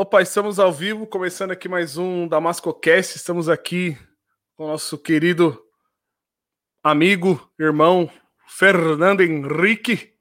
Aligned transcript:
Opa, 0.00 0.22
estamos 0.22 0.60
ao 0.60 0.72
vivo, 0.72 1.08
começando 1.08 1.50
aqui 1.50 1.68
mais 1.68 1.96
um 1.96 2.28
Damascocast. 2.28 3.16
Estamos 3.16 3.48
aqui 3.48 3.98
com 4.54 4.66
o 4.66 4.68
nosso 4.68 4.96
querido 4.96 5.60
amigo, 6.84 7.50
irmão 7.58 8.08
Fernando 8.46 9.22
Henrique. 9.22 10.14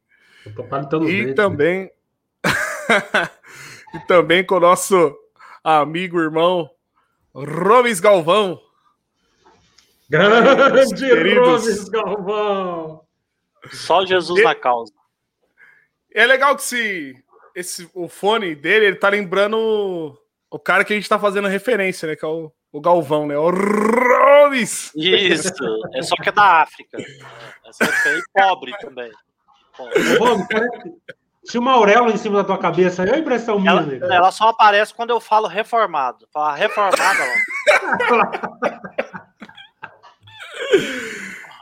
e 1.08 1.26
né? 1.26 1.34
também 1.36 1.92
e 3.94 4.00
também 4.08 4.44
com 4.44 4.56
o 4.56 4.60
nosso 4.60 5.16
amigo, 5.64 6.20
irmão 6.20 6.68
Robes 7.32 8.00
Galvão. 8.00 8.60
Grande 10.10 11.36
Robes 11.38 11.88
Galvão! 11.88 13.06
Só 13.72 14.04
Jesus 14.08 14.40
e... 14.40 14.44
na 14.44 14.56
causa. 14.56 14.92
É 16.12 16.26
legal 16.26 16.56
que 16.56 16.64
se 16.64 17.24
esse, 17.58 17.90
o 17.96 18.08
fone 18.08 18.54
dele, 18.54 18.86
ele 18.86 18.96
tá 18.98 19.10
lembrando 19.10 19.58
o, 19.58 20.16
o 20.52 20.60
cara 20.60 20.86
que 20.86 20.94
a 20.94 20.96
gente 20.96 21.10
tá 21.10 21.18
fazendo 21.18 21.48
referência, 21.48 22.08
né? 22.08 22.16
Que 22.16 22.24
é 22.24 22.28
o, 22.28 22.52
o 22.72 22.80
Galvão, 22.80 23.26
né? 23.26 23.36
O 23.36 23.50
Robes! 23.50 24.92
Isso, 24.96 25.52
é 25.92 26.02
só 26.04 26.16
que 26.18 26.30
é 26.30 26.32
da 26.32 26.62
África. 26.62 27.00
Essa 27.68 27.86
é 27.86 28.20
pobre 28.32 28.72
também. 28.80 29.12
Pobre. 29.76 30.46
Tinha 31.50 31.62
uma 31.62 31.72
auréola 31.72 32.12
em 32.12 32.18
cima 32.18 32.38
da 32.38 32.44
tua 32.44 32.60
cabeça, 32.60 33.04
é 33.04 33.16
a 33.16 33.18
impressão 33.18 33.60
minha. 33.60 33.72
Ela, 33.72 34.16
ela 34.16 34.32
só 34.32 34.50
aparece 34.50 34.94
quando 34.94 35.10
eu 35.10 35.20
falo 35.20 35.48
reformado. 35.48 36.28
Fala 36.32 36.54
reformada 36.54 37.24
lá. 38.12 38.60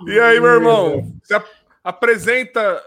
e 0.08 0.20
aí, 0.20 0.42
meu 0.42 0.50
irmão? 0.50 1.14
Se 1.24 1.42
apresenta, 1.84 2.84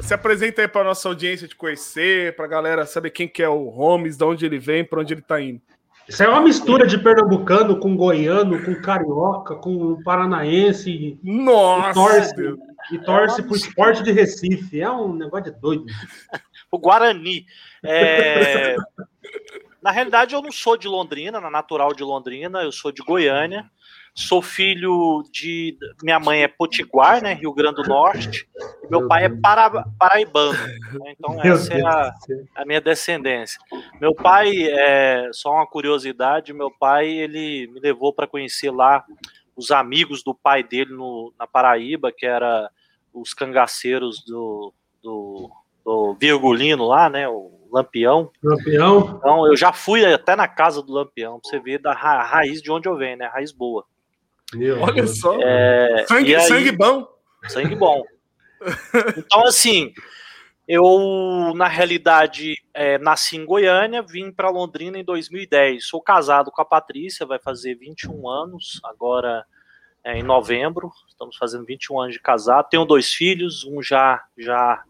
se 0.00 0.14
apresenta 0.14 0.62
aí 0.62 0.68
para 0.68 0.84
nossa 0.84 1.08
audiência 1.08 1.48
te 1.48 1.56
conhecer, 1.56 2.36
para 2.36 2.44
a 2.44 2.48
galera 2.48 2.86
saber 2.86 3.10
quem 3.10 3.28
que 3.28 3.42
é 3.42 3.48
o 3.48 3.68
Holmes, 3.68 4.16
de 4.16 4.24
onde 4.24 4.44
ele 4.44 4.58
vem, 4.58 4.84
para 4.84 5.00
onde 5.00 5.14
ele 5.14 5.20
está 5.20 5.40
indo. 5.40 5.60
Isso 6.08 6.22
é 6.22 6.28
uma 6.28 6.40
mistura 6.40 6.86
de 6.86 6.98
pernambucano 6.98 7.80
com 7.80 7.96
goiano, 7.96 8.62
com 8.64 8.80
carioca, 8.80 9.56
com 9.56 10.00
paranaense. 10.04 11.18
Nossa! 11.22 11.90
E 11.90 11.94
torce, 11.94 12.34
e 12.92 12.98
torce 12.98 13.40
é 13.40 13.44
pro 13.44 13.56
esporte 13.56 14.02
de 14.04 14.12
Recife. 14.12 14.80
É 14.80 14.88
um 14.88 15.12
negócio 15.12 15.52
de 15.52 15.60
doido. 15.60 15.86
o 16.70 16.78
Guarani. 16.78 17.44
É... 17.82 18.76
Na 19.82 19.90
realidade, 19.90 20.34
eu 20.34 20.42
não 20.42 20.52
sou 20.52 20.76
de 20.76 20.86
Londrina, 20.86 21.40
na 21.40 21.50
natural 21.50 21.92
de 21.92 22.04
Londrina, 22.04 22.62
eu 22.62 22.70
sou 22.70 22.92
de 22.92 23.02
Goiânia. 23.02 23.68
Sou 24.18 24.40
filho 24.40 25.22
de. 25.30 25.76
Minha 26.02 26.18
mãe 26.18 26.42
é 26.42 26.48
potiguar, 26.48 27.22
né? 27.22 27.34
Rio 27.34 27.52
Grande 27.52 27.82
do 27.82 27.86
Norte. 27.88 28.48
E 28.82 28.88
meu 28.88 29.06
pai 29.06 29.26
é 29.26 29.28
para, 29.28 29.84
paraibano. 29.98 30.52
Né? 30.54 31.14
Então, 31.18 31.38
essa 31.44 31.74
é 31.74 31.82
a, 31.82 32.14
a, 32.54 32.64
minha 32.64 32.80
descendência. 32.80 33.60
Meu 34.00 34.14
pai, 34.14 34.68
é, 34.70 35.28
só 35.34 35.52
uma 35.52 35.66
curiosidade: 35.66 36.54
meu 36.54 36.70
pai 36.70 37.06
ele 37.06 37.66
me 37.66 37.78
levou 37.78 38.10
para 38.10 38.26
conhecer 38.26 38.70
lá 38.70 39.04
os 39.54 39.70
amigos 39.70 40.22
do 40.22 40.34
pai 40.34 40.62
dele 40.62 40.94
no, 40.94 41.30
na 41.38 41.46
Paraíba, 41.46 42.10
que 42.10 42.24
era 42.24 42.70
os 43.12 43.34
cangaceiros 43.34 44.24
do, 44.24 44.72
do, 45.02 45.50
do 45.84 46.16
Virgulino 46.18 46.86
lá, 46.86 47.10
né? 47.10 47.28
O 47.28 47.52
Lampião. 47.70 48.30
Lampião. 48.42 49.16
Então, 49.18 49.46
eu 49.46 49.54
já 49.54 49.74
fui 49.74 50.06
até 50.06 50.34
na 50.34 50.48
casa 50.48 50.82
do 50.82 50.90
Lampião, 50.90 51.38
pra 51.38 51.50
você 51.50 51.60
ver 51.60 51.80
da 51.80 51.92
ra 51.92 52.22
raiz 52.22 52.62
de 52.62 52.72
onde 52.72 52.88
eu 52.88 52.96
venho, 52.96 53.18
né? 53.18 53.26
Raiz 53.26 53.52
boa. 53.52 53.84
Meu 54.54 54.80
Olha 54.80 54.94
Deus. 54.94 55.18
só. 55.18 55.38
É, 55.40 56.04
sangue, 56.08 56.34
aí, 56.34 56.42
sangue 56.42 56.72
bom. 56.72 57.06
Sangue 57.48 57.74
bom. 57.74 58.02
Então, 59.16 59.44
assim, 59.46 59.92
eu, 60.66 61.52
na 61.54 61.68
realidade, 61.68 62.56
é, 62.74 62.98
nasci 62.98 63.36
em 63.36 63.44
Goiânia, 63.44 64.02
vim 64.02 64.32
para 64.32 64.50
Londrina 64.50 64.98
em 64.98 65.04
2010. 65.04 65.86
Sou 65.86 66.00
casado 66.00 66.50
com 66.50 66.60
a 66.60 66.64
Patrícia, 66.64 67.26
vai 67.26 67.38
fazer 67.38 67.74
21 67.74 68.28
anos, 68.28 68.80
agora 68.84 69.44
é, 70.02 70.18
em 70.18 70.22
novembro. 70.22 70.90
Estamos 71.08 71.36
fazendo 71.36 71.64
21 71.64 72.00
anos 72.00 72.14
de 72.14 72.20
casado. 72.20 72.68
Tenho 72.68 72.84
dois 72.84 73.12
filhos, 73.12 73.64
um 73.64 73.82
já, 73.82 74.24
já 74.36 74.82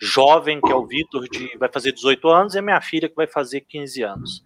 jovem, 0.00 0.60
que 0.60 0.70
é 0.70 0.74
o 0.74 0.86
Vitor, 0.86 1.28
de, 1.28 1.56
vai 1.58 1.68
fazer 1.68 1.92
18 1.92 2.28
anos, 2.28 2.54
e 2.54 2.58
a 2.58 2.62
minha 2.62 2.80
filha, 2.80 3.08
que 3.08 3.16
vai 3.16 3.26
fazer 3.26 3.62
15 3.62 4.02
anos. 4.02 4.44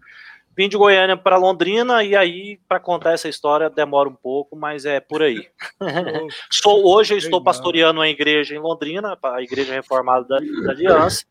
Vim 0.55 0.69
de 0.69 0.77
Goiânia 0.77 1.17
para 1.17 1.35
Londrina 1.35 2.03
e 2.03 2.15
aí, 2.15 2.59
para 2.67 2.79
contar 2.79 3.13
essa 3.13 3.27
história, 3.27 3.69
demora 3.69 4.07
um 4.07 4.13
pouco, 4.13 4.55
mas 4.55 4.85
é 4.85 4.99
por 4.99 5.23
aí. 5.23 5.47
Sou, 6.51 6.85
hoje 6.85 7.13
eu 7.13 7.17
estou 7.17 7.43
pastoreando 7.43 7.99
uma 7.99 8.07
igreja 8.07 8.55
em 8.55 8.59
Londrina, 8.59 9.17
a 9.21 9.41
Igreja 9.41 9.73
Reformada 9.73 10.27
da, 10.27 10.37
da, 10.37 10.71
Aliança, 10.71 11.25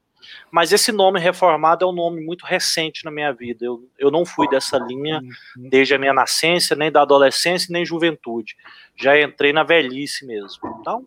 mas 0.50 0.72
esse 0.72 0.90
nome 0.90 1.20
reformado 1.20 1.84
é 1.84 1.88
um 1.88 1.92
nome 1.92 2.20
muito 2.24 2.44
recente 2.44 3.04
na 3.04 3.10
minha 3.10 3.32
vida. 3.32 3.64
Eu, 3.64 3.88
eu 3.98 4.10
não 4.10 4.24
fui 4.24 4.48
dessa 4.48 4.78
linha 4.78 5.20
uhum. 5.20 5.68
desde 5.68 5.94
a 5.94 5.98
minha 5.98 6.12
nascença, 6.12 6.74
nem 6.74 6.90
da 6.90 7.02
adolescência, 7.02 7.68
nem 7.70 7.86
juventude. 7.86 8.56
Já 8.96 9.20
entrei 9.20 9.52
na 9.52 9.62
velhice 9.62 10.26
mesmo. 10.26 10.60
Então, 10.80 11.06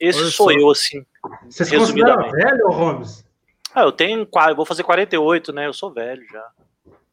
esse 0.00 0.20
Olha 0.20 0.30
sou 0.30 0.50
só. 0.50 0.58
eu, 0.58 0.70
assim. 0.70 1.04
Você 1.48 1.64
se 1.64 1.76
considera 1.76 2.16
velho, 2.16 2.70
Holmes? 2.70 3.24
Ah, 3.74 3.82
eu 3.82 3.92
tenho, 3.92 4.28
eu 4.48 4.56
vou 4.56 4.66
fazer 4.66 4.82
48, 4.82 5.52
né? 5.52 5.66
Eu 5.66 5.72
sou 5.72 5.90
velho 5.90 6.22
já. 6.30 6.50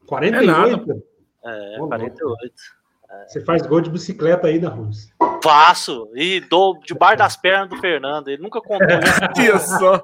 48? 0.09 0.43
É, 0.43 0.45
nada, 0.45 1.03
é 1.45 1.77
48. 1.77 2.53
É. 3.09 3.27
Você 3.27 3.41
faz 3.41 3.65
gol 3.65 3.81
de 3.81 3.89
bicicleta 3.89 4.47
aí 4.47 4.59
da 4.59 4.69
Rússia. 4.69 5.13
Faço. 5.43 6.09
E 6.15 6.41
dou 6.41 6.79
debaixo 6.79 7.17
das 7.17 7.37
pernas 7.37 7.69
do 7.69 7.77
Fernando. 7.77 8.27
Ele 8.27 8.41
nunca 8.41 8.61
contou 8.61 8.87
isso. 9.39 9.77
só. 9.79 10.03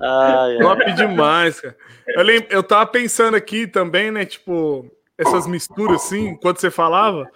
ai, 0.00 0.58
Top 0.58 0.92
demais, 0.92 1.60
cara. 1.60 1.76
Eu, 2.08 2.22
lembro, 2.22 2.48
eu 2.50 2.62
tava 2.62 2.86
pensando 2.86 3.36
aqui 3.36 3.66
também, 3.66 4.10
né? 4.10 4.24
Tipo, 4.24 4.90
essas 5.16 5.46
misturas 5.46 6.02
assim, 6.02 6.28
enquanto 6.30 6.60
você 6.60 6.70
falava, 6.70 7.30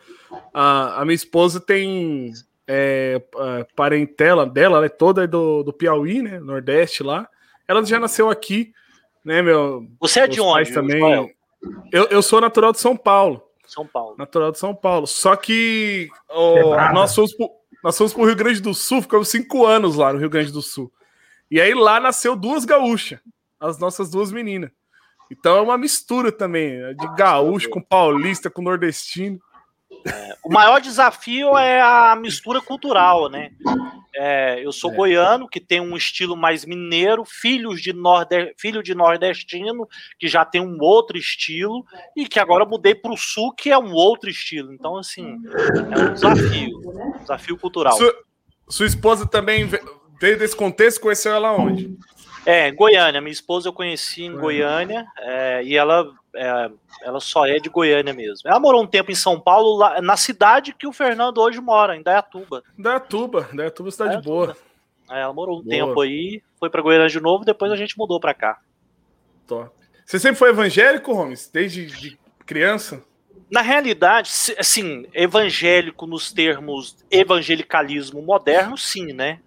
a, 0.53 1.03
a 1.03 1.05
minha 1.05 1.15
esposa 1.15 1.61
tem 1.61 2.33
é, 2.67 3.23
parentela 3.77 4.45
dela, 4.45 4.79
ela 4.79 4.87
é 4.87 4.89
toda 4.89 5.29
do, 5.29 5.62
do 5.62 5.73
Piauí, 5.73 6.21
né? 6.21 6.41
Nordeste 6.41 7.05
lá. 7.05 7.29
Ela 7.69 7.85
já 7.85 8.01
nasceu 8.01 8.29
aqui 8.29 8.73
né, 9.25 9.43
meu? 9.43 9.87
Você 10.00 10.21
é 10.21 10.27
de 10.27 10.41
onde? 10.41 10.72
Também. 10.72 11.34
Eu, 11.93 12.05
eu 12.06 12.22
sou 12.22 12.41
natural 12.41 12.72
de 12.72 12.81
São 12.81 12.97
Paulo. 12.97 13.43
São 13.66 13.87
Paulo. 13.87 14.16
Natural 14.19 14.53
de 14.53 14.59
São 14.59 14.75
Paulo. 14.75 15.06
Só 15.06 15.34
que 15.37 16.09
oh, 16.28 16.75
nós 16.93 17.15
fomos 17.15 17.32
pro, 17.34 17.50
nós 17.82 17.97
fomos 17.97 18.12
pro 18.12 18.25
Rio 18.25 18.37
Grande 18.37 18.61
do 18.61 18.75
Sul, 18.75 19.00
ficamos 19.00 19.28
cinco 19.28 19.66
anos 19.66 19.97
lá 19.97 20.12
no 20.12 20.19
Rio 20.19 20.28
Grande 20.28 20.53
do 20.53 20.61
Sul. 20.61 20.93
E 21.50 21.61
aí 21.61 21.72
lá 21.75 22.00
nasceu 22.00 22.37
duas 22.37 22.65
gaúchas, 22.65 23.21
as 23.59 23.78
nossas 23.78 24.11
duas 24.11 24.31
meninas. 24.31 24.71
Então 25.31 25.56
é 25.56 25.61
uma 25.61 25.78
mistura 25.78 26.31
também, 26.31 26.78
de 26.94 27.16
gaúcho 27.16 27.71
com 27.71 27.81
paulista, 27.81 28.50
com 28.50 28.61
nordestino. 28.61 29.41
É, 30.07 30.37
o 30.43 30.53
maior 30.53 30.81
desafio 30.81 31.57
é 31.57 31.81
a 31.81 32.17
mistura 32.17 32.61
cultural, 32.61 33.29
né? 33.29 33.51
É, 34.15 34.65
eu 34.65 34.73
sou 34.73 34.93
é. 34.93 34.95
goiano, 34.95 35.49
que 35.49 35.59
tem 35.59 35.81
um 35.81 35.97
estilo 35.97 36.37
mais 36.37 36.65
mineiro, 36.65 37.25
filhos 37.25 37.81
de 37.81 37.93
norde... 37.93 38.55
filho 38.59 38.83
de 38.83 38.95
nordestino, 38.95 39.89
que 40.19 40.29
já 40.29 40.45
tem 40.45 40.61
um 40.61 40.77
outro 40.81 41.17
estilo, 41.17 41.85
e 42.17 42.27
que 42.29 42.39
agora 42.39 42.65
mudei 42.65 42.95
para 42.95 43.12
o 43.12 43.17
sul, 43.17 43.53
que 43.53 43.71
é 43.71 43.79
um 43.79 43.93
outro 43.93 44.29
estilo. 44.29 44.73
Então, 44.73 44.97
assim, 44.99 45.39
é 45.91 45.99
um 45.99 46.12
desafio, 46.12 46.79
um 46.85 47.19
desafio 47.19 47.57
cultural. 47.57 47.97
Sua, 47.97 48.15
sua 48.69 48.87
esposa 48.87 49.27
também 49.27 49.67
veio 50.21 50.39
desse 50.39 50.55
contexto, 50.55 51.01
conheceu 51.01 51.33
ela 51.33 51.53
onde? 51.53 51.97
É, 52.45 52.71
Goiânia. 52.71 53.21
Minha 53.21 53.33
esposa 53.33 53.69
eu 53.69 53.73
conheci 53.73 54.25
em 54.25 54.37
Goiânia, 54.37 55.07
é, 55.19 55.62
e 55.65 55.77
ela 55.77 56.12
é, 56.34 56.70
ela 57.03 57.20
só 57.20 57.47
é 57.47 57.59
de 57.59 57.69
Goiânia 57.69 58.12
mesmo. 58.12 58.48
Ela 58.48 58.60
morou 58.60 58.82
um 58.82 58.87
tempo 58.87 59.10
em 59.10 59.15
São 59.15 59.38
Paulo, 59.38 59.76
lá, 59.76 60.00
na 60.00 60.16
cidade 60.16 60.75
que 60.75 60.87
o 60.87 60.93
Fernando 60.93 61.38
hoje 61.38 61.60
mora, 61.60 61.97
em 61.97 62.03
Dayatuba. 62.03 62.62
Dayatuba, 62.78 63.48
Dayatuba 63.53 63.88
é 63.88 63.93
cidade 63.93 64.10
Dayatuba. 64.10 64.34
boa. 64.47 64.56
É, 65.10 65.20
ela 65.20 65.32
morou 65.32 65.60
um 65.60 65.62
boa. 65.62 65.70
tempo 65.70 66.00
aí, 66.00 66.43
foi 66.59 66.70
para 66.70 66.82
Goiânia 66.82 67.09
de 67.09 67.20
novo, 67.20 67.44
depois 67.44 67.70
a 67.70 67.76
gente 67.76 67.99
mudou 67.99 68.19
para 68.19 68.34
cá. 68.34 68.61
Top. 69.46 69.70
Você 70.05 70.19
sempre 70.19 70.38
foi 70.38 70.50
evangélico, 70.50 71.12
Holmes? 71.12 71.49
Desde 71.52 71.87
de 71.87 72.19
criança? 72.44 73.05
Na 73.50 73.61
realidade, 73.61 74.31
assim, 74.58 75.06
evangélico 75.12 76.06
nos 76.06 76.32
termos 76.32 76.96
evangelicalismo 77.11 78.23
moderno, 78.23 78.78
sim, 78.78 79.12
né? 79.12 79.40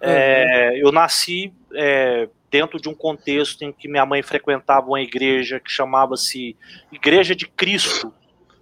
É, 0.00 0.80
eu 0.80 0.92
nasci 0.92 1.52
é, 1.74 2.28
dentro 2.50 2.80
de 2.80 2.88
um 2.88 2.94
contexto 2.94 3.62
em 3.62 3.72
que 3.72 3.88
minha 3.88 4.06
mãe 4.06 4.22
frequentava 4.22 4.86
uma 4.86 5.00
igreja 5.00 5.60
que 5.60 5.70
chamava-se 5.70 6.56
Igreja 6.90 7.34
de 7.34 7.46
Cristo. 7.46 8.12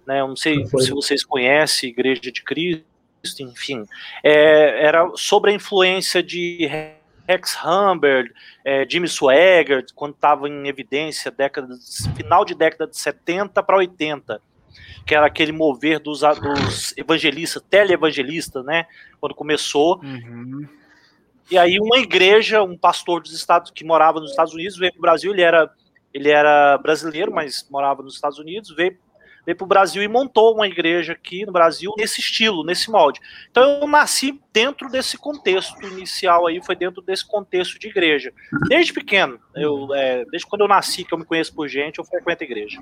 Né? 0.05 0.21
Eu 0.21 0.27
não 0.27 0.35
sei 0.35 0.65
se 0.65 0.91
vocês 0.91 1.23
conhecem 1.23 1.89
Igreja 1.89 2.31
de 2.31 2.43
Cristo, 2.43 2.85
enfim. 3.39 3.85
É, 4.23 4.85
era 4.85 5.09
sobre 5.15 5.51
a 5.51 5.53
influência 5.53 6.21
de 6.21 6.69
Rex 7.27 7.57
Humbert, 7.63 8.31
é, 8.63 8.85
Jimmy 8.89 9.07
Swagger, 9.07 9.85
quando 9.95 10.13
estava 10.13 10.47
em 10.47 10.67
evidência, 10.67 11.29
década, 11.29 11.75
final 12.15 12.45
de 12.45 12.55
década 12.55 12.87
de 12.87 12.97
70 12.97 13.61
para 13.63 13.77
80 13.77 14.41
que 15.07 15.15
era 15.15 15.25
aquele 15.25 15.53
mover 15.53 15.99
dos, 15.99 16.19
dos 16.19 16.93
evangelistas, 16.97 17.63
teleevangelistas, 17.69 18.63
né? 18.65 18.85
Quando 19.21 19.33
começou. 19.33 20.01
Uhum. 20.03 20.67
E 21.49 21.57
aí 21.57 21.79
uma 21.79 21.97
igreja, 21.97 22.61
um 22.61 22.77
pastor 22.77 23.21
dos 23.21 23.33
Estados 23.33 23.71
que 23.71 23.85
morava 23.85 24.19
nos 24.19 24.31
Estados 24.31 24.53
Unidos 24.53 24.77
veio 24.77 24.91
para 24.91 24.99
o 24.99 25.01
Brasil, 25.01 25.31
ele 25.31 25.41
era 25.41 25.69
ele 26.13 26.29
era 26.29 26.77
brasileiro, 26.77 27.31
mas 27.31 27.67
morava 27.69 28.01
nos 28.01 28.15
Estados 28.15 28.39
Unidos, 28.39 28.75
veio 28.75 28.97
veio 29.47 29.55
para 29.55 29.63
o 29.63 29.67
Brasil 29.67 30.03
e 30.03 30.09
montou 30.09 30.53
uma 30.53 30.67
igreja 30.67 31.13
aqui 31.13 31.45
no 31.45 31.53
Brasil 31.53 31.93
nesse 31.97 32.19
estilo, 32.19 32.65
nesse 32.65 32.91
molde. 32.91 33.21
Então 33.49 33.79
eu 33.79 33.87
nasci 33.87 34.41
dentro 34.51 34.89
desse 34.89 35.17
contexto 35.17 35.81
inicial 35.87 36.47
aí, 36.47 36.61
foi 36.61 36.75
dentro 36.75 37.01
desse 37.01 37.25
contexto 37.25 37.79
de 37.79 37.87
igreja. 37.87 38.33
Desde 38.67 38.91
pequeno, 38.91 39.39
eu, 39.55 39.93
é, 39.95 40.25
desde 40.25 40.45
quando 40.45 40.61
eu 40.61 40.67
nasci, 40.67 41.05
que 41.05 41.13
eu 41.13 41.17
me 41.17 41.23
conheço 41.23 41.55
por 41.55 41.65
gente, 41.69 41.97
eu 41.97 42.03
frequento 42.03 42.43
a 42.43 42.45
igreja. 42.45 42.81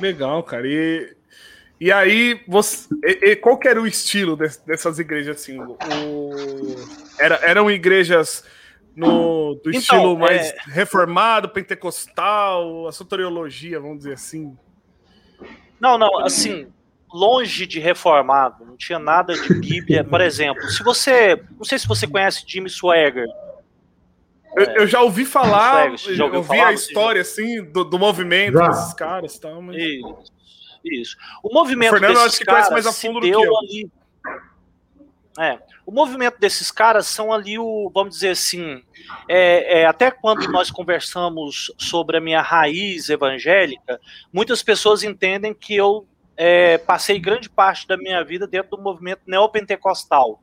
Legal, 0.00 0.42
cara. 0.42 0.66
E, 0.66 1.14
e 1.80 1.90
aí, 1.90 2.40
você, 2.46 2.88
e, 3.04 3.30
e 3.30 3.36
qual 3.36 3.58
que 3.58 3.68
era 3.68 3.80
o 3.80 3.86
estilo 3.86 4.36
dessas 4.36 4.98
igrejas 4.98 5.36
assim? 5.36 5.58
O, 5.60 6.76
era, 7.18 7.36
eram 7.42 7.70
igrejas 7.70 8.44
no, 8.94 9.54
do 9.56 9.70
então, 9.70 9.80
estilo 9.80 10.18
mais 10.18 10.50
é... 10.50 10.56
reformado, 10.66 11.48
pentecostal, 11.48 12.86
a 12.86 12.92
soteriologia, 12.92 13.80
vamos 13.80 13.98
dizer 13.98 14.12
assim? 14.12 14.56
Não, 15.80 15.98
não, 15.98 16.20
assim, 16.20 16.68
longe 17.12 17.66
de 17.66 17.80
reformado, 17.80 18.64
não 18.64 18.76
tinha 18.76 18.98
nada 18.98 19.34
de 19.34 19.54
Bíblia. 19.54 20.04
Por 20.04 20.20
exemplo, 20.20 20.62
se 20.68 20.82
você. 20.82 21.42
Não 21.56 21.64
sei 21.64 21.78
se 21.78 21.86
você 21.86 22.06
conhece 22.06 22.44
Jimmy 22.46 22.70
Swagger. 22.70 23.26
Eu, 24.56 24.64
eu 24.66 24.86
já 24.86 25.02
ouvi 25.02 25.24
falar, 25.24 25.98
Swagger, 25.98 26.16
já 26.16 26.24
ouvi 26.26 26.46
falar, 26.46 26.68
a 26.68 26.72
história 26.72 27.20
assim 27.20 27.64
do, 27.64 27.84
do 27.84 27.98
movimento 27.98 28.56
já. 28.56 28.68
desses 28.68 28.94
caras 28.94 29.36
tal, 29.36 29.60
mas... 29.60 29.76
Isso, 29.76 30.32
isso. 30.84 31.16
O 31.42 31.52
movimento 31.52 31.94
o 31.94 31.98
Fernando, 31.98 32.24
desses 32.24 32.38
caras 32.40 32.70
mais 32.70 32.86
a 32.86 32.92
fundo 32.92 33.22
se 33.22 33.30
deu 33.30 33.56
ali. 33.58 33.90
É, 35.38 35.58
o 35.84 35.90
movimento 35.90 36.38
desses 36.38 36.70
caras 36.70 37.06
são 37.06 37.32
ali 37.32 37.58
o, 37.58 37.90
vamos 37.92 38.14
dizer 38.14 38.30
assim, 38.30 38.82
é, 39.28 39.80
é, 39.80 39.86
até 39.86 40.10
quando 40.10 40.46
nós 40.50 40.70
conversamos 40.70 41.72
sobre 41.76 42.16
a 42.16 42.20
minha 42.20 42.40
raiz 42.40 43.08
evangélica, 43.08 44.00
muitas 44.32 44.62
pessoas 44.62 45.02
entendem 45.02 45.52
que 45.52 45.74
eu 45.74 46.06
é, 46.36 46.78
passei 46.78 47.18
grande 47.18 47.48
parte 47.48 47.86
da 47.86 47.96
minha 47.96 48.22
vida 48.24 48.46
dentro 48.46 48.76
do 48.76 48.82
movimento 48.82 49.22
neopentecostal. 49.26 50.42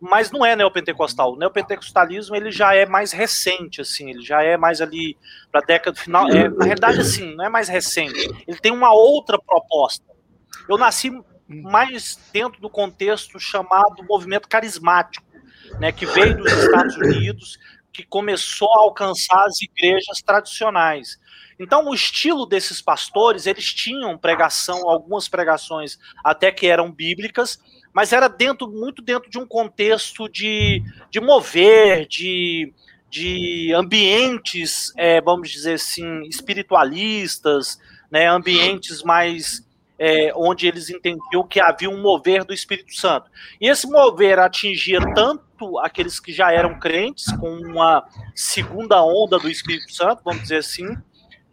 Mas 0.00 0.30
não 0.30 0.44
é 0.44 0.56
neopentecostal. 0.56 1.32
O 1.32 1.36
neopentecostalismo 1.36 2.34
ele 2.34 2.50
já 2.50 2.74
é 2.74 2.86
mais 2.86 3.12
recente, 3.12 3.80
assim, 3.80 4.10
ele 4.10 4.22
já 4.22 4.42
é 4.42 4.56
mais 4.56 4.80
ali 4.80 5.16
para 5.50 5.60
a 5.60 5.64
década 5.64 5.96
final. 5.96 6.28
É, 6.28 6.48
na 6.48 6.64
realidade, 6.64 7.00
assim, 7.00 7.34
não 7.34 7.44
é 7.44 7.48
mais 7.48 7.68
recente. 7.68 8.28
Ele 8.46 8.58
tem 8.58 8.72
uma 8.72 8.92
outra 8.92 9.38
proposta. 9.38 10.04
Eu 10.68 10.78
nasci 10.78 11.10
mais 11.48 12.18
dentro 12.32 12.60
do 12.60 12.70
contexto 12.70 13.38
chamado 13.38 14.04
movimento 14.08 14.48
carismático, 14.48 15.26
né, 15.78 15.92
que 15.92 16.06
veio 16.06 16.36
dos 16.36 16.52
Estados 16.52 16.96
Unidos, 16.96 17.58
que 17.92 18.04
começou 18.04 18.72
a 18.74 18.82
alcançar 18.82 19.44
as 19.44 19.60
igrejas 19.60 20.22
tradicionais. 20.24 21.18
Então, 21.62 21.88
o 21.88 21.94
estilo 21.94 22.44
desses 22.44 22.80
pastores, 22.80 23.46
eles 23.46 23.72
tinham 23.72 24.18
pregação, 24.18 24.88
algumas 24.88 25.28
pregações 25.28 25.98
até 26.24 26.50
que 26.50 26.66
eram 26.66 26.90
bíblicas, 26.90 27.58
mas 27.92 28.12
era 28.12 28.28
dentro 28.28 28.68
muito 28.68 29.02
dentro 29.02 29.30
de 29.30 29.38
um 29.38 29.46
contexto 29.46 30.28
de, 30.28 30.82
de 31.10 31.20
mover, 31.20 32.06
de, 32.06 32.72
de 33.10 33.72
ambientes, 33.74 34.92
é, 34.96 35.20
vamos 35.20 35.50
dizer 35.50 35.74
assim, 35.74 36.22
espiritualistas, 36.22 37.78
né, 38.10 38.26
ambientes 38.26 39.02
mais 39.02 39.64
é, 39.98 40.32
onde 40.34 40.66
eles 40.66 40.90
entendiam 40.90 41.46
que 41.46 41.60
havia 41.60 41.88
um 41.88 42.02
mover 42.02 42.44
do 42.44 42.52
Espírito 42.52 42.92
Santo. 42.92 43.30
E 43.60 43.68
esse 43.68 43.86
mover 43.86 44.38
atingia 44.38 44.98
tanto 45.14 45.78
aqueles 45.78 46.18
que 46.18 46.32
já 46.32 46.52
eram 46.52 46.78
crentes, 46.80 47.30
com 47.36 47.50
uma 47.54 48.04
segunda 48.34 49.00
onda 49.04 49.38
do 49.38 49.48
Espírito 49.48 49.92
Santo, 49.94 50.22
vamos 50.24 50.42
dizer 50.42 50.56
assim, 50.56 50.88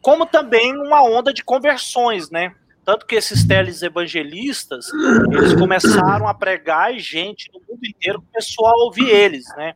como 0.01 0.25
também 0.25 0.75
uma 0.75 1.03
onda 1.03 1.33
de 1.33 1.43
conversões, 1.43 2.29
né? 2.29 2.53
Tanto 2.85 3.05
que 3.05 3.15
esses 3.15 3.45
teles 3.45 3.81
evangelistas, 3.83 4.87
eles 5.31 5.53
começaram 5.53 6.27
a 6.27 6.33
pregar 6.33 6.93
e 6.93 6.99
gente 6.99 7.51
no 7.53 7.59
mundo 7.59 7.85
inteiro 7.85 8.23
começou 8.31 8.65
a 8.65 8.73
ouvir 8.83 9.07
eles, 9.09 9.45
né? 9.55 9.75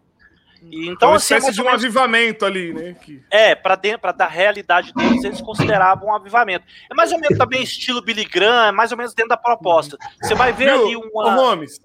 E, 0.71 0.87
então, 0.87 1.09
uma 1.09 1.17
assim, 1.17 1.33
é 1.33 1.37
espécie 1.37 1.55
de 1.55 1.61
um 1.61 1.65
menos... 1.65 1.83
avivamento 1.83 2.45
ali, 2.45 2.73
né? 2.73 2.95
Que... 3.01 3.21
É, 3.29 3.53
para 3.53 3.75
da 4.13 4.27
realidade 4.27 4.93
deles, 4.93 5.23
eles 5.23 5.41
consideravam 5.41 6.07
um 6.07 6.15
avivamento. 6.15 6.65
É 6.89 6.95
mais 6.95 7.11
ou 7.11 7.19
menos 7.19 7.37
também 7.37 7.61
estilo 7.61 8.01
Billy 8.01 8.25
Graham, 8.25 8.67
é 8.67 8.71
mais 8.71 8.91
ou 8.91 8.97
menos 8.97 9.13
dentro 9.13 9.29
da 9.29 9.37
proposta. 9.37 9.97
Você 10.21 10.33
vai 10.33 10.53
ver 10.53 10.71
Viu, 10.71 10.85
ali 10.85 10.95
uma. 10.95 11.33
Ô, 11.33 11.35
Gomes, 11.35 11.79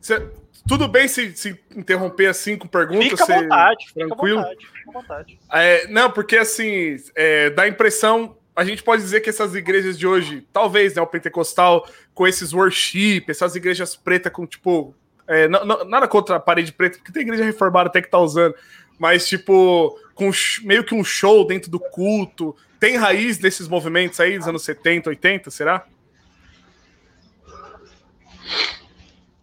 você... 0.00 0.30
tudo 0.66 0.88
bem 0.88 1.08
se, 1.08 1.36
se 1.36 1.58
interromper 1.74 2.26
assim 2.26 2.56
com 2.56 2.68
perguntas? 2.68 3.20
Fica 3.20 3.24
à 3.24 3.40
vontade, 3.40 3.86
fica 3.86 4.06
tranquilo? 4.06 4.38
à 4.38 4.42
vontade. 4.42 4.66
Fica 4.66 4.90
à 4.90 4.92
vontade. 4.92 5.38
É, 5.52 5.86
não, 5.88 6.10
porque 6.10 6.36
assim, 6.36 6.96
é, 7.14 7.50
dá 7.50 7.62
a 7.62 7.68
impressão 7.68 8.36
a 8.54 8.64
gente 8.64 8.82
pode 8.82 9.02
dizer 9.02 9.20
que 9.20 9.30
essas 9.30 9.54
igrejas 9.54 9.98
de 9.98 10.06
hoje, 10.06 10.46
talvez, 10.52 10.94
né, 10.94 11.00
o 11.00 11.06
pentecostal, 11.06 11.88
com 12.14 12.26
esses 12.26 12.52
worship, 12.52 13.24
essas 13.28 13.56
igrejas 13.56 13.96
pretas 13.96 14.30
com, 14.30 14.46
tipo, 14.46 14.94
é, 15.26 15.48
não, 15.48 15.64
não, 15.64 15.84
nada 15.84 16.06
contra 16.06 16.36
a 16.36 16.40
parede 16.40 16.72
preta, 16.72 16.98
porque 16.98 17.12
tem 17.12 17.22
igreja 17.22 17.44
reformada 17.44 17.88
até 17.88 18.02
que 18.02 18.10
tá 18.10 18.18
usando. 18.18 18.54
Mas, 18.98 19.26
tipo, 19.26 19.98
com 20.14 20.30
meio 20.62 20.84
que 20.84 20.94
um 20.94 21.02
show 21.02 21.46
dentro 21.46 21.70
do 21.70 21.80
culto. 21.80 22.54
Tem 22.78 22.96
raiz 22.96 23.38
desses 23.38 23.68
movimentos 23.68 24.20
aí 24.20 24.36
dos 24.36 24.46
anos 24.46 24.62
70, 24.62 25.08
80, 25.08 25.50
será? 25.50 25.86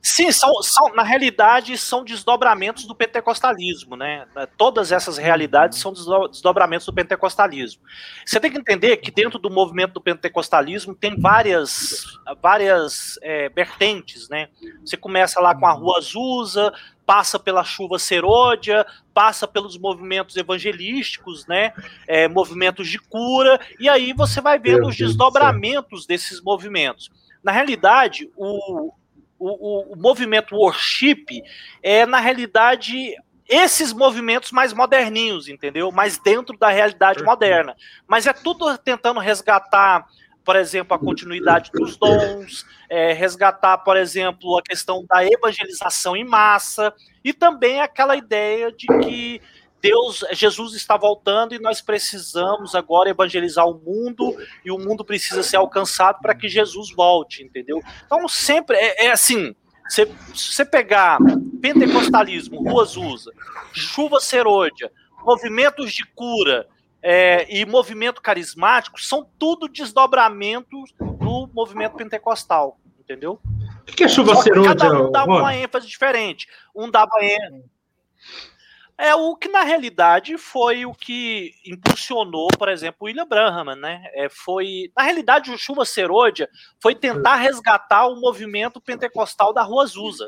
Sim, 0.02 0.32
são, 0.32 0.62
são, 0.62 0.96
na 0.96 1.04
realidade 1.04 1.78
são 1.78 2.06
desdobramentos 2.06 2.86
do 2.86 2.96
pentecostalismo, 2.96 3.98
né? 3.98 4.26
Todas 4.58 4.94
essas 4.94 5.18
realidades 5.18 5.78
são 5.78 5.92
desdobramentos 5.92 6.86
do 6.86 6.94
pentecostalismo. 6.94 7.82
Você 8.26 8.40
tem 8.40 8.50
que 8.50 8.58
entender 8.58 8.96
que 8.98 9.12
dentro 9.12 9.38
do 9.38 9.50
movimento 9.50 9.94
do 9.94 10.02
pentecostalismo 10.02 10.96
tem 10.96 11.20
várias, 11.20 12.06
várias 12.42 13.20
é, 13.22 13.50
vertentes, 13.50 14.30
né? 14.30 14.48
Você 14.86 14.96
começa 14.96 15.42
lá 15.42 15.54
com 15.54 15.68
a 15.68 15.74
Rua 15.74 15.98
Azusa, 15.98 16.72
passa 17.06 17.38
pela 17.38 17.66
chuva 17.66 18.00
serôdia, 18.00 18.86
passa 19.14 19.46
pelos 19.48 19.78
movimentos 19.78 20.38
evangelísticos, 20.38 21.46
né? 21.46 21.74
É, 22.08 22.26
movimentos 22.30 22.88
de 22.88 23.00
cura, 23.00 23.60
e 23.78 23.90
aí 23.90 24.14
você 24.14 24.40
vai 24.40 24.58
vendo 24.58 24.88
os 24.88 24.96
desdobramentos 24.96 26.06
desses 26.06 26.42
movimentos. 26.42 27.12
Na 27.44 27.52
realidade, 27.52 28.30
o, 28.38 28.94
o, 29.40 29.92
o, 29.92 29.94
o 29.94 29.96
movimento 29.96 30.56
worship 30.56 31.26
é, 31.82 32.06
na 32.06 32.20
realidade, 32.20 33.16
esses 33.48 33.94
movimentos 33.94 34.52
mais 34.52 34.74
moderninhos, 34.74 35.48
entendeu? 35.48 35.92
Mais 35.92 36.20
dentro 36.20 36.58
da 36.58 36.70
realidade 36.70 37.24
moderna. 37.24 37.76
Mas 38.08 38.28
é 38.28 38.34
tudo 38.34 38.78
tentando 38.78 39.20
resgatar, 39.20 40.06
por 40.44 40.56
exemplo, 40.56 40.96
a 40.96 41.00
continuidade 41.00 41.72
dos 41.74 41.98
dons, 41.98 42.66
é, 42.90 43.14
resgatar, 43.14 43.78
por 43.80 43.98
exemplo, 43.98 44.58
a 44.58 44.62
questão 44.62 45.06
da 45.08 45.26
evangelização 45.26 46.16
em 46.16 46.24
massa, 46.24 46.94
e 47.24 47.34
também 47.34 47.82
aquela 47.82 48.16
ideia 48.16 48.72
de 48.72 48.88
que 49.02 49.42
Deus, 49.82 50.26
Jesus 50.32 50.74
está 50.74 50.98
voltando 50.98 51.54
e 51.54 51.60
nós 51.60 51.82
precisamos 51.82 52.76
agora 52.76 53.10
evangelizar 53.10 53.66
o 53.66 53.74
mundo 53.74 54.36
e 54.64 54.72
o 54.72 54.78
mundo 54.78 55.06
precisa 55.06 55.42
ser 55.42 55.58
alcançado 55.58 56.20
para 56.22 56.36
que 56.36 56.50
Jesus 56.50 56.92
volte, 56.92 57.44
entendeu? 57.44 57.82
Então 58.06 58.28
sempre 58.28 58.76
é, 58.78 59.06
é 59.06 59.12
assim, 59.12 59.56
se 59.88 60.06
você 60.34 60.66
pegar 60.66 61.18
pentecostalismo, 61.62 62.62
ruas 62.62 62.98
usa, 62.98 63.32
chuva 63.72 64.20
serôdia, 64.20 64.92
movimentos 65.24 65.94
de 65.94 66.06
cura 66.06 66.68
é, 67.02 67.48
e 67.50 67.66
movimento 67.66 68.22
carismático, 68.22 69.02
são 69.02 69.28
tudo 69.38 69.70
desdobramentos 69.70 70.94
do 71.00 71.50
movimento 71.54 71.96
pentecostal, 71.96 72.78
entendeu? 73.00 73.40
O 73.82 73.92
que 73.92 74.04
é 74.04 74.08
chuva 74.10 74.36
serôdia? 74.36 74.76
Cada 74.76 75.02
um 75.02 75.12
dá 75.12 75.24
uma 75.24 75.56
ênfase 75.56 75.88
diferente. 75.88 76.48
Um 76.76 76.92
dava 76.92 77.24
ênfase 77.24 77.64
é 79.00 79.16
o 79.16 79.34
que 79.34 79.48
na 79.48 79.64
realidade 79.64 80.38
foi 80.38 80.86
o 80.86 80.94
que 80.94 81.54
impulsionou, 81.66 82.50
por 82.50 82.68
exemplo, 82.68 82.98
o 83.00 83.06
William 83.06 83.26
Branham, 83.26 83.74
né? 83.78 84.04
É, 84.14 84.28
foi 84.28 84.92
na 84.96 85.04
realidade 85.04 85.50
o 85.50 85.58
Chuva 85.58 85.86
Serôdia 85.86 86.50
foi 86.82 86.94
tentar 86.94 87.36
resgatar 87.36 88.08
o 88.08 88.20
movimento 88.20 88.82
pentecostal 88.82 89.54
da 89.54 89.64
Rua 89.64 89.84
Azusa. 89.84 90.28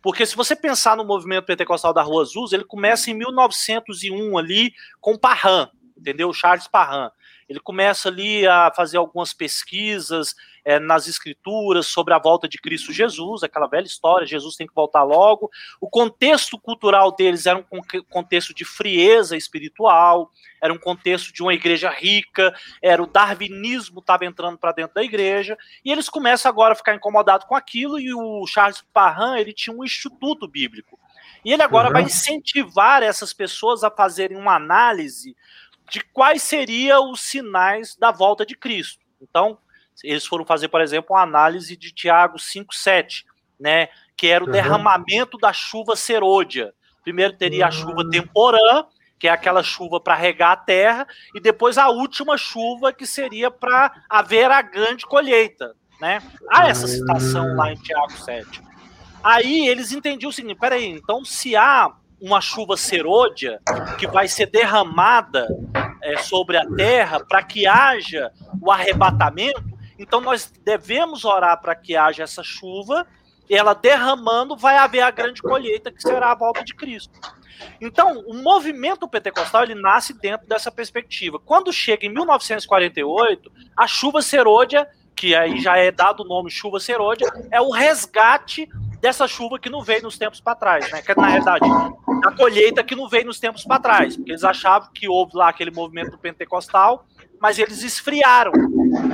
Porque 0.00 0.24
se 0.24 0.36
você 0.36 0.54
pensar 0.54 0.96
no 0.96 1.04
movimento 1.04 1.46
pentecostal 1.46 1.92
da 1.92 2.00
Rua 2.00 2.22
Azusa, 2.22 2.54
ele 2.54 2.64
começa 2.64 3.10
em 3.10 3.14
1901 3.14 4.38
ali 4.38 4.72
com 5.00 5.18
Parham, 5.18 5.68
entendeu? 5.96 6.32
Charles 6.32 6.68
Parham. 6.68 7.10
Ele 7.48 7.60
começa 7.60 8.08
ali 8.08 8.46
a 8.46 8.70
fazer 8.74 8.98
algumas 8.98 9.32
pesquisas 9.32 10.34
é, 10.64 10.78
nas 10.78 11.08
escrituras 11.08 11.86
sobre 11.86 12.12
a 12.12 12.18
volta 12.18 12.46
de 12.46 12.58
Cristo 12.58 12.92
Jesus, 12.92 13.42
aquela 13.42 13.66
velha 13.66 13.86
história, 13.86 14.26
Jesus 14.26 14.54
tem 14.54 14.66
que 14.66 14.74
voltar 14.74 15.02
logo. 15.02 15.50
O 15.80 15.88
contexto 15.88 16.58
cultural 16.58 17.10
deles 17.16 17.46
era 17.46 17.58
um 17.58 17.80
contexto 18.10 18.52
de 18.52 18.66
frieza 18.66 19.34
espiritual, 19.34 20.30
era 20.60 20.70
um 20.70 20.78
contexto 20.78 21.32
de 21.32 21.42
uma 21.42 21.54
igreja 21.54 21.88
rica, 21.88 22.54
era 22.82 23.02
o 23.02 23.06
darwinismo 23.06 24.00
estava 24.00 24.26
entrando 24.26 24.58
para 24.58 24.72
dentro 24.72 24.94
da 24.94 25.02
igreja, 25.02 25.56
e 25.82 25.90
eles 25.90 26.10
começam 26.10 26.50
agora 26.50 26.74
a 26.74 26.76
ficar 26.76 26.94
incomodados 26.94 27.46
com 27.46 27.56
aquilo, 27.56 27.98
e 27.98 28.12
o 28.12 28.46
Charles 28.46 28.84
Parham, 28.92 29.36
ele 29.36 29.54
tinha 29.54 29.74
um 29.74 29.82
instituto 29.82 30.46
bíblico. 30.46 30.98
E 31.44 31.52
ele 31.52 31.62
agora 31.62 31.86
uhum. 31.86 31.94
vai 31.94 32.02
incentivar 32.02 33.02
essas 33.02 33.32
pessoas 33.32 33.82
a 33.82 33.90
fazerem 33.90 34.36
uma 34.36 34.56
análise 34.56 35.34
de 35.90 36.00
quais 36.12 36.42
seriam 36.42 37.10
os 37.10 37.20
sinais 37.20 37.96
da 37.96 38.10
volta 38.10 38.44
de 38.44 38.56
Cristo. 38.56 39.04
Então, 39.20 39.58
eles 40.04 40.26
foram 40.26 40.44
fazer, 40.44 40.68
por 40.68 40.80
exemplo, 40.80 41.14
uma 41.14 41.22
análise 41.22 41.76
de 41.76 41.92
Tiago 41.92 42.38
5,7, 42.38 43.24
né? 43.58 43.88
Que 44.16 44.28
era 44.28 44.44
o 44.44 44.46
uhum. 44.46 44.52
derramamento 44.52 45.36
da 45.38 45.52
chuva 45.52 45.96
serôdia. 45.96 46.72
Primeiro 47.02 47.36
teria 47.36 47.66
a 47.66 47.70
chuva 47.70 48.02
ah. 48.02 48.10
temporã, 48.10 48.84
que 49.18 49.26
é 49.26 49.30
aquela 49.30 49.62
chuva 49.62 50.00
para 50.00 50.14
regar 50.14 50.52
a 50.52 50.56
terra, 50.56 51.06
e 51.34 51.40
depois 51.40 51.76
a 51.78 51.88
última 51.88 52.36
chuva, 52.36 52.92
que 52.92 53.06
seria 53.06 53.50
para 53.50 53.92
haver 54.08 54.50
a 54.50 54.62
grande 54.62 55.04
colheita. 55.04 55.74
Né? 56.00 56.22
Há 56.48 56.68
essa 56.68 56.86
citação 56.86 57.56
lá 57.56 57.72
em 57.72 57.76
Tiago 57.76 58.12
7. 58.12 58.62
Aí 59.22 59.66
eles 59.66 59.90
entendiam 59.90 60.30
o 60.30 60.32
seguinte: 60.32 60.58
peraí, 60.58 60.86
então 60.86 61.24
se 61.24 61.56
há 61.56 61.92
uma 62.20 62.40
chuva 62.40 62.76
serôdia 62.76 63.60
que 63.98 64.06
vai 64.06 64.28
ser 64.28 64.46
derramada 64.46 65.48
é, 66.02 66.18
sobre 66.18 66.56
a 66.56 66.66
terra 66.66 67.20
para 67.20 67.42
que 67.42 67.66
haja 67.66 68.32
o 68.60 68.70
arrebatamento, 68.70 69.62
então 69.98 70.20
nós 70.20 70.52
devemos 70.64 71.24
orar 71.24 71.60
para 71.60 71.74
que 71.74 71.96
haja 71.96 72.22
essa 72.22 72.42
chuva, 72.42 73.06
e 73.48 73.54
ela 73.54 73.74
derramando 73.74 74.56
vai 74.56 74.76
haver 74.76 75.00
a 75.00 75.10
grande 75.10 75.40
colheita 75.40 75.90
que 75.90 76.02
será 76.02 76.32
a 76.32 76.34
volta 76.34 76.62
de 76.62 76.74
Cristo. 76.74 77.18
Então, 77.80 78.20
o 78.26 78.34
movimento 78.34 79.08
pentecostal 79.08 79.64
ele 79.64 79.74
nasce 79.74 80.12
dentro 80.12 80.46
dessa 80.46 80.70
perspectiva. 80.70 81.38
Quando 81.38 81.72
chega 81.72 82.06
em 82.06 82.12
1948, 82.12 83.50
a 83.76 83.86
chuva 83.86 84.22
serôdia, 84.22 84.86
que 85.16 85.34
aí 85.34 85.60
já 85.60 85.76
é 85.76 85.90
dado 85.90 86.22
o 86.22 86.26
nome 86.26 86.50
chuva 86.50 86.78
serôdia, 86.78 87.26
é 87.50 87.60
o 87.60 87.70
resgate 87.70 88.68
dessa 89.00 89.26
chuva 89.28 89.58
que 89.58 89.70
não 89.70 89.82
veio 89.82 90.02
nos 90.02 90.18
tempos 90.18 90.40
para 90.40 90.54
trás, 90.54 90.90
né? 90.90 91.02
Que 91.02 91.14
na 91.14 91.28
realidade, 91.28 91.64
a 92.24 92.32
colheita 92.32 92.82
que 92.82 92.96
não 92.96 93.08
veio 93.08 93.26
nos 93.26 93.38
tempos 93.38 93.64
para 93.64 93.80
trás, 93.80 94.16
porque 94.16 94.32
eles 94.32 94.44
achavam 94.44 94.90
que 94.92 95.08
houve 95.08 95.36
lá 95.36 95.48
aquele 95.48 95.70
movimento 95.70 96.18
pentecostal, 96.18 97.06
mas 97.40 97.58
eles 97.58 97.82
esfriaram. 97.82 98.52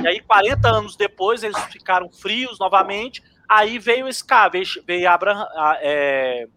E 0.03 0.07
aí 0.07 0.19
40 0.19 0.67
anos 0.67 0.95
depois 0.95 1.43
eles 1.43 1.61
ficaram 1.65 2.09
frios 2.11 2.59
novamente, 2.59 3.23
aí 3.47 3.77
veio 3.77 4.07
esse 4.07 4.23
cara, 4.23 4.49
veio, 4.49 4.65
veio 4.85 5.09
Abraham, 5.09 5.45
é, 5.81 6.47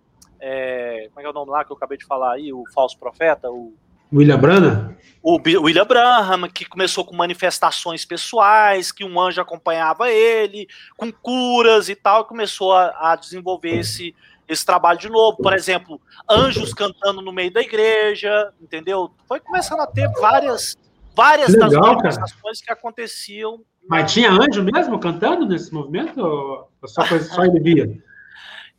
é, 0.40 1.08
como 1.08 1.20
é 1.20 1.23
que 1.23 1.26
é 1.26 1.30
o 1.30 1.35
nome 1.35 1.50
lá 1.50 1.64
que 1.64 1.73
eu 1.73 1.76
acabei 1.76 1.99
de 1.99 2.06
falar 2.06 2.35
aí, 2.35 2.52
o 2.52 2.64
falso 2.73 2.99
profeta, 2.99 3.50
o 3.50 3.75
William 4.12 4.38
Branham? 4.38 4.97
O 5.23 5.38
William 5.45 5.85
Branham, 5.85 6.49
que 6.49 6.65
começou 6.65 7.05
com 7.05 7.15
manifestações 7.15 8.05
pessoais, 8.05 8.91
que 8.93 9.05
um 9.05 9.21
anjo 9.21 9.41
acompanhava 9.41 10.11
ele, 10.11 10.69
com 10.97 11.12
curas 11.12 11.88
e 11.88 11.95
tal, 11.95 12.25
começou 12.25 12.73
a, 12.73 13.12
a 13.12 13.17
desenvolver 13.17 13.79
esse, 13.79 14.15
esse 14.49 14.65
trabalho 14.65 14.99
de 14.99 15.09
novo. 15.09 15.37
Por 15.37 15.53
exemplo, 15.53 16.00
anjos 16.29 16.73
cantando 16.73 17.21
no 17.21 17.33
meio 17.33 17.53
da 17.53 17.61
igreja, 17.61 18.53
entendeu? 18.61 19.11
Foi 19.27 19.41
começando 19.41 19.81
a 19.81 19.87
ter 19.87 20.09
várias, 20.12 20.77
várias 21.15 21.50
Legal, 21.50 21.69
das 21.69 21.79
manifestações 21.79 22.61
cara. 22.61 22.65
que 22.65 22.73
aconteciam. 22.73 23.61
Mas 23.87 24.12
tinha 24.12 24.31
anjo 24.31 24.62
mesmo 24.62 24.99
cantando 24.99 25.47
nesse 25.47 25.75
movimento? 25.75 26.19
Ou 26.21 26.71
só, 26.87 27.07
coisa, 27.07 27.29
só 27.29 27.45
ele 27.45 27.61
via? 27.61 28.03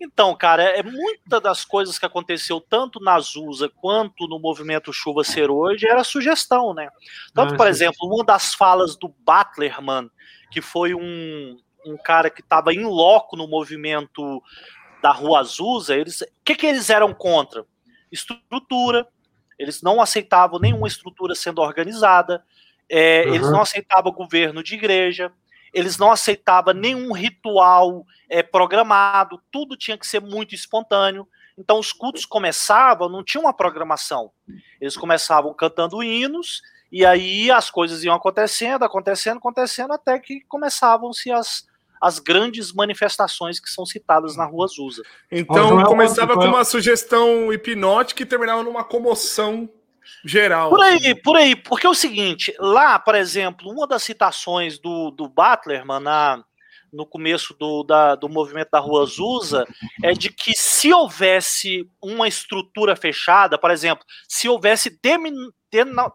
Então, 0.01 0.33
cara, 0.35 0.63
é 0.63 0.81
muita 0.81 1.41
das 1.41 1.65
coisas 1.65 1.99
que 1.99 2.05
aconteceu 2.05 2.61
tanto 2.61 3.01
na 3.01 3.15
Azusa 3.15 3.69
quanto 3.69 4.27
no 4.27 4.39
movimento 4.39 4.93
Chuva 4.93 5.23
Ser 5.25 5.51
hoje 5.51 5.85
era 5.85 6.03
sugestão, 6.05 6.73
né? 6.73 6.89
Tanto, 7.33 7.53
ah, 7.53 7.57
por 7.57 7.67
exemplo, 7.67 8.07
uma 8.07 8.23
das 8.23 8.53
falas 8.53 8.95
do 8.95 9.09
Butlerman, 9.09 10.09
que 10.49 10.61
foi 10.61 10.93
um, 10.93 11.57
um 11.85 11.97
cara 11.97 12.29
que 12.29 12.41
estava 12.41 12.73
em 12.73 12.85
loco 12.85 13.35
no 13.35 13.47
movimento 13.47 14.41
da 15.01 15.11
Rua 15.11 15.39
Azusa, 15.39 15.95
eles, 15.95 16.21
o 16.21 16.25
que, 16.45 16.55
que 16.55 16.65
eles 16.65 16.89
eram 16.89 17.13
contra? 17.13 17.65
Estrutura, 18.09 19.05
eles 19.57 19.81
não 19.81 20.01
aceitavam 20.01 20.59
nenhuma 20.59 20.87
estrutura 20.87 21.35
sendo 21.35 21.61
organizada, 21.61 22.43
é, 22.87 23.25
uhum. 23.27 23.35
eles 23.35 23.51
não 23.51 23.61
aceitavam 23.61 24.13
governo 24.13 24.63
de 24.63 24.75
igreja, 24.75 25.31
eles 25.73 25.97
não 25.97 26.11
aceitavam 26.11 26.73
nenhum 26.73 27.11
ritual 27.11 28.05
é, 28.29 28.43
programado, 28.43 29.41
tudo 29.51 29.77
tinha 29.77 29.97
que 29.97 30.07
ser 30.07 30.21
muito 30.21 30.55
espontâneo. 30.55 31.27
Então 31.57 31.77
os 31.77 31.91
cultos 31.91 32.25
começavam, 32.25 33.09
não 33.09 33.23
tinha 33.23 33.41
uma 33.41 33.53
programação. 33.53 34.31
Eles 34.79 34.95
começavam 34.95 35.53
cantando 35.53 36.01
hinos, 36.01 36.61
e 36.91 37.05
aí 37.05 37.51
as 37.51 37.69
coisas 37.69 38.03
iam 38.03 38.15
acontecendo, 38.15 38.83
acontecendo, 38.83 39.37
acontecendo, 39.37 39.93
até 39.93 40.17
que 40.19 40.41
começavam-se 40.47 41.31
as, 41.31 41.65
as 42.01 42.17
grandes 42.17 42.73
manifestações 42.73 43.59
que 43.59 43.69
são 43.69 43.85
citadas 43.85 44.37
na 44.37 44.45
Rua 44.45 44.65
Azusa. 44.65 45.03
Então 45.31 45.83
começava 45.83 46.33
com 46.35 46.45
uma 46.45 46.63
sugestão 46.63 47.51
hipnótica 47.51 48.23
e 48.23 48.25
terminava 48.25 48.63
numa 48.63 48.83
comoção 48.83 49.69
geral. 50.25 50.69
Por 50.69 50.81
aí, 50.81 50.97
assim. 50.97 51.15
por 51.15 51.35
aí, 51.35 51.55
porque 51.55 51.87
é 51.87 51.89
o 51.89 51.95
seguinte, 51.95 52.53
lá, 52.59 52.99
por 52.99 53.15
exemplo, 53.15 53.71
uma 53.71 53.87
das 53.87 54.03
citações 54.03 54.79
do, 54.79 55.11
do 55.11 55.27
Butlerman 55.27 55.99
na, 55.99 56.43
no 56.91 57.05
começo 57.05 57.55
do, 57.57 57.83
da, 57.83 58.15
do 58.15 58.27
movimento 58.27 58.69
da 58.71 58.79
Rua 58.79 59.03
Azusa 59.03 59.65
é 60.03 60.11
de 60.11 60.31
que 60.31 60.53
se 60.55 60.93
houvesse 60.93 61.89
uma 62.01 62.27
estrutura 62.27 62.95
fechada, 62.95 63.57
por 63.57 63.71
exemplo, 63.71 64.05
se 64.27 64.49
houvesse 64.49 64.99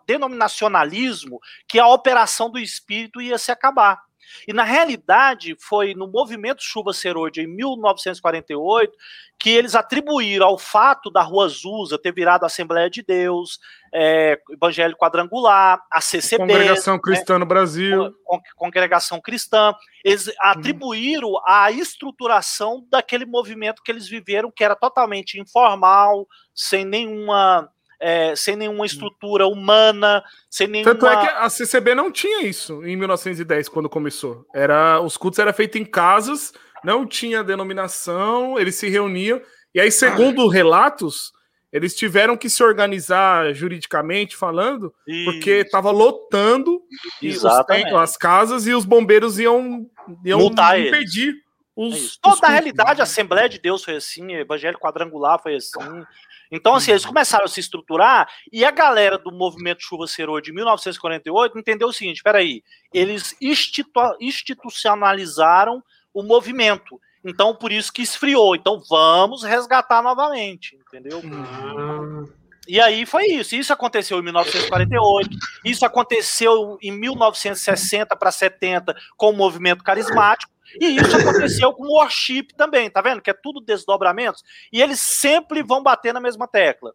denominacionalismo, 0.07 1.41
que 1.69 1.79
a 1.79 1.87
operação 1.87 2.51
do 2.51 2.59
espírito 2.59 3.21
ia 3.21 3.39
se 3.39 3.53
acabar. 3.53 4.03
E 4.47 4.53
na 4.53 4.65
realidade, 4.65 5.57
foi 5.59 5.95
no 5.95 6.07
movimento 6.07 6.63
Chuva 6.63 6.93
Serôdia, 6.93 7.43
em 7.43 7.47
1948, 7.47 8.93
que 9.39 9.51
eles 9.51 9.75
atribuíram 9.75 10.47
ao 10.47 10.59
fato 10.59 11.11
da 11.11 11.23
Rua 11.23 11.47
Azusa 11.47 11.99
ter 11.99 12.13
virado 12.13 12.47
Assembleia 12.47 12.89
de 12.89 13.03
Deus, 13.03 13.59
é, 13.93 14.39
Evangelho 14.51 14.97
Quadrangular, 14.97 15.81
a 15.91 16.01
CCB. 16.01 16.47
Congregação 16.47 16.95
né, 16.95 17.01
Cristã 17.03 17.39
no 17.39 17.47
Brasil. 17.47 18.15
Congregação 18.57 19.21
Cristã. 19.21 19.75
Eles 20.05 20.33
atribuíram 20.41 21.33
a 21.47 21.71
estruturação 21.71 22.85
daquele 22.91 23.25
movimento 23.25 23.83
que 23.83 23.93
eles 23.93 24.09
viveram, 24.09 24.51
que 24.51 24.65
era 24.65 24.75
totalmente 24.75 25.41
informal, 25.41 26.27
sem 26.55 26.85
nenhuma 26.85 27.71
é, 28.07 28.37
sem 28.37 28.55
nenhuma 28.55 28.83
hum. 28.83 28.85
estrutura 28.85 29.47
humana, 29.47 30.23
sem 30.51 30.67
nenhuma. 30.67 30.95
Tanto 30.95 31.07
é 31.07 31.17
que 31.23 31.33
a 31.33 31.49
CCB 31.49 31.95
não 31.95 32.13
tinha 32.13 32.43
isso 32.43 32.85
em 32.85 32.95
1910, 32.97 33.71
quando 33.71 33.89
começou. 33.89 34.47
Era, 34.55 35.01
os 35.01 35.17
cultos 35.17 35.39
eram 35.39 35.55
feitos 35.55 35.81
em 35.81 35.87
casas, 35.87 36.53
não 36.85 37.07
tinha 37.07 37.43
denominação, 37.43 38.59
eles 38.59 38.75
se 38.75 38.91
reuniam. 38.91 39.41
E 39.75 39.81
aí, 39.81 39.91
segundo 39.91 40.47
relatos, 40.49 41.33
eles 41.73 41.97
tiveram 41.97 42.37
que 42.37 42.51
se 42.51 42.63
organizar 42.63 43.55
juridicamente 43.55 44.37
falando, 44.37 44.95
Isso. 45.09 45.25
porque 45.25 45.51
estava 45.53 45.91
lotando 45.91 46.83
as 47.99 48.19
casas 48.19 48.67
e 48.67 48.75
os 48.75 48.85
bombeiros 48.85 49.39
iam, 49.39 49.89
iam 50.23 50.41
impedir 50.43 51.29
eles. 51.29 51.43
os. 51.75 52.17
Toda 52.19 52.35
os 52.35 52.43
a 52.43 52.49
realidade, 52.49 53.01
a 53.01 53.05
Assembleia 53.05 53.49
de 53.49 53.59
Deus 53.59 53.83
foi 53.83 53.97
assim, 53.97 54.27
o 54.27 54.41
Evangelho 54.41 54.79
Quadrangular 54.79 55.43
foi 55.43 55.57
assim. 55.57 56.05
Então, 56.51 56.75
assim, 56.75 56.91
eles 56.91 57.03
uhum. 57.05 57.09
começaram 57.09 57.45
a 57.45 57.49
se 57.49 57.61
estruturar 57.61 58.29
e 58.53 58.65
a 58.65 58.71
galera 58.71 59.19
do 59.19 59.33
movimento 59.33 59.83
Chuva 59.83 60.07
Serô 60.07 60.41
de 60.41 60.53
1948 60.53 61.59
entendeu 61.59 61.89
o 61.89 61.93
seguinte: 61.93 62.23
peraí, 62.23 62.63
eles 62.93 63.37
institu 63.41 63.91
institucionalizaram 64.21 65.83
o 66.13 66.23
movimento. 66.23 67.01
Então, 67.25 67.55
por 67.55 67.73
isso 67.73 67.93
que 67.93 68.03
esfriou. 68.03 68.55
Então, 68.55 68.83
vamos 68.89 69.43
resgatar 69.43 70.03
novamente, 70.03 70.77
entendeu? 70.77 71.21
Uhum. 71.21 72.29
E 72.67 72.81
aí 72.81 73.05
foi 73.05 73.27
isso. 73.27 73.55
Isso 73.55 73.73
aconteceu 73.73 74.19
em 74.19 74.23
1948, 74.23 75.31
isso 75.65 75.85
aconteceu 75.85 76.79
em 76.83 76.93
1960 76.93 78.17
para 78.17 78.31
70 78.31 78.95
com 79.17 79.31
o 79.31 79.37
movimento 79.37 79.85
carismático. 79.85 80.54
E 80.81 80.97
isso 80.97 81.17
aconteceu 81.17 81.73
com 81.73 81.85
o 81.85 81.99
worship 81.99 82.49
também, 82.57 82.91
tá 82.91 83.01
vendo? 83.01 83.23
Que 83.23 83.31
é 83.31 83.35
tudo 83.35 83.61
desdobramentos. 83.61 84.43
E 84.73 84.81
eles 84.81 85.01
sempre 85.01 85.63
vão 85.63 85.83
bater 85.83 86.13
na 86.13 86.21
mesma 86.21 86.49
tecla, 86.49 86.93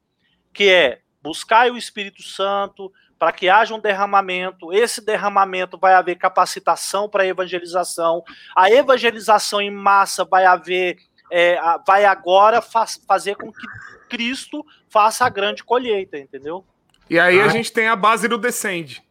que 0.54 0.70
é 0.70 1.02
buscar 1.22 1.70
o 1.72 1.78
Espírito 1.78 2.24
Santo 2.24 2.92
para 3.18 3.32
que 3.32 3.50
haja 3.50 3.76
um 3.76 3.80
derramamento. 3.80 4.74
Esse 4.74 5.04
derramamento 5.04 5.78
vai 5.78 5.94
haver 5.94 6.16
capacitação 6.16 7.10
para 7.10 7.26
evangelização. 7.26 8.24
A 8.56 8.72
evangelização 8.72 9.60
em 9.60 9.70
massa 9.70 10.24
vai 10.24 10.46
haver, 10.46 10.98
é, 11.32 11.60
vai 11.86 12.06
agora 12.06 12.62
faz, 12.62 13.00
fazer 13.06 13.36
com 13.36 13.52
que 13.52 13.68
Cristo 14.08 14.66
faça 14.90 15.26
a 15.26 15.30
grande 15.30 15.64
colheita, 15.64 16.18
entendeu? 16.18 16.66
E 17.10 17.20
aí 17.20 17.42
ah. 17.42 17.46
a 17.46 17.48
gente 17.50 17.72
tem 17.72 17.88
a 17.88 17.96
base 17.96 18.28
do 18.28 18.38
Descende. 18.38 19.04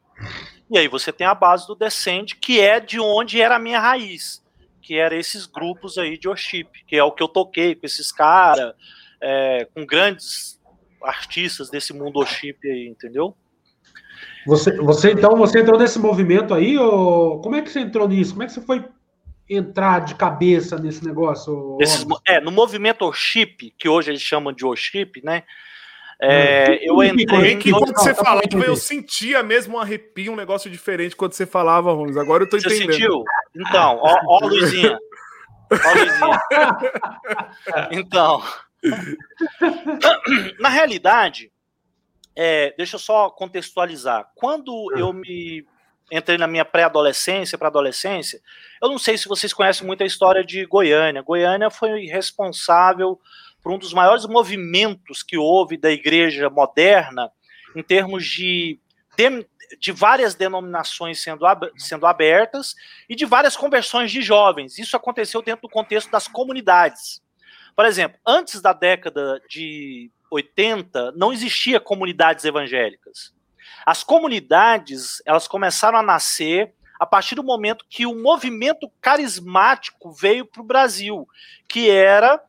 E 0.70 0.78
aí 0.78 0.88
você 0.88 1.12
tem 1.12 1.26
a 1.26 1.34
base 1.34 1.66
do 1.66 1.74
Descende, 1.74 2.34
que 2.34 2.60
é 2.60 2.80
de 2.80 2.98
onde 2.98 3.40
era 3.40 3.56
a 3.56 3.58
minha 3.58 3.80
raiz 3.80 4.42
que 4.88 4.96
era 4.96 5.14
esses 5.14 5.44
grupos 5.44 5.98
aí 5.98 6.16
de 6.16 6.28
worship, 6.28 6.66
que 6.86 6.96
é 6.96 7.04
o 7.04 7.12
que 7.12 7.22
eu 7.22 7.28
toquei 7.28 7.74
com 7.74 7.84
esses 7.84 8.10
caras, 8.10 8.72
é, 9.20 9.68
com 9.74 9.84
grandes 9.84 10.58
artistas 11.02 11.68
desse 11.68 11.92
mundo 11.92 12.20
worship 12.20 12.56
aí, 12.64 12.88
entendeu? 12.88 13.36
Você, 14.46 14.74
você 14.78 15.12
então 15.12 15.36
você 15.36 15.60
entrou 15.60 15.78
nesse 15.78 15.98
movimento 15.98 16.54
aí 16.54 16.78
ou 16.78 17.38
como 17.42 17.56
é 17.56 17.60
que 17.60 17.68
você 17.68 17.80
entrou 17.80 18.08
nisso? 18.08 18.30
Como 18.30 18.44
é 18.44 18.46
que 18.46 18.52
você 18.52 18.62
foi 18.62 18.82
entrar 19.46 20.06
de 20.06 20.14
cabeça 20.14 20.78
nesse 20.78 21.04
negócio? 21.04 21.76
Esses, 21.82 22.06
é, 22.26 22.40
no 22.40 22.50
movimento 22.50 23.04
worship, 23.04 23.74
que 23.78 23.90
hoje 23.90 24.10
eles 24.10 24.22
chamam 24.22 24.54
de 24.54 24.64
worship, 24.64 25.20
né? 25.22 25.42
É, 26.20 26.70
hum. 26.70 26.78
eu 26.82 27.02
entrei. 27.04 27.56
Que, 27.56 27.70
quando 27.70 27.96
você 27.96 28.14
falava, 28.14 28.42
eu 28.66 28.76
sentia 28.76 29.42
mesmo 29.42 29.76
um 29.76 29.80
arrepio, 29.80 30.32
um 30.32 30.36
negócio 30.36 30.70
diferente 30.70 31.14
quando 31.14 31.32
você 31.32 31.46
falava, 31.46 31.92
Romus. 31.92 32.16
Agora 32.16 32.42
eu 32.44 32.48
tô 32.48 32.56
entendendo. 32.56 32.86
Você 32.86 32.92
sentiu? 32.92 33.24
Então, 33.54 33.98
ó, 34.02 34.18
ó 34.26 34.46
Luizinha. 34.46 34.98
Ó, 35.70 35.92
Luizinha. 35.92 36.40
Então. 37.92 38.42
Na 40.58 40.68
realidade, 40.68 41.52
é, 42.34 42.74
deixa 42.76 42.96
eu 42.96 43.00
só 43.00 43.30
contextualizar. 43.30 44.28
Quando 44.34 44.72
eu 44.96 45.12
me 45.12 45.66
entrei 46.10 46.38
na 46.38 46.46
minha 46.46 46.64
pré-adolescência 46.64 47.58
para 47.58 47.68
adolescência, 47.68 48.40
eu 48.82 48.88
não 48.88 48.98
sei 48.98 49.18
se 49.18 49.28
vocês 49.28 49.52
conhecem 49.52 49.86
muito 49.86 50.02
a 50.02 50.06
história 50.06 50.44
de 50.44 50.64
Goiânia. 50.64 51.22
Goiânia 51.22 51.70
foi 51.70 52.06
responsável 52.06 53.20
por 53.62 53.72
um 53.72 53.78
dos 53.78 53.92
maiores 53.92 54.26
movimentos 54.26 55.22
que 55.22 55.36
houve 55.36 55.76
da 55.76 55.90
igreja 55.90 56.48
moderna 56.48 57.30
em 57.74 57.82
termos 57.82 58.24
de, 58.26 58.78
de, 59.16 59.46
de 59.78 59.92
várias 59.92 60.34
denominações 60.34 61.22
sendo, 61.22 61.44
sendo 61.76 62.06
abertas 62.06 62.74
e 63.08 63.14
de 63.14 63.24
várias 63.24 63.56
conversões 63.56 64.10
de 64.10 64.22
jovens. 64.22 64.78
Isso 64.78 64.96
aconteceu 64.96 65.42
dentro 65.42 65.62
do 65.62 65.72
contexto 65.72 66.10
das 66.10 66.26
comunidades. 66.26 67.22
Por 67.76 67.84
exemplo, 67.84 68.18
antes 68.26 68.60
da 68.60 68.72
década 68.72 69.40
de 69.48 70.10
80, 70.30 71.12
não 71.12 71.32
existia 71.32 71.78
comunidades 71.78 72.44
evangélicas. 72.44 73.32
As 73.86 74.02
comunidades, 74.02 75.22
elas 75.24 75.46
começaram 75.46 75.98
a 75.98 76.02
nascer 76.02 76.74
a 76.98 77.06
partir 77.06 77.36
do 77.36 77.44
momento 77.44 77.86
que 77.88 78.04
o 78.06 78.14
movimento 78.14 78.90
carismático 79.00 80.10
veio 80.10 80.44
para 80.44 80.60
o 80.60 80.66
Brasil, 80.66 81.28
que 81.68 81.88
era 81.88 82.42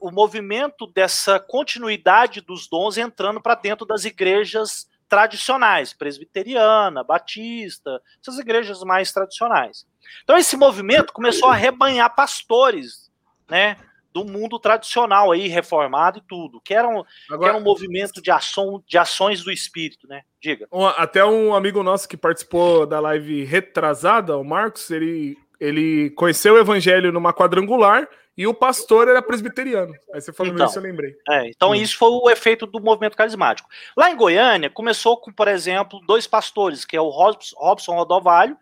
o 0.00 0.10
movimento 0.10 0.86
dessa 0.86 1.40
continuidade 1.40 2.40
dos 2.40 2.68
dons 2.68 2.96
entrando 2.96 3.40
para 3.40 3.56
dentro 3.56 3.84
das 3.84 4.04
igrejas 4.04 4.88
tradicionais, 5.08 5.92
presbiteriana, 5.92 7.02
batista, 7.02 8.00
essas 8.20 8.38
igrejas 8.38 8.82
mais 8.82 9.12
tradicionais. 9.12 9.86
Então 10.22 10.36
esse 10.36 10.56
movimento 10.56 11.12
começou 11.12 11.48
a 11.48 11.54
rebanhar 11.54 12.14
pastores, 12.14 13.12
né, 13.48 13.76
do 14.12 14.24
mundo 14.24 14.60
tradicional 14.60 15.32
aí, 15.32 15.48
reformado 15.48 16.18
e 16.18 16.22
tudo, 16.22 16.60
que 16.60 16.72
era 16.72 16.88
um, 16.88 17.02
Agora, 17.28 17.38
que 17.38 17.44
era 17.48 17.56
um 17.58 17.64
movimento 17.64 18.22
de, 18.22 18.30
ação, 18.30 18.82
de 18.86 18.96
ações 18.96 19.42
do 19.42 19.50
espírito, 19.50 20.06
né? 20.06 20.22
Diga. 20.40 20.68
até 20.96 21.24
um 21.24 21.52
amigo 21.52 21.82
nosso 21.82 22.08
que 22.08 22.16
participou 22.16 22.86
da 22.86 23.00
live 23.00 23.44
retrasada, 23.44 24.36
o 24.36 24.44
Marcos, 24.44 24.88
ele, 24.90 25.36
ele 25.58 26.10
conheceu 26.10 26.54
o 26.54 26.58
evangelho 26.58 27.10
numa 27.10 27.32
quadrangular 27.32 28.08
e 28.36 28.46
o 28.46 28.54
pastor 28.54 29.08
era 29.08 29.22
presbiteriano. 29.22 29.92
Aí 30.12 30.20
você 30.20 30.32
falou 30.32 30.52
então, 30.52 30.66
isso, 30.66 30.78
eu 30.78 30.82
lembrei. 30.82 31.14
É, 31.28 31.48
então 31.48 31.70
hum. 31.70 31.74
isso 31.74 31.96
foi 31.96 32.10
o 32.10 32.28
efeito 32.28 32.66
do 32.66 32.80
movimento 32.80 33.16
carismático. 33.16 33.68
Lá 33.96 34.10
em 34.10 34.16
Goiânia, 34.16 34.68
começou 34.68 35.16
com, 35.16 35.32
por 35.32 35.48
exemplo, 35.48 36.00
dois 36.06 36.26
pastores, 36.26 36.84
que 36.84 36.96
é 36.96 37.00
o 37.00 37.08
Robson 37.08 37.94
Rodovalho 37.94 38.56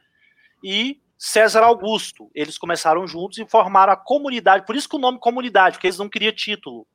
e 0.62 1.00
César 1.16 1.62
Augusto. 1.62 2.30
Eles 2.34 2.58
começaram 2.58 3.06
juntos 3.06 3.38
e 3.38 3.46
formaram 3.46 3.92
a 3.92 3.96
comunidade. 3.96 4.66
Por 4.66 4.76
isso 4.76 4.88
que 4.88 4.96
o 4.96 5.00
nome 5.00 5.18
comunidade, 5.18 5.76
porque 5.76 5.86
eles 5.86 5.98
não 5.98 6.08
queriam 6.08 6.32
título. 6.32 6.86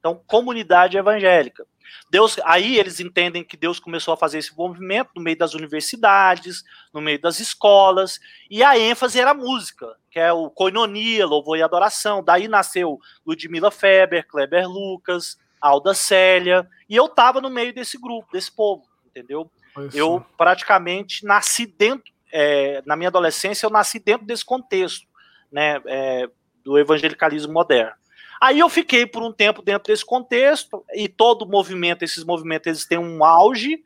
Então, 0.00 0.20
comunidade 0.26 0.96
evangélica. 0.96 1.64
Deus, 2.10 2.38
aí 2.44 2.78
eles 2.78 3.00
entendem 3.00 3.44
que 3.44 3.56
Deus 3.56 3.78
começou 3.78 4.14
a 4.14 4.16
fazer 4.16 4.38
esse 4.38 4.56
movimento 4.56 5.10
no 5.14 5.22
meio 5.22 5.36
das 5.36 5.54
universidades, 5.54 6.64
no 6.92 7.00
meio 7.00 7.20
das 7.20 7.38
escolas, 7.38 8.18
e 8.50 8.62
a 8.62 8.78
ênfase 8.78 9.20
era 9.20 9.30
a 9.30 9.34
música, 9.34 9.86
que 10.10 10.18
é 10.18 10.32
o 10.32 10.50
coinonia, 10.50 11.26
louvor 11.26 11.58
e 11.58 11.62
adoração. 11.62 12.22
Daí 12.22 12.48
nasceu 12.48 12.98
Ludmila 13.24 13.70
Feber, 13.70 14.26
Kleber 14.26 14.68
Lucas, 14.68 15.38
Alda 15.60 15.94
Célia, 15.94 16.68
e 16.88 16.96
eu 16.96 17.06
estava 17.06 17.40
no 17.40 17.50
meio 17.50 17.72
desse 17.72 17.98
grupo, 17.98 18.32
desse 18.32 18.50
povo, 18.50 18.84
entendeu? 19.06 19.50
Eu 19.92 20.24
praticamente 20.36 21.24
nasci 21.24 21.66
dentro, 21.66 22.12
é, 22.32 22.82
na 22.86 22.96
minha 22.96 23.08
adolescência, 23.08 23.66
eu 23.66 23.70
nasci 23.70 23.98
dentro 23.98 24.26
desse 24.26 24.44
contexto, 24.44 25.06
né, 25.52 25.80
é, 25.86 26.28
do 26.64 26.78
evangelicalismo 26.78 27.52
moderno. 27.52 27.99
Aí 28.40 28.58
eu 28.58 28.68
fiquei 28.70 29.04
por 29.04 29.22
um 29.22 29.32
tempo 29.32 29.60
dentro 29.60 29.92
desse 29.92 30.04
contexto, 30.04 30.82
e 30.94 31.08
todo 31.08 31.46
movimento, 31.46 32.02
esses 32.02 32.24
movimentos, 32.24 32.66
eles 32.66 32.86
têm 32.86 32.98
um 32.98 33.22
auge, 33.22 33.84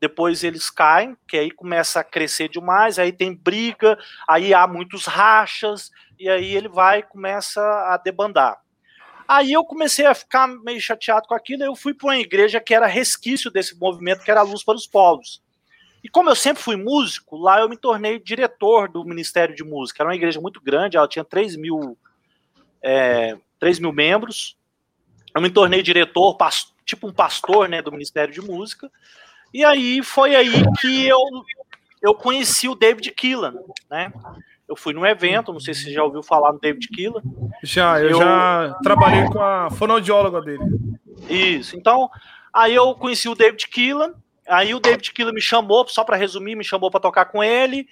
depois 0.00 0.42
eles 0.42 0.68
caem, 0.68 1.16
que 1.28 1.36
aí 1.36 1.50
começa 1.52 2.00
a 2.00 2.04
crescer 2.04 2.48
demais, 2.48 2.98
aí 2.98 3.12
tem 3.12 3.32
briga, 3.32 3.96
aí 4.28 4.52
há 4.52 4.66
muitos 4.66 5.06
rachas, 5.06 5.92
e 6.18 6.28
aí 6.28 6.56
ele 6.56 6.68
vai 6.68 7.04
começa 7.04 7.60
a 7.60 7.96
debandar. 7.96 8.60
Aí 9.28 9.52
eu 9.52 9.64
comecei 9.64 10.04
a 10.04 10.14
ficar 10.14 10.48
meio 10.48 10.80
chateado 10.80 11.28
com 11.28 11.34
aquilo, 11.34 11.62
eu 11.62 11.76
fui 11.76 11.94
para 11.94 12.08
uma 12.08 12.18
igreja 12.18 12.60
que 12.60 12.74
era 12.74 12.86
resquício 12.88 13.50
desse 13.50 13.78
movimento, 13.78 14.24
que 14.24 14.30
era 14.30 14.40
a 14.40 14.42
Luz 14.42 14.64
para 14.64 14.74
os 14.74 14.88
Povos. 14.88 15.40
E 16.02 16.08
como 16.08 16.28
eu 16.28 16.34
sempre 16.34 16.60
fui 16.60 16.74
músico, 16.74 17.36
lá 17.36 17.60
eu 17.60 17.68
me 17.68 17.76
tornei 17.76 18.18
diretor 18.18 18.88
do 18.88 19.04
Ministério 19.04 19.54
de 19.54 19.62
Música. 19.62 20.02
Era 20.02 20.10
uma 20.10 20.16
igreja 20.16 20.40
muito 20.40 20.60
grande, 20.60 20.96
ela 20.96 21.06
tinha 21.06 21.24
3 21.24 21.54
mil, 21.54 21.96
é, 22.82 23.38
3 23.62 23.78
mil 23.78 23.92
membros. 23.92 24.56
Eu 25.32 25.40
me 25.40 25.48
tornei 25.48 25.84
diretor, 25.84 26.36
tipo 26.84 27.06
um 27.06 27.12
pastor 27.12 27.68
né, 27.68 27.80
do 27.80 27.92
Ministério 27.92 28.34
de 28.34 28.40
Música. 28.40 28.90
E 29.54 29.64
aí 29.64 30.02
foi 30.02 30.34
aí 30.34 30.50
que 30.80 31.06
eu, 31.06 31.20
eu 32.02 32.12
conheci 32.12 32.68
o 32.68 32.74
David 32.74 33.08
Keelan, 33.12 33.54
né? 33.88 34.12
Eu 34.68 34.74
fui 34.74 34.92
num 34.92 35.06
evento, 35.06 35.52
não 35.52 35.60
sei 35.60 35.74
se 35.74 35.84
você 35.84 35.92
já 35.92 36.02
ouviu 36.02 36.24
falar 36.24 36.52
no 36.52 36.58
David 36.58 36.88
Keelan. 36.88 37.22
Já, 37.62 38.00
eu, 38.00 38.10
eu 38.10 38.18
já 38.18 38.76
trabalhei 38.82 39.26
com 39.26 39.40
a 39.40 39.70
fonoaudióloga 39.70 40.40
dele. 40.40 40.64
Isso, 41.30 41.76
então, 41.76 42.10
aí 42.52 42.74
eu 42.74 42.92
conheci 42.96 43.28
o 43.28 43.34
David 43.36 43.68
Keelan, 43.68 44.12
Aí 44.48 44.74
o 44.74 44.80
David 44.80 45.12
Killer 45.12 45.32
me 45.32 45.40
chamou, 45.40 45.86
só 45.86 46.02
para 46.02 46.16
resumir, 46.16 46.56
me 46.56 46.64
chamou 46.64 46.90
para 46.90 47.00
tocar 47.00 47.26
com 47.26 47.42
ele. 47.44 47.88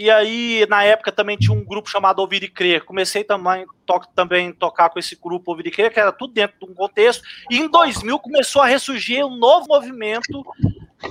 E 0.00 0.10
aí, 0.10 0.66
na 0.66 0.82
época, 0.82 1.12
também 1.12 1.36
tinha 1.36 1.54
um 1.54 1.62
grupo 1.62 1.86
chamado 1.86 2.20
Ouvir 2.20 2.42
e 2.42 2.48
Crer. 2.48 2.86
Comecei 2.86 3.22
também, 3.22 3.66
to 3.84 4.00
também 4.14 4.50
tocar 4.50 4.88
com 4.88 4.98
esse 4.98 5.14
grupo 5.14 5.50
Ouvir 5.50 5.66
e 5.66 5.70
Crer, 5.70 5.92
que 5.92 6.00
era 6.00 6.10
tudo 6.10 6.32
dentro 6.32 6.58
de 6.58 6.64
um 6.64 6.74
contexto. 6.74 7.22
E 7.50 7.58
em 7.58 7.68
2000 7.68 8.18
começou 8.18 8.62
a 8.62 8.66
ressurgir 8.66 9.22
um 9.26 9.36
novo 9.36 9.66
movimento 9.68 10.42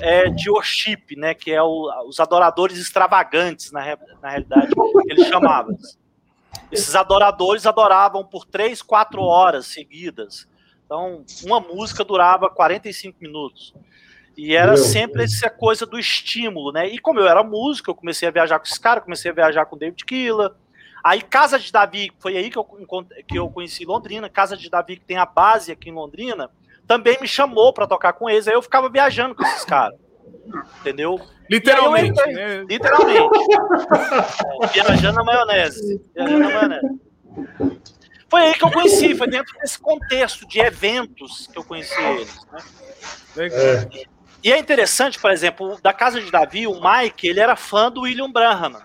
é, 0.02 0.32
de 0.32 0.50
worship, 0.50 1.16
né? 1.16 1.36
Que 1.36 1.52
é 1.52 1.62
o, 1.62 1.88
os 2.08 2.20
adoradores 2.20 2.80
extravagantes, 2.80 3.72
na, 3.72 3.96
na 4.24 4.30
realidade, 4.32 4.74
eles 5.08 5.28
chamavam. 5.28 5.78
Esses 6.72 6.96
adoradores 6.96 7.68
adoravam 7.68 8.26
por 8.26 8.44
três, 8.44 8.82
quatro 8.82 9.22
horas 9.22 9.68
seguidas. 9.68 10.50
Então, 10.84 11.24
uma 11.44 11.60
música 11.60 12.04
durava 12.04 12.50
45 12.50 13.20
minutos. 13.22 13.72
E 14.42 14.56
era 14.56 14.68
Meu 14.68 14.78
sempre 14.78 15.18
Deus. 15.18 15.34
essa 15.34 15.50
coisa 15.50 15.86
do 15.86 16.00
estímulo, 16.00 16.72
né? 16.72 16.88
E 16.88 16.98
como 16.98 17.20
eu 17.20 17.28
era 17.28 17.44
músico, 17.44 17.92
eu 17.92 17.96
comecei 17.96 18.26
a 18.26 18.32
viajar 18.32 18.58
com 18.58 18.66
esse 18.66 18.80
cara, 18.80 19.02
comecei 19.02 19.30
a 19.30 19.34
viajar 19.34 19.66
com 19.66 19.76
o 19.76 19.80
David 19.80 20.06
Killa. 20.06 20.56
Aí 21.04 21.22
Casa 21.22 21.60
de 21.60 21.70
Davi, 21.70 22.10
foi 22.20 22.38
aí 22.38 22.50
que 22.50 22.58
eu, 22.58 22.64
que 23.28 23.38
eu 23.38 23.50
conheci 23.50 23.84
Londrina, 23.84 24.30
Casa 24.30 24.56
de 24.56 24.70
Davi, 24.70 24.96
que 24.96 25.04
tem 25.04 25.18
a 25.18 25.26
base 25.26 25.74
aqui 25.74 25.90
em 25.90 25.94
Londrina, 25.94 26.50
também 26.88 27.18
me 27.20 27.28
chamou 27.28 27.74
para 27.74 27.86
tocar 27.86 28.14
com 28.14 28.30
eles. 28.30 28.48
Aí 28.48 28.54
eu 28.54 28.62
ficava 28.62 28.88
viajando 28.88 29.36
com 29.36 29.44
esses 29.44 29.66
caras. 29.66 30.00
Entendeu? 30.80 31.20
Literalmente. 31.50 32.18
Entrei, 32.18 32.34
né? 32.34 32.66
Literalmente. 32.70 33.38
é, 34.64 34.68
viajando 34.72 35.18
na 35.18 35.24
maionese. 35.26 36.02
Viajando 36.16 36.40
na 36.40 36.50
maionese. 36.50 37.00
Foi 38.30 38.42
aí 38.42 38.54
que 38.54 38.64
eu 38.64 38.72
conheci, 38.72 39.16
foi 39.16 39.28
dentro 39.28 39.54
desse 39.60 39.78
contexto 39.78 40.48
de 40.48 40.62
eventos 40.62 41.48
que 41.48 41.60
eu 41.60 41.64
conheci 41.66 42.02
eles. 42.02 42.40
Né? 42.54 43.48
É. 43.48 44.19
E 44.44 44.52
é 44.52 44.58
interessante, 44.58 45.20
por 45.20 45.32
exemplo, 45.32 45.78
da 45.82 45.92
casa 45.92 46.22
de 46.22 46.32
Davi, 46.32 46.66
o 46.66 46.80
Mike, 46.82 47.28
ele 47.28 47.40
era 47.40 47.56
fã 47.56 47.92
do 47.92 48.02
William 48.02 48.32
Branham. 48.32 48.80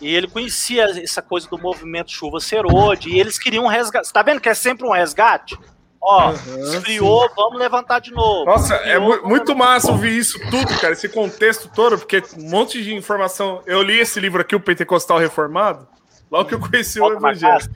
E 0.00 0.14
ele 0.14 0.26
conhecia 0.26 0.84
essa 1.02 1.22
coisa 1.22 1.48
do 1.48 1.58
movimento 1.58 2.10
chuva 2.10 2.40
serode, 2.40 3.10
e 3.10 3.18
eles 3.18 3.38
queriam 3.38 3.64
um 3.64 3.68
resgate. 3.68 4.06
Você 4.06 4.12
tá 4.12 4.22
vendo 4.22 4.40
que 4.40 4.48
é 4.48 4.54
sempre 4.54 4.86
um 4.86 4.92
resgate? 4.92 5.58
Ó, 6.00 6.30
uhum, 6.30 6.62
esfriou, 6.62 7.28
sim. 7.28 7.34
vamos 7.34 7.58
levantar 7.58 8.00
de 8.00 8.12
novo. 8.12 8.44
Nossa, 8.44 8.74
é 8.74 8.96
esfriou, 8.96 9.14
é 9.14 9.22
muito 9.22 9.56
massa 9.56 9.90
ouvir 9.90 10.16
isso 10.16 10.38
tudo, 10.50 10.78
cara, 10.78 10.92
esse 10.92 11.08
contexto 11.08 11.68
todo, 11.74 11.98
porque 11.98 12.22
um 12.38 12.48
monte 12.48 12.82
de 12.82 12.94
informação. 12.94 13.62
Eu 13.66 13.82
li 13.82 13.98
esse 13.98 14.20
livro 14.20 14.40
aqui, 14.40 14.54
o 14.54 14.60
Pentecostal 14.60 15.18
Reformado, 15.18 15.88
logo 16.30 16.48
que 16.48 16.54
eu 16.54 16.60
conheci 16.60 17.00
o 17.00 17.12
Evangelho. 17.12 17.68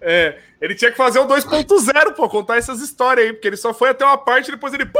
É, 0.00 0.38
ele 0.60 0.74
tinha 0.74 0.90
que 0.90 0.96
fazer 0.96 1.18
o 1.18 1.26
2.0, 1.26 2.14
pô, 2.14 2.28
contar 2.28 2.56
essas 2.56 2.80
histórias 2.80 3.26
aí, 3.26 3.32
porque 3.34 3.46
ele 3.46 3.56
só 3.56 3.74
foi 3.74 3.90
até 3.90 4.04
uma 4.04 4.16
parte 4.16 4.48
e 4.48 4.52
depois 4.52 4.72
ele 4.72 4.86
pum, 4.86 4.98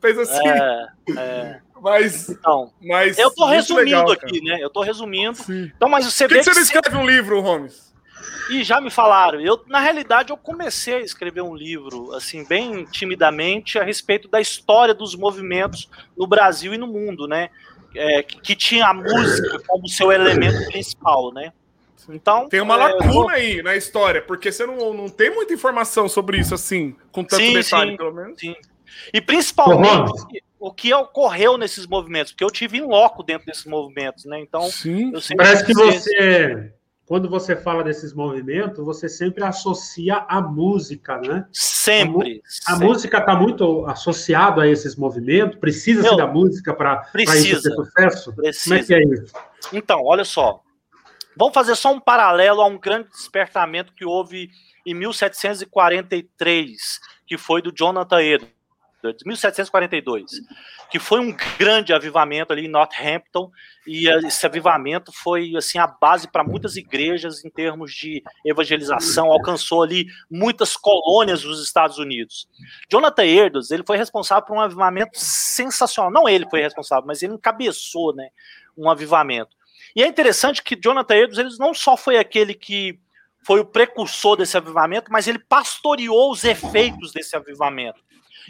fez 0.00 0.18
assim. 0.18 0.48
É, 0.48 0.88
é. 1.16 1.60
Mas, 1.80 2.28
então, 2.28 2.72
mas 2.82 3.18
eu 3.18 3.30
tô 3.30 3.46
resumindo 3.46 3.84
legal, 3.84 4.10
aqui, 4.10 4.42
né? 4.44 4.58
Eu 4.60 4.68
tô 4.68 4.82
resumindo. 4.82 5.36
Sim. 5.36 5.72
Então, 5.74 5.88
mas 5.88 6.04
você 6.04 6.28
Por 6.28 6.34
que, 6.34 6.40
que 6.40 6.44
você 6.44 6.54
não 6.54 6.62
escreve 6.62 6.96
um 6.96 7.06
livro, 7.06 7.40
Holmes? 7.40 7.90
E 8.50 8.62
já 8.62 8.80
me 8.80 8.90
falaram. 8.90 9.40
Eu, 9.40 9.62
na 9.66 9.80
realidade, 9.80 10.30
eu 10.30 10.36
comecei 10.36 10.94
a 10.94 11.00
escrever 11.00 11.40
um 11.40 11.54
livro, 11.54 12.12
assim, 12.14 12.44
bem 12.44 12.84
timidamente, 12.84 13.78
a 13.78 13.84
respeito 13.84 14.28
da 14.28 14.40
história 14.40 14.92
dos 14.92 15.14
movimentos 15.14 15.88
no 16.16 16.26
Brasil 16.26 16.74
e 16.74 16.78
no 16.78 16.86
mundo, 16.86 17.26
né? 17.26 17.48
É, 17.94 18.22
que, 18.22 18.54
tinha 18.54 18.86
a 18.86 18.94
música 18.94 19.60
como 19.66 19.88
seu 19.88 20.12
elemento 20.12 20.66
principal, 20.66 21.32
né? 21.32 21.52
Então, 22.08 22.48
tem 22.48 22.60
uma 22.60 22.74
é, 22.74 22.78
lacuna 22.78 23.32
aí 23.34 23.62
na 23.62 23.76
história, 23.76 24.22
porque 24.22 24.50
você 24.50 24.66
não, 24.66 24.92
não 24.94 25.08
tem 25.08 25.30
muita 25.32 25.54
informação 25.54 26.08
sobre 26.08 26.38
isso 26.38 26.54
assim, 26.54 26.96
com 27.12 27.22
tanto 27.22 27.42
sim, 27.42 27.52
detalhe, 27.52 27.92
sim, 27.92 27.96
pelo 27.96 28.12
menos. 28.12 28.40
Sim. 28.40 28.54
E 29.12 29.20
principalmente 29.20 30.12
o 30.58 30.72
que 30.72 30.92
ocorreu 30.92 31.56
nesses 31.56 31.86
movimentos, 31.86 32.32
porque 32.32 32.44
eu 32.44 32.50
tive 32.50 32.78
em 32.78 32.82
loco 32.82 33.22
dentro 33.22 33.46
desses 33.46 33.64
movimentos, 33.64 34.26
né? 34.26 34.38
Então, 34.40 34.70
sim. 34.70 35.12
parece 35.36 35.64
que 35.64 35.72
você 35.72 36.72
quando 37.10 37.28
você 37.28 37.56
fala 37.56 37.82
desses 37.82 38.14
movimentos, 38.14 38.78
você 38.84 39.08
sempre 39.08 39.42
associa 39.42 40.24
a 40.28 40.40
música, 40.40 41.18
né? 41.18 41.44
Sempre. 41.50 42.40
A, 42.68 42.70
a 42.70 42.74
sempre. 42.74 42.86
música 42.86 43.18
está 43.18 43.34
muito 43.34 43.84
associada 43.86 44.62
a 44.62 44.68
esses 44.68 44.94
movimentos. 44.94 45.58
Precisa-se 45.58 46.16
da 46.16 46.28
música 46.28 46.72
para 46.72 47.04
isso 47.18 47.62
ter 47.62 47.74
sucesso? 47.74 48.32
Precisa. 48.32 48.64
Como 48.64 48.80
é 48.80 48.84
que 48.84 48.94
é 48.94 49.02
isso? 49.02 49.34
Então, 49.72 50.04
olha 50.04 50.24
só. 50.24 50.62
Vamos 51.36 51.52
fazer 51.52 51.74
só 51.74 51.92
um 51.92 51.98
paralelo 51.98 52.60
a 52.60 52.66
um 52.66 52.78
grande 52.78 53.08
despertamento 53.08 53.92
que 53.92 54.04
houve 54.04 54.48
em 54.86 54.94
1743, 54.94 57.00
que 57.26 57.36
foi 57.36 57.60
do 57.60 57.72
Jonathan 57.72 58.22
Edwards 58.22 58.59
de 59.02 59.26
1742, 59.26 60.32
que 60.90 60.98
foi 60.98 61.20
um 61.20 61.34
grande 61.58 61.92
avivamento 61.92 62.52
ali 62.52 62.66
em 62.66 62.70
Northampton, 62.70 63.50
e 63.86 64.08
esse 64.26 64.44
avivamento 64.44 65.10
foi 65.12 65.56
assim 65.56 65.78
a 65.78 65.86
base 65.86 66.28
para 66.28 66.44
muitas 66.44 66.76
igrejas 66.76 67.44
em 67.44 67.50
termos 67.50 67.92
de 67.92 68.22
evangelização, 68.44 69.30
alcançou 69.32 69.82
ali 69.82 70.06
muitas 70.30 70.76
colônias 70.76 71.42
dos 71.42 71.62
Estados 71.62 71.98
Unidos. 71.98 72.48
Jonathan 72.90 73.24
Edwards, 73.24 73.70
ele 73.70 73.84
foi 73.86 73.96
responsável 73.96 74.44
por 74.44 74.56
um 74.56 74.60
avivamento 74.60 75.18
sensacional, 75.18 76.12
não 76.12 76.28
ele 76.28 76.48
foi 76.48 76.60
responsável, 76.60 77.06
mas 77.06 77.22
ele 77.22 77.34
encabeçou, 77.34 78.14
né, 78.14 78.28
um 78.76 78.90
avivamento. 78.90 79.56
E 79.96 80.02
é 80.02 80.06
interessante 80.06 80.62
que 80.62 80.76
Jonathan 80.76 81.14
Edwards, 81.14 81.38
ele 81.38 81.56
não 81.58 81.74
só 81.74 81.96
foi 81.96 82.16
aquele 82.16 82.54
que 82.54 82.98
foi 83.42 83.60
o 83.60 83.64
precursor 83.64 84.36
desse 84.36 84.56
avivamento, 84.56 85.10
mas 85.10 85.26
ele 85.26 85.38
pastoreou 85.38 86.30
os 86.30 86.44
efeitos 86.44 87.12
desse 87.12 87.34
avivamento. 87.34 88.00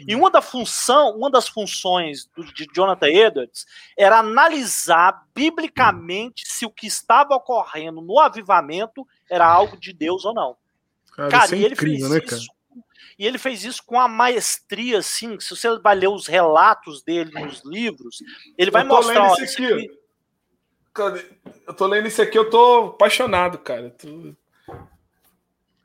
E 0.07 0.15
uma, 0.15 0.29
da 0.29 0.41
função, 0.41 1.15
uma 1.15 1.29
das 1.29 1.47
funções 1.47 2.29
de 2.55 2.67
Jonathan 2.73 3.07
Edwards 3.07 3.65
era 3.97 4.19
analisar 4.19 5.25
biblicamente 5.33 6.43
se 6.45 6.65
o 6.65 6.71
que 6.71 6.87
estava 6.87 7.35
ocorrendo 7.35 8.01
no 8.01 8.19
avivamento 8.19 9.07
era 9.29 9.45
algo 9.45 9.77
de 9.77 9.93
Deus 9.93 10.25
ou 10.25 10.33
não. 10.33 10.55
Cara, 11.15 11.29
cara 11.29 11.55
é 11.55 11.59
e 11.59 11.65
ele 11.65 11.73
incrível, 11.73 12.09
fez 12.09 12.31
né, 12.31 12.37
isso. 12.37 12.61
E 13.19 13.27
ele 13.27 13.37
fez 13.37 13.63
isso 13.63 13.83
com 13.85 13.99
a 13.99 14.07
maestria, 14.07 14.97
assim. 14.97 15.39
Se 15.39 15.51
você 15.51 15.77
vai 15.79 15.95
ler 15.95 16.07
os 16.07 16.27
relatos 16.27 17.03
dele 17.03 17.31
nos 17.39 17.61
livros, 17.63 18.17
ele 18.57 18.71
vai 18.71 18.83
mostrar. 18.83 19.29
Ó, 19.29 19.33
aqui. 19.33 19.91
Eu 21.67 21.73
tô 21.73 21.85
lendo 21.87 22.07
isso 22.07 22.21
aqui, 22.21 22.37
eu 22.37 22.49
tô 22.49 22.87
apaixonado, 22.87 23.57
cara. 23.59 23.91
Tô... 23.91 24.33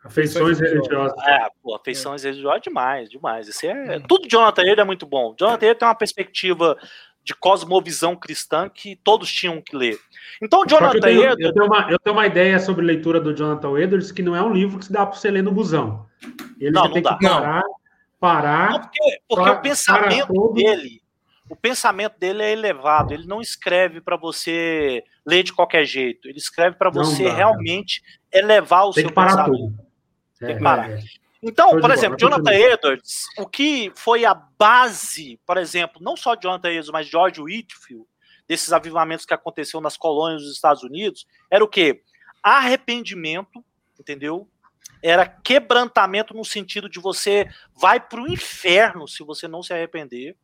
Afeições 0.07 0.61
religiosas. 0.61 1.17
É, 1.27 1.49
pô, 1.63 1.75
afeições 1.75 2.25
é. 2.25 2.29
religiosas 2.29 2.63
demais, 2.63 3.11
demais. 3.11 3.49
Isso 3.49 3.67
é, 3.67 4.01
tudo 4.09 4.29
Jonathan 4.29 4.63
Edwards 4.63 4.83
é 4.83 4.85
muito 4.85 5.07
bom. 5.07 5.35
Jonathan 5.39 5.67
Edwards 5.67 5.79
tem 5.79 5.89
uma 5.89 5.95
perspectiva 5.95 6.79
de 7.23 7.35
cosmovisão 7.35 8.15
cristã 8.15 8.69
que 8.69 8.95
todos 8.97 9.31
tinham 9.33 9.61
que 9.61 9.77
ler. 9.77 9.99
Então, 10.41 10.65
Jonathan 10.65 10.97
eu 10.97 11.01
tenho, 11.01 11.21
Edwards... 11.23 11.45
Eu 11.45 11.53
tenho, 11.53 11.67
uma, 11.67 11.91
eu 11.91 11.99
tenho 11.99 12.17
uma 12.17 12.27
ideia 12.27 12.59
sobre 12.61 12.85
leitura 12.85 13.21
do 13.21 13.35
Jonathan 13.35 13.79
Edwards 13.79 14.13
que 14.13 14.23
não 14.23 14.37
é 14.37 14.43
um 14.43 14.53
livro 14.53 14.79
que 14.79 14.85
se 14.85 14.93
dá 14.93 15.05
para 15.05 15.17
você 15.17 15.31
ler 15.31 15.43
no 15.43 15.51
busão. 15.51 16.07
Ele 16.61 16.71
não, 16.71 16.93
tem 16.93 17.03
que 17.03 17.19
parar, 17.19 17.63
parar... 18.21 18.71
Não, 18.71 18.81
porque, 18.81 19.21
porque 19.29 19.45
pra, 19.45 19.53
o 19.59 19.61
pensamento 19.61 20.53
dele... 20.53 21.03
O 21.49 21.55
pensamento 21.55 22.19
dele 22.19 22.43
é 22.43 22.53
elevado. 22.53 23.15
Ele 23.15 23.25
não 23.25 23.41
escreve 23.41 24.01
para 24.01 24.17
você 24.17 25.05
ler 25.25 25.45
de 25.45 25.53
qualquer 25.53 25.85
jeito. 25.85 26.29
Ele 26.29 26.39
escreve 26.39 26.77
para 26.77 26.91
você 26.91 27.23
dá, 27.23 27.35
realmente 27.35 28.03
elevar 28.33 28.89
o 28.89 28.93
tem 28.93 29.05
seu 29.05 29.15
pensamento. 29.15 29.53
Tudo. 29.57 29.86
Tem 30.39 30.49
que 30.49 30.55
é, 30.55 30.63
parar. 30.63 30.91
É. 30.91 31.03
Então, 31.43 31.79
por 31.81 31.91
exemplo, 31.91 32.19
Jonathan 32.19 32.53
Edwards, 32.53 33.27
o 33.39 33.47
que 33.47 33.93
foi 33.95 34.25
a 34.25 34.35
base, 34.35 35.39
por 35.47 35.57
exemplo, 35.59 36.03
não 36.03 36.17
só 36.17 36.35
Jonathan 36.35 36.69
Edwards, 36.69 36.91
mas 36.91 37.07
George 37.07 37.41
Whitfield, 37.41 38.07
desses 38.49 38.73
avivamentos 38.73 39.27
que 39.27 39.35
aconteceu 39.35 39.81
nas 39.81 39.97
colônias 39.97 40.43
dos 40.43 40.53
Estados 40.53 40.83
Unidos, 40.83 41.27
era 41.51 41.63
o 41.63 41.69
quê? 41.69 42.03
Arrependimento, 42.43 43.65
entendeu? 43.99 44.49
Era 45.03 45.27
quebrantamento 45.27 46.35
no 46.35 46.45
sentido 46.45 46.89
de 46.89 46.99
você 46.99 47.49
vai 47.75 48.01
para 48.01 48.21
o 48.21 48.33
inferno 48.33 49.07
se 49.07 49.23
você 49.23 49.47
não 49.47 49.63
se 49.63 49.73
arrepender 49.73 50.37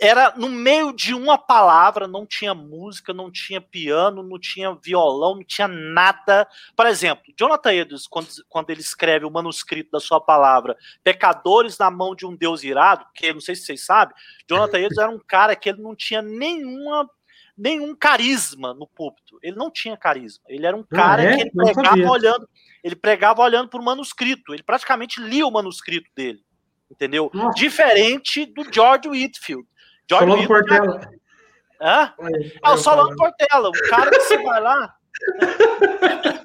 era 0.00 0.34
no 0.36 0.48
meio 0.48 0.92
de 0.92 1.14
uma 1.14 1.38
palavra, 1.38 2.08
não 2.08 2.26
tinha 2.26 2.54
música, 2.54 3.12
não 3.12 3.30
tinha 3.30 3.60
piano, 3.60 4.22
não 4.22 4.38
tinha 4.38 4.74
violão, 4.74 5.36
não 5.36 5.44
tinha 5.44 5.68
nada. 5.68 6.46
Por 6.76 6.86
exemplo, 6.86 7.24
Jonathan 7.38 7.72
Edwards, 7.72 8.06
quando, 8.06 8.28
quando 8.48 8.70
ele 8.70 8.80
escreve 8.80 9.24
o 9.24 9.30
manuscrito 9.30 9.90
da 9.90 10.00
sua 10.00 10.20
palavra, 10.20 10.76
Pecadores 11.02 11.78
na 11.78 11.90
mão 11.90 12.14
de 12.14 12.26
um 12.26 12.34
Deus 12.36 12.64
irado, 12.64 13.06
que 13.14 13.32
não 13.32 13.40
sei 13.40 13.54
se 13.54 13.66
vocês 13.66 13.84
sabem, 13.84 14.14
Jonathan 14.48 14.78
Edwards 14.78 14.98
era 14.98 15.10
um 15.10 15.20
cara 15.20 15.54
que 15.54 15.68
ele 15.68 15.82
não 15.82 15.94
tinha 15.94 16.22
nenhuma 16.22 17.08
nenhum 17.56 17.94
carisma 17.94 18.74
no 18.74 18.84
púlpito. 18.84 19.38
Ele 19.40 19.54
não 19.54 19.70
tinha 19.70 19.96
carisma. 19.96 20.42
Ele 20.48 20.66
era 20.66 20.76
um 20.76 20.84
ah, 20.90 20.96
cara 20.96 21.22
é? 21.22 21.36
que 21.36 21.42
ele 21.42 21.50
pregava 21.52 22.10
olhando, 22.10 22.48
ele 22.82 22.96
pregava 22.96 23.42
olhando 23.42 23.68
para 23.68 23.80
o 23.80 23.84
manuscrito. 23.84 24.52
Ele 24.52 24.62
praticamente 24.64 25.20
lia 25.20 25.46
o 25.46 25.52
manuscrito 25.52 26.10
dele 26.16 26.42
entendeu? 26.90 27.30
Nossa. 27.34 27.58
Diferente 27.58 28.46
do 28.46 28.64
George 28.72 29.08
Whitfield. 29.08 29.66
George 30.08 30.26
Solano 30.26 30.46
Portela. 30.46 31.10
Hã? 31.80 32.14
é 32.64 32.70
o 32.70 32.76
Solano 32.76 33.16
Portela, 33.16 33.68
o 33.68 33.88
cara 33.88 34.10
que 34.10 34.20
você 34.20 34.38
vai 34.42 34.60
lá. 34.60 34.94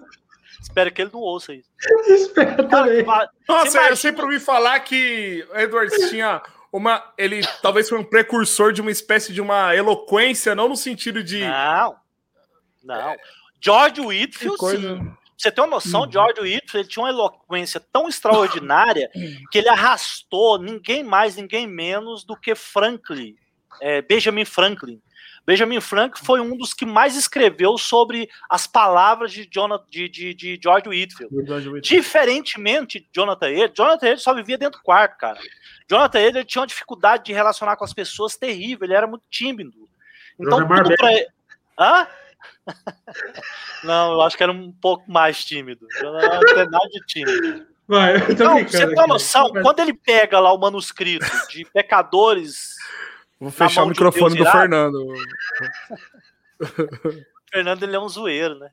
Espero 0.62 0.92
que 0.92 1.02
ele 1.02 1.12
não 1.14 1.22
ouça 1.22 1.54
isso. 1.54 1.70
Espero 2.08 2.68
também. 2.68 3.04
Nossa, 3.04 3.32
imagina... 3.48 3.90
eu 3.90 3.96
sempre 3.96 4.24
ouvi 4.24 4.40
falar 4.40 4.80
que 4.82 5.48
Edwards 5.54 6.10
tinha 6.10 6.42
uma. 6.72 7.04
Ele 7.18 7.42
talvez 7.62 7.90
foi 7.90 7.98
um 7.98 8.04
precursor 8.04 8.72
de 8.72 8.82
uma 8.82 8.92
espécie 8.92 9.34
de 9.34 9.42
uma 9.42 9.76
eloquência, 9.76 10.54
não 10.54 10.70
no 10.70 10.76
sentido 10.76 11.24
de. 11.24 11.44
Não. 11.44 11.96
Não. 12.84 13.16
George 13.62 14.00
Whitfield, 14.00 14.58
sim. 14.60 15.14
Você 15.38 15.52
tem 15.52 15.64
uma 15.64 15.72
noção, 15.72 16.02
uhum. 16.02 16.12
George 16.12 16.42
Whitfield 16.42 16.78
ele 16.80 16.88
tinha 16.88 17.04
uma 17.04 17.12
eloquência 17.12 17.80
tão 17.80 18.10
extraordinária 18.10 19.10
que 19.50 19.58
ele 19.58 19.70
arrastou 19.70 20.60
ninguém 20.60 21.02
mais, 21.02 21.38
ninguém 21.38 21.66
menos 21.66 22.26
do 22.26 22.36
que 22.36 22.54
Franklin, 22.54 23.38
é, 23.82 24.02
Benjamin 24.02 24.46
Franklin. 24.46 25.02
Benjamin 25.46 25.82
Franklin 25.82 26.24
foi 26.24 26.40
um 26.40 26.56
dos 26.56 26.74
que 26.76 26.86
mais 26.86 27.16
escreveu 27.16 27.78
sobre 27.78 28.30
as 28.48 28.68
palavras 28.68 29.32
de, 29.32 29.48
Jonathan, 29.52 29.84
de, 29.90 30.08
de, 30.08 30.34
de 30.34 30.60
George, 30.62 30.88
Whitfield. 30.88 31.82
Diferentemente 31.82 33.00
de 33.00 33.08
Jonathan 33.12 33.50
Edwards, 33.50 33.76
Jonathan 33.76 34.06
Edwards 34.06 34.24
só 34.24 34.34
vivia 34.36 34.58
dentro 34.58 34.80
do 34.80 34.84
quarto, 34.84 35.18
cara. 35.18 35.40
Jonathan 35.90 36.20
Edwards 36.20 36.52
tinha 36.52 36.62
uma 36.62 36.68
dificuldade 36.68 37.26
de 37.26 37.34
relacionar 37.34 37.76
com 37.78 37.84
as 37.84 37.94
pessoas 37.94 38.38
terrível, 38.38 38.86
ele 38.86 38.94
era 38.94 39.08
muito 39.08 39.24
tímido. 39.30 39.90
Então, 40.40 40.60
tudo 40.68 40.96
pra 40.96 41.14
ele... 41.14 41.28
Hã? 41.80 42.08
Não, 43.84 44.14
eu 44.14 44.22
acho 44.22 44.38
que 44.38 44.44
era 44.44 44.52
um 44.52 44.72
pouco 44.72 45.12
mais 45.12 45.44
tímido. 45.44 45.88
Não 46.02 46.20
era 46.20 46.66
nada 46.66 46.90
de 46.92 47.00
tímido. 47.08 47.66
Vai, 47.88 48.18
então, 48.30 48.64
você 48.64 48.86
tem 48.86 48.94
uma 48.94 49.08
noção, 49.08 49.52
quando 49.64 49.80
ele 49.80 49.96
pega 49.96 50.40
lá 50.40 50.54
o 50.54 50.60
manuscrito 50.60 51.26
de 51.50 51.66
pecadores 51.66 52.76
Vou 53.40 53.52
fechar 53.52 53.84
o 53.84 53.88
microfone 53.88 54.38
do 54.38 54.46
Fernando. 54.46 54.96
o 54.96 55.16
Fernando 57.50 57.84
ele 57.84 57.96
é 57.96 58.00
um 58.00 58.10
zoeiro, 58.10 58.60
né? 58.60 58.72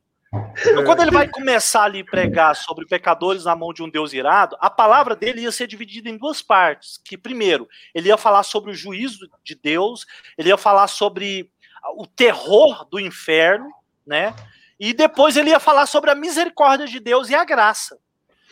Então, 0.58 0.84
quando 0.84 1.00
ele 1.00 1.12
vai 1.12 1.28
começar 1.28 1.84
ali 1.84 2.02
pregar 2.02 2.56
sobre 2.56 2.84
pecadores 2.84 3.44
na 3.44 3.54
mão 3.54 3.72
de 3.72 3.82
um 3.82 3.88
Deus 3.88 4.12
irado, 4.12 4.56
a 4.60 4.68
palavra 4.68 5.14
dele 5.14 5.42
ia 5.42 5.52
ser 5.52 5.68
dividida 5.68 6.10
em 6.10 6.18
duas 6.18 6.42
partes. 6.42 6.98
Que 6.98 7.16
primeiro, 7.16 7.68
ele 7.94 8.08
ia 8.08 8.16
falar 8.16 8.42
sobre 8.42 8.72
o 8.72 8.74
juízo 8.74 9.30
de 9.44 9.54
Deus, 9.54 10.04
ele 10.36 10.48
ia 10.48 10.56
falar 10.56 10.88
sobre 10.88 11.50
o 11.94 12.06
terror 12.06 12.84
do 12.90 12.98
inferno, 12.98 13.70
né? 14.04 14.34
E 14.78 14.92
depois 14.92 15.36
ele 15.36 15.50
ia 15.50 15.60
falar 15.60 15.86
sobre 15.86 16.10
a 16.10 16.14
misericórdia 16.14 16.86
de 16.86 16.98
Deus 16.98 17.30
e 17.30 17.34
a 17.34 17.44
graça. 17.44 17.98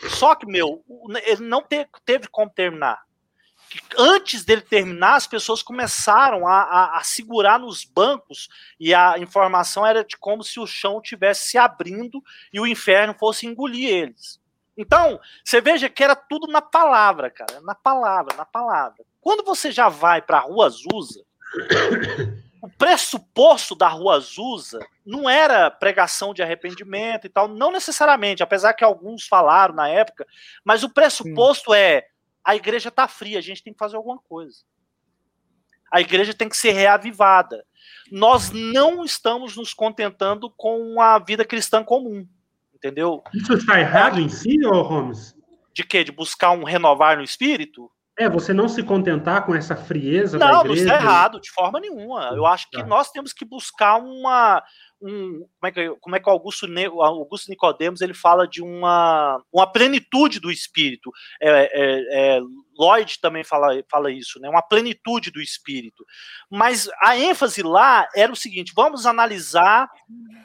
Só 0.08 0.34
que, 0.34 0.46
meu, 0.46 0.84
ele 1.24 1.42
não 1.42 1.62
teve 2.04 2.28
como 2.30 2.50
terminar 2.50 3.02
antes 3.98 4.44
dele 4.44 4.60
terminar, 4.60 5.16
as 5.16 5.26
pessoas 5.26 5.62
começaram 5.62 6.46
a, 6.46 6.62
a, 6.62 6.98
a, 6.98 7.04
segurar 7.04 7.58
nos 7.58 7.84
bancos 7.84 8.48
e 8.78 8.94
a 8.94 9.18
informação 9.18 9.86
era 9.86 10.04
de 10.04 10.16
como 10.16 10.42
se 10.42 10.60
o 10.60 10.66
chão 10.66 11.00
tivesse 11.00 11.50
se 11.50 11.58
abrindo 11.58 12.22
e 12.52 12.60
o 12.60 12.66
inferno 12.66 13.14
fosse 13.18 13.46
engolir 13.46 13.88
eles. 13.88 14.40
Então, 14.76 15.20
você 15.44 15.60
veja 15.60 15.88
que 15.88 16.02
era 16.02 16.16
tudo 16.16 16.46
na 16.48 16.60
palavra, 16.60 17.30
cara, 17.30 17.60
na 17.60 17.74
palavra, 17.74 18.36
na 18.36 18.44
palavra. 18.44 19.04
Quando 19.20 19.44
você 19.44 19.70
já 19.70 19.88
vai 19.88 20.20
para 20.20 20.38
a 20.38 20.40
Rua 20.40 20.66
Azusa, 20.66 21.24
o 22.60 22.68
pressuposto 22.68 23.74
da 23.74 23.88
Rua 23.88 24.16
Azusa 24.16 24.80
não 25.06 25.28
era 25.28 25.70
pregação 25.70 26.34
de 26.34 26.42
arrependimento 26.42 27.26
e 27.26 27.30
tal, 27.30 27.46
não 27.46 27.70
necessariamente, 27.70 28.42
apesar 28.42 28.74
que 28.74 28.82
alguns 28.82 29.26
falaram 29.26 29.74
na 29.74 29.88
época, 29.88 30.26
mas 30.64 30.82
o 30.82 30.90
pressuposto 30.90 31.72
Sim. 31.72 31.78
é 31.78 32.08
a 32.44 32.54
igreja 32.54 32.88
está 32.88 33.08
fria, 33.08 33.38
a 33.38 33.42
gente 33.42 33.62
tem 33.62 33.72
que 33.72 33.78
fazer 33.78 33.96
alguma 33.96 34.18
coisa. 34.18 34.58
A 35.90 36.00
igreja 36.00 36.34
tem 36.34 36.48
que 36.48 36.56
ser 36.56 36.72
reavivada. 36.72 37.64
Nós 38.10 38.50
não 38.50 39.04
estamos 39.04 39.56
nos 39.56 39.72
contentando 39.72 40.50
com 40.50 41.00
a 41.00 41.18
vida 41.18 41.44
cristã 41.44 41.82
comum. 41.84 42.26
entendeu? 42.74 43.22
Isso 43.32 43.54
está 43.54 43.80
errado 43.80 44.20
em 44.20 44.28
si, 44.28 44.58
ô 44.66 44.82
Holmes? 44.82 45.34
De 45.72 45.82
quê? 45.84 46.04
De 46.04 46.12
buscar 46.12 46.50
um 46.50 46.64
renovar 46.64 47.16
no 47.16 47.22
espírito? 47.22 47.90
É, 48.16 48.28
você 48.28 48.52
não 48.52 48.68
se 48.68 48.82
contentar 48.82 49.44
com 49.44 49.54
essa 49.54 49.74
frieza 49.74 50.38
não, 50.38 50.46
da 50.46 50.60
igreja. 50.60 50.84
Não, 50.84 50.92
não 50.92 50.94
está 50.94 50.94
errado, 50.94 51.40
de 51.40 51.50
forma 51.50 51.80
nenhuma. 51.80 52.30
Eu 52.34 52.46
acho 52.46 52.70
que 52.70 52.78
tá. 52.78 52.86
nós 52.86 53.10
temos 53.10 53.32
que 53.32 53.44
buscar 53.44 53.96
uma, 53.96 54.62
um, 55.00 55.46
como 55.60 55.66
é 55.66 55.70
que 55.70 55.96
como 56.00 56.16
é 56.16 56.20
que 56.20 56.28
o 56.28 56.32
Augusto, 56.32 56.66
Augusto 57.00 57.50
Nicodemos 57.50 58.00
ele 58.00 58.14
fala 58.14 58.46
de 58.48 58.62
uma, 58.62 59.42
uma 59.52 59.70
plenitude 59.70 60.40
do 60.40 60.50
espírito. 60.50 61.10
É, 61.40 61.50
é, 61.50 62.36
é, 62.36 62.40
Lloyd 62.78 63.20
também 63.20 63.44
fala, 63.44 63.82
fala 63.90 64.10
isso, 64.10 64.40
né? 64.40 64.48
Uma 64.48 64.62
plenitude 64.62 65.30
do 65.30 65.40
espírito. 65.40 66.04
Mas 66.50 66.88
a 67.00 67.16
ênfase 67.16 67.62
lá 67.62 68.08
era 68.14 68.32
o 68.32 68.36
seguinte: 68.36 68.72
vamos 68.74 69.06
analisar 69.06 69.88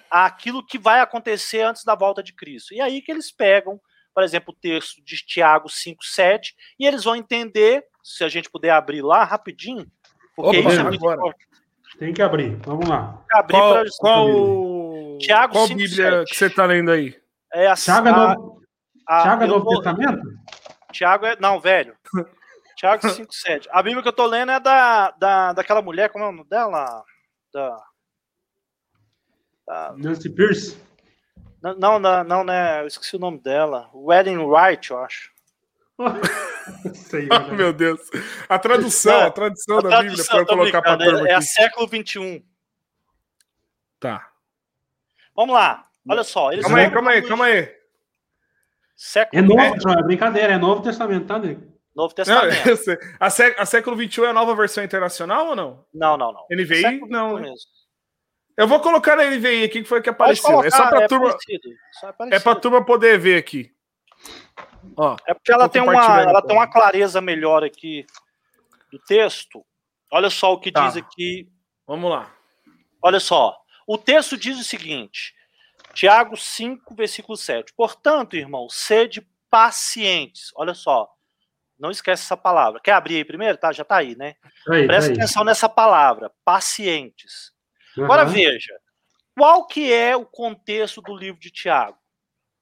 aquilo 0.10 0.66
que 0.66 0.78
vai 0.78 1.00
acontecer 1.00 1.62
antes 1.62 1.84
da 1.84 1.96
volta 1.96 2.22
de 2.22 2.34
Cristo. 2.34 2.74
E 2.74 2.82
aí 2.82 3.02
que 3.02 3.12
eles 3.12 3.32
pegam, 3.32 3.80
por 4.14 4.24
exemplo, 4.24 4.54
o 4.54 4.60
texto 4.60 5.02
de 5.04 5.18
Tiago 5.18 5.70
5,7, 5.70 6.54
e 6.80 6.86
eles 6.86 7.04
vão 7.04 7.16
entender, 7.16 7.86
se 8.04 8.24
a 8.24 8.30
gente 8.30 8.50
puder 8.50 8.72
abrir 8.72 9.02
lá 9.02 9.24
rapidinho, 9.24 9.90
porque 10.36 10.60
Opa, 10.60 10.70
isso 10.70 10.80
é 10.80 10.84
muito 10.84 10.96
agora. 10.96 11.20
importante. 11.20 11.50
Tem 12.00 12.14
que 12.14 12.22
abrir. 12.22 12.56
Vamos 12.66 12.88
lá. 12.88 13.22
Abrir 13.34 13.58
qual, 13.58 13.74
pra... 13.74 13.84
qual, 14.00 15.18
Tiago 15.20 15.54
qual 15.54 15.68
5, 15.68 15.78
Bíblia 15.78 16.12
7. 16.12 16.30
que 16.30 16.36
você 16.38 16.46
está 16.46 16.66
lendo 16.66 16.92
aí? 16.92 17.14
É 17.54 17.68
a, 17.68 17.76
Tiago 17.76 18.08
é 18.08 18.12
Novo, 18.12 18.62
a, 19.06 19.22
Tiago 19.22 19.44
é 19.44 19.48
Novo 19.48 19.66
vou... 19.66 19.82
Testamento? 19.82 20.22
Tiago 20.94 21.26
é. 21.26 21.36
Não, 21.42 21.60
velho. 21.60 21.94
Tiago 22.78 23.06
5,7. 23.06 23.68
A 23.70 23.84
Bíblia 23.84 24.02
que 24.02 24.08
eu 24.08 24.14
tô 24.14 24.26
lendo 24.26 24.54
é 24.54 24.60
da, 24.62 25.12
da, 25.12 25.52
daquela 25.52 25.82
mulher, 25.82 26.10
como 26.10 26.24
é 26.24 26.30
o 26.30 26.32
nome 26.32 26.48
dela? 26.50 27.04
Da. 27.54 27.84
da... 29.68 29.94
Nancy 29.98 30.30
Pierce? 30.30 30.78
Não, 31.62 32.00
não, 32.00 32.24
não, 32.24 32.44
né? 32.46 32.82
Eu 32.82 32.88
esqueci 32.88 33.18
o 33.18 33.20
nome 33.20 33.42
dela. 33.42 33.90
Wedding 33.94 34.38
Wright, 34.38 34.92
eu 34.92 35.00
acho. 35.00 35.32
Sei, 36.94 37.28
oh, 37.32 37.54
meu 37.54 37.74
Deus. 37.74 38.00
A 38.48 38.58
tradução, 38.58 39.22
a 39.22 39.32
tradução 39.32 39.80
a 39.80 39.82
da 39.82 40.04
Bíblia 40.04 40.24
para 40.24 40.46
colocar 40.46 40.82
para 40.82 40.98
turma 40.98 41.28
É, 41.28 41.32
é 41.32 41.36
a 41.36 41.42
século 41.42 41.88
21. 41.88 42.42
Tá. 44.00 44.32
Vamos 45.36 45.56
lá. 45.56 45.86
Olha 46.08 46.24
só. 46.24 46.50
calma 46.62 46.80
aí, 46.80 46.92
calma 46.92 47.12
aí, 47.12 47.22
calma 47.22 47.46
aí. 47.46 47.80
Século 48.96 49.40
é 49.40 49.46
novo, 49.46 49.82
João, 49.82 50.00
é 50.00 50.04
brincadeira, 50.04 50.54
é 50.54 50.58
Novo 50.58 50.82
Testamento, 50.82 51.26
tá, 51.26 51.40
nego? 51.40 51.62
Novo 51.96 52.14
Testamento. 52.14 52.54
Não, 52.88 52.98
a, 53.20 53.30
sé, 53.30 53.56
a 53.58 53.66
século 53.66 53.96
21 53.96 54.26
é 54.26 54.30
a 54.30 54.34
nova 54.34 54.54
versão 54.56 54.84
internacional 54.84 55.48
ou 55.48 55.56
não? 55.56 55.86
Não, 55.94 56.18
não, 56.18 56.34
não. 56.34 56.46
NVI? 56.52 57.00
Não. 57.08 57.40
Mesmo. 57.40 57.56
Eu 58.58 58.68
vou 58.68 58.82
colocar 58.82 59.16
na 59.16 59.24
NVI 59.24 59.64
aqui 59.64 59.82
que 59.82 59.88
foi 59.88 60.02
que 60.02 60.10
apareceu. 60.10 60.44
Colocar, 60.44 60.68
é 60.68 60.72
só 60.72 60.90
para 60.90 61.04
é 61.04 61.08
turma. 61.08 61.38
É, 62.32 62.36
é 62.36 62.40
para 62.40 62.60
turma 62.60 62.86
poder 62.86 63.18
ver 63.18 63.38
aqui. 63.38 63.74
Ó, 64.96 65.16
é 65.28 65.34
porque 65.34 65.52
ela 65.52 65.68
tem 65.70 65.82
uma, 65.82 66.22
ela 66.22 66.42
tem 66.42 66.56
uma 66.56 66.70
clareza 66.70 67.22
melhor 67.22 67.64
aqui 67.64 68.06
do 68.92 69.00
texto. 69.00 69.66
Olha 70.12 70.30
só 70.30 70.54
o 70.54 70.60
que 70.60 70.72
tá. 70.72 70.88
diz 70.88 70.98
aqui. 70.98 71.50
Vamos 71.86 72.10
lá. 72.10 72.34
Olha 73.02 73.20
só. 73.20 73.58
O 73.88 73.98
texto 73.98 74.38
diz 74.38 74.60
o 74.60 74.64
seguinte: 74.64 75.34
Tiago 75.94 76.36
5, 76.36 76.96
versículo 76.96 77.38
7. 77.38 77.74
Portanto, 77.74 78.36
irmão, 78.36 78.70
sede 78.70 79.26
pacientes. 79.50 80.52
Olha 80.56 80.74
só. 80.74 81.10
Não 81.80 81.90
esquece 81.90 82.24
essa 82.24 82.36
palavra. 82.36 82.82
Quer 82.82 82.92
abrir 82.92 83.16
aí 83.16 83.26
primeiro? 83.26 83.58
Tá, 83.58 83.72
já 83.72 83.86
tá 83.86 83.98
aí, 83.98 84.16
né? 84.16 84.36
Aí, 84.70 84.86
Presta 84.86 85.12
aí. 85.12 85.18
atenção 85.18 85.46
nessa 85.46 85.70
palavra, 85.70 86.30
pacientes. 86.44 87.54
Uhum. 87.98 88.04
Agora 88.04 88.26
veja, 88.26 88.78
qual 89.36 89.66
que 89.66 89.92
é 89.92 90.16
o 90.16 90.26
contexto 90.26 91.02
do 91.02 91.16
livro 91.16 91.40
de 91.40 91.50
Tiago? 91.50 91.98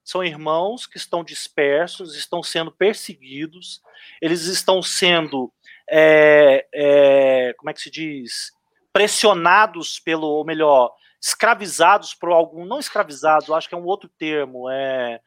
São 0.07 0.23
irmãos 0.23 0.87
que 0.87 0.95
estão 0.95 1.21
dispersos, 1.21 2.15
estão 2.15 2.41
sendo 2.41 2.71
perseguidos, 2.71 3.81
eles 4.21 4.45
estão 4.45 4.81
sendo, 4.81 5.51
é, 5.85 6.65
é, 6.73 7.53
como 7.57 7.69
é 7.69 7.73
que 7.73 7.81
se 7.81 7.91
diz, 7.91 8.53
pressionados 8.93 9.99
pelo, 9.99 10.25
ou 10.25 10.45
melhor, 10.45 10.93
escravizados 11.21 12.13
por 12.13 12.31
algum, 12.31 12.63
não 12.63 12.79
escravizados, 12.79 13.49
acho 13.49 13.67
que 13.67 13.75
é 13.75 13.77
um 13.77 13.83
outro 13.83 14.09
termo, 14.17 14.69
é, 14.69 15.19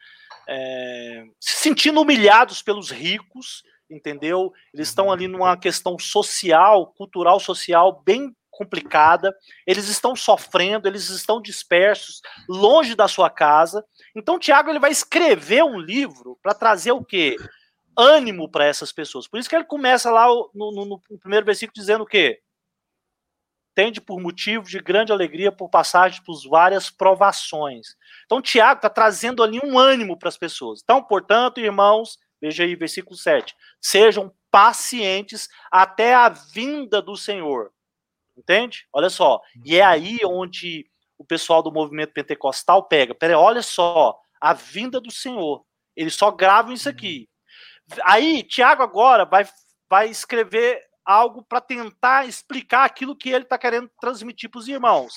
é 0.48 1.24
se 1.38 1.56
sentindo 1.56 2.00
humilhados 2.00 2.62
pelos 2.62 2.90
ricos, 2.90 3.62
entendeu? 3.90 4.50
Eles 4.72 4.88
estão 4.88 5.08
uhum. 5.08 5.12
ali 5.12 5.28
numa 5.28 5.58
questão 5.58 5.98
social, 5.98 6.86
cultural, 6.86 7.38
social 7.38 8.00
bem 8.02 8.34
complicada. 8.60 9.34
Eles 9.66 9.88
estão 9.88 10.14
sofrendo, 10.14 10.86
eles 10.86 11.08
estão 11.08 11.40
dispersos, 11.40 12.20
longe 12.48 12.94
da 12.94 13.08
sua 13.08 13.30
casa. 13.30 13.82
Então, 14.14 14.38
Tiago 14.38 14.68
ele 14.68 14.78
vai 14.78 14.90
escrever 14.90 15.64
um 15.64 15.78
livro 15.78 16.38
para 16.42 16.52
trazer 16.52 16.92
o 16.92 17.04
quê? 17.04 17.36
Ânimo 17.96 18.50
para 18.50 18.66
essas 18.66 18.92
pessoas. 18.92 19.26
Por 19.26 19.40
isso 19.40 19.48
que 19.48 19.56
ele 19.56 19.64
começa 19.64 20.10
lá 20.10 20.26
no, 20.26 20.50
no, 20.54 20.84
no 20.84 21.18
primeiro 21.18 21.46
versículo 21.46 21.74
dizendo 21.74 22.04
o 22.04 22.06
quê? 22.06 22.40
Tende 23.74 24.00
por 24.00 24.20
motivo 24.20 24.66
de 24.66 24.78
grande 24.78 25.12
alegria 25.12 25.50
por 25.50 25.70
passagem 25.70 26.22
por 26.22 26.36
várias 26.48 26.90
provações. 26.90 27.96
Então, 28.26 28.42
Tiago 28.42 28.78
está 28.78 28.90
trazendo 28.90 29.42
ali 29.42 29.58
um 29.64 29.78
ânimo 29.78 30.18
para 30.18 30.28
as 30.28 30.36
pessoas. 30.36 30.80
Então, 30.82 31.02
portanto, 31.02 31.60
irmãos, 31.60 32.18
Veja 32.40 32.64
aí, 32.64 32.74
versículo 32.74 33.16
7. 33.16 33.54
Sejam 33.80 34.32
pacientes 34.50 35.48
até 35.70 36.14
a 36.14 36.28
vinda 36.28 37.02
do 37.02 37.16
Senhor. 37.16 37.70
Entende? 38.40 38.87
Olha 38.92 39.11
só. 39.11 39.40
E 39.64 39.76
é 39.76 39.83
aí 39.83 40.18
onde 40.24 40.87
o 41.18 41.24
pessoal 41.24 41.62
do 41.62 41.70
movimento 41.70 42.14
pentecostal 42.14 42.83
pega. 42.85 43.14
Peraí, 43.14 43.35
olha 43.35 43.62
só. 43.62 44.18
A 44.40 44.55
vinda 44.55 45.00
do 45.00 45.11
Senhor. 45.11 45.62
Eles 45.94 46.14
só 46.14 46.31
gravam 46.31 46.72
isso 46.72 46.88
aqui. 46.88 47.29
Aí, 48.05 48.42
Tiago 48.42 48.83
agora 48.83 49.26
vai, 49.26 49.46
vai 49.88 50.09
escrever 50.09 50.81
algo 51.05 51.42
para 51.42 51.61
tentar 51.61 52.26
explicar 52.26 52.85
aquilo 52.85 53.16
que 53.16 53.29
ele 53.29 53.44
está 53.44 53.59
querendo 53.59 53.90
transmitir 54.00 54.48
para 54.48 54.61
os 54.61 54.68
irmãos. 54.68 55.12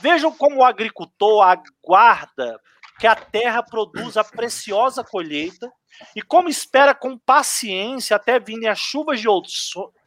Vejam 0.00 0.32
como 0.32 0.56
o 0.56 0.64
agricultor 0.64 1.42
aguarda 1.42 2.60
que 2.98 3.06
a 3.06 3.14
terra 3.14 3.62
produza 3.62 4.20
a 4.20 4.24
preciosa 4.24 5.02
colheita 5.02 5.70
e 6.14 6.22
como 6.22 6.48
espera 6.48 6.94
com 6.94 7.18
paciência 7.18 8.16
até 8.16 8.38
virem 8.38 8.68
as 8.68 8.78
chuvas 8.78 9.20
de 9.20 9.28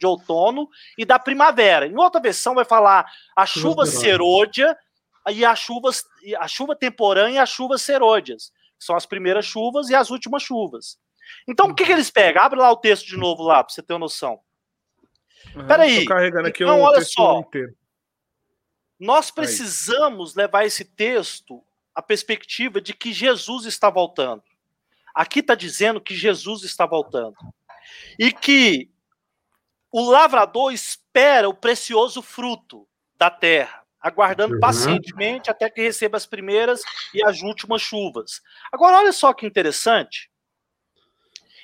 outono 0.06 0.68
e 0.96 1.04
da 1.04 1.18
primavera. 1.18 1.86
Em 1.86 1.96
outra 1.96 2.20
versão 2.20 2.54
vai 2.54 2.64
falar 2.64 3.10
a 3.36 3.46
chuva 3.46 3.86
serôdia 3.86 4.76
e 5.30 5.44
a 5.44 5.54
chuva, 5.54 5.90
a 6.38 6.48
chuva 6.48 6.74
temporânea 6.74 7.36
e 7.36 7.38
as 7.38 7.50
chuvas 7.50 7.82
serôdias. 7.82 8.52
São 8.78 8.96
as 8.96 9.06
primeiras 9.06 9.44
chuvas 9.44 9.90
e 9.90 9.94
as 9.94 10.10
últimas 10.10 10.42
chuvas. 10.42 10.98
Então, 11.46 11.66
o 11.66 11.74
que, 11.74 11.84
que 11.84 11.92
eles 11.92 12.10
pegam? 12.10 12.42
Abre 12.42 12.58
lá 12.58 12.70
o 12.70 12.76
texto 12.76 13.06
de 13.06 13.16
novo 13.16 13.42
lá, 13.42 13.62
para 13.62 13.72
você 13.72 13.82
ter 13.82 13.92
uma 13.92 14.00
noção. 14.00 14.40
Uhum, 15.54 15.66
Peraí. 15.66 16.06
carregando 16.06 16.48
aqui 16.48 16.62
então, 16.62 16.80
olha 16.80 17.02
só. 17.02 17.40
Inteiro. 17.40 17.76
Nós 18.98 19.30
precisamos 19.30 20.36
Aí. 20.36 20.44
levar 20.44 20.64
esse 20.64 20.84
texto 20.84 21.62
a 21.98 22.02
perspectiva 22.02 22.80
de 22.80 22.94
que 22.94 23.12
Jesus 23.12 23.66
está 23.66 23.90
voltando. 23.90 24.40
Aqui 25.12 25.40
está 25.40 25.56
dizendo 25.56 26.00
que 26.00 26.14
Jesus 26.14 26.62
está 26.62 26.86
voltando. 26.86 27.34
E 28.16 28.30
que 28.30 28.88
o 29.90 30.08
lavrador 30.08 30.72
espera 30.72 31.48
o 31.48 31.54
precioso 31.54 32.22
fruto 32.22 32.86
da 33.16 33.28
terra, 33.28 33.82
aguardando 34.00 34.54
uhum. 34.54 34.60
pacientemente 34.60 35.50
até 35.50 35.68
que 35.68 35.82
receba 35.82 36.16
as 36.16 36.24
primeiras 36.24 36.82
e 37.12 37.20
as 37.26 37.42
últimas 37.42 37.82
chuvas. 37.82 38.42
Agora, 38.70 38.98
olha 38.98 39.12
só 39.12 39.32
que 39.34 39.44
interessante. 39.44 40.30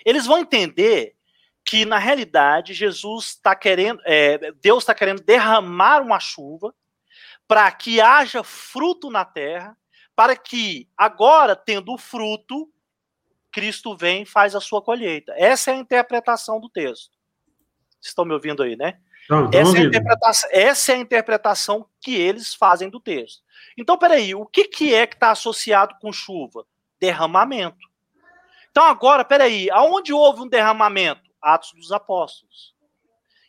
Eles 0.05 0.27
vão 0.27 0.39
entender 0.39 1.15
que, 1.65 1.85
na 1.85 1.99
realidade, 1.99 2.75
Jesus 2.75 3.27
está 3.27 3.55
querendo, 3.55 4.03
é, 4.05 4.51
Deus 4.61 4.83
está 4.83 4.97
querendo 4.97 5.23
derramar 5.23 6.03
uma 6.03 6.19
chuva 6.19 6.75
para 7.47 7.71
que 7.71 8.01
haja 8.01 8.43
fruto 8.43 9.13
na 9.13 9.25
terra 9.25 9.79
para 10.17 10.37
que 10.37 10.89
agora, 10.97 11.57
tendo 11.57 11.93
o 11.93 11.99
fruto, 11.99 12.71
Cristo 13.51 13.97
vem 13.97 14.23
e 14.23 14.27
faz 14.27 14.55
a 14.55 14.61
sua 14.61 14.83
colheita. 14.83 15.33
Essa 15.37 15.71
é 15.71 15.75
a 15.75 15.79
interpretação 15.79 16.61
do 16.61 16.69
texto. 16.69 17.13
Vocês 17.91 18.11
estão 18.11 18.25
me 18.25 18.33
ouvindo 18.33 18.63
aí, 18.63 18.77
né? 18.77 18.99
Não, 19.29 19.49
essa, 19.53 19.79
é 19.79 19.81
a 19.81 19.85
interpretação, 19.85 20.51
essa 20.53 20.93
é 20.93 20.95
a 20.95 20.99
interpretação 20.99 21.89
que 22.01 22.15
eles 22.15 22.55
fazem 22.55 22.91
do 22.91 23.01
texto. 23.01 23.43
Então, 23.79 23.97
peraí, 23.97 24.35
o 24.35 24.45
que, 24.45 24.65
que 24.65 24.95
é 24.95 25.07
que 25.07 25.15
está 25.15 25.31
associado 25.31 25.95
com 26.01 26.13
chuva? 26.13 26.67
Derramamento. 27.01 27.89
Então, 28.71 28.85
agora, 28.85 29.25
peraí, 29.25 29.71
aonde 29.71 30.13
houve 30.13 30.43
um 30.43 30.49
derramamento? 30.49 31.23
Atos 31.41 31.73
dos 31.73 31.93
Apóstolos. 31.93 32.75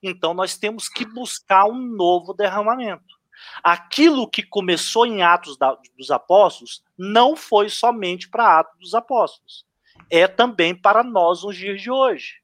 Então, 0.01 0.33
nós 0.33 0.57
temos 0.57 0.87
que 0.87 1.05
buscar 1.05 1.65
um 1.65 1.79
novo 1.79 2.33
derramamento. 2.33 3.14
Aquilo 3.63 4.29
que 4.29 4.43
começou 4.43 5.05
em 5.05 5.21
Atos 5.23 5.57
da, 5.57 5.77
dos 5.97 6.11
Apóstolos 6.11 6.83
não 6.97 7.35
foi 7.35 7.69
somente 7.69 8.29
para 8.29 8.59
Atos 8.59 8.79
dos 8.79 8.93
Apóstolos, 8.93 9.65
é 10.09 10.27
também 10.27 10.75
para 10.75 11.03
nós 11.03 11.43
nos 11.43 11.55
dias 11.55 11.81
de 11.81 11.89
hoje. 11.89 12.41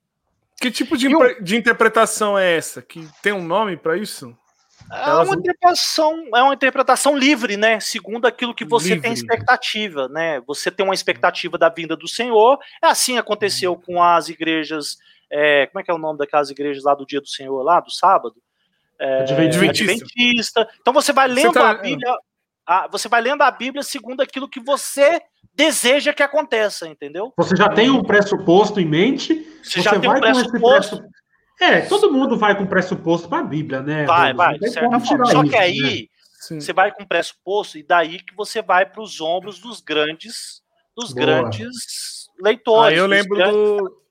Que 0.59 0.69
tipo 0.69 0.95
de, 0.95 1.13
o... 1.13 1.43
de 1.43 1.55
interpretação 1.55 2.37
é 2.37 2.55
essa? 2.55 2.81
Que 2.81 3.07
tem 3.21 3.33
um 3.33 3.43
nome 3.43 3.75
para 3.77 3.97
isso? 3.97 4.37
É 4.91 5.13
uma, 5.13 5.35
interpretação, 5.35 6.23
é 6.35 6.43
uma 6.43 6.53
interpretação 6.53 7.17
livre, 7.17 7.55
né? 7.55 7.79
Segundo 7.79 8.25
aquilo 8.25 8.53
que 8.53 8.65
você 8.65 8.89
livre. 8.89 9.01
tem 9.03 9.13
expectativa, 9.13 10.07
né? 10.09 10.41
Você 10.41 10.69
tem 10.69 10.85
uma 10.85 10.93
expectativa 10.93 11.57
da 11.57 11.69
vinda 11.69 11.95
do 11.95 12.07
Senhor. 12.07 12.59
É 12.83 12.87
assim 12.87 13.17
aconteceu 13.17 13.75
com 13.75 14.03
as 14.03 14.27
igrejas. 14.27 14.97
É, 15.29 15.67
como 15.67 15.79
é 15.79 15.83
que 15.83 15.89
é 15.89 15.93
o 15.93 15.97
nome 15.97 16.19
daquelas 16.19 16.49
igrejas 16.49 16.83
lá 16.83 16.93
do 16.93 17.05
dia 17.05 17.21
do 17.21 17.27
Senhor, 17.27 17.61
lá, 17.63 17.79
do 17.79 17.89
sábado? 17.89 18.35
É, 19.01 19.21
Adventista. 19.21 19.65
Adventista. 19.65 20.69
Então 20.79 20.93
você 20.93 21.11
vai 21.11 21.27
lendo 21.27 21.53
você 21.53 21.59
tá... 21.59 21.71
a 21.71 21.73
Bíblia. 21.73 22.15
A, 22.67 22.87
você 22.87 23.09
vai 23.09 23.19
lendo 23.19 23.41
a 23.41 23.49
Bíblia 23.49 23.81
segundo 23.81 24.21
aquilo 24.21 24.47
que 24.47 24.59
você 24.59 25.19
deseja 25.55 26.13
que 26.13 26.21
aconteça, 26.21 26.87
entendeu? 26.87 27.33
Você 27.35 27.55
já 27.55 27.67
tem 27.67 27.89
um 27.89 28.03
pressuposto 28.03 28.79
em 28.79 28.85
mente. 28.85 29.33
Você, 29.63 29.71
você 29.71 29.81
já 29.81 29.99
tem 29.99 30.07
um 30.07 30.19
pressuposto. 30.19 31.03
É, 31.59 31.81
todo 31.81 32.11
mundo 32.11 32.37
vai 32.37 32.55
com 32.55 32.65
pressuposto 32.67 33.27
para 33.27 33.39
a 33.39 33.43
Bíblia, 33.43 33.81
né? 33.81 34.05
Vai, 34.05 34.33
vai, 34.33 34.57
de 34.59 34.69
certa 34.69 34.99
forma. 34.99 35.25
Só 35.25 35.43
que 35.43 35.55
aí 35.55 36.07
né? 36.51 36.59
você 36.59 36.71
vai 36.71 36.91
com 36.91 37.05
pressuposto 37.05 37.79
e 37.79 37.83
daí 37.83 38.19
que 38.19 38.35
você 38.35 38.61
vai 38.61 38.85
para 38.85 39.01
os 39.01 39.19
ombros 39.19 39.59
dos 39.59 39.81
grandes, 39.81 40.61
dos 40.95 41.11
Boa. 41.11 41.25
grandes 41.25 42.27
leitores. 42.39 42.93
Aí 42.93 42.97
eu 42.99 43.07
lembro 43.07 43.35
grandes... 43.35 43.55
do, 43.55 44.01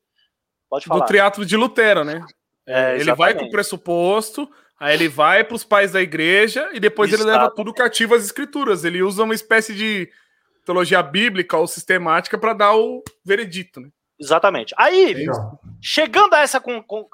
Pode 0.69 0.87
falar. 0.87 1.01
do 1.01 1.07
triatlo 1.07 1.47
de 1.47 1.57
Lutero, 1.57 2.05
né? 2.05 2.25
É, 2.67 2.97
ele 2.97 3.15
vai 3.15 3.35
com 3.35 3.45
o 3.45 3.51
pressuposto, 3.51 4.49
aí 4.81 4.95
ele 4.95 5.09
vai 5.09 5.45
para 5.45 5.55
os 5.55 5.63
pais 5.63 5.93
da 5.93 6.01
igreja 6.01 6.71
e 6.73 6.81
depois 6.81 7.13
Exato. 7.13 7.29
ele 7.29 7.37
leva 7.37 7.55
tudo 7.55 7.75
cativo 7.75 8.15
às 8.15 8.25
escrituras. 8.25 8.85
Ele 8.85 9.03
usa 9.03 9.23
uma 9.23 9.35
espécie 9.35 9.75
de 9.75 10.11
teologia 10.65 11.03
bíblica 11.03 11.57
ou 11.57 11.67
sistemática 11.67 12.39
para 12.39 12.55
dar 12.55 12.75
o 12.75 13.05
veredito, 13.25 13.81
né? 13.81 13.91
Exatamente. 14.21 14.75
Aí, 14.77 15.27
chegando 15.81 16.35
a 16.35 16.41
essa, 16.41 16.63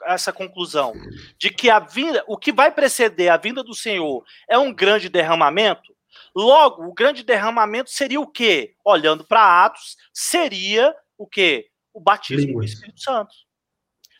a 0.04 0.14
essa 0.14 0.32
conclusão 0.32 0.92
de 1.38 1.50
que 1.50 1.70
a 1.70 1.78
vinda, 1.78 2.24
o 2.26 2.36
que 2.36 2.52
vai 2.52 2.72
preceder 2.72 3.28
a 3.28 3.36
vinda 3.36 3.62
do 3.62 3.74
Senhor 3.74 4.24
é 4.48 4.58
um 4.58 4.74
grande 4.74 5.08
derramamento, 5.08 5.94
logo, 6.34 6.84
o 6.84 6.92
grande 6.92 7.22
derramamento 7.22 7.90
seria 7.90 8.20
o 8.20 8.26
quê? 8.26 8.74
Olhando 8.84 9.24
para 9.24 9.64
Atos, 9.64 9.96
seria 10.12 10.92
o 11.16 11.28
quê? 11.28 11.68
O 11.94 12.00
batismo 12.00 12.48
línguas. 12.48 12.66
do 12.66 12.74
Espírito 12.74 13.00
Santo. 13.00 13.32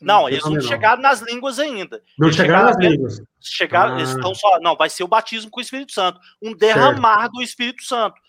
Não, 0.01 0.29
eles 0.29 0.45
não 0.45 0.61
chegaram 0.61 1.01
nas 1.01 1.21
línguas 1.21 1.59
ainda. 1.59 2.03
Não 2.19 2.31
chegaram 2.33 2.67
nas 2.67 2.79
línguas. 2.79 3.23
Chegaram, 3.41 3.95
ah. 3.95 3.99
eles 3.99 4.11
estão 4.11 4.35
só. 4.35 4.59
Não, 4.61 4.77
vai 4.77 4.91
ser 4.91 5.05
o 5.05 5.09
batismo 5.09 5.51
com 5.51 5.61
o 5.61 5.63
Espírito 5.63 5.93
Santo. 5.93 6.21
Um 6.43 6.55
derramar 6.55 7.21
certo. 7.21 7.33
do 7.33 7.43
Espírito 7.43 7.83
Santo. 7.83 8.21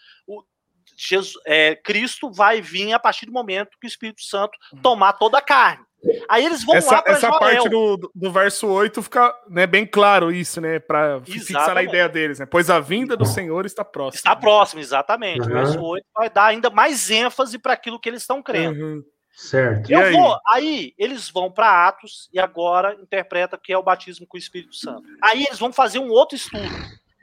Jesus, 0.99 1.35
é, 1.45 1.75
Cristo 1.75 2.31
vai 2.31 2.59
vir 2.59 2.91
a 2.91 2.97
partir 2.97 3.27
do 3.27 3.31
momento 3.31 3.77
que 3.79 3.85
o 3.85 3.89
Espírito 3.89 4.23
Santo 4.23 4.57
hum. 4.73 4.81
tomar 4.81 5.13
toda 5.13 5.37
a 5.37 5.41
carne. 5.41 5.85
Aí 6.29 6.45
eles 6.45 6.63
vão 6.63 6.75
essa, 6.75 6.95
lá 6.95 7.01
para 7.01 7.13
Essa 7.13 7.27
Joel. 7.27 7.39
parte 7.39 7.69
do, 7.69 8.11
do 8.13 8.31
verso 8.31 8.67
8 8.67 9.01
fica 9.01 9.33
né, 9.49 9.65
bem 9.65 9.85
claro 9.85 10.31
isso, 10.31 10.61
né? 10.61 10.79
Para 10.79 11.19
fixar 11.21 11.75
a 11.75 11.83
ideia 11.83 12.07
deles, 12.07 12.39
né? 12.39 12.45
Pois 12.45 12.69
a 12.69 12.79
vinda 12.79 13.17
do 13.17 13.25
Senhor 13.25 13.65
está 13.65 13.83
próxima. 13.83 14.17
Está 14.17 14.35
próximo, 14.35 14.79
exatamente. 14.79 15.41
Uhum. 15.41 15.47
O 15.47 15.53
verso 15.53 15.81
8 15.81 16.05
vai 16.15 16.29
dar 16.29 16.45
ainda 16.45 16.69
mais 16.69 17.09
ênfase 17.09 17.57
para 17.57 17.73
aquilo 17.73 17.99
que 17.99 18.07
eles 18.07 18.21
estão 18.21 18.43
crendo. 18.43 18.79
Uhum. 18.79 19.03
Certo. 19.37 19.91
Eu 19.91 19.99
aí? 19.99 20.11
vou, 20.13 20.39
aí 20.47 20.95
eles 20.97 21.29
vão 21.29 21.51
para 21.51 21.87
Atos 21.87 22.27
e 22.33 22.39
agora 22.39 22.95
interpreta 22.95 23.55
que 23.55 23.71
é 23.71 23.77
o 23.77 23.83
batismo 23.83 24.25
com 24.25 24.35
o 24.35 24.39
Espírito 24.39 24.73
Santo. 24.73 25.07
Aí 25.21 25.45
eles 25.45 25.59
vão 25.59 25.71
fazer 25.71 25.99
um 25.99 26.09
outro 26.09 26.35
estudo. 26.35 26.67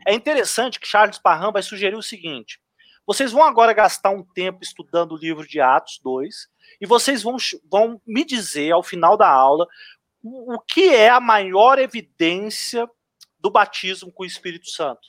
É 0.07 0.15
interessante 0.15 0.79
que 0.79 0.87
Charles 0.87 1.19
Parham 1.19 1.51
vai 1.51 1.61
sugerir 1.61 1.97
o 1.97 2.03
seguinte: 2.03 2.61
vocês 3.05 3.33
vão 3.33 3.43
agora 3.43 3.73
gastar 3.73 4.11
um 4.11 4.23
tempo 4.23 4.63
estudando 4.63 5.11
o 5.11 5.17
livro 5.17 5.45
de 5.45 5.61
Atos 5.61 5.99
2 6.05 6.49
e 6.81 6.87
vocês 6.87 7.21
vão, 7.21 7.37
vão 7.69 8.01
me 8.07 8.25
dizer 8.25 8.71
ao 8.71 8.85
final 8.85 9.17
da 9.17 9.29
aula 9.29 9.67
o, 10.23 10.55
o 10.55 10.61
que 10.61 10.95
é 10.95 11.09
a 11.09 11.19
maior 11.19 11.81
evidência 11.81 12.89
do 13.41 13.51
batismo 13.51 14.13
com 14.13 14.23
o 14.23 14.27
Espírito 14.27 14.69
Santo. 14.69 15.09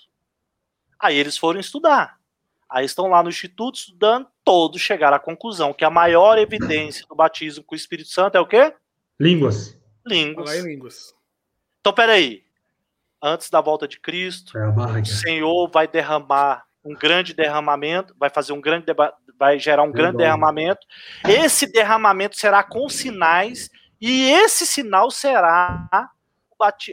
Aí 0.99 1.15
eles 1.15 1.37
foram 1.37 1.59
estudar. 1.59 2.19
Aí 2.67 2.83
estão 2.83 3.05
lá 3.05 3.21
no 3.21 3.29
instituto 3.29 3.77
estudando, 3.77 4.27
todos 4.45 4.79
chegaram 4.79 5.17
à 5.17 5.19
conclusão 5.19 5.73
que 5.73 5.83
a 5.83 5.89
maior 5.89 6.37
evidência 6.37 7.05
do 7.09 7.15
batismo 7.15 7.63
com 7.63 7.73
o 7.73 7.77
Espírito 7.77 8.09
Santo 8.09 8.37
é 8.37 8.39
o 8.39 8.45
quê? 8.45 8.73
Línguas. 9.19 9.77
Línguas. 10.05 10.63
línguas. 10.63 11.15
Então, 11.81 11.91
peraí. 11.91 12.45
Antes 13.21 13.49
da 13.49 13.59
volta 13.59 13.87
de 13.87 13.99
Cristo, 13.99 14.55
é 14.55 14.69
o 14.69 15.05
Senhor 15.05 15.67
vai 15.69 15.87
derramar 15.87 16.63
um 16.83 16.93
grande 16.93 17.33
derramamento, 17.33 18.13
vai 18.19 18.29
fazer 18.29 18.53
um 18.53 18.61
grande 18.61 18.85
vai 19.37 19.57
gerar 19.57 19.81
um 19.81 19.89
é 19.89 19.91
grande 19.91 20.13
bom. 20.13 20.17
derramamento. 20.19 20.85
Esse 21.27 21.65
derramamento 21.65 22.37
será 22.37 22.63
com 22.63 22.87
sinais 22.87 23.69
e 23.99 24.29
esse 24.29 24.67
sinal 24.67 25.09
será 25.09 25.89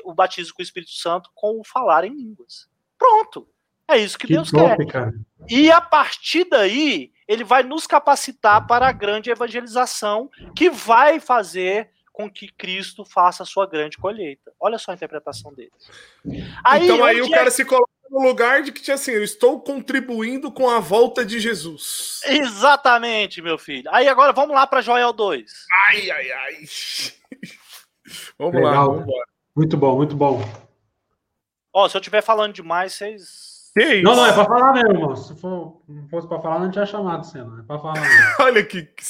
o 0.05 0.15
batismo 0.15 0.55
com 0.55 0.63
o 0.63 0.65
Espírito 0.65 0.93
Santo 0.93 1.31
com 1.35 1.61
o 1.61 1.65
falar 1.65 2.05
em 2.05 2.15
línguas. 2.15 2.67
Pronto. 2.99 3.47
É 3.87 3.99
isso 3.99 4.17
que, 4.17 4.27
que 4.27 4.33
Deus 4.33 4.51
top, 4.51 4.87
quer. 4.87 4.87
Cara. 4.87 5.15
E 5.49 5.71
a 5.71 5.81
partir 5.81 6.45
daí, 6.49 7.12
ele 7.27 7.45
vai 7.45 7.63
nos 7.63 7.87
capacitar 7.87 8.67
para 8.67 8.89
a 8.89 8.93
grande 8.93 9.31
evangelização 9.31 10.31
que 10.55 10.69
vai 10.71 11.21
fazer 11.21 11.91
com 12.13 12.31
que 12.31 12.49
Cristo 12.49 13.05
faça 13.05 13.43
a 13.43 13.47
sua 13.47 13.67
grande 13.67 13.97
colheita. 13.97 14.53
Olha 14.61 14.79
só 14.79 14.91
a 14.91 14.95
interpretação 14.95 15.53
dele. 15.55 15.73
Aí, 16.63 16.85
então 16.85 17.05
aí 17.05 17.23
o 17.23 17.31
cara 17.31 17.49
é... 17.49 17.51
se 17.51 17.65
coloca 17.65 17.91
no 18.11 18.21
lugar 18.21 18.63
de 18.63 18.71
que 18.71 18.83
tinha 18.83 18.95
assim, 18.95 19.13
eu 19.13 19.25
estou 19.25 19.59
contribuindo 19.61 20.53
com 20.53 20.69
a 20.69 20.79
volta 20.79 21.25
de 21.25 21.41
Jesus. 21.41 22.21
Exatamente, 22.25 23.41
meu 23.41 23.57
filho. 23.57 23.89
Aí 23.91 24.07
agora 24.07 24.33
vamos 24.33 24.55
lá 24.55 24.67
para 24.67 24.83
Joel 24.83 25.13
2. 25.15 25.67
Ai, 25.89 26.11
ai, 26.11 26.31
ai. 26.31 26.55
vamos 28.39 28.55
Legal. 28.55 28.73
lá, 28.73 28.85
vamos 28.85 29.03
embora. 29.03 29.27
Muito 29.57 29.77
bom, 29.77 29.97
muito 29.97 30.17
bom. 30.17 30.43
Ó, 31.73 31.89
se 31.89 31.97
eu 31.97 32.01
estiver 32.01 32.23
falando 32.23 32.53
demais, 32.53 32.93
vocês 32.93 33.52
que 33.75 34.03
não, 34.03 34.15
não, 34.15 34.27
é 34.27 34.33
pra 34.33 34.45
falar 34.45 34.73
mesmo, 34.75 34.91
irmão. 34.91 35.17
Se 35.17 35.35
for, 35.35 35.81
não 35.89 36.07
fosse 36.09 36.29
pra 36.29 36.41
falar, 36.41 36.59
não 36.59 36.71
tinha 36.71 36.85
chamado 36.85 37.25
você, 37.25 37.39
não. 37.39 37.59
É 37.59 37.63
pra 37.63 37.79
falar 37.79 38.01
mesmo. 38.01 38.17
Olha 38.41 38.63
que, 38.63 38.83
que, 38.83 39.05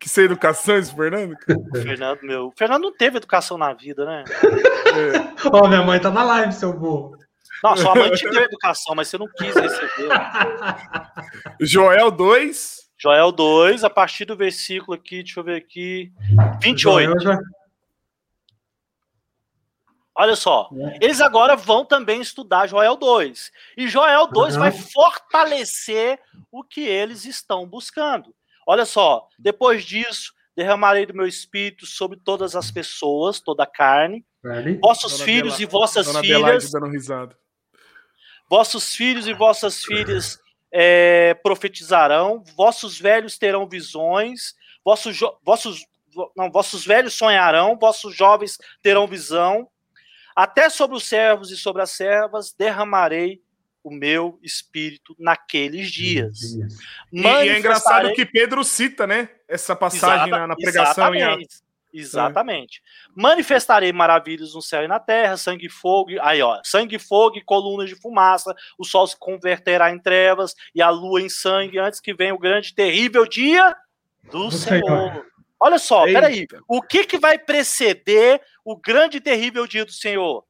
que 0.00 0.08
sem 0.08 0.24
educação 0.24 0.76
esse 0.76 0.94
Fernando. 0.94 1.36
Fernando, 1.72 2.22
meu. 2.22 2.46
O 2.46 2.52
Fernando 2.56 2.82
não 2.82 2.92
teve 2.96 3.18
educação 3.18 3.58
na 3.58 3.74
vida, 3.74 4.06
né? 4.06 4.24
É. 4.32 5.48
Ó, 5.52 5.68
minha 5.68 5.82
mãe 5.82 6.00
tá 6.00 6.10
na 6.10 6.22
live, 6.22 6.52
seu 6.52 6.72
burro. 6.72 7.18
Não, 7.62 7.76
sua 7.76 7.94
mãe 7.94 8.10
te 8.12 8.28
deu 8.28 8.42
educação, 8.42 8.94
mas 8.94 9.08
você 9.08 9.18
não 9.18 9.28
quis 9.28 9.54
receber. 9.54 10.08
Joel 11.60 12.10
2. 12.10 12.86
Joel 12.98 13.32
2, 13.32 13.84
a 13.84 13.90
partir 13.90 14.24
do 14.24 14.36
versículo 14.36 14.94
aqui, 14.94 15.22
deixa 15.22 15.40
eu 15.40 15.44
ver 15.44 15.56
aqui. 15.56 16.12
28. 16.62 17.20
Já... 17.20 17.38
Olha 20.18 20.34
só, 20.34 20.70
é. 20.72 21.04
eles 21.04 21.20
agora 21.20 21.54
vão 21.54 21.84
também 21.84 22.22
estudar 22.22 22.66
Joel 22.66 22.96
2. 22.96 23.52
E 23.76 23.86
Joel 23.86 24.26
2 24.28 24.54
uhum. 24.54 24.60
vai 24.60 24.72
fortalecer 24.72 26.18
o 26.50 26.64
que 26.64 26.80
eles 26.80 27.26
estão 27.26 27.66
buscando. 27.68 28.34
Olha 28.66 28.86
só, 28.86 29.28
depois 29.38 29.84
disso, 29.84 30.32
derramarei 30.56 31.04
do 31.04 31.14
meu 31.14 31.26
espírito 31.26 31.84
sobre 31.84 32.18
todas 32.18 32.56
as 32.56 32.70
pessoas, 32.70 33.40
toda 33.40 33.64
a 33.64 33.66
carne. 33.66 34.24
Vossos 34.80 35.12
Dona 35.12 35.24
filhos 35.24 35.52
Bela, 35.52 35.62
e 35.62 35.66
vossas 35.66 36.06
Dona 36.06 36.20
filhas. 36.20 36.70
Dando 36.70 36.86
risada. 36.86 37.36
Vossos 38.48 38.96
filhos 38.96 39.26
e 39.26 39.34
vossas 39.34 39.84
filhas 39.84 40.38
é, 40.72 41.34
profetizarão, 41.42 42.42
vossos 42.56 42.98
velhos 42.98 43.36
terão 43.36 43.68
visões, 43.68 44.54
vossos, 44.82 45.18
vossos, 45.44 45.84
não, 46.34 46.50
vossos 46.50 46.86
velhos 46.86 47.12
sonharão, 47.12 47.76
vossos 47.78 48.16
jovens 48.16 48.56
terão 48.82 49.06
visão 49.06 49.68
até 50.36 50.68
sobre 50.68 50.94
os 50.98 51.04
servos 51.04 51.50
e 51.50 51.56
sobre 51.56 51.80
as 51.80 51.90
servas 51.90 52.52
derramarei 52.52 53.40
o 53.82 53.90
meu 53.90 54.38
espírito 54.42 55.16
naqueles 55.18 55.90
dias. 55.90 56.56
E, 57.10 57.20
e 57.22 57.26
é 57.26 57.58
engraçado 57.58 58.12
que 58.12 58.26
Pedro 58.26 58.62
cita, 58.62 59.06
né? 59.06 59.30
Essa 59.48 59.74
passagem 59.74 60.26
Exata, 60.26 60.40
na, 60.40 60.46
na, 60.48 60.56
pregação. 60.56 61.14
Exatamente. 61.14 61.62
Em... 61.94 61.98
exatamente. 62.00 62.82
É. 62.84 63.12
Manifestarei 63.14 63.92
maravilhas 63.92 64.54
no 64.54 64.60
céu 64.60 64.82
e 64.82 64.88
na 64.88 64.98
terra, 64.98 65.36
sangue 65.36 65.66
e 65.66 65.70
fogo. 65.70 66.10
Aí, 66.20 66.42
ó, 66.42 66.60
sangue 66.64 66.96
e 66.96 66.98
fogo 66.98 67.38
e 67.38 67.44
colunas 67.44 67.88
de 67.88 67.94
fumaça. 67.94 68.54
O 68.76 68.84
sol 68.84 69.06
se 69.06 69.16
converterá 69.16 69.90
em 69.90 70.00
trevas 70.00 70.54
e 70.74 70.82
a 70.82 70.90
lua 70.90 71.22
em 71.22 71.28
sangue 71.28 71.78
antes 71.78 72.00
que 72.00 72.12
venha 72.12 72.34
o 72.34 72.38
grande 72.38 72.74
terrível 72.74 73.24
dia 73.24 73.74
do, 74.24 74.48
do 74.48 74.50
Senhor. 74.50 75.24
Olha 75.58 75.78
só, 75.78 76.06
Eita. 76.06 76.20
peraí. 76.20 76.46
O 76.68 76.82
que, 76.82 77.04
que 77.04 77.18
vai 77.18 77.38
preceder 77.38 78.40
o 78.64 78.76
grande 78.76 79.18
e 79.18 79.20
terrível 79.20 79.66
dia 79.66 79.84
do 79.84 79.92
Senhor? 79.92 80.44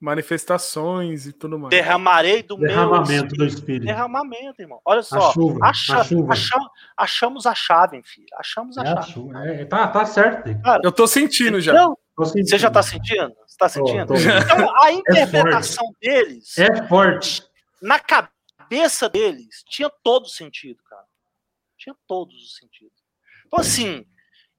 Manifestações 0.00 1.26
e 1.26 1.32
tudo 1.32 1.58
mais. 1.58 1.70
Derramarei 1.70 2.42
do 2.42 2.56
Derramamento 2.56 3.06
meu 3.08 3.16
espírito. 3.16 3.36
do 3.36 3.46
Espírito. 3.46 3.86
Derramamento, 3.86 4.62
irmão. 4.62 4.80
Olha 4.84 5.02
só. 5.02 5.30
A 5.30 5.32
chuva, 5.32 5.58
acha, 5.62 5.98
a 5.98 6.04
chuva. 6.04 6.32
Achamos, 6.32 6.68
achamos 6.96 7.46
a 7.46 7.54
chave, 7.54 8.02
filho. 8.04 8.28
Achamos 8.34 8.78
a 8.78 8.82
é 8.82 8.86
chave. 8.86 9.36
A 9.36 9.46
é, 9.46 9.64
tá, 9.64 9.88
tá 9.88 10.06
certo. 10.06 10.62
Cara, 10.62 10.80
eu 10.84 10.92
tô 10.92 11.08
sentindo 11.08 11.60
já. 11.60 11.72
Então, 11.72 11.98
tô 12.14 12.24
sentindo. 12.26 12.48
Você 12.48 12.58
já 12.58 12.70
tá 12.70 12.82
sentindo? 12.82 13.34
Você 13.44 13.56
tá 13.58 13.68
sentindo? 13.68 14.06
Tô, 14.06 14.14
tô. 14.14 14.20
Então, 14.20 14.82
a 14.82 14.90
é 14.90 14.92
interpretação 14.92 15.92
é 16.00 16.08
deles. 16.08 16.56
É 16.58 16.86
forte. 16.86 17.42
Na 17.82 17.98
cabeça 17.98 19.08
deles, 19.08 19.64
tinha 19.68 19.90
todo 20.04 20.28
sentido, 20.28 20.80
cara. 20.84 21.04
Tinha 21.76 21.96
todos 22.06 22.36
os 22.36 22.56
sentidos. 22.56 22.97
Então, 23.48 23.60
assim, 23.60 24.04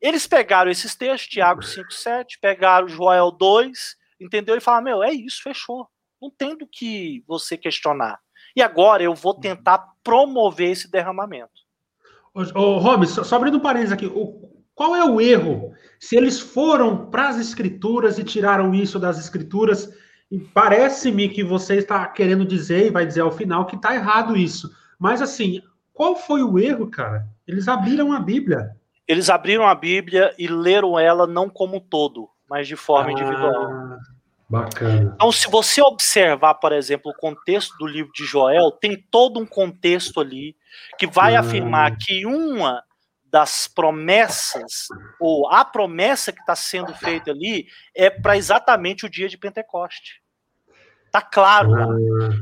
eles 0.01 0.27
pegaram 0.27 0.69
esses 0.69 0.95
textos, 0.95 1.29
Tiago 1.29 1.61
5,7, 1.61 2.39
pegaram 2.41 2.87
Joel 2.87 3.31
2, 3.31 3.95
entendeu? 4.19 4.57
E 4.57 4.59
falaram, 4.59 4.83
meu, 4.83 5.03
é 5.03 5.13
isso, 5.13 5.41
fechou. 5.41 5.87
Não 6.21 6.29
tem 6.29 6.57
do 6.57 6.67
que 6.67 7.23
você 7.27 7.55
questionar. 7.55 8.19
E 8.55 8.61
agora 8.61 9.03
eu 9.03 9.13
vou 9.13 9.33
tentar 9.33 9.85
promover 10.03 10.71
esse 10.71 10.89
derramamento. 10.89 11.51
Ô, 12.33 12.41
ô 12.59 12.77
Robson, 12.79 13.15
só, 13.15 13.23
só 13.23 13.35
abrindo 13.35 13.57
um 13.57 13.61
parênteses 13.61 13.93
aqui, 13.93 14.07
o, 14.07 14.49
qual 14.73 14.95
é 14.95 15.03
o 15.03 15.21
erro? 15.21 15.73
Se 15.99 16.15
eles 16.15 16.39
foram 16.39 17.09
para 17.09 17.29
as 17.29 17.37
escrituras 17.37 18.17
e 18.17 18.23
tiraram 18.23 18.73
isso 18.73 18.97
das 18.97 19.19
escrituras, 19.19 19.93
parece-me 20.53 21.29
que 21.29 21.43
você 21.43 21.75
está 21.75 22.07
querendo 22.07 22.45
dizer, 22.45 22.87
e 22.87 22.91
vai 22.91 23.05
dizer 23.05 23.21
ao 23.21 23.31
final, 23.31 23.65
que 23.65 23.75
está 23.75 23.93
errado 23.93 24.35
isso. 24.35 24.73
Mas 24.97 25.21
assim, 25.21 25.61
qual 25.93 26.15
foi 26.15 26.43
o 26.43 26.57
erro, 26.57 26.89
cara? 26.89 27.27
Eles 27.45 27.67
abriram 27.67 28.13
a 28.13 28.19
Bíblia. 28.19 28.75
Eles 29.09 29.27
abriram 29.27 29.67
a 29.67 29.73
Bíblia 29.73 30.35
e 30.37 30.47
leram 30.47 30.99
ela 30.99 31.25
não 31.25 31.49
como 31.49 31.77
um 31.77 31.79
todo, 31.79 32.29
mas 32.47 32.67
de 32.67 32.75
forma 32.75 33.09
ah, 33.09 33.11
individual. 33.11 33.97
Bacana. 34.47 35.13
Então, 35.15 35.31
se 35.31 35.49
você 35.49 35.81
observar, 35.81 36.53
por 36.53 36.71
exemplo, 36.71 37.11
o 37.11 37.19
contexto 37.19 37.75
do 37.79 37.87
livro 37.87 38.11
de 38.13 38.23
Joel, 38.23 38.69
tem 38.69 38.95
todo 39.09 39.39
um 39.39 39.47
contexto 39.47 40.19
ali 40.21 40.55
que 40.99 41.07
vai 41.07 41.35
ah. 41.35 41.39
afirmar 41.39 41.97
que 41.97 42.23
uma 42.23 42.83
das 43.25 43.67
promessas, 43.67 44.87
ou 45.19 45.49
a 45.49 45.65
promessa 45.65 46.31
que 46.31 46.41
está 46.41 46.55
sendo 46.55 46.93
feita 46.93 47.31
ali, 47.31 47.65
é 47.95 48.11
para 48.11 48.37
exatamente 48.37 49.07
o 49.07 49.09
dia 49.09 49.27
de 49.27 49.39
Pentecoste. 49.39 50.21
Tá 51.11 51.21
claro. 51.23 51.73
Ah. 51.73 51.87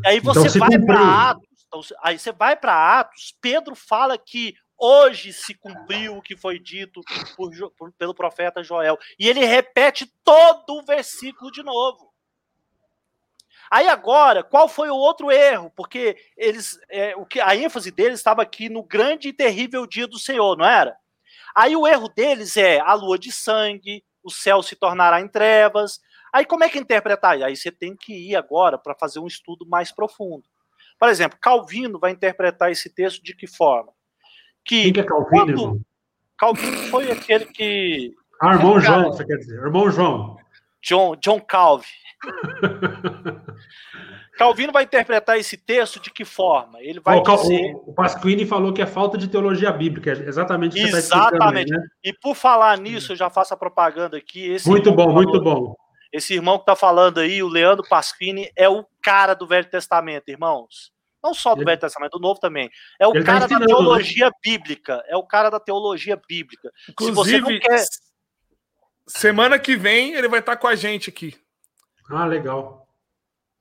Aí 0.05 0.17
então 0.17 0.33
você 0.33 0.57
então, 0.57 0.67
vai 0.67 0.79
para 0.79 1.29
Atos, 1.29 1.65
então, 1.65 1.81
aí 2.03 2.19
você 2.19 2.33
vai 2.33 2.57
para 2.57 2.99
Atos, 2.99 3.33
Pedro 3.39 3.73
fala 3.73 4.17
que 4.17 4.53
hoje 4.77 5.33
se 5.33 5.53
cumpriu 5.53 6.17
o 6.17 6.21
que 6.21 6.35
foi 6.35 6.59
dito 6.59 7.01
por, 7.35 7.51
por, 7.71 7.91
pelo 7.93 8.13
profeta 8.13 8.63
Joel. 8.63 8.97
E 9.19 9.27
ele 9.27 9.43
repete 9.45 10.05
todo 10.23 10.77
o 10.77 10.85
versículo 10.85 11.51
de 11.51 11.63
novo. 11.63 12.13
Aí 13.69 13.87
agora, 13.87 14.43
qual 14.43 14.69
foi 14.69 14.89
o 14.89 14.95
outro 14.95 15.29
erro? 15.29 15.71
Porque 15.75 16.15
eles, 16.37 16.79
é, 16.89 17.15
o 17.17 17.25
que 17.25 17.39
a 17.39 17.55
ênfase 17.55 17.91
deles 17.91 18.19
estava 18.19 18.41
aqui 18.41 18.69
no 18.69 18.81
grande 18.81 19.29
e 19.29 19.33
terrível 19.33 19.85
dia 19.85 20.07
do 20.07 20.17
Senhor, 20.17 20.57
não 20.57 20.65
era? 20.65 20.95
Aí 21.53 21.75
o 21.75 21.87
erro 21.87 22.07
deles 22.07 22.55
é 22.55 22.79
a 22.79 22.93
lua 22.93 23.17
de 23.17 23.31
sangue, 23.31 24.05
o 24.23 24.29
céu 24.29 24.61
se 24.61 24.75
tornará 24.75 25.19
em 25.19 25.27
trevas. 25.27 25.99
Aí 26.31 26.45
como 26.45 26.63
é 26.63 26.69
que 26.69 26.79
interpretar? 26.79 27.41
Aí 27.41 27.55
você 27.55 27.71
tem 27.71 27.95
que 27.95 28.13
ir 28.13 28.35
agora 28.35 28.77
para 28.77 28.95
fazer 28.95 29.19
um 29.19 29.27
estudo 29.27 29.67
mais 29.67 29.91
profundo. 29.91 30.43
Por 30.99 31.09
exemplo, 31.09 31.37
Calvino 31.39 31.99
vai 31.99 32.11
interpretar 32.11 32.71
esse 32.71 32.89
texto 32.89 33.21
de 33.21 33.35
que 33.35 33.47
forma? 33.47 33.96
Que 34.67 34.83
Quem 34.83 34.93
que 34.93 34.99
é 34.99 35.03
Calvino? 35.03 35.57
Quando... 35.57 35.81
Calvino 36.37 36.77
foi 36.89 37.11
aquele 37.11 37.45
que. 37.45 38.13
Ah, 38.41 38.53
irmão 38.53 38.79
João, 38.79 39.05
você 39.05 39.25
quer 39.25 39.37
dizer? 39.37 39.55
Irmão 39.55 39.89
João. 39.89 40.37
John, 40.83 41.15
John 41.15 41.39
Calvin. 41.39 41.87
Calvino 44.37 44.71
vai 44.71 44.83
interpretar 44.83 45.37
esse 45.39 45.57
texto 45.57 45.99
de 45.99 46.11
que 46.11 46.23
forma? 46.23 46.79
Ele 46.79 46.99
vai 46.99 47.17
o, 47.17 47.23
dizer... 47.23 47.73
O, 47.73 47.89
o 47.89 47.93
Pasquini 47.93 48.45
falou 48.45 48.71
que 48.71 48.81
é 48.81 48.85
falta 48.85 49.17
de 49.17 49.27
teologia 49.27 49.71
bíblica, 49.71 50.11
é 50.11 50.29
exatamente 50.29 50.73
o 50.73 50.85
que 50.85 50.91
você 50.91 50.99
está 50.99 51.29
Exatamente. 51.29 51.73
Aí, 51.73 51.79
né? 51.79 51.87
E 52.03 52.13
por 52.13 52.35
falar 52.35 52.77
nisso, 52.77 53.13
eu 53.13 53.15
já 53.15 53.31
faço 53.31 53.55
a 53.55 53.57
propaganda 53.57 54.15
aqui. 54.15 54.55
muito 54.67 54.91
bom, 54.91 55.05
falou, 55.05 55.15
muito 55.15 55.41
bom. 55.41 55.75
Esse 56.13 56.35
irmão 56.35 56.57
que 56.57 56.63
está 56.63 56.75
falando 56.75 57.19
aí, 57.19 57.41
o 57.41 57.47
Leandro 57.47 57.83
Pasquini, 57.89 58.49
é 58.55 58.69
o 58.69 58.85
cara 59.01 59.33
do 59.33 59.47
Velho 59.47 59.67
Testamento, 59.67 60.29
irmãos. 60.29 60.91
Não 61.27 61.33
só 61.33 61.53
do 61.53 61.59
ele, 61.59 61.65
Velho 61.65 61.81
Testamento, 61.81 62.13
do 62.13 62.19
Novo 62.19 62.39
também. 62.39 62.69
É 62.97 63.05
o 63.05 63.11
tá 63.11 63.23
cara 63.23 63.39
tá 63.41 63.47
da 63.47 63.59
né? 63.59 63.65
teologia 63.65 64.27
né? 64.27 64.31
bíblica. 64.41 65.03
É 65.07 65.17
o 65.17 65.23
cara 65.23 65.49
da 65.49 65.59
teologia 65.59 66.19
bíblica. 66.27 66.71
Inclusive, 66.89 67.15
Se 67.15 67.41
você 67.41 67.41
não 67.41 67.59
quer... 67.59 67.83
semana 69.05 69.59
que 69.59 69.75
vem 69.75 70.13
ele 70.13 70.29
vai 70.29 70.39
estar 70.39 70.55
com 70.55 70.67
a 70.67 70.75
gente 70.75 71.09
aqui. 71.09 71.35
Ah, 72.09 72.25
legal. 72.25 72.86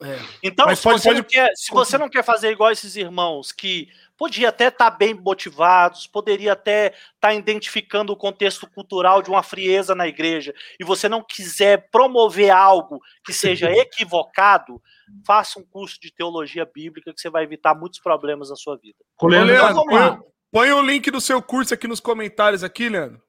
É. 0.03 0.18
Então, 0.42 0.74
se, 0.74 0.82
pode, 0.82 1.01
você 1.01 1.14
pode... 1.14 1.22
Quer, 1.24 1.51
se, 1.55 1.72
você 1.72 1.97
não 1.97 2.09
quer, 2.09 2.22
fazer 2.22 2.51
igual 2.51 2.70
esses 2.70 2.97
irmãos 2.97 3.51
que 3.51 3.88
podia 4.16 4.51
até 4.51 4.68
estar 4.68 4.90
tá 4.90 4.97
bem 4.97 5.14
motivados, 5.14 6.07
poderia 6.07 6.53
até 6.53 6.88
estar 6.88 7.03
tá 7.20 7.34
identificando 7.34 8.12
o 8.12 8.16
contexto 8.16 8.66
cultural 8.66 9.22
de 9.22 9.30
uma 9.30 9.42
frieza 9.42 9.94
na 9.94 10.07
igreja, 10.07 10.55
e 10.78 10.84
você 10.84 11.09
não 11.09 11.22
quiser 11.22 11.88
promover 11.90 12.51
algo 12.51 13.01
que 13.24 13.32
seja 13.32 13.70
equivocado, 13.72 14.82
faça 15.26 15.59
um 15.59 15.64
curso 15.64 15.99
de 16.01 16.12
teologia 16.12 16.66
bíblica 16.66 17.12
que 17.12 17.20
você 17.20 17.30
vai 17.30 17.44
evitar 17.44 17.74
muitos 17.74 17.99
problemas 17.99 18.51
na 18.51 18.57
sua 18.57 18.76
vida. 18.76 18.99
Leandro, 19.22 19.55
então, 19.55 19.86
põe, 19.86 20.18
põe 20.51 20.72
o 20.72 20.82
link 20.82 21.11
do 21.11 21.20
seu 21.20 21.40
curso 21.40 21.72
aqui 21.72 21.88
nos 21.88 22.01
comentários 22.01 22.62
aqui, 22.62 22.88
Leandro. 22.88 23.22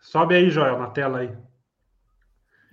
Sobe 0.00 0.34
aí, 0.36 0.50
Joel, 0.50 0.78
na 0.78 0.90
tela 0.90 1.20
aí. 1.20 1.53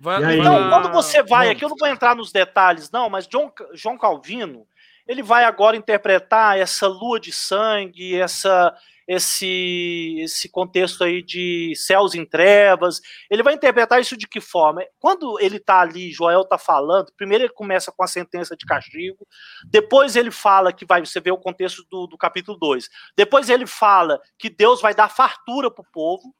Vai, 0.01 0.39
então, 0.39 0.67
quando 0.67 0.91
você 0.91 1.21
vai, 1.21 1.51
aqui 1.51 1.63
eu 1.63 1.69
não 1.69 1.77
vou 1.77 1.87
entrar 1.87 2.15
nos 2.15 2.31
detalhes, 2.31 2.89
não, 2.89 3.07
mas 3.07 3.27
John, 3.27 3.51
João 3.73 3.99
Calvino, 3.99 4.65
ele 5.07 5.21
vai 5.21 5.43
agora 5.43 5.77
interpretar 5.77 6.57
essa 6.57 6.87
lua 6.87 7.19
de 7.19 7.31
sangue, 7.31 8.19
essa, 8.19 8.75
esse, 9.07 10.17
esse 10.21 10.49
contexto 10.49 11.03
aí 11.03 11.21
de 11.21 11.73
céus 11.75 12.15
em 12.15 12.25
trevas. 12.25 12.99
Ele 13.29 13.43
vai 13.43 13.53
interpretar 13.53 14.01
isso 14.01 14.17
de 14.17 14.27
que 14.27 14.41
forma? 14.41 14.83
Quando 14.99 15.39
ele 15.39 15.57
está 15.57 15.81
ali, 15.81 16.11
Joel 16.11 16.41
está 16.41 16.57
falando, 16.57 17.13
primeiro 17.15 17.43
ele 17.43 17.53
começa 17.53 17.91
com 17.91 18.03
a 18.03 18.07
sentença 18.07 18.57
de 18.57 18.65
castigo, 18.65 19.27
depois 19.65 20.15
ele 20.15 20.31
fala 20.31 20.73
que 20.73 20.83
vai, 20.83 21.05
você 21.05 21.19
vê 21.19 21.29
o 21.29 21.37
contexto 21.37 21.85
do, 21.91 22.07
do 22.07 22.17
capítulo 22.17 22.57
2, 22.57 22.89
depois 23.15 23.51
ele 23.51 23.67
fala 23.67 24.19
que 24.39 24.49
Deus 24.49 24.81
vai 24.81 24.95
dar 24.95 25.09
fartura 25.09 25.69
para 25.69 25.83
o 25.83 25.91
povo, 25.93 26.33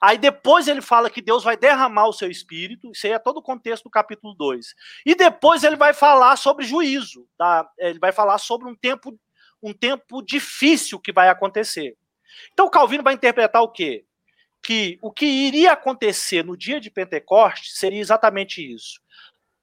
Aí 0.00 0.18
depois 0.18 0.68
ele 0.68 0.82
fala 0.82 1.10
que 1.10 1.22
Deus 1.22 1.44
vai 1.44 1.56
derramar 1.56 2.06
o 2.08 2.12
seu 2.12 2.30
espírito, 2.30 2.90
isso 2.92 3.06
aí 3.06 3.12
é 3.12 3.18
todo 3.18 3.38
o 3.38 3.42
contexto 3.42 3.84
do 3.84 3.90
capítulo 3.90 4.34
2. 4.34 4.74
E 5.06 5.14
depois 5.14 5.64
ele 5.64 5.76
vai 5.76 5.92
falar 5.92 6.36
sobre 6.36 6.64
juízo, 6.64 7.28
tá? 7.38 7.68
ele 7.78 7.98
vai 7.98 8.12
falar 8.12 8.38
sobre 8.38 8.68
um 8.68 8.74
tempo, 8.74 9.18
um 9.62 9.72
tempo 9.72 10.22
difícil 10.22 10.98
que 10.98 11.12
vai 11.12 11.28
acontecer. 11.28 11.96
Então 12.52 12.70
Calvino 12.70 13.02
vai 13.02 13.14
interpretar 13.14 13.62
o 13.62 13.68
quê? 13.68 14.04
Que 14.62 14.98
o 15.02 15.12
que 15.12 15.26
iria 15.26 15.72
acontecer 15.72 16.44
no 16.44 16.56
dia 16.56 16.80
de 16.80 16.90
Pentecostes 16.90 17.76
seria 17.76 18.00
exatamente 18.00 18.62
isso. 18.62 19.00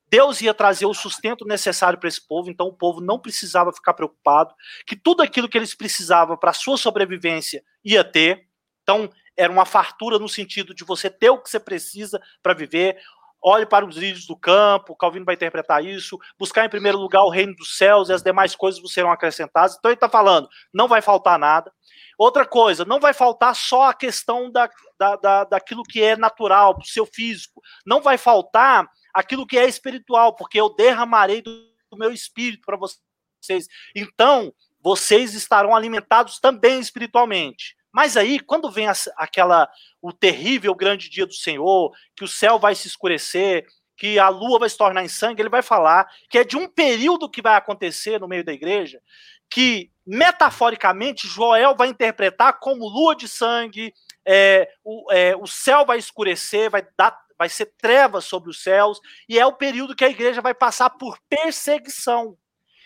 Deus 0.10 0.42
ia 0.42 0.54
trazer 0.54 0.88
o 0.88 0.94
sustento 0.94 1.46
necessário 1.46 2.00
para 2.00 2.10
esse 2.10 2.26
povo, 2.26 2.50
então 2.50 2.68
o 2.68 2.74
povo 2.74 3.00
não 3.00 3.20
precisava 3.20 3.72
ficar 3.72 3.94
preocupado, 3.94 4.56
que 4.86 4.96
tudo 4.96 5.22
aquilo 5.22 5.48
que 5.48 5.58
eles 5.58 5.76
precisavam 5.76 6.36
para 6.36 6.52
sua 6.52 6.78
sobrevivência 6.78 7.64
ia 7.86 8.04
ter. 8.04 8.48
Então, 8.82 9.10
era 9.40 9.52
uma 9.52 9.66
fartura 9.66 10.20
no 10.20 10.28
sentido 10.28 10.74
de 10.74 10.84
você 10.84 11.10
ter 11.10 11.30
o 11.30 11.42
que 11.42 11.50
você 11.50 11.60
precisa 11.60 12.22
para 12.44 12.54
viver. 12.54 12.98
Olhe 13.42 13.66
para 13.66 13.86
os 13.86 13.96
lírios 13.96 14.28
do 14.28 14.36
campo, 14.36 14.98
Calvino 14.98 15.24
vai 15.24 15.36
interpretar 15.36 15.84
isso. 15.84 16.20
Buscar 16.38 16.66
em 16.66 16.70
primeiro 16.70 16.98
lugar 16.98 17.24
o 17.24 17.30
reino 17.30 17.56
dos 17.56 17.78
céus 17.78 18.10
e 18.10 18.14
as 18.14 18.22
demais 18.22 18.54
coisas 18.54 18.82
serão 18.92 19.10
acrescentadas. 19.10 19.78
Então 19.78 19.90
ele 19.90 19.96
está 19.96 20.10
falando, 20.10 20.50
não 20.74 20.90
vai 20.90 21.02
faltar 21.02 21.40
nada. 21.40 21.72
Outra 22.18 22.46
coisa, 22.46 22.84
não 22.84 23.00
vai 23.00 23.14
faltar 23.14 23.56
só 23.56 23.84
a 23.84 23.94
questão 23.94 24.52
da, 24.52 24.70
da, 25.00 25.16
da, 25.16 25.44
daquilo 25.46 25.84
que 25.84 26.04
é 26.04 26.18
natural, 26.18 26.78
do 26.78 26.86
seu 26.86 27.06
físico. 27.06 27.62
Não 27.86 28.02
vai 28.02 28.18
faltar 28.18 28.86
aquilo 29.14 29.48
que 29.48 29.58
é 29.58 29.66
espiritual, 29.66 30.36
porque 30.36 30.60
eu 30.60 30.76
derramarei 30.76 31.42
do, 31.42 31.50
do 31.90 31.98
meu 31.98 32.12
espírito 32.12 32.66
para 32.66 32.76
vocês. 32.76 33.68
Então, 33.96 34.54
vocês 34.82 35.34
estarão 35.34 35.74
alimentados 35.74 36.40
também 36.40 36.82
espiritualmente. 36.82 37.79
Mas 37.92 38.16
aí, 38.16 38.40
quando 38.40 38.72
vem 38.72 38.88
aquela 39.18 39.70
o 40.02 40.14
terrível 40.14 40.74
grande 40.76 41.10
dia 41.10 41.26
do 41.26 41.34
Senhor, 41.34 41.92
que 42.16 42.24
o 42.24 42.28
céu 42.28 42.60
vai 42.60 42.76
se 42.76 42.88
escurecer, 42.88 43.66
que 43.98 44.18
a 44.18 44.30
lua 44.30 44.60
vai 44.60 44.70
se 44.70 44.78
tornar 44.78 45.04
em 45.04 45.10
sangue, 45.10 45.42
ele 45.42 45.50
vai 45.50 45.62
falar 45.62 46.10
que 46.30 46.38
é 46.38 46.44
de 46.44 46.56
um 46.56 46.68
período 46.68 47.30
que 47.30 47.42
vai 47.42 47.56
acontecer 47.56 48.20
no 48.20 48.28
meio 48.28 48.46
da 48.46 48.54
igreja, 48.54 49.02
que 49.50 49.92
metaforicamente 50.06 51.28
Joel 51.28 51.76
vai 51.76 51.90
interpretar 51.90 52.60
como 52.60 52.88
lua 52.88 53.16
de 53.16 53.28
sangue, 53.28 53.94
é, 54.26 54.70
o, 54.84 55.12
é, 55.12 55.36
o 55.36 55.46
céu 55.48 55.86
vai 55.86 55.98
escurecer, 55.98 56.70
vai 56.70 56.88
dar 56.98 57.18
vai 57.38 57.48
ser 57.48 57.74
trevas 57.78 58.26
sobre 58.26 58.50
os 58.50 58.62
céus, 58.62 59.00
e 59.28 59.40
é 59.40 59.46
o 59.46 59.54
período 59.54 59.96
que 59.96 60.04
a 60.04 60.10
igreja 60.10 60.42
vai 60.42 60.54
passar 60.54 60.90
por 60.90 61.18
perseguição. 61.30 62.38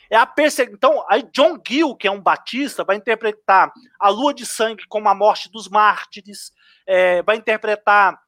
É 0.09 0.15
a 0.15 0.25
perseguição. 0.25 0.75
Então, 0.75 1.05
aí 1.09 1.23
John 1.33 1.57
Gill, 1.65 1.95
que 1.95 2.07
é 2.07 2.11
um 2.11 2.21
batista, 2.21 2.83
vai 2.83 2.95
interpretar 2.95 3.71
a 3.99 4.09
lua 4.09 4.33
de 4.33 4.45
sangue 4.45 4.85
como 4.87 5.09
a 5.09 5.15
morte 5.15 5.51
dos 5.51 5.67
mártires, 5.67 6.51
é, 6.85 7.21
vai 7.23 7.35
interpretar, 7.35 8.19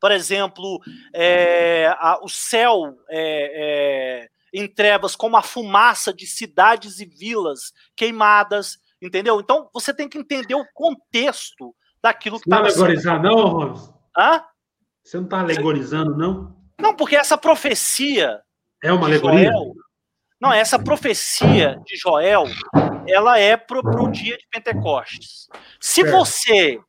por 0.00 0.10
exemplo, 0.10 0.80
é, 1.14 1.94
a, 1.98 2.18
o 2.22 2.28
céu 2.28 2.96
é, 3.08 4.26
é 4.26 4.28
em 4.52 4.66
trevas 4.66 5.14
como 5.14 5.36
a 5.36 5.42
fumaça 5.42 6.12
de 6.12 6.26
cidades 6.26 7.00
e 7.00 7.04
vilas 7.04 7.72
queimadas, 7.94 8.78
entendeu? 9.00 9.40
Então, 9.40 9.68
você 9.72 9.94
tem 9.94 10.08
que 10.08 10.18
entender 10.18 10.54
o 10.54 10.66
contexto 10.74 11.74
daquilo 12.02 12.40
que 12.40 12.48
está. 12.48 12.56
Não 12.56 12.64
alegorizar, 12.64 13.22
não, 13.22 13.34
Ronald? 13.34 13.94
Hã? 14.16 14.42
Você 15.04 15.16
não 15.16 15.24
está 15.24 15.40
alegorizando, 15.40 16.16
não? 16.16 16.56
Não, 16.80 16.94
porque 16.94 17.16
essa 17.16 17.36
profecia. 17.36 18.40
É 18.82 18.92
uma 18.92 19.06
alegoria? 19.06 19.50
Joel, 19.52 19.74
não, 20.40 20.52
essa 20.52 20.78
profecia 20.78 21.80
de 21.84 21.96
Joel, 21.96 22.44
ela 23.06 23.38
é 23.38 23.56
pro, 23.56 23.82
pro 23.82 24.10
dia 24.10 24.36
de 24.36 24.46
Pentecostes. 24.48 25.48
Se 25.78 26.00
é. 26.02 26.10
você 26.10 26.80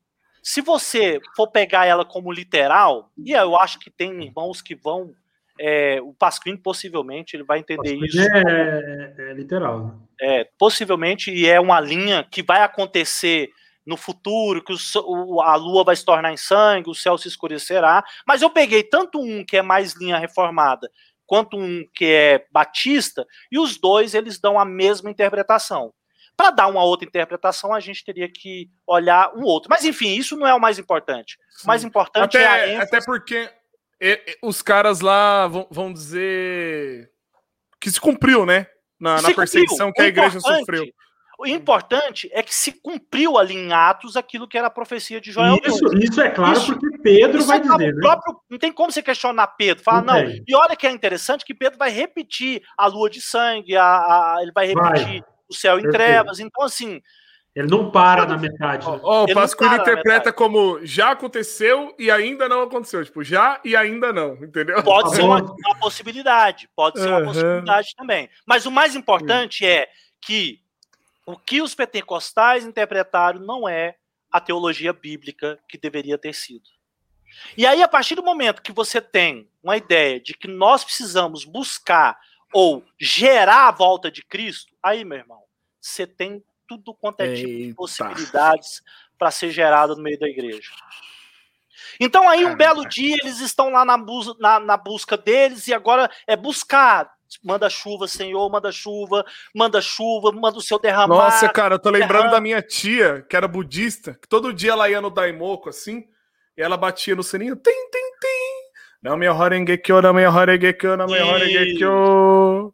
se 0.43 0.60
você 0.60 1.20
for 1.36 1.47
pegar 1.47 1.86
ela 1.86 2.04
como 2.04 2.32
literal, 2.32 3.12
e 3.16 3.32
eu 3.32 3.56
acho 3.56 3.78
que 3.80 3.91
tem 3.91 4.24
irmãos 4.24 4.60
que 4.60 4.74
vão 4.74 5.14
é, 5.60 6.02
o 6.02 6.14
Pasquim 6.14 6.58
possivelmente 6.58 7.36
ele 7.36 7.43
vai 7.43 7.60
entender 7.60 7.95
isso. 7.95 8.20
É, 8.20 9.14
é, 9.20 9.30
é 9.30 9.34
literal. 9.34 9.86
Né? 9.86 9.93
É, 10.20 10.49
possivelmente, 10.58 11.32
e 11.32 11.47
é 11.47 11.60
uma 11.60 11.80
linha 11.80 12.24
que 12.24 12.41
vai 12.41 12.64
acontecer 12.64 13.52
no 13.86 13.97
futuro, 13.97 14.64
que 14.64 14.74
o, 15.06 15.41
a 15.41 15.56
lua 15.56 15.84
vai 15.84 15.95
se 15.95 16.06
tornar 16.06 16.32
em 16.32 16.38
sangue, 16.38 16.89
o 16.89 16.95
céu 16.95 17.18
se 17.18 17.28
escurecerá. 17.28 18.04
Mas 18.26 18.41
eu 18.41 18.49
peguei 18.49 18.84
tanto 18.84 19.20
um 19.20 19.45
que 19.45 19.58
é 19.58 19.62
mais 19.62 19.93
linha 19.93 20.18
reformada, 20.18 20.89
quanto 21.32 21.56
um 21.56 21.86
que 21.96 22.04
é 22.04 22.46
batista, 22.52 23.26
e 23.50 23.58
os 23.58 23.80
dois 23.80 24.14
eles 24.14 24.38
dão 24.38 24.60
a 24.60 24.66
mesma 24.66 25.10
interpretação. 25.10 25.94
Para 26.36 26.52
dar 26.52 26.68
uma 26.68 26.84
outra 26.84 27.08
interpretação, 27.08 27.74
a 27.74 27.80
gente 27.80 28.04
teria 28.04 28.28
que 28.30 28.70
olhar 28.86 29.34
um 29.34 29.46
outro. 29.46 29.70
Mas 29.70 29.86
enfim, 29.86 30.14
isso 30.14 30.36
não 30.36 30.46
é 30.46 30.54
o 30.54 30.60
mais 30.60 30.78
importante. 30.78 31.38
O 31.64 31.68
mais 31.68 31.86
importante 31.86 32.36
até, 32.36 32.44
é 32.44 32.48
a 32.48 32.68
ênfase... 32.68 32.96
Até 32.96 33.06
porque 33.06 33.50
os 34.42 34.62
caras 34.62 35.00
lá 35.00 35.48
vão 35.48 35.94
dizer 35.94 37.10
que 37.80 37.90
se 37.90 38.02
cumpriu, 38.02 38.46
né? 38.46 38.68
Na, 39.00 39.22
na 39.22 39.34
perseguição 39.34 39.90
que 39.94 40.02
a 40.02 40.08
igreja 40.08 40.38
sofreu. 40.38 40.86
O 41.42 41.48
importante 41.48 42.30
é 42.34 42.44
que 42.44 42.54
se 42.54 42.72
cumpriu 42.72 43.36
ali 43.36 43.56
em 43.56 43.74
Atos 43.74 44.16
aquilo 44.16 44.48
que 44.48 44.56
era 44.56 44.68
a 44.68 44.70
profecia 44.70 45.20
de 45.20 45.32
Joel. 45.32 45.58
Isso, 45.66 45.98
isso 45.98 46.22
é 46.22 46.30
claro, 46.30 46.54
isso, 46.54 46.78
porque 46.78 47.00
Pedro 47.00 47.44
vai 47.44 47.58
é 47.58 47.62
dizer. 47.62 47.96
Né? 47.96 48.00
Próprio, 48.00 48.39
não 48.48 48.60
tem 48.60 48.72
como 48.72 48.92
você 48.92 49.02
questionar 49.02 49.48
Pedro. 49.48 49.84
Fala, 49.84 50.02
não. 50.04 50.24
não. 50.24 50.36
E 50.48 50.56
olha 50.56 50.76
que 50.76 50.86
é 50.86 50.92
interessante 50.92 51.44
que 51.44 51.56
Pedro 51.56 51.80
vai 51.80 51.89
repetir 51.89 52.62
a 52.78 52.86
lua 52.86 53.10
de 53.10 53.20
sangue, 53.20 53.76
a, 53.76 53.84
a 53.84 54.38
ele 54.44 54.52
vai 54.54 54.68
repetir 54.68 55.04
vai. 55.04 55.24
o 55.50 55.54
céu 55.56 55.80
em 55.80 55.82
Perfeito. 55.82 55.98
trevas. 55.98 56.39
Então, 56.39 56.64
assim. 56.64 57.02
Ele 57.56 57.68
não 57.68 57.89
para 57.89 58.28
na 58.28 58.38
metade. 58.38 58.88
Né? 58.88 59.00
Oh, 59.02 59.24
o 59.24 59.34
Pasquini 59.34 59.78
interpreta 59.78 60.32
como 60.32 60.80
já 60.86 61.10
aconteceu 61.10 61.96
e 61.98 62.12
ainda 62.12 62.48
não 62.48 62.62
aconteceu. 62.62 63.04
Tipo, 63.04 63.24
já 63.24 63.60
e 63.66 63.76
ainda 63.76 64.14
não, 64.14 64.36
entendeu? 64.36 64.84
Pode 64.84 65.16
ser 65.16 65.24
uma, 65.24 65.42
uma 65.42 65.76
possibilidade. 65.80 66.70
Pode 66.76 67.00
ser 67.00 67.08
uma 67.08 67.24
possibilidade 67.24 67.96
também. 67.98 68.30
Mas 68.46 68.68
o 68.68 68.72
mais 68.72 68.96
importante 68.96 69.66
é 69.66 69.89
que 70.22 70.61
o 71.26 71.38
que 71.38 71.61
os 71.61 71.76
pentecostais 71.76 72.65
interpretaram 72.65 73.39
não 73.39 73.67
é 73.67 73.95
a 74.32 74.39
teologia 74.39 74.93
bíblica 74.93 75.59
que 75.67 75.78
deveria 75.78 76.17
ter 76.17 76.34
sido. 76.34 76.69
E 77.57 77.65
aí, 77.65 77.82
a 77.82 77.88
partir 77.88 78.15
do 78.15 78.24
momento 78.24 78.61
que 78.61 78.72
você 78.72 78.99
tem 78.99 79.49
uma 79.63 79.78
ideia 79.78 80.19
de 80.19 80.34
que 80.34 80.47
nós 80.47 80.84
precisamos 80.84 81.45
buscar 81.45 82.19
ou 82.53 82.84
gerar 82.99 83.67
a 83.67 83.72
volta 83.72 84.11
de 84.11 84.24
Cristo, 84.24 84.74
aí, 84.84 85.05
meu 85.05 85.17
irmão, 85.17 85.41
você 85.80 86.05
tem 86.05 86.43
tudo 86.67 86.93
quanto 86.93 87.22
é 87.22 87.34
tipo 87.34 87.47
de 87.47 87.74
possibilidades 87.74 88.82
para 89.17 89.32
ser 89.32 89.51
gerado 89.51 89.95
no 89.95 90.03
meio 90.03 90.19
da 90.19 90.28
igreja. 90.28 90.72
Então, 91.99 92.28
aí, 92.28 92.45
um 92.45 92.55
belo 92.55 92.88
dia, 92.88 93.15
eles 93.22 93.39
estão 93.39 93.69
lá 93.69 93.86
na, 93.86 93.97
na, 94.39 94.59
na 94.59 94.78
busca 94.78 95.17
deles, 95.17 95.67
e 95.67 95.74
agora 95.74 96.09
é 96.26 96.36
buscar 96.36 97.13
manda 97.44 97.70
chuva, 97.70 98.08
Senhor, 98.08 98.50
manda 98.50 98.72
chuva, 98.72 99.26
manda 99.54 99.82
chuva, 99.82 100.32
manda 100.32 100.58
o 100.58 100.62
seu 100.62 100.80
derramar. 100.80 101.16
Nossa, 101.16 101.48
cara, 101.50 101.76
eu 101.76 101.80
tô 101.80 101.90
lembrando 101.90 102.32
da 102.32 102.42
minha 102.42 102.62
tia, 102.62 103.26
que 103.30 103.36
era 103.36 103.48
budista, 103.48 104.18
que 104.22 104.28
todo 104.28 104.54
dia 104.54 104.72
ela 104.72 104.90
ia 104.90 105.02
no 105.02 105.10
Daimoku, 105.10 105.70
assim, 105.70 106.06
e 106.58 106.62
ela 106.62 106.78
batia 106.78 107.16
no 107.16 107.24
sininho, 107.24 107.56
tim, 107.56 107.90
tim, 107.92 108.20
tim. 108.20 108.72
Não 109.02 109.18
me 109.18 109.28
horengekyo, 109.28 110.02
não 110.02 110.14
me 110.14 110.26
horengekyo, 110.26 110.96
não 110.96 111.08
me 111.08 111.20
horengekyo. 111.20 112.74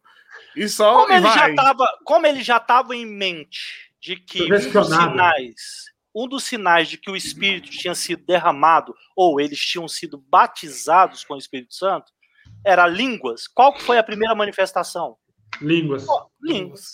E 0.55 0.67
só 0.67 0.93
como 0.93 1.13
e 1.13 1.15
ele 1.15 1.27
vai. 1.27 1.55
já 1.55 1.55
tava, 1.55 1.87
como 2.03 2.27
ele 2.27 2.43
já 2.43 2.59
tava 2.59 2.95
em 2.95 3.05
mente 3.05 3.91
de 4.01 4.15
que 4.15 4.47
dos 4.47 4.63
sinais, 4.63 5.85
um 6.13 6.27
dos 6.27 6.43
sinais 6.43 6.89
de 6.89 6.97
que 6.97 7.11
o 7.11 7.15
Espírito 7.15 7.69
tinha 7.69 7.93
sido 7.93 8.25
derramado 8.25 8.93
ou 9.15 9.39
eles 9.39 9.59
tinham 9.59 9.87
sido 9.87 10.17
batizados 10.17 11.23
com 11.23 11.35
o 11.35 11.37
Espírito 11.37 11.75
Santo 11.75 12.11
era 12.67 12.85
línguas. 12.85 13.47
Qual 13.47 13.79
foi 13.79 13.97
a 13.97 14.03
primeira 14.03 14.35
manifestação? 14.35 15.17
Línguas. 15.61 16.05
Oh, 16.07 16.27
línguas. 16.41 16.91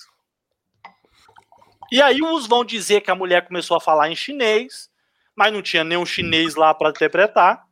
E 1.91 2.01
aí 2.01 2.21
uns 2.21 2.47
vão 2.47 2.63
dizer 2.63 3.01
que 3.01 3.09
a 3.09 3.15
mulher 3.15 3.47
começou 3.47 3.75
a 3.75 3.81
falar 3.81 4.09
em 4.09 4.15
chinês, 4.15 4.89
mas 5.35 5.51
não 5.51 5.61
tinha 5.61 5.83
nenhum 5.83 6.05
chinês 6.05 6.55
lá 6.55 6.73
para 6.73 6.91
interpretar. 6.91 7.65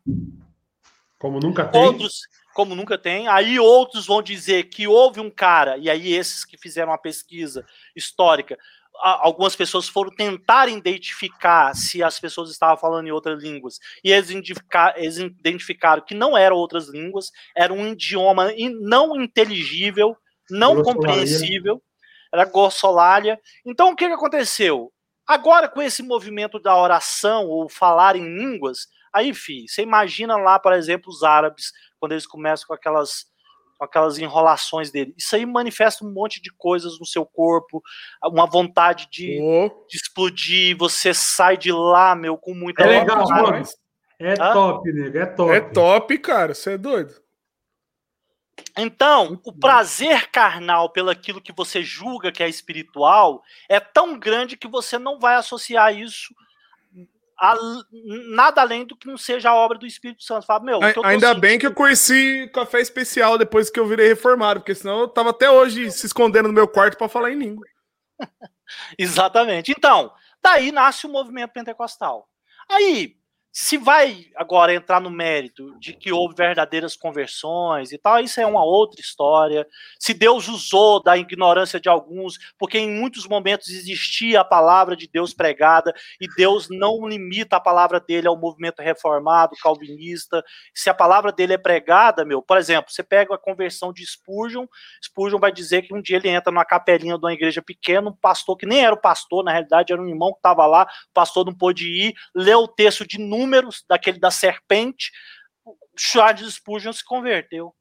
Como 1.20 1.40
nunca 1.40 1.66
tem. 1.66 1.82
Outros, 1.82 2.22
como 2.56 2.76
nunca 2.76 2.98
tem. 2.98 3.28
Aí 3.28 3.60
outros 3.60 4.08
vão 4.08 4.22
dizer 4.22 4.64
que 4.64 4.88
houve 4.88 5.20
um 5.20 5.30
cara, 5.30 5.78
e 5.78 5.90
aí 5.90 6.14
esses 6.14 6.44
que 6.44 6.58
fizeram 6.58 6.92
uma 6.92 6.98
pesquisa 6.98 7.66
histórica 7.96 8.58
algumas 9.02 9.56
pessoas 9.56 9.88
foram 9.88 10.12
tentar 10.12 10.70
identificar 10.70 11.76
se 11.76 12.04
as 12.04 12.20
pessoas 12.20 12.52
estavam 12.52 12.78
falando 12.78 13.08
em 13.08 13.12
outras 13.12 13.42
línguas 13.42 13.80
e 14.04 14.12
eles, 14.12 14.30
eles 14.96 15.18
identificaram 15.18 16.04
que 16.06 16.14
não 16.14 16.38
eram 16.38 16.56
outras 16.56 16.88
línguas, 16.88 17.32
era 17.56 17.74
um 17.74 17.88
idioma 17.88 18.52
não 18.82 19.20
inteligível, 19.20 20.16
não 20.50 20.84
compreensível, 20.84 21.82
era 22.32 22.46
gossolalia. 22.46 23.40
Então 23.66 23.92
o 23.92 23.96
que, 23.96 24.08
que 24.08 24.14
aconteceu? 24.14 24.92
Agora 25.28 25.68
com 25.68 25.82
esse 25.82 26.04
movimento 26.04 26.60
da 26.60 26.78
oração 26.78 27.48
ou 27.48 27.70
falar 27.70 28.16
em 28.16 28.38
línguas, 28.38 28.88
aí, 29.14 29.34
fi, 29.34 29.68
você 29.68 29.82
imagina 29.82 30.38
lá, 30.38 30.60
por 30.60 30.74
exemplo, 30.74 31.10
os 31.10 31.24
árabes 31.24 31.72
quando 32.00 32.14
eles 32.14 32.26
começam 32.26 32.68
com 32.68 32.74
aquelas 32.74 33.31
com 33.82 33.86
aquelas 33.86 34.20
enrolações 34.20 34.92
dele. 34.92 35.12
Isso 35.18 35.36
aí 35.36 35.44
manifesta 35.44 36.06
um 36.06 36.12
monte 36.12 36.40
de 36.40 36.52
coisas 36.56 37.00
no 37.00 37.06
seu 37.06 37.26
corpo, 37.26 37.82
uma 38.24 38.46
vontade 38.46 39.08
de, 39.12 39.40
oh. 39.42 39.88
de 39.90 39.98
explodir. 39.98 40.78
Você 40.78 41.16
sai 41.16 41.58
de 41.58 41.72
lá, 41.72 42.16
meu, 42.16 42.38
com 42.38 42.54
muita. 42.54 42.84
É 42.84 43.00
legal, 43.00 43.28
mano. 43.28 43.64
É 44.20 44.34
Hã? 44.34 44.54
top, 44.54 44.94
nego. 44.94 45.18
É 45.18 45.26
top. 45.26 45.52
É 45.52 45.60
top, 45.60 46.18
cara. 46.20 46.54
Você 46.54 46.74
é 46.74 46.78
doido. 46.78 47.16
Então, 48.78 49.42
o 49.44 49.52
prazer 49.52 50.30
carnal 50.30 50.92
pelaquilo 50.92 51.42
que 51.42 51.52
você 51.52 51.82
julga 51.82 52.32
que 52.32 52.44
é 52.44 52.48
espiritual 52.48 53.42
é 53.68 53.80
tão 53.80 54.20
grande 54.20 54.56
que 54.56 54.68
você 54.68 55.00
não 55.00 55.18
vai 55.18 55.34
associar 55.36 55.98
isso 55.98 56.36
a, 57.42 57.56
nada 58.36 58.62
além 58.62 58.86
do 58.86 58.96
que 58.96 59.08
não 59.08 59.18
seja 59.18 59.50
a 59.50 59.56
obra 59.56 59.76
do 59.76 59.88
Espírito 59.88 60.24
Santo. 60.24 60.46
Fala, 60.46 60.64
meu, 60.64 60.80
Ainda 61.04 61.34
bem 61.34 61.58
que 61.58 61.66
eu 61.66 61.74
conheci 61.74 62.48
café 62.54 62.80
especial 62.80 63.36
depois 63.36 63.72
que 63.72 63.80
eu 63.80 63.88
virei 63.88 64.10
reformado, 64.10 64.60
porque 64.60 64.76
senão 64.76 65.00
eu 65.00 65.08
tava 65.08 65.32
até 65.32 65.50
hoje 65.50 65.90
se 65.90 66.06
escondendo 66.06 66.48
no 66.50 66.54
meu 66.54 66.68
quarto 66.68 67.00
para 67.00 67.10
falar 67.10 67.32
em 67.32 67.40
língua. 67.40 67.66
Exatamente. 68.96 69.72
Então, 69.76 70.14
daí 70.40 70.72
nasce 70.72 71.08
o 71.08 71.10
movimento 71.10 71.52
pentecostal. 71.52 72.30
Aí, 72.70 73.18
se 73.54 73.78
vai 73.78 74.28
agora 74.34 74.74
entrar 74.74 75.02
no 75.02 75.10
mérito 75.10 75.78
de 75.78 75.94
que 75.94 76.12
houve 76.14 76.34
verdadeiras 76.36 76.96
conversões 76.96 77.92
e 77.92 77.98
tal, 77.98 78.22
isso 78.22 78.40
é 78.40 78.46
uma 78.46 78.64
outra 78.64 79.02
história. 79.02 79.68
Se 80.00 80.14
Deus 80.14 80.48
usou 80.48 81.04
da 81.04 81.18
ignorância 81.18 81.78
de 81.78 81.90
alguns, 81.90 82.36
porque 82.58 82.78
em 82.78 82.90
muitos 82.90 83.28
momentos 83.28 83.68
existia 83.68 84.40
a 84.40 84.46
palavra 84.46 84.96
de 84.96 85.06
Deus 85.06 85.34
pregada 85.34 85.94
e 86.22 86.28
Deus 86.38 86.70
não 86.70 87.06
limita 87.06 87.58
a 87.58 87.60
palavra 87.60 88.00
dele 88.00 88.26
ao 88.26 88.38
movimento 88.38 88.82
reformado, 88.82 89.58
calvinista. 89.62 90.42
Se 90.74 90.90
a 90.90 90.94
palavra 90.94 91.34
dele 91.34 91.54
é 91.54 91.58
pregada, 91.58 92.24
meu, 92.24 92.42
por 92.42 92.58
exemplo, 92.58 92.90
você 92.90 93.04
pega 93.04 93.36
a 93.36 93.38
conversão 93.38 93.92
de 93.92 94.06
Spurgeon, 94.06 94.66
Spurgeon 95.04 95.40
vai 95.40 95.52
dizer 95.52 95.82
que 95.82 95.94
um 95.94 96.02
dia 96.02 96.16
ele 96.16 96.30
entra 96.30 96.54
numa 96.54 96.64
capelinha 96.64 97.18
de 97.18 97.26
uma 97.26 97.34
igreja 97.34 97.62
pequena, 97.62 98.10
um 98.10 98.16
pastor 98.16 98.56
que 98.56 98.66
nem 98.66 98.86
era 98.86 98.96
o 98.96 99.02
pastor, 99.02 99.44
na 99.44 99.52
realidade 99.52 99.92
era 99.92 100.02
um 100.02 100.08
irmão 100.08 100.32
que 100.32 100.38
estava 100.38 100.66
lá, 100.66 100.84
o 100.84 101.14
pastor 101.14 101.46
não 101.46 101.54
pôde 101.54 101.86
ir, 101.86 102.14
leu 102.34 102.60
o 102.60 102.68
texto 102.68 103.06
de 103.06 103.20
número 103.20 103.41
números 103.42 103.84
daquele 103.88 104.20
da 104.20 104.32
serpente, 104.32 105.12
Charles 105.98 106.56
Spurgeon 106.56 106.94
se 106.94 107.04
converteu. 107.04 107.74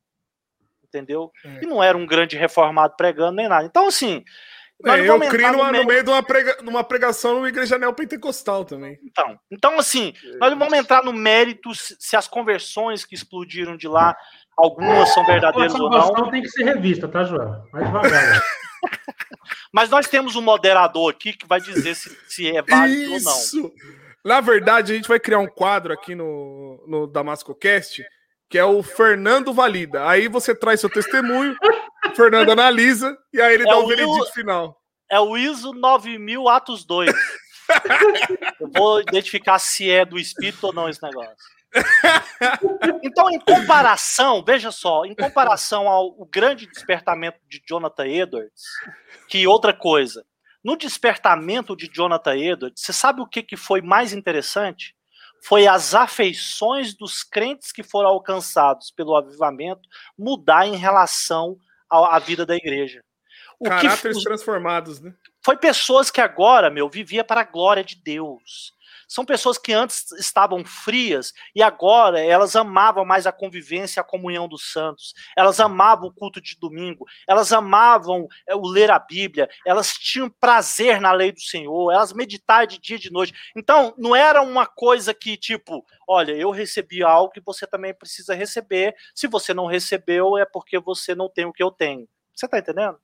Entendeu? 0.84 1.30
É. 1.44 1.64
E 1.64 1.66
não 1.66 1.82
era 1.82 1.96
um 1.96 2.06
grande 2.06 2.36
reformado 2.36 2.94
pregando 2.96 3.36
nem 3.36 3.48
nada. 3.48 3.64
Então, 3.64 3.86
assim. 3.86 4.24
É, 4.82 4.98
eu 4.98 5.20
criei 5.28 5.50
no, 5.50 5.70
no, 5.70 5.84
meio 5.84 6.02
de 6.02 6.08
uma, 6.08 6.22
prega, 6.22 6.56
numa 6.62 6.82
pregação 6.82 7.34
numa 7.34 7.48
igreja 7.50 7.78
neopentecostal 7.78 8.64
também. 8.64 8.98
Então, 9.04 9.38
então, 9.50 9.78
assim, 9.78 10.14
nós 10.40 10.50
não 10.50 10.58
vamos 10.58 10.72
entrar 10.72 11.04
no 11.04 11.12
mérito 11.12 11.70
se 11.74 12.16
as 12.16 12.26
conversões 12.26 13.04
que 13.04 13.14
explodiram 13.14 13.76
de 13.76 13.86
lá, 13.86 14.16
algumas 14.56 15.12
são 15.12 15.24
verdadeiras 15.26 15.74
ou 15.74 15.90
não. 15.90 16.30
tem 16.30 16.40
que 16.40 16.48
ser 16.48 16.64
revista, 16.64 17.06
tá, 17.06 17.24
João? 17.24 17.62
Mais 17.70 17.86
devagar. 17.86 18.42
Mas 19.72 19.90
nós 19.90 20.08
temos 20.08 20.34
um 20.34 20.42
moderador 20.42 21.10
aqui 21.10 21.32
que 21.32 21.46
vai 21.46 21.60
dizer 21.60 21.94
se, 21.94 22.16
se 22.26 22.48
é 22.48 22.62
válido 22.62 23.16
Isso. 23.16 23.58
ou 23.58 23.64
não. 23.64 23.99
Na 24.24 24.40
verdade, 24.40 24.92
a 24.92 24.96
gente 24.96 25.08
vai 25.08 25.18
criar 25.18 25.38
um 25.38 25.46
quadro 25.46 25.92
aqui 25.92 26.14
no, 26.14 26.84
no 26.86 27.06
Damasco 27.06 27.54
Cast, 27.54 28.04
que 28.48 28.58
é 28.58 28.64
o 28.64 28.82
Fernando 28.82 29.52
Valida. 29.52 30.06
Aí 30.08 30.28
você 30.28 30.54
traz 30.54 30.80
seu 30.80 30.90
testemunho, 30.90 31.56
o 32.06 32.14
Fernando 32.14 32.50
analisa, 32.50 33.16
e 33.32 33.40
aí 33.40 33.54
ele 33.54 33.62
é 33.62 33.66
dá 33.66 33.78
o, 33.78 33.84
o 33.84 33.86
veredito 33.88 34.32
final. 34.32 34.76
É 35.10 35.18
o 35.18 35.36
ISO 35.36 35.72
9000 35.72 36.48
Atos 36.48 36.84
2. 36.84 37.12
Eu 38.60 38.70
vou 38.74 39.00
identificar 39.00 39.58
se 39.58 39.90
é 39.90 40.04
do 40.04 40.18
espírito 40.18 40.66
ou 40.66 40.72
não 40.72 40.88
esse 40.88 41.02
negócio. 41.02 41.34
Então, 43.02 43.30
em 43.30 43.38
comparação, 43.38 44.42
veja 44.44 44.72
só, 44.72 45.04
em 45.04 45.14
comparação 45.14 45.88
ao 45.88 46.12
grande 46.26 46.66
despertamento 46.66 47.38
de 47.48 47.62
Jonathan 47.66 48.06
Edwards, 48.06 48.62
que 49.28 49.46
outra 49.46 49.72
coisa, 49.72 50.24
no 50.62 50.76
despertamento 50.76 51.76
de 51.76 51.88
Jonathan 51.88 52.36
Edwards, 52.36 52.82
você 52.82 52.92
sabe 52.92 53.20
o 53.20 53.26
que, 53.26 53.42
que 53.42 53.56
foi 53.56 53.80
mais 53.80 54.12
interessante? 54.12 54.94
foi 55.42 55.66
as 55.66 55.94
afeições 55.94 56.94
dos 56.94 57.22
crentes 57.22 57.72
que 57.72 57.82
foram 57.82 58.10
alcançados 58.10 58.90
pelo 58.90 59.16
avivamento 59.16 59.88
mudar 60.18 60.66
em 60.66 60.76
relação 60.76 61.56
à, 61.88 62.18
vida 62.18 62.44
da 62.44 62.54
igreja. 62.54 63.02
O 63.58 63.64
Caráteres 63.64 64.18
que, 64.18 64.24
transformados, 64.24 65.00
né? 65.00 65.14
Foi 65.42 65.56
pessoas 65.56 66.10
que 66.10 66.20
agora, 66.20 66.70
meu, 66.70 66.88
vivia 66.88 67.24
para 67.24 67.40
a 67.40 67.44
glória 67.44 67.82
de 67.82 67.96
Deus. 67.96 68.74
São 69.10 69.24
pessoas 69.24 69.58
que 69.58 69.72
antes 69.72 70.12
estavam 70.12 70.64
frias 70.64 71.32
e 71.52 71.64
agora 71.64 72.20
elas 72.20 72.54
amavam 72.54 73.04
mais 73.04 73.26
a 73.26 73.32
convivência, 73.32 74.00
a 74.00 74.04
comunhão 74.04 74.46
dos 74.46 74.70
santos. 74.70 75.12
Elas 75.36 75.58
amavam 75.58 76.06
o 76.06 76.14
culto 76.14 76.40
de 76.40 76.56
domingo, 76.56 77.04
elas 77.26 77.52
amavam 77.52 78.28
é, 78.46 78.54
o 78.54 78.64
ler 78.64 78.88
a 78.88 79.00
Bíblia, 79.00 79.50
elas 79.66 79.94
tinham 79.94 80.30
prazer 80.30 81.00
na 81.00 81.10
lei 81.10 81.32
do 81.32 81.40
Senhor, 81.40 81.90
elas 81.90 82.12
meditavam 82.12 82.68
de 82.68 82.78
dia 82.78 82.94
e 82.94 83.00
de 83.00 83.10
noite. 83.10 83.34
Então, 83.56 83.92
não 83.98 84.14
era 84.14 84.42
uma 84.42 84.64
coisa 84.64 85.12
que, 85.12 85.36
tipo, 85.36 85.84
olha, 86.06 86.30
eu 86.30 86.52
recebi 86.52 87.02
algo 87.02 87.32
que 87.32 87.40
você 87.40 87.66
também 87.66 87.92
precisa 87.92 88.32
receber. 88.32 88.94
Se 89.12 89.26
você 89.26 89.52
não 89.52 89.66
recebeu, 89.66 90.38
é 90.38 90.44
porque 90.44 90.78
você 90.78 91.16
não 91.16 91.28
tem 91.28 91.46
o 91.46 91.52
que 91.52 91.62
eu 91.64 91.72
tenho. 91.72 92.08
Você 92.32 92.46
tá 92.46 92.60
entendendo? 92.60 92.96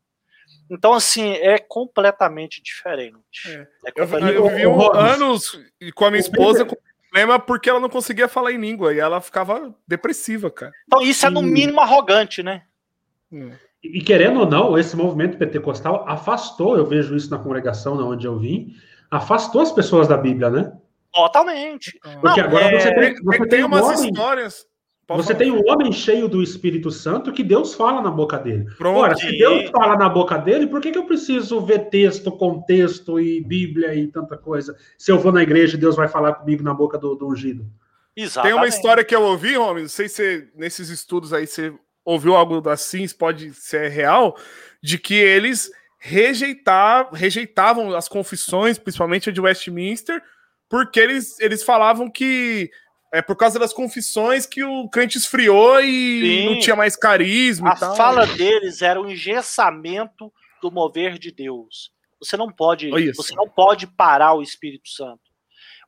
Então, 0.70 0.92
assim, 0.92 1.32
é 1.32 1.59
completamente 1.59 2.62
diferente. 2.62 3.49
É. 3.49 3.66
É 3.86 3.92
completamente... 3.92 4.36
Eu, 4.36 4.44
eu 4.44 4.51
vivi 4.51 4.66
um 4.66 4.92
anos 4.92 5.59
com 5.94 6.05
a 6.05 6.11
minha 6.11 6.20
esposa 6.20 6.64
com 6.64 6.76
problema 7.11 7.38
porque 7.38 7.70
ela 7.70 7.80
não 7.80 7.88
conseguia 7.88 8.28
falar 8.28 8.53
em 8.53 8.59
língua 8.59 8.92
e 8.92 8.99
ela 8.99 9.20
ficava 9.20 9.74
depressiva, 9.86 10.51
cara. 10.51 10.72
Então, 10.86 11.03
isso 11.03 11.24
é 11.26 11.30
no 11.30 11.42
mínimo 11.42 11.80
arrogante, 11.80 12.42
né? 12.42 12.62
Hum. 13.32 13.53
E 13.82 14.03
querendo 14.03 14.40
ou 14.40 14.47
não, 14.47 14.78
esse 14.78 14.97
movimento 14.97 15.38
pentecostal 15.38 16.05
afastou, 16.09 16.76
eu 16.76 16.84
vejo 16.84 17.14
isso 17.14 17.30
na 17.30 17.38
congregação 17.38 17.97
onde 18.09 18.26
eu 18.26 18.38
vim, 18.38 18.74
afastou 19.11 19.61
as 19.61 19.72
pessoas 19.72 20.09
da 20.09 20.16
Bíblia, 20.16 20.51
né? 20.51 20.72
Totalmente. 21.12 21.99
Porque 22.20 22.40
não, 22.40 22.49
agora 22.49 22.64
é... 22.64 22.80
você 22.80 22.94
tem, 22.94 23.14
você 23.22 23.38
tem, 23.38 23.49
tem 23.49 23.64
umas 23.64 23.84
homem... 23.84 24.11
histórias 24.11 24.66
Pode 25.07 25.23
você 25.23 25.35
falar. 25.35 25.39
tem 25.39 25.53
um 25.53 25.63
homem 25.71 25.93
cheio 25.93 26.27
do 26.27 26.43
Espírito 26.43 26.91
Santo 26.91 27.33
que 27.33 27.45
Deus 27.45 27.75
fala 27.75 28.03
na 28.03 28.11
boca 28.11 28.37
dele. 28.39 28.67
Pronto. 28.77 28.99
Ora, 28.99 29.15
se 29.15 29.31
Deus 29.39 29.71
fala 29.71 29.97
na 29.97 30.09
boca 30.09 30.37
dele, 30.37 30.67
por 30.67 30.81
que, 30.81 30.91
que 30.91 30.99
eu 30.99 31.07
preciso 31.07 31.61
ver 31.61 31.89
texto, 31.91 32.33
contexto 32.33 33.21
e 33.21 33.41
Bíblia 33.41 33.95
e 33.95 34.09
tanta 34.09 34.37
coisa? 34.37 34.77
Se 34.99 35.13
eu 35.13 35.19
vou 35.19 35.31
na 35.31 35.43
igreja, 35.43 35.79
Deus 35.79 35.95
vai 35.95 36.09
falar 36.09 36.35
comigo 36.35 36.65
na 36.65 36.75
boca 36.75 36.99
do, 36.99 37.15
do 37.15 37.29
ungido. 37.29 37.65
Exatamente. 38.17 38.53
Tem 38.53 38.61
uma 38.61 38.67
história 38.67 39.05
que 39.05 39.15
eu 39.15 39.23
ouvi, 39.23 39.55
Romy, 39.55 39.83
não 39.83 39.89
sei 39.89 40.09
se 40.09 40.49
nesses 40.57 40.89
estudos 40.89 41.33
aí 41.33 41.47
você 41.47 41.73
ouviu 42.05 42.35
algo 42.35 42.69
assim, 42.69 43.07
pode 43.09 43.55
ser 43.55 43.89
real, 43.91 44.37
de 44.83 44.99
que 44.99 45.15
eles 45.15 45.71
rejeitar, 45.99 47.11
rejeitavam 47.13 47.95
as 47.95 48.09
confissões, 48.09 48.79
principalmente 48.79 49.29
a 49.31 49.33
de 49.33 49.41
Westminster, 49.41 50.21
porque 50.69 50.99
eles, 50.99 51.39
eles 51.41 51.63
falavam 51.63 52.11
que 52.11 52.71
é 53.13 53.23
por 53.23 53.37
causa 53.37 53.59
das 53.59 53.73
confissões 53.73 54.47
que 54.47 54.63
o 54.63 54.89
crente 54.89 55.19
esfriou 55.19 55.81
e 55.81 56.21
Sim. 56.21 56.47
não 56.47 56.59
tinha 56.59 56.77
mais 56.77 56.97
carisma. 56.97 57.73
A 57.73 57.77
fala 57.77 58.27
deles 58.27 58.83
era 58.83 59.01
o 59.01 59.11
engessamento 59.11 60.33
do 60.61 60.71
mover 60.71 61.19
de 61.19 61.31
Deus. 61.31 61.93
Você 62.21 62.37
não 62.37 62.51
pode, 62.51 62.91
você 63.13 63.35
não 63.35 63.49
pode 63.49 63.87
parar 63.87 64.35
o 64.35 64.43
Espírito 64.43 64.89
Santo. 64.89 65.21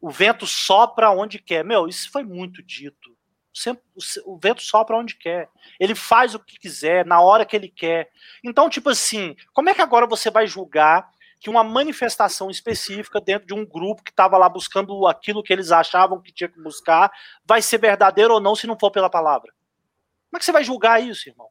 O 0.00 0.10
vento 0.10 0.46
sopra 0.46 1.10
onde 1.10 1.38
quer. 1.38 1.64
Meu, 1.64 1.88
isso 1.88 2.10
foi 2.10 2.22
muito 2.22 2.62
dito. 2.62 3.16
Sempre, 3.52 3.82
o 4.24 4.38
vento 4.38 4.62
sopra 4.62 4.96
onde 4.96 5.16
quer. 5.16 5.48
Ele 5.80 5.94
faz 5.94 6.34
o 6.34 6.38
que 6.38 6.58
quiser, 6.58 7.04
na 7.04 7.20
hora 7.20 7.44
que 7.44 7.56
ele 7.56 7.68
quer. 7.68 8.08
Então, 8.44 8.70
tipo 8.70 8.88
assim, 8.90 9.34
como 9.52 9.68
é 9.68 9.74
que 9.74 9.82
agora 9.82 10.06
você 10.06 10.30
vai 10.30 10.46
julgar 10.46 11.10
que 11.40 11.48
uma 11.48 11.62
manifestação 11.62 12.50
específica 12.50 13.20
dentro 13.20 13.46
de 13.46 13.54
um 13.54 13.64
grupo 13.64 14.02
que 14.02 14.10
estava 14.10 14.36
lá 14.36 14.48
buscando 14.48 15.06
aquilo 15.06 15.42
que 15.42 15.52
eles 15.52 15.70
achavam 15.70 16.20
que 16.20 16.32
tinha 16.32 16.48
que 16.48 16.60
buscar 16.60 17.10
vai 17.44 17.62
ser 17.62 17.78
verdadeiro 17.78 18.34
ou 18.34 18.40
não 18.40 18.54
se 18.54 18.66
não 18.66 18.78
for 18.78 18.90
pela 18.90 19.08
palavra. 19.08 19.52
Como 20.28 20.36
é 20.36 20.38
que 20.38 20.44
você 20.44 20.52
vai 20.52 20.64
julgar 20.64 21.02
isso, 21.02 21.28
irmão? 21.28 21.48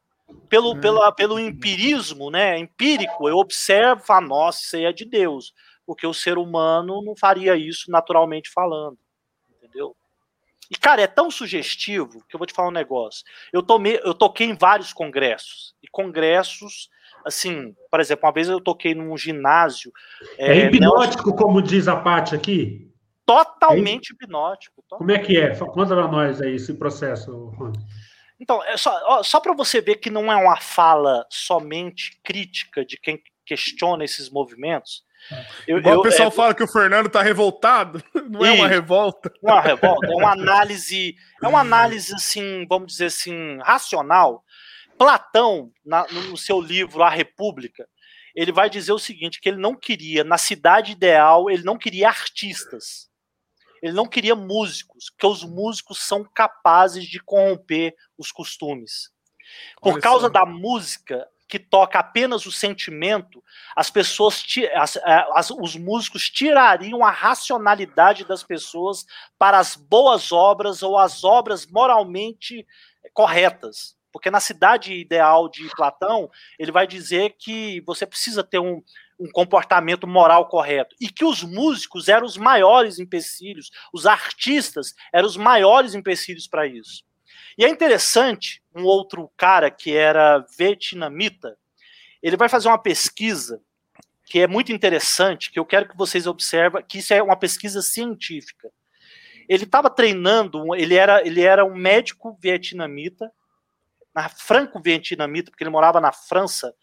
Pelo, 0.49 0.73
hum. 0.73 0.81
pela, 0.81 1.11
pelo 1.11 1.39
empirismo, 1.39 2.29
né? 2.29 2.57
Empírico, 2.57 3.29
eu 3.29 3.37
observo, 3.37 4.03
falo, 4.03 4.27
nossa, 4.27 4.61
isso 4.61 4.75
aí 4.75 4.85
é 4.85 4.91
de 4.91 5.05
Deus. 5.05 5.53
Porque 5.85 6.05
o 6.05 6.13
ser 6.13 6.37
humano 6.37 7.01
não 7.01 7.15
faria 7.15 7.55
isso 7.55 7.89
naturalmente 7.89 8.51
falando. 8.51 8.97
Entendeu? 9.49 9.95
E, 10.69 10.75
cara, 10.75 11.01
é 11.01 11.07
tão 11.07 11.31
sugestivo 11.31 12.23
que 12.27 12.35
eu 12.35 12.37
vou 12.37 12.45
te 12.45 12.53
falar 12.53 12.67
um 12.67 12.73
negócio. 12.73 13.23
Eu, 13.53 13.63
tomei, 13.63 14.01
eu 14.03 14.13
toquei 14.13 14.47
em 14.47 14.55
vários 14.55 14.91
congressos. 14.91 15.73
E 15.81 15.87
congressos 15.87 16.89
assim, 17.27 17.75
por 17.91 17.99
exemplo, 17.99 18.25
uma 18.25 18.33
vez 18.33 18.47
eu 18.47 18.59
toquei 18.59 18.95
num 18.95 19.15
ginásio. 19.17 19.91
É, 20.37 20.59
é 20.59 20.65
hipnótico, 20.65 21.35
como 21.35 21.61
diz 21.61 21.87
a 21.87 21.95
Paty 21.95 22.33
aqui? 22.33 22.91
Totalmente 23.25 24.11
é 24.11 24.13
hipnótico. 24.15 24.81
Totalmente. 24.87 24.97
Como 24.97 25.11
é 25.11 25.19
que 25.19 25.37
é? 25.37 25.55
Conta 25.55 25.93
para 25.93 26.07
nós 26.07 26.41
aí 26.41 26.55
esse 26.55 26.73
processo, 26.73 27.51
Então, 28.39 28.63
é 28.63 28.77
só, 28.77 29.21
só 29.21 29.39
para 29.39 29.53
você 29.53 29.81
ver 29.81 29.97
que 29.97 30.09
não 30.09 30.31
é 30.31 30.35
uma 30.35 30.57
fala 30.57 31.25
somente 31.29 32.19
crítica 32.23 32.85
de 32.85 32.97
quem 32.97 33.21
questiona 33.45 34.03
esses 34.03 34.29
movimentos. 34.29 35.05
Eu, 35.67 35.81
eu, 35.81 35.99
o 35.99 36.01
pessoal 36.01 36.29
é, 36.29 36.31
fala 36.31 36.53
que 36.53 36.63
o 36.63 36.67
Fernando 36.67 37.09
tá 37.09 37.21
revoltado, 37.21 38.01
não 38.29 38.45
é 38.45 38.51
uma 38.51 38.67
revolta. 38.67 39.31
Não 39.41 39.51
é 39.51 39.53
uma 39.55 39.61
revolta, 39.61 40.07
é 40.07 40.15
uma 40.15 40.31
análise, 40.33 41.15
é 41.43 41.47
uma 41.47 41.59
análise 41.59 42.13
assim, 42.13 42.65
vamos 42.69 42.93
dizer 42.93 43.05
assim, 43.05 43.57
racional 43.61 44.43
Platão, 44.97 45.71
na, 45.85 46.07
no 46.07 46.37
seu 46.37 46.59
livro 46.59 47.03
A 47.03 47.09
República, 47.09 47.87
ele 48.35 48.51
vai 48.51 48.69
dizer 48.69 48.91
o 48.91 48.99
seguinte: 48.99 49.41
que 49.41 49.49
ele 49.49 49.57
não 49.57 49.75
queria, 49.75 50.23
na 50.23 50.37
cidade 50.37 50.91
ideal, 50.91 51.49
ele 51.49 51.63
não 51.63 51.77
queria 51.77 52.07
artistas. 52.07 53.07
Ele 53.81 53.93
não 53.93 54.07
queria 54.07 54.35
músicos, 54.35 55.09
porque 55.11 55.27
os 55.27 55.43
músicos 55.43 55.99
são 55.99 56.23
capazes 56.23 57.05
de 57.05 57.19
corromper 57.19 57.95
os 58.17 58.31
costumes. 58.31 59.11
Por 59.81 59.93
Olha 59.93 60.01
causa 60.01 60.29
da 60.29 60.45
música 60.45 61.27
que 61.47 61.57
toca 61.57 61.97
apenas 61.97 62.45
o 62.45 62.51
sentimento, 62.51 63.41
as 63.75 63.89
pessoas, 63.89 64.43
as, 64.75 64.97
as, 65.33 65.49
os 65.49 65.75
músicos 65.75 66.29
tirariam 66.29 67.03
a 67.05 67.09
racionalidade 67.09 68.25
das 68.25 68.43
pessoas 68.43 69.05
para 69.37 69.57
as 69.57 69.75
boas 69.75 70.31
obras 70.31 70.83
ou 70.83 70.97
as 70.97 71.23
obras 71.23 71.65
moralmente 71.65 72.67
corretas. 73.13 73.96
Porque 74.17 74.31
na 74.31 74.39
cidade 74.39 74.95
ideal 74.95 75.47
de 75.47 75.69
Platão, 75.75 76.27
ele 76.57 76.71
vai 76.71 76.87
dizer 76.87 77.35
que 77.37 77.81
você 77.81 78.03
precisa 78.03 78.43
ter 78.43 78.57
um, 78.57 78.81
um 79.19 79.29
comportamento 79.29 80.07
moral 80.07 80.47
correto. 80.47 80.95
E 80.99 81.07
que 81.07 81.23
os 81.23 81.43
músicos 81.43 82.07
eram 82.07 82.25
os 82.25 82.35
maiores 82.35 82.97
empecilhos, 82.97 83.69
os 83.93 84.07
artistas 84.07 84.95
eram 85.13 85.27
os 85.27 85.37
maiores 85.37 85.93
empecilhos 85.93 86.47
para 86.47 86.65
isso. 86.65 87.03
E 87.59 87.63
é 87.63 87.69
interessante, 87.69 88.63
um 88.75 88.85
outro 88.85 89.31
cara 89.37 89.69
que 89.69 89.95
era 89.95 90.43
vietnamita, 90.57 91.55
ele 92.19 92.35
vai 92.35 92.49
fazer 92.49 92.69
uma 92.69 92.81
pesquisa 92.81 93.61
que 94.25 94.39
é 94.39 94.47
muito 94.47 94.71
interessante, 94.71 95.51
que 95.51 95.59
eu 95.59 95.65
quero 95.65 95.87
que 95.87 95.95
vocês 95.95 96.25
observem, 96.25 96.83
que 96.87 96.97
isso 96.97 97.13
é 97.13 97.21
uma 97.21 97.37
pesquisa 97.37 97.83
científica. 97.83 98.71
Ele 99.47 99.65
estava 99.65 99.91
treinando, 99.91 100.73
ele 100.73 100.95
era, 100.95 101.23
ele 101.23 101.43
era 101.43 101.63
um 101.63 101.75
médico 101.75 102.35
vietnamita, 102.41 103.31
na 104.17 104.29
franco-vietnamita, 104.29 105.51
porque 105.51 105.63
ele 105.63 105.69
morava 105.69 106.01
na 106.01 106.11
França, 106.11 106.73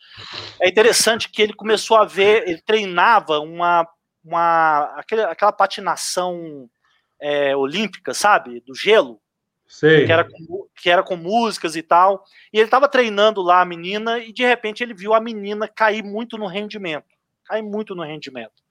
é 0.63 0.69
interessante 0.69 1.29
que 1.29 1.43
ele 1.43 1.53
começou 1.53 1.97
a 1.97 2.05
ver, 2.05 2.49
ele 2.49 2.63
treinava 2.63 3.41
uma, 3.41 3.85
uma 4.25 4.85
aquele, 4.97 5.23
aquela 5.23 5.51
patinação 5.51 6.71
é, 7.21 7.57
olímpica, 7.57 8.15
sabe? 8.15 8.61
Do 8.61 8.73
gelo. 8.73 9.21
Sei. 9.67 10.07
Que 10.07 10.13
era, 10.13 10.23
com, 10.23 10.69
que 10.81 10.89
era 10.89 11.03
com 11.03 11.17
músicas 11.17 11.75
e 11.75 11.83
tal. 11.83 12.23
E 12.53 12.59
ele 12.59 12.67
estava 12.67 12.89
treinando 12.89 13.43
lá 13.43 13.63
a 13.63 13.65
menina 13.65 14.21
e 14.21 14.33
de 14.33 14.47
repente 14.47 14.85
ele 14.85 14.95
viu 14.95 15.13
a 15.13 15.21
menina 15.21 15.67
cair 15.67 16.05
muito 16.05 16.39
no 16.39 16.47
rendimento. 16.47 17.17
Cair 17.47 17.63
muito 17.63 17.97
no 17.97 18.05
rendimento. 18.05 18.63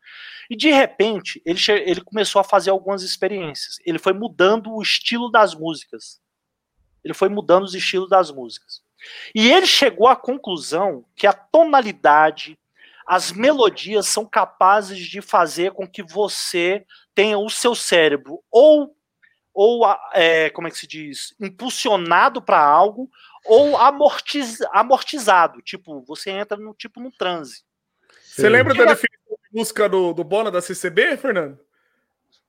E 0.50 0.56
de 0.56 0.72
repente 0.72 1.42
ele, 1.46 1.60
ele 1.86 2.00
começou 2.00 2.40
a 2.40 2.46
fazer 2.46 2.70
algumas 2.70 3.04
experiências. 3.04 3.76
Ele 3.86 4.00
foi 4.00 4.14
mudando 4.14 4.74
o 4.74 4.82
estilo 4.82 5.30
das 5.30 5.54
músicas. 5.54 6.23
Ele 7.04 7.14
foi 7.14 7.30
mudando 7.30 7.64
os 7.64 7.74
estilos 7.74 8.10
das 8.10 8.32
músicas. 8.32 8.82
E 9.34 9.52
ele 9.52 9.66
chegou 9.66 10.08
à 10.08 10.16
conclusão 10.16 11.06
que 11.16 11.28
a 11.28 11.34
tonalidade, 11.34 12.58
as 13.06 13.32
melodias 13.32 14.08
são 14.08 14.26
capazes 14.26 15.00
de 15.00 15.22
fazer 15.22 15.72
com 15.72 15.88
que 15.88 16.02
você 16.02 16.86
tenha 17.14 17.38
o 17.38 17.50
seu 17.50 17.76
cérebro 17.76 18.42
ou 18.52 18.96
ou 19.56 19.86
é, 20.14 20.50
como 20.50 20.68
é 20.68 20.72
que 20.72 20.80
se 20.80 20.88
diz? 20.88 21.36
Impulsionado 21.40 22.42
para 22.42 22.60
algo 22.60 23.08
ou 23.46 23.78
amortiz, 23.78 24.60
amortizado. 24.72 25.62
Tipo 25.62 26.02
você 26.02 26.32
entra 26.32 26.58
no 26.58 26.74
tipo 26.74 27.00
no 27.00 27.12
transe. 27.12 27.62
Você 28.24 28.50
lembra 28.50 28.74
da 28.74 28.86
definição 28.86 29.38
de 29.44 29.60
música 29.60 29.88
do, 29.88 30.12
do 30.12 30.24
Bona 30.24 30.50
da 30.50 30.60
CCB 30.60 31.18
Fernando? 31.18 31.60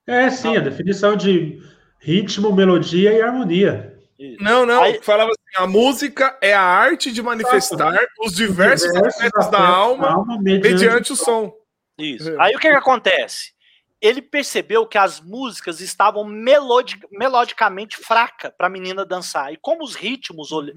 É 0.07 0.31
sim 0.31 0.57
a 0.57 0.61
definição 0.61 1.15
de 1.15 1.63
ritmo 1.99 2.53
melodia 2.55 3.13
e 3.13 3.21
harmonia 3.21 3.94
isso. 4.33 4.43
Não, 4.43 4.65
não. 4.65 4.83
Aí, 4.83 5.01
falava 5.03 5.31
assim: 5.31 5.63
a 5.63 5.67
música 5.67 6.39
é 6.41 6.53
a 6.53 6.63
arte 6.63 7.13
de 7.13 7.23
manifestar 7.23 7.99
os 8.21 8.35
diversos, 8.35 8.95
aspectos 8.97 9.49
da 9.49 9.61
alma, 9.61 10.13
alma 10.13 10.41
mediante, 10.41 10.73
mediante, 10.73 11.13
o 11.13 11.17
som. 11.17 11.53
Isso. 11.99 12.31
É. 12.31 12.37
Aí 12.41 12.55
o 12.55 12.59
que, 12.59 12.69
que 12.69 12.75
acontece? 12.75 13.55
ele 14.05 14.21
percebeu 14.21 14.87
que 14.87 14.99
as 14.99 15.19
músicas 15.19 15.81
estavam 15.81 16.25
melodic, 16.25 17.01
melodicamente 17.11 17.97
fracas 17.97 18.53
para 18.55 18.67
a 18.67 18.71
menina 18.71 19.03
dançar. 19.03 19.51
E 19.51 19.57
como 19.57 19.83
os 19.83 19.95
ritmos 19.95 20.51
uhum. 20.53 20.69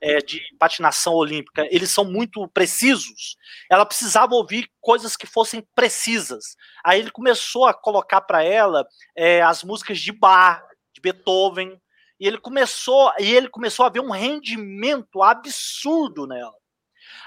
é, 0.00 0.18
de 0.18 0.40
patinação 0.58 1.14
olímpica 1.14 1.68
eles 1.70 1.88
são 1.88 2.04
muito 2.04 2.48
precisos, 2.48 3.36
ela 3.70 3.86
precisava 3.86 4.34
ouvir 4.34 4.68
coisas 4.80 5.16
que 5.16 5.24
fossem 5.24 5.64
precisas. 5.72 6.56
Aí 6.84 6.98
ele 6.98 7.12
começou 7.12 7.64
a 7.64 7.72
colocar 7.72 8.22
para 8.22 8.42
ela 8.42 8.84
é, 9.16 9.40
as 9.40 9.62
músicas 9.62 10.00
de 10.00 10.10
Bach, 10.10 10.60
de 10.92 11.00
Beethoven, 11.00 11.80
e 12.20 12.26
ele 12.26 12.38
começou 12.38 13.12
e 13.18 13.32
ele 13.32 13.48
começou 13.48 13.86
a 13.86 13.88
ver 13.88 14.00
um 14.00 14.10
rendimento 14.10 15.22
absurdo 15.22 16.26
nela. 16.26 16.54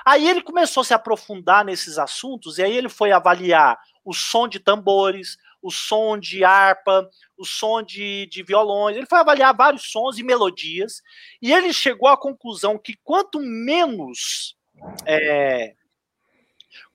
Aí 0.06 0.28
ele 0.28 0.42
começou 0.42 0.82
a 0.82 0.84
se 0.84 0.94
aprofundar 0.94 1.64
nesses 1.64 1.98
assuntos 1.98 2.58
e 2.58 2.64
aí 2.64 2.76
ele 2.76 2.90
foi 2.90 3.12
avaliar 3.12 3.80
o 4.04 4.14
som 4.14 4.48
de 4.48 4.60
tambores, 4.60 5.38
o 5.62 5.72
som 5.72 6.18
de 6.18 6.44
harpa, 6.44 7.08
o 7.38 7.46
som 7.46 7.82
de, 7.82 8.28
de 8.28 8.44
violões. 8.44 8.98
Ele 8.98 9.06
foi 9.06 9.20
avaliar 9.20 9.56
vários 9.56 9.92
sons 9.92 10.18
e 10.18 10.24
melodias 10.24 11.02
e 11.42 11.54
ele 11.54 11.72
chegou 11.72 12.10
à 12.10 12.18
conclusão 12.18 12.78
que 12.78 12.96
quanto 13.04 13.40
menos 13.40 14.58
é, 15.06 15.76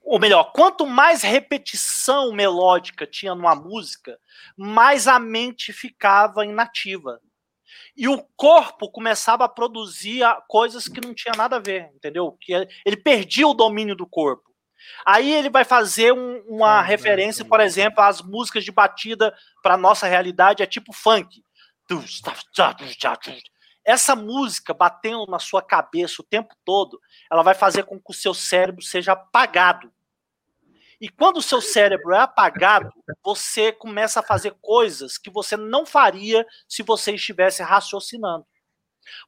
ou 0.01 0.19
melhor, 0.19 0.51
quanto 0.53 0.85
mais 0.85 1.21
repetição 1.21 2.31
melódica 2.31 3.05
tinha 3.05 3.35
numa 3.35 3.55
música, 3.55 4.17
mais 4.55 5.07
a 5.07 5.19
mente 5.19 5.73
ficava 5.73 6.45
inativa 6.45 7.21
e 7.97 8.07
o 8.07 8.23
corpo 8.35 8.91
começava 8.91 9.43
a 9.43 9.49
produzir 9.49 10.21
coisas 10.47 10.87
que 10.87 11.01
não 11.01 11.15
tinha 11.15 11.33
nada 11.35 11.55
a 11.55 11.59
ver, 11.59 11.89
entendeu? 11.95 12.37
Que 12.39 12.53
ele 12.85 12.95
perdia 12.95 13.47
o 13.47 13.55
domínio 13.55 13.95
do 13.95 14.05
corpo. 14.05 14.47
Aí 15.03 15.33
ele 15.33 15.49
vai 15.49 15.65
fazer 15.65 16.13
um, 16.13 16.39
uma 16.47 16.81
referência, 16.81 17.43
por 17.43 17.59
exemplo, 17.59 18.03
às 18.03 18.21
músicas 18.21 18.63
de 18.63 18.71
batida 18.71 19.35
para 19.63 19.75
nossa 19.75 20.05
realidade, 20.05 20.61
é 20.61 20.67
tipo 20.67 20.93
funk. 20.93 21.43
Essa 23.83 24.15
música 24.15 24.73
batendo 24.73 25.25
na 25.27 25.39
sua 25.39 25.61
cabeça 25.61 26.21
o 26.21 26.25
tempo 26.25 26.53
todo, 26.63 26.99
ela 27.31 27.41
vai 27.41 27.55
fazer 27.55 27.83
com 27.83 27.97
que 27.97 28.11
o 28.11 28.13
seu 28.13 28.33
cérebro 28.33 28.83
seja 28.83 29.13
apagado. 29.13 29.91
E 30.99 31.09
quando 31.09 31.37
o 31.37 31.41
seu 31.43 31.61
cérebro 31.61 32.13
é 32.13 32.19
apagado, 32.19 32.91
você 33.23 33.71
começa 33.71 34.19
a 34.19 34.23
fazer 34.23 34.55
coisas 34.59 35.17
que 35.17 35.29
você 35.29 35.55
não 35.55 35.85
faria 35.85 36.45
se 36.67 36.81
você 36.81 37.13
estivesse 37.13 37.61
raciocinando. 37.61 38.45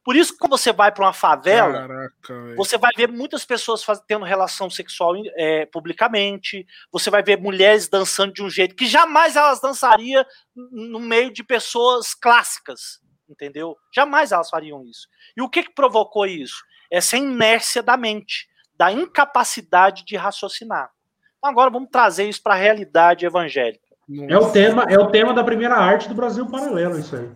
Por 0.04 0.16
isso, 0.16 0.36
quando 0.36 0.58
você 0.58 0.72
vai 0.72 0.92
para 0.92 1.04
uma 1.04 1.12
favela, 1.12 1.72
Caraca, 1.72 2.54
você 2.56 2.76
vai 2.76 2.90
ver 2.96 3.08
muitas 3.08 3.44
pessoas 3.44 3.82
faz, 3.82 4.00
tendo 4.06 4.24
relação 4.24 4.68
sexual 4.68 5.14
é, 5.36 5.66
publicamente, 5.66 6.66
você 6.92 7.10
vai 7.10 7.22
ver 7.22 7.38
mulheres 7.38 7.88
dançando 7.88 8.32
de 8.32 8.42
um 8.42 8.50
jeito 8.50 8.74
que 8.74 8.86
jamais 8.86 9.36
elas 9.36 9.60
dançariam 9.60 10.24
no 10.54 11.00
meio 11.00 11.32
de 11.32 11.42
pessoas 11.42 12.14
clássicas, 12.14 13.00
entendeu? 13.28 13.76
Jamais 13.94 14.32
elas 14.32 14.50
fariam 14.50 14.84
isso. 14.84 15.08
E 15.36 15.42
o 15.42 15.48
que, 15.48 15.62
que 15.62 15.74
provocou 15.74 16.26
isso? 16.26 16.62
Essa 16.90 17.16
inércia 17.16 17.82
da 17.82 17.96
mente, 17.96 18.48
da 18.74 18.92
incapacidade 18.92 20.04
de 20.04 20.16
raciocinar. 20.16 20.90
Agora 21.42 21.70
vamos 21.70 21.88
trazer 21.90 22.28
isso 22.28 22.42
para 22.42 22.54
a 22.54 22.58
realidade 22.58 23.24
evangélica. 23.24 23.80
É 24.28 24.36
o 24.36 24.50
tema, 24.50 24.84
é 24.88 24.98
o 24.98 25.06
tema 25.10 25.32
da 25.32 25.44
primeira 25.44 25.76
arte 25.76 26.08
do 26.08 26.14
Brasil 26.14 26.44
paralelo, 26.46 26.98
isso 26.98 27.16
aí. 27.16 27.30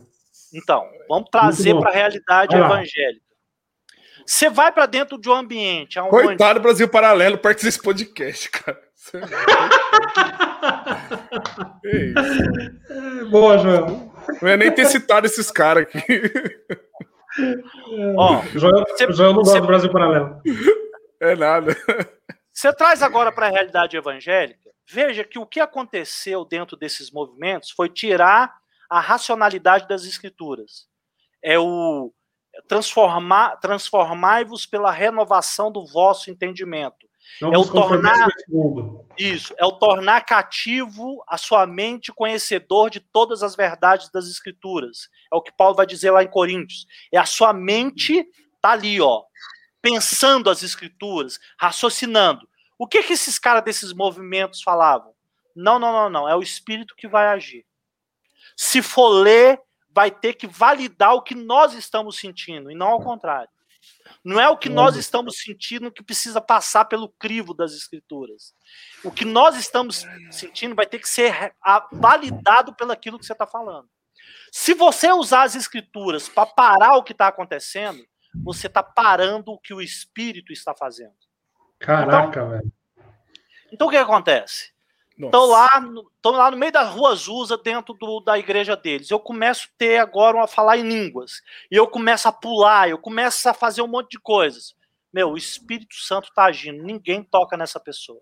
Então, 0.53 0.85
vamos 1.09 1.29
trazer 1.31 1.79
para 1.79 1.91
a 1.91 1.95
realidade 1.95 2.55
evangélica. 2.55 3.25
Você 4.27 4.49
vai 4.49 4.73
para 4.73 4.87
dentro 4.87 5.19
de 5.19 5.29
um 5.29 5.35
ambiente. 5.35 5.99
Onde... 5.99 6.11
Coitado 6.11 6.59
do 6.59 6.63
Brasil 6.63 6.89
Paralelo, 6.89 7.37
perto 7.37 7.63
desse 7.63 7.81
podcast, 7.81 8.51
cara. 8.51 8.81
é 11.85 13.25
Boa, 13.31 13.59
João. 13.59 14.13
Não 14.41 14.49
ia 14.49 14.57
nem 14.57 14.73
ter 14.73 14.87
citado 14.87 15.27
esses 15.27 15.51
caras 15.51 15.83
aqui. 15.83 16.01
Ó, 18.17 18.41
o 18.41 18.59
Joel, 18.59 18.85
você, 18.89 19.13
Joel 19.13 19.35
não 19.35 19.43
gosta 19.43 19.61
do 19.61 19.67
Brasil 19.67 19.91
Paralelo. 19.91 20.41
É 21.21 21.37
nada. 21.37 21.77
Você 22.55 22.73
traz 22.73 23.03
agora 23.03 23.33
para 23.33 23.49
a 23.49 23.51
realidade 23.51 23.97
evangélica, 23.97 24.71
veja 24.87 25.25
que 25.25 25.41
o 25.41 25.47
que 25.47 25.59
aconteceu 25.59 26.45
dentro 26.45 26.77
desses 26.77 27.11
movimentos 27.11 27.71
foi 27.71 27.89
tirar 27.89 28.57
a 28.89 29.01
racionalidade 29.01 29.89
das 29.89 30.05
escrituras. 30.05 30.87
É 31.43 31.59
o 31.59 32.15
transformar, 32.69 33.57
transformai-vos 33.57 34.67
pela 34.67 34.93
renovação 34.93 35.73
do 35.73 35.85
vosso 35.85 36.31
entendimento. 36.31 37.09
Não 37.41 37.53
é 37.53 37.59
o 37.59 37.65
tornar 37.65 38.29
isso, 39.19 39.53
é 39.59 39.65
o 39.65 39.73
tornar 39.73 40.21
cativo 40.21 41.25
a 41.27 41.37
sua 41.37 41.67
mente 41.67 42.13
conhecedor 42.13 42.89
de 42.91 43.01
todas 43.01 43.43
as 43.43 43.57
verdades 43.57 44.11
das 44.11 44.27
escrituras. 44.27 45.09
É 45.33 45.35
o 45.35 45.43
que 45.43 45.51
Paulo 45.51 45.75
vai 45.75 45.87
dizer 45.87 46.13
lá 46.13 46.23
em 46.23 46.31
Coríntios. 46.31 46.87
É 47.11 47.19
a 47.19 47.27
sua 47.27 47.53
mente 47.53 48.25
tá 48.61 48.71
ali, 48.71 49.01
ó, 49.01 49.25
pensando 49.85 50.49
as 50.49 50.63
escrituras, 50.63 51.39
raciocinando. 51.59 52.49
O 52.79 52.87
que 52.87 53.03
que 53.03 53.13
esses 53.13 53.39
caras 53.39 53.63
desses 53.63 53.93
movimentos 53.93 54.63
falavam? 54.63 55.13
Não, 55.55 55.79
não, 55.79 55.93
não, 55.93 56.09
não. 56.09 56.27
É 56.27 56.35
o 56.35 56.41
espírito 56.41 56.97
que 56.97 57.07
vai 57.07 57.27
agir. 57.27 57.67
Se 58.57 58.81
for 58.81 59.11
ler, 59.11 59.61
vai 59.91 60.11
ter 60.11 60.33
que 60.33 60.47
validar 60.47 61.13
o 61.13 61.21
que 61.21 61.35
nós 61.35 61.75
estamos 61.75 62.17
sentindo, 62.17 62.71
e 62.71 62.75
não 62.75 62.87
ao 62.87 63.03
contrário. 63.03 63.51
Não 64.25 64.41
é 64.41 64.49
o 64.49 64.57
que 64.57 64.71
nós 64.71 64.97
estamos 64.97 65.37
sentindo 65.37 65.93
que 65.93 66.03
precisa 66.03 66.41
passar 66.41 66.87
pelo 66.87 67.11
crivo 67.11 67.53
das 67.53 67.75
escrituras. 67.75 68.55
O 69.05 69.11
que 69.11 69.27
nós 69.27 69.55
estamos 69.55 70.07
sentindo 70.31 70.75
vai 70.75 70.87
ter 70.87 70.99
que 70.99 71.09
ser 71.09 71.55
validado 71.93 72.75
pelo 72.75 72.91
aquilo 72.91 73.19
que 73.19 73.27
você 73.27 73.35
está 73.35 73.47
falando. 73.47 73.87
Se 74.51 74.73
você 74.73 75.13
usar 75.13 75.43
as 75.43 75.55
escrituras 75.55 76.27
para 76.27 76.47
parar 76.47 76.97
o 76.97 77.03
que 77.03 77.13
está 77.13 77.29
acontecendo, 77.29 78.03
você 78.43 78.67
está 78.67 78.83
parando 78.83 79.53
o 79.53 79.59
que 79.59 79.75
o 79.75 79.81
espírito 79.81 80.53
está 80.53 80.75
fazendo. 80.75 81.15
Caraca, 81.79 82.29
então, 82.29 82.51
velho. 82.51 82.73
Então 83.73 83.89
o 83.89 83.91
que 83.91 83.97
acontece? 83.97 84.73
Estão 85.17 85.47
lá, 85.47 85.69
estão 86.17 86.33
lá 86.33 86.51
no 86.51 86.57
meio 86.57 86.73
das 86.73 86.91
ruas 86.91 87.29
usa 87.29 87.57
dentro 87.57 87.95
do, 87.95 88.21
da 88.21 88.37
igreja 88.37 88.77
deles. 88.77 89.11
Eu 89.11 89.21
começo 89.21 89.69
a 89.69 89.79
ter 89.79 89.99
agora 89.99 90.43
a 90.43 90.47
falar 90.49 90.77
em 90.77 90.89
línguas. 90.89 91.41
E 91.71 91.77
eu 91.77 91.87
começo 91.87 92.27
a 92.27 92.33
pular, 92.33 92.89
eu 92.89 92.99
começo 92.99 93.49
a 93.49 93.55
fazer 93.55 93.81
um 93.83 93.87
monte 93.87 94.11
de 94.11 94.19
coisas. 94.19 94.75
Meu, 95.13 95.31
o 95.31 95.37
Espírito 95.37 95.95
Santo 95.95 96.29
está 96.29 96.47
agindo. 96.47 96.83
Ninguém 96.83 97.23
toca 97.23 97.57
nessa 97.57 97.79
pessoa. 97.79 98.21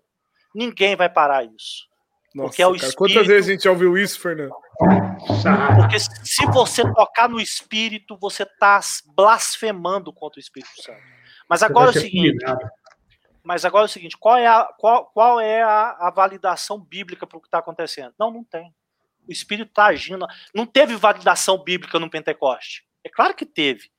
Ninguém 0.53 0.95
vai 0.95 1.09
parar 1.09 1.43
isso. 1.43 1.87
Nossa, 2.35 2.49
porque 2.49 2.61
é 2.61 2.67
o 2.67 2.75
espírito... 2.75 2.97
Quantas 2.97 3.27
vezes 3.27 3.49
a 3.49 3.51
gente 3.53 3.63
já 3.63 3.71
ouviu 3.71 3.97
isso, 3.97 4.19
Fernando? 4.19 4.53
Porque 4.77 5.99
se 5.99 6.45
você 6.47 6.83
tocar 6.93 7.29
no 7.29 7.39
espírito, 7.39 8.17
você 8.17 8.43
está 8.43 8.79
blasfemando 9.15 10.11
contra 10.11 10.39
o 10.39 10.41
Espírito 10.41 10.81
Santo. 10.81 11.01
Mas 11.47 11.61
agora 11.61 11.91
é 11.91 11.97
o 11.97 12.01
seguinte. 12.01 12.45
Mas 13.43 13.65
agora 13.65 13.85
é 13.85 13.87
o 13.87 13.89
seguinte: 13.89 14.17
qual 14.17 14.37
é 14.37 14.47
a, 14.47 14.63
qual, 14.77 15.05
qual 15.07 15.39
é 15.39 15.61
a, 15.61 15.91
a 15.99 16.09
validação 16.09 16.79
bíblica 16.79 17.27
para 17.27 17.37
o 17.37 17.41
que 17.41 17.47
está 17.47 17.59
acontecendo? 17.59 18.13
Não, 18.17 18.31
não 18.31 18.43
tem. 18.43 18.73
O 19.27 19.31
Espírito 19.31 19.69
está 19.69 19.85
agindo. 19.85 20.25
Não 20.53 20.65
teve 20.65 20.95
validação 20.95 21.57
bíblica 21.57 21.99
no 21.99 22.09
Pentecoste. 22.09 22.85
É 23.03 23.09
claro 23.09 23.35
que 23.35 23.45
teve. 23.45 23.91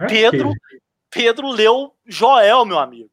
É 0.00 0.06
Pedro, 0.06 0.52
teve. 0.52 0.82
Pedro 1.10 1.48
leu 1.48 1.94
Joel, 2.06 2.64
meu 2.64 2.78
amigo. 2.78 3.10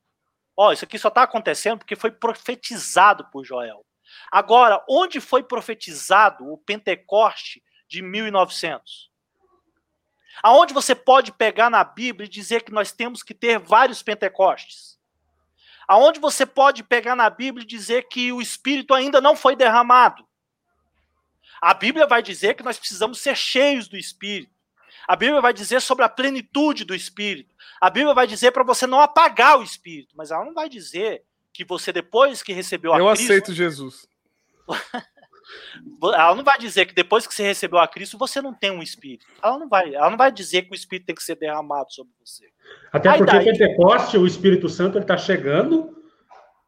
Ó, 0.56 0.72
isso 0.72 0.86
aqui 0.86 0.98
só 0.98 1.08
está 1.08 1.24
acontecendo 1.24 1.80
porque 1.80 1.96
foi 1.96 2.12
profetizado 2.12 3.26
por 3.32 3.44
Joel. 3.44 3.86
Agora, 4.32 4.84
onde 4.90 5.20
foi 5.20 5.44
profetizado 5.44 6.52
o 6.52 6.58
Pentecoste 6.58 7.64
de 7.88 8.02
1900? 8.02 9.10
Aonde 10.42 10.74
você 10.74 10.96
pode 10.96 11.32
pegar 11.32 11.70
na 11.70 11.84
Bíblia 11.84 12.26
e 12.26 12.30
dizer 12.30 12.64
que 12.64 12.72
nós 12.72 12.92
temos 12.92 13.24
que 13.24 13.34
ter 13.34 13.60
vários 13.60 14.02
Pentecostes? 14.02 14.98
Aonde 15.88 16.20
você 16.20 16.46
pode 16.46 16.84
pegar 16.84 17.16
na 17.16 17.30
Bíblia 17.30 17.64
e 17.64 17.68
dizer 17.68 18.08
que 18.08 18.32
o 18.32 18.42
Espírito 18.42 18.94
ainda 18.94 19.20
não 19.20 19.36
foi 19.36 19.56
derramado? 19.56 20.26
A 21.62 21.74
Bíblia 21.74 22.08
vai 22.08 22.22
dizer 22.22 22.54
que 22.54 22.64
nós 22.64 22.78
precisamos 22.78 23.20
ser 23.20 23.36
cheios 23.36 23.88
do 23.88 23.98
Espírito. 23.98 24.54
A 25.08 25.16
Bíblia 25.16 25.42
vai 25.42 25.52
dizer 25.52 25.82
sobre 25.82 26.06
a 26.06 26.10
plenitude 26.10 26.86
do 26.86 26.94
Espírito. 26.94 27.56
A 27.82 27.90
Bíblia 27.90 28.14
vai 28.14 28.28
dizer 28.28 28.52
para 28.52 28.64
você 28.64 28.86
não 28.86 29.02
apagar 29.02 29.58
o 29.58 29.64
Espírito, 29.64 30.16
mas 30.16 30.32
ela 30.32 30.46
não 30.46 30.54
vai 30.54 30.70
dizer 30.70 31.26
que 31.54 31.66
você, 31.66 31.92
depois 31.92 32.42
que 32.44 32.54
recebeu 32.54 32.94
a 32.94 33.00
Eu 33.00 33.08
Cristo. 33.08 33.22
Eu 33.22 33.26
aceito 33.26 33.54
Jesus. 33.54 34.08
ela 36.02 36.36
não 36.36 36.44
vai 36.44 36.58
dizer 36.58 36.86
que 36.86 36.94
depois 36.94 37.26
que 37.28 37.34
você 37.34 37.44
recebeu 37.44 37.80
a 37.80 37.88
Cristo, 37.88 38.18
você 38.18 38.42
não 38.42 38.54
tem 38.54 38.72
um 38.72 38.82
Espírito. 38.82 39.26
Ela 39.44 39.58
não 39.58 39.68
vai, 39.68 39.94
ela 39.94 40.10
não 40.10 40.18
vai 40.18 40.32
dizer 40.32 40.64
que 40.64 40.72
o 40.72 40.76
Espírito 40.76 41.08
tem 41.08 41.16
que 41.16 41.24
ser 41.24 41.36
derramado 41.36 41.92
sobre 41.92 42.14
você. 42.24 42.46
Até 42.92 43.10
Aí 43.10 43.18
porque 43.18 43.34
daí... 43.34 43.46
Pentecoste, 43.46 44.18
o 44.18 44.28
Espírito 44.28 44.70
Santo, 44.70 44.98
ele 44.98 45.04
está 45.04 45.18
chegando, 45.18 45.96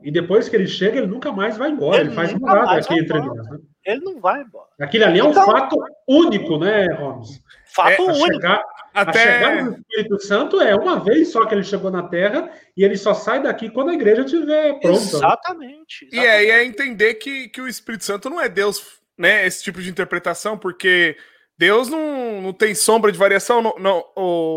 e 0.01 0.11
depois 0.11 0.49
que 0.49 0.55
ele 0.55 0.67
chega, 0.67 0.97
ele 0.97 1.07
nunca 1.07 1.31
mais 1.31 1.57
vai 1.57 1.69
embora. 1.69 1.97
Ele, 1.97 2.09
ele 2.09 2.15
faz 2.15 2.33
morada 2.33 2.79
aqui 2.79 2.99
entre 2.99 3.19
nós. 3.19 3.49
Né? 3.49 3.59
Ele 3.85 4.01
não 4.01 4.19
vai 4.19 4.41
embora. 4.41 4.67
Aquilo 4.79 5.05
ali 5.05 5.19
é 5.19 5.23
um 5.23 5.31
então... 5.31 5.45
fato 5.45 5.75
único, 6.07 6.57
né, 6.57 6.87
Holmes? 6.93 7.41
Fato 7.73 8.01
é, 8.01 8.01
único. 8.01 8.33
Chegar, 8.33 8.63
até... 8.93 9.19
A 9.19 9.33
chegada 9.33 9.71
do 9.71 9.77
Espírito 9.77 10.23
Santo 10.23 10.61
é 10.61 10.75
uma 10.75 10.99
vez 10.99 11.31
só 11.31 11.45
que 11.45 11.55
ele 11.55 11.63
chegou 11.63 11.89
na 11.89 12.03
Terra 12.03 12.51
e 12.75 12.83
ele 12.83 12.97
só 12.97 13.13
sai 13.13 13.41
daqui 13.41 13.69
quando 13.69 13.89
a 13.89 13.93
igreja 13.93 14.21
estiver 14.21 14.79
pronta. 14.79 15.01
Exatamente, 15.01 16.05
exatamente. 16.05 16.09
E 16.13 16.19
aí 16.19 16.49
é 16.49 16.63
entender 16.63 17.15
que, 17.15 17.49
que 17.49 17.61
o 17.61 17.67
Espírito 17.67 18.03
Santo 18.03 18.29
não 18.29 18.39
é 18.39 18.49
Deus 18.49 19.01
né, 19.17 19.45
esse 19.45 19.63
tipo 19.63 19.81
de 19.81 19.89
interpretação, 19.89 20.57
porque 20.57 21.15
Deus 21.57 21.87
não, 21.87 22.41
não 22.41 22.53
tem 22.53 22.73
sombra 22.73 23.11
de 23.11 23.17
variação, 23.17 23.61
não, 23.61 23.75
não, 23.77 24.03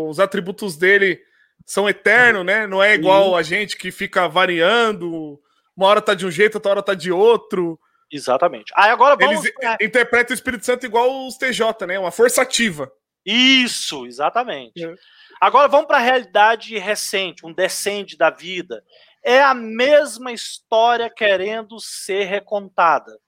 os 0.09 0.19
atributos 0.19 0.75
dele 0.75 1.19
são 1.65 1.87
eternos, 1.87 2.45
né? 2.45 2.65
Não 2.65 2.81
é 2.81 2.95
igual 2.95 3.35
a 3.35 3.43
gente 3.43 3.77
que 3.77 3.91
fica 3.91 4.27
variando, 4.27 5.39
uma 5.75 5.87
hora 5.87 6.01
tá 6.01 6.13
de 6.13 6.25
um 6.25 6.31
jeito, 6.31 6.55
outra 6.55 6.71
hora 6.71 6.81
tá 6.81 6.93
de 6.93 7.11
outro. 7.11 7.79
Exatamente. 8.11 8.71
Aí 8.75 8.89
agora 8.89 9.15
vamos. 9.15 9.45
Eles 9.45 9.53
interpretam 9.81 10.33
o 10.33 10.35
Espírito 10.35 10.65
Santo 10.65 10.85
igual 10.85 11.27
os 11.27 11.37
TJ, 11.37 11.85
né? 11.85 11.99
Uma 11.99 12.11
força 12.11 12.41
ativa. 12.41 12.91
Isso, 13.25 14.05
exatamente. 14.05 14.85
É. 14.85 14.95
Agora 15.41 15.67
vamos 15.67 15.87
para 15.87 15.97
a 15.97 16.01
realidade 16.01 16.77
recente, 16.77 17.45
um 17.45 17.53
descende 17.53 18.17
da 18.17 18.29
vida. 18.29 18.83
É 19.23 19.41
a 19.41 19.53
mesma 19.53 20.31
história 20.31 21.09
querendo 21.09 21.79
ser 21.79 22.25
recontada. 22.25 23.19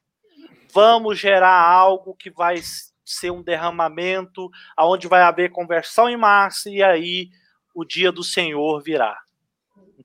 Vamos 0.71 1.17
gerar 1.17 1.59
algo 1.59 2.15
que 2.15 2.29
vai 2.29 2.61
ser 3.03 3.31
um 3.31 3.41
derramamento, 3.41 4.49
aonde 4.75 5.07
vai 5.07 5.21
haver 5.21 5.49
conversão 5.49 6.09
em 6.09 6.17
massa 6.17 6.69
e 6.69 6.83
aí 6.83 7.29
o 7.73 7.83
dia 7.83 8.11
do 8.11 8.23
Senhor 8.23 8.81
virá. 8.81 9.17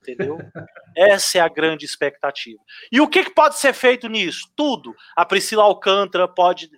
Entendeu? 0.03 0.39
Essa 0.97 1.39
é 1.39 1.41
a 1.41 1.49
grande 1.49 1.85
expectativa. 1.85 2.59
E 2.91 3.01
o 3.01 3.07
que, 3.07 3.25
que 3.25 3.31
pode 3.31 3.57
ser 3.57 3.73
feito 3.73 4.09
nisso? 4.09 4.51
Tudo. 4.57 4.95
A 5.17 5.25
Priscila 5.25 5.63
Alcântara 5.63 6.27
pode 6.27 6.69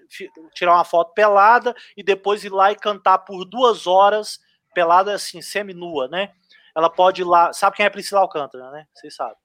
tirar 0.53 0.75
uma 0.75 0.85
foto 0.85 1.15
pelada 1.15 1.75
e 1.97 2.03
depois 2.03 2.45
ir 2.45 2.53
lá 2.53 2.71
e 2.71 2.77
cantar 2.77 3.19
por 3.19 3.47
duas 3.47 3.87
horas, 3.87 4.39
pelada 4.75 5.15
assim, 5.15 5.41
semi-nua, 5.41 6.07
né? 6.09 6.33
Ela 6.77 6.91
pode 6.91 7.23
ir 7.23 7.25
lá. 7.25 7.51
Sabe 7.53 7.77
quem 7.77 7.87
é 7.87 7.91
Priscila 7.91 8.21
Alcântara, 8.21 8.71
né? 8.71 8.87
Vocês 8.93 9.15
sabem. 9.15 9.37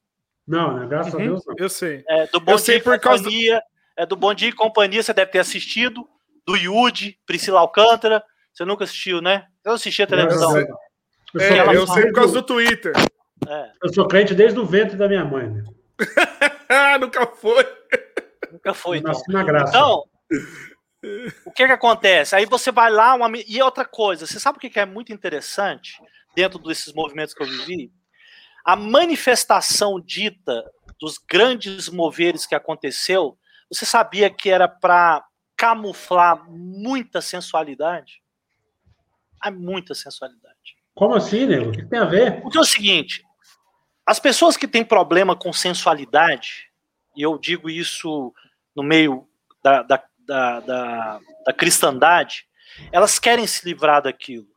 Não, 0.45 0.77
né? 0.77 0.87
Graças 0.87 1.13
uhum, 1.13 1.19
a 1.21 1.23
Deus. 1.23 1.45
Não. 1.45 1.55
Eu 1.57 1.69
sei. 1.69 2.03
É, 2.09 2.27
do 2.27 2.39
Bom 2.41 2.51
eu 2.51 2.57
sei 2.57 2.81
por 2.81 2.99
companhia, 2.99 3.53
causa... 3.53 3.65
É 3.95 4.05
do 4.05 4.15
Bom 4.15 4.33
Dia 4.33 4.49
e 4.49 4.53
Companhia, 4.53 5.01
você 5.01 5.13
deve 5.13 5.31
ter 5.31 5.39
assistido. 5.39 6.07
Do 6.45 6.57
Yudi, 6.57 7.17
Priscila 7.25 7.59
Alcântara. 7.59 8.23
Você 8.51 8.65
nunca 8.65 8.83
assistiu, 8.83 9.21
né? 9.21 9.47
Eu 9.63 9.73
assisti 9.73 10.01
a 10.01 10.07
televisão. 10.07 10.57
Eu 10.57 11.39
sei, 11.39 11.59
é, 11.59 11.75
eu 11.75 11.87
sei 11.87 12.05
por 12.07 12.13
causa 12.13 12.33
do 12.33 12.41
Twitter. 12.41 12.93
É. 13.47 13.71
Eu 13.83 13.93
sou 13.93 14.07
crente 14.07 14.33
desde 14.33 14.59
o 14.59 14.65
ventre 14.65 14.97
da 14.97 15.07
minha 15.07 15.23
mãe. 15.23 15.49
Né? 15.49 15.63
Nunca 16.99 17.25
foi. 17.25 17.65
Nunca 18.51 18.73
foi. 18.73 18.97
Então, 18.97 19.13
então 19.67 20.03
o 21.45 21.51
que 21.51 21.65
que 21.65 21.71
acontece? 21.71 22.35
Aí 22.35 22.45
você 22.45 22.71
vai 22.71 22.91
lá, 22.91 23.15
uma... 23.15 23.29
e 23.47 23.61
outra 23.61 23.85
coisa, 23.85 24.25
você 24.25 24.39
sabe 24.39 24.57
o 24.57 24.61
que 24.61 24.79
é 24.79 24.85
muito 24.85 25.13
interessante 25.13 25.93
dentro 26.35 26.59
desses 26.59 26.93
movimentos 26.93 27.33
que 27.33 27.41
eu 27.41 27.47
vivi? 27.47 27.91
A 28.65 28.75
manifestação 28.75 29.99
dita 29.99 30.63
dos 30.99 31.17
grandes 31.17 31.89
moveres 31.89 32.45
que 32.45 32.53
aconteceu, 32.53 33.37
você 33.71 33.85
sabia 33.85 34.29
que 34.29 34.49
era 34.49 34.67
para 34.67 35.23
camuflar 35.55 36.49
muita 36.49 37.21
sensualidade? 37.21 38.21
Há 39.41 39.49
muita 39.49 39.95
sensualidade. 39.95 40.77
Como 40.93 41.15
assim, 41.15 41.45
nego? 41.45 41.69
O 41.69 41.71
que 41.71 41.85
tem 41.85 41.99
a 41.99 42.05
ver? 42.05 42.41
Porque 42.41 42.57
é 42.57 42.61
o 42.61 42.65
seguinte, 42.65 43.23
as 44.09 44.19
pessoas 44.19 44.57
que 44.57 44.67
têm 44.67 44.83
problema 44.83 45.35
com 45.35 45.53
sensualidade, 45.53 46.71
e 47.15 47.21
eu 47.21 47.37
digo 47.37 47.69
isso 47.69 48.33
no 48.75 48.81
meio 48.81 49.29
da, 49.63 49.83
da, 49.83 50.03
da, 50.17 50.59
da, 50.61 51.19
da 51.45 51.53
cristandade, 51.53 52.47
elas 52.91 53.19
querem 53.19 53.45
se 53.45 53.63
livrar 53.63 54.01
daquilo. 54.01 54.47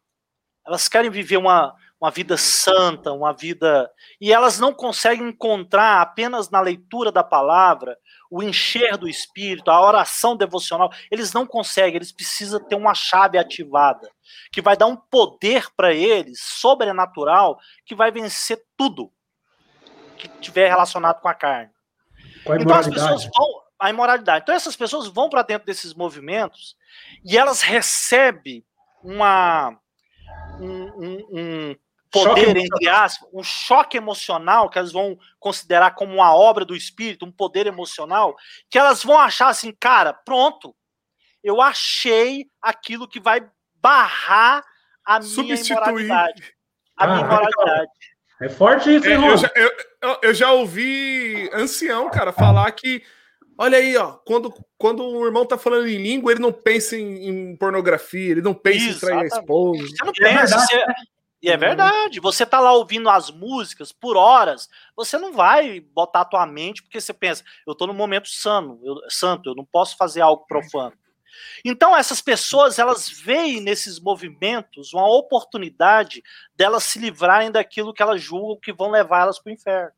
Elas 0.67 0.89
querem 0.89 1.11
viver 1.11 1.37
uma, 1.37 1.75
uma 2.01 2.11
vida 2.11 2.35
santa, 2.39 3.13
uma 3.13 3.35
vida. 3.35 3.91
E 4.19 4.33
elas 4.33 4.59
não 4.59 4.73
conseguem 4.73 5.29
encontrar 5.29 6.01
apenas 6.01 6.49
na 6.49 6.63
leitura 6.63 7.13
da 7.13 7.23
palavra 7.23 7.99
o 8.31 8.43
encher 8.43 8.97
do 8.97 9.07
espírito, 9.07 9.71
a 9.71 9.87
oração 9.87 10.35
devocional. 10.35 10.91
Eles 11.11 11.35
não 11.35 11.47
conseguem, 11.47 11.97
eles 11.97 12.11
precisam 12.11 12.59
ter 12.59 12.75
uma 12.75 12.95
chave 12.95 13.37
ativada, 13.37 14.11
que 14.51 14.63
vai 14.63 14.79
dar 14.79 14.87
um 14.87 14.97
poder 14.97 15.67
para 15.77 15.93
eles, 15.93 16.41
sobrenatural, 16.41 17.59
que 17.85 17.95
vai 17.95 18.11
vencer 18.11 18.59
tudo 18.79 19.13
que 20.13 20.29
tiver 20.41 20.69
relacionado 20.69 21.21
com 21.21 21.29
a 21.29 21.35
carne. 21.35 21.71
Com 22.45 22.53
a 22.53 22.57
então 22.57 22.77
as 22.77 22.89
pessoas 22.89 23.25
vão 23.25 23.63
a 23.79 23.91
imoralidade. 23.91 24.43
Então 24.43 24.55
essas 24.55 24.77
pessoas 24.77 25.09
vão 25.09 25.29
para 25.29 25.43
dentro 25.43 25.67
desses 25.67 25.93
movimentos 25.93 26.77
e 27.25 27.37
elas 27.37 27.63
recebem 27.63 28.65
uma 29.03 29.77
um, 30.61 30.85
um, 30.85 31.27
um 31.33 31.77
poder 32.13 32.57
entre 32.57 32.89
aspas, 32.89 33.29
um 33.33 33.43
choque 33.43 33.97
emocional 33.97 34.69
que 34.69 34.79
elas 34.79 34.93
vão 34.93 35.19
considerar 35.41 35.93
como 35.93 36.15
uma 36.15 36.35
obra 36.35 36.65
do 36.65 36.77
espírito, 36.77 37.25
um 37.25 37.33
poder 37.33 37.67
emocional, 37.67 38.37
que 38.71 38.79
elas 38.79 39.03
vão 39.03 39.19
achar 39.19 39.49
assim, 39.49 39.73
cara, 39.73 40.13
pronto, 40.13 40.77
eu 41.43 41.61
achei 41.61 42.47
aquilo 42.61 43.09
que 43.09 43.19
vai 43.19 43.41
barrar 43.77 44.63
a 45.05 45.19
minha 45.19 45.57
imoralidade. 45.57 46.55
A 46.97 47.05
ah, 47.05 47.07
minha 47.09 47.21
imoralidade. 47.21 47.91
É 48.43 48.49
forte 48.49 48.95
isso, 48.95 49.07
hein, 49.07 49.13
é, 49.13 49.31
eu, 49.31 49.37
já, 49.37 49.51
eu, 49.55 50.19
eu, 50.23 50.35
já 50.35 50.53
ouvi 50.53 51.49
ancião, 51.53 52.11
cara, 52.11 52.33
falar 52.33 52.71
que. 52.73 53.03
Olha 53.57 53.79
aí, 53.79 53.97
ó, 53.97 54.15
quando, 54.25 54.53
quando 54.77 55.05
o 55.05 55.25
irmão 55.25 55.47
tá 55.47 55.57
falando 55.57 55.87
em 55.87 56.03
língua, 56.03 56.33
ele 56.33 56.41
não 56.41 56.53
pensa 56.53 56.97
em, 56.97 57.29
em 57.29 57.57
pornografia, 57.57 58.33
ele 58.33 58.43
não 58.43 58.55
pensa 58.55 58.89
Exatamente. 58.89 58.97
em 58.97 59.07
trair 59.07 59.23
a 59.23 59.39
esposa. 59.39 59.83
Você 59.87 60.05
não 60.05 60.11
é 60.11 60.35
pensa, 60.35 60.59
você, 60.59 60.85
e 61.43 61.51
é 61.51 61.57
verdade, 61.57 62.21
você 62.21 62.47
tá 62.47 62.61
lá 62.61 62.73
ouvindo 62.73 63.11
as 63.11 63.29
músicas 63.29 63.91
por 63.91 64.17
horas, 64.17 64.69
você 64.97 65.19
não 65.19 65.33
vai 65.33 65.81
botar 65.81 66.21
a 66.21 66.25
tua 66.25 66.47
mente 66.47 66.83
porque 66.83 67.01
você 67.01 67.13
pensa, 67.13 67.43
eu 67.67 67.75
tô 67.75 67.85
no 67.85 67.93
momento 67.93 68.29
sano, 68.29 68.81
eu, 68.85 68.95
santo, 69.09 69.51
eu 69.51 69.55
não 69.57 69.65
posso 69.65 69.97
fazer 69.97 70.21
algo 70.21 70.47
profano. 70.47 70.97
Então 71.65 71.97
essas 71.97 72.21
pessoas 72.21 72.79
elas 72.79 73.09
veem 73.09 73.61
nesses 73.61 73.99
movimentos 73.99 74.93
uma 74.93 75.07
oportunidade 75.07 76.23
delas 76.55 76.85
se 76.85 76.99
livrarem 76.99 77.51
daquilo 77.51 77.93
que 77.93 78.03
elas 78.03 78.21
julgam 78.21 78.61
que 78.61 78.73
vão 78.73 78.91
levar 78.91 79.23
elas 79.23 79.39
para 79.39 79.51
o 79.51 79.55
inferno. 79.55 79.93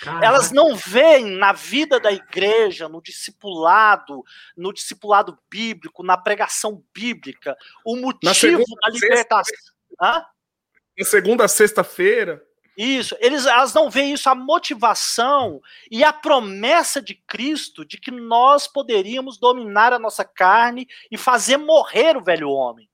Caraca. 0.00 0.24
Elas 0.24 0.52
não 0.52 0.76
veem 0.76 1.36
na 1.36 1.52
vida 1.52 1.98
da 1.98 2.12
igreja, 2.12 2.88
no 2.88 3.02
discipulado, 3.02 4.22
no 4.56 4.72
discipulado 4.72 5.36
bíblico, 5.50 6.02
na 6.02 6.16
pregação 6.16 6.82
bíblica, 6.94 7.56
o 7.84 7.96
motivo 7.96 8.62
da 8.82 8.90
libertação. 8.90 9.56
Na 10.00 11.04
segunda 11.04 11.48
sexta-feira. 11.48 12.42
Isso, 12.76 13.16
eles, 13.20 13.46
elas 13.46 13.74
não 13.74 13.90
veem 13.90 14.12
isso, 14.12 14.28
a 14.30 14.34
motivação 14.34 15.60
e 15.90 16.04
a 16.04 16.12
promessa 16.12 17.02
de 17.02 17.14
Cristo 17.14 17.84
de 17.84 17.98
que 17.98 18.10
nós 18.10 18.66
poderíamos 18.66 19.38
dominar 19.38 19.92
a 19.92 19.98
nossa 19.98 20.24
carne 20.24 20.88
e 21.10 21.18
fazer 21.18 21.56
morrer 21.56 22.16
o 22.16 22.22
velho 22.22 22.48
homem. 22.50 22.88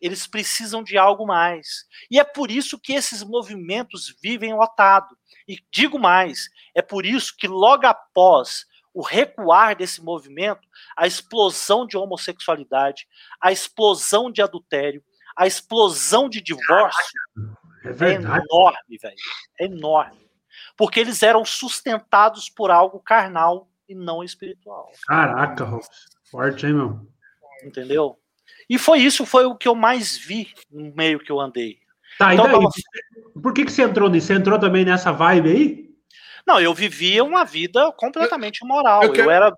Eles 0.00 0.26
precisam 0.26 0.82
de 0.82 0.96
algo 0.96 1.26
mais. 1.26 1.84
E 2.10 2.20
é 2.20 2.24
por 2.24 2.50
isso 2.50 2.78
que 2.78 2.92
esses 2.92 3.22
movimentos 3.22 4.14
vivem 4.22 4.54
lotado. 4.54 5.16
E 5.48 5.58
digo 5.70 5.98
mais, 5.98 6.48
é 6.74 6.82
por 6.82 7.04
isso 7.04 7.34
que 7.36 7.48
logo 7.48 7.86
após 7.86 8.66
o 8.92 9.02
recuar 9.02 9.76
desse 9.76 10.02
movimento, 10.02 10.66
a 10.96 11.06
explosão 11.06 11.86
de 11.86 11.98
homossexualidade, 11.98 13.06
a 13.38 13.52
explosão 13.52 14.30
de 14.30 14.40
adultério, 14.40 15.04
a 15.36 15.46
explosão 15.46 16.30
de 16.30 16.40
divórcio 16.40 17.20
é, 17.88 17.92
verdade. 17.92 18.40
é 18.40 18.44
enorme, 18.44 18.98
velho. 19.00 19.16
É 19.60 19.64
enorme. 19.64 20.26
Porque 20.76 21.00
eles 21.00 21.22
eram 21.22 21.44
sustentados 21.44 22.48
por 22.48 22.70
algo 22.70 23.00
carnal 23.00 23.68
e 23.88 23.94
não 23.94 24.22
espiritual. 24.22 24.90
Caraca, 25.06 25.66
forte, 26.30 26.66
hein, 26.66 26.74
meu? 26.74 27.06
Entendeu? 27.64 28.18
E 28.68 28.78
foi 28.78 28.98
isso, 28.98 29.24
foi 29.24 29.44
o 29.44 29.54
que 29.54 29.68
eu 29.68 29.74
mais 29.74 30.16
vi 30.16 30.52
no 30.70 30.94
meio 30.94 31.20
que 31.20 31.30
eu 31.30 31.40
andei. 31.40 31.78
Tá, 32.18 32.34
então, 32.34 32.46
daí? 32.46 33.42
Por 33.42 33.52
que, 33.52 33.64
que 33.64 33.72
você 33.72 33.82
entrou 33.82 34.08
nisso? 34.08 34.28
Você 34.28 34.34
entrou 34.34 34.58
também 34.58 34.84
nessa 34.84 35.12
vibe 35.12 35.50
aí? 35.50 35.86
Não, 36.46 36.60
eu 36.60 36.72
vivia 36.72 37.24
uma 37.24 37.44
vida 37.44 37.92
completamente 37.92 38.64
moral. 38.64 39.02
Eu, 39.02 39.12
quero, 39.12 39.28
eu 39.28 39.30
era. 39.30 39.56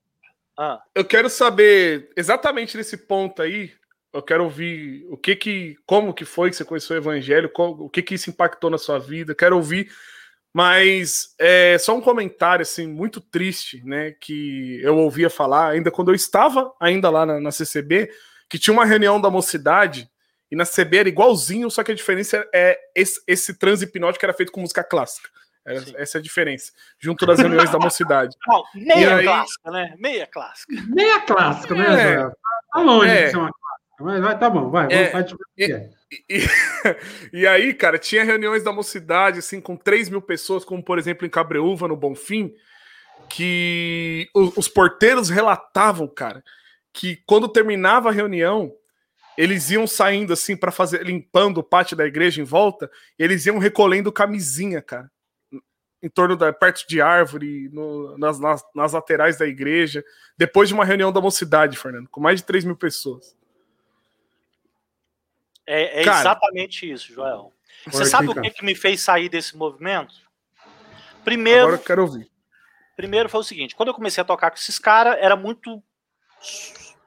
Ah. 0.59 0.83
Eu 0.95 1.05
quero 1.05 1.29
saber 1.29 2.11
exatamente 2.17 2.77
nesse 2.77 2.97
ponto 2.97 3.43
aí 3.43 3.73
eu 4.13 4.23
quero 4.23 4.45
ouvir 4.45 5.07
o 5.11 5.17
que 5.17 5.37
que, 5.37 5.77
como 5.87 6.15
que 6.15 6.25
foi 6.25 6.51
que 6.51 6.57
você 6.57 6.65
conheceu 6.65 6.97
o 6.97 6.99
evangelho, 6.99 7.51
o 7.55 7.89
que 7.89 8.03
que 8.03 8.15
isso 8.15 8.31
impactou 8.31 8.71
na 8.71 8.79
sua 8.79 8.99
vida. 8.99 9.35
Quero 9.35 9.57
ouvir, 9.57 9.91
mas 10.53 11.35
é 11.39 11.77
só 11.79 11.97
um 11.97 12.01
comentário 12.01 12.63
assim 12.63 12.87
muito 12.87 13.21
triste, 13.21 13.83
né, 13.85 14.13
que 14.13 14.81
eu 14.83 14.97
ouvia 14.97 15.29
falar 15.29 15.71
ainda 15.71 15.91
quando 15.91 16.09
eu 16.09 16.15
estava 16.15 16.73
ainda 16.81 17.11
lá 17.11 17.27
na, 17.27 17.41
na 17.41 17.51
CCB, 17.51 18.11
que 18.49 18.59
tinha 18.59 18.73
uma 18.73 18.87
reunião 18.87 19.21
da 19.21 19.31
mocidade 19.31 20.11
e 20.51 20.57
na 20.57 20.65
CB 20.65 20.97
era 20.97 21.09
igualzinho, 21.09 21.71
só 21.71 21.85
que 21.85 21.93
a 21.93 21.95
diferença 21.95 22.49
é 22.55 22.79
esse, 22.95 23.23
esse 23.27 23.59
transe 23.59 23.85
hipnótico 23.85 24.25
era 24.25 24.33
feito 24.33 24.51
com 24.51 24.63
música 24.63 24.83
clássica. 24.83 25.29
Essa 25.97 26.17
é 26.17 26.21
a 26.21 26.23
diferença. 26.23 26.73
Junto 26.99 27.27
das 27.27 27.39
reuniões 27.39 27.71
da 27.71 27.79
mocidade. 27.79 28.35
Não, 28.49 28.65
meia 28.75 29.17
aí... 29.17 29.25
clássica, 29.25 29.71
né? 29.71 29.95
Meia 29.99 30.27
clássica. 30.27 30.73
Meia 30.89 31.21
clássica, 31.21 31.75
né? 31.75 32.13
É, 32.13 32.31
tá 32.73 32.81
longe 32.81 33.11
é, 33.11 33.25
de 33.27 33.31
ser 33.33 33.37
uma 33.37 33.51
Vai, 33.99 34.21
vai, 34.21 34.39
tá 34.39 34.49
bom, 34.49 34.71
vai. 34.71 34.87
É, 34.93 35.11
vai 35.11 35.25
e, 35.57 35.91
e, 36.29 36.47
e, 37.43 37.47
aí, 37.47 37.75
cara, 37.75 37.99
tinha 37.99 38.23
reuniões 38.23 38.63
da 38.63 38.73
mocidade, 38.73 39.41
assim, 39.41 39.61
com 39.61 39.77
3 39.77 40.09
mil 40.09 40.23
pessoas, 40.23 40.65
como 40.65 40.83
por 40.83 40.99
exemplo 40.99 41.27
em 41.27 41.31
Cabreúva, 41.31 41.89
no 41.89 41.97
Bonfim, 41.97 42.55
que 43.29 44.29
os, 44.35 44.57
os 44.57 44.69
porteiros 44.69 45.29
relatavam, 45.29 46.07
cara, 46.07 46.45
que 46.93 47.17
quando 47.27 47.49
terminava 47.49 48.09
a 48.09 48.13
reunião, 48.13 48.73
eles 49.37 49.71
iam 49.71 49.87
saindo 49.87 50.33
assim 50.33 50.57
para 50.57 50.73
fazer, 50.73 51.05
limpando 51.05 51.59
o 51.59 51.63
pátio 51.63 51.97
da 51.97 52.07
igreja 52.07 52.41
em 52.41 52.45
volta, 52.45 52.91
eles 53.19 53.47
iam 53.47 53.59
recolhendo 53.59 54.13
camisinha, 54.13 54.83
cara. 54.83 55.11
Em 56.03 56.09
torno 56.09 56.37
da, 56.37 56.53
perto 56.53 56.87
de 56.89 57.01
árvore, 57.01 57.69
no, 57.73 58.17
nas, 58.19 58.39
nas, 58.39 58.65
nas, 58.75 58.93
laterais 58.93 59.37
da 59.37 59.47
igreja, 59.47 60.05
depois 60.37 60.69
de 60.69 60.75
uma 60.75 60.85
reunião 60.85 61.13
da 61.13 61.21
mocidade, 61.21 61.77
Fernando, 61.77 62.09
com 62.09 62.21
mais 62.21 62.41
de 62.41 62.47
3 62.47 62.65
mil 62.65 62.77
pessoas. 62.77 63.37
É, 65.71 66.01
é 66.01 66.05
cara, 66.05 66.21
exatamente 66.21 66.91
isso, 66.91 67.13
Joel. 67.13 67.53
Você 67.89 68.07
sabe 68.07 68.29
o 68.29 68.41
que, 68.41 68.51
que 68.51 68.65
me 68.65 68.75
fez 68.75 69.03
sair 69.03 69.29
desse 69.29 69.55
movimento? 69.55 70.15
Primeiro. 71.23 71.65
Agora 71.65 71.77
eu 71.77 71.85
quero 71.85 72.03
ouvir. 72.03 72.31
Primeiro 72.97 73.29
foi 73.29 73.41
o 73.41 73.45
seguinte: 73.45 73.77
quando 73.77 73.89
eu 73.89 73.95
comecei 73.95 74.23
a 74.23 74.25
tocar 74.25 74.51
com 74.51 74.57
esses 74.57 74.79
caras, 74.79 75.19
era 75.21 75.37
muito. 75.37 75.83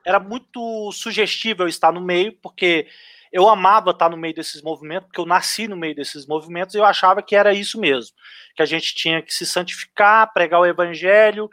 Era 0.05 0.19
muito 0.19 0.91
sugestível 0.91 1.67
estar 1.67 1.91
no 1.91 2.01
meio, 2.01 2.33
porque 2.33 2.87
eu 3.31 3.49
amava 3.49 3.91
estar 3.91 4.09
no 4.09 4.17
meio 4.17 4.35
desses 4.35 4.61
movimentos, 4.61 5.07
porque 5.07 5.19
eu 5.19 5.25
nasci 5.25 5.67
no 5.67 5.77
meio 5.77 5.95
desses 5.95 6.27
movimentos 6.27 6.75
e 6.75 6.77
eu 6.77 6.85
achava 6.85 7.21
que 7.23 7.35
era 7.35 7.53
isso 7.53 7.79
mesmo. 7.79 8.15
Que 8.55 8.61
a 8.61 8.65
gente 8.65 8.93
tinha 8.93 9.23
que 9.23 9.33
se 9.33 9.45
santificar, 9.45 10.31
pregar 10.33 10.59
o 10.59 10.65
evangelho, 10.67 11.49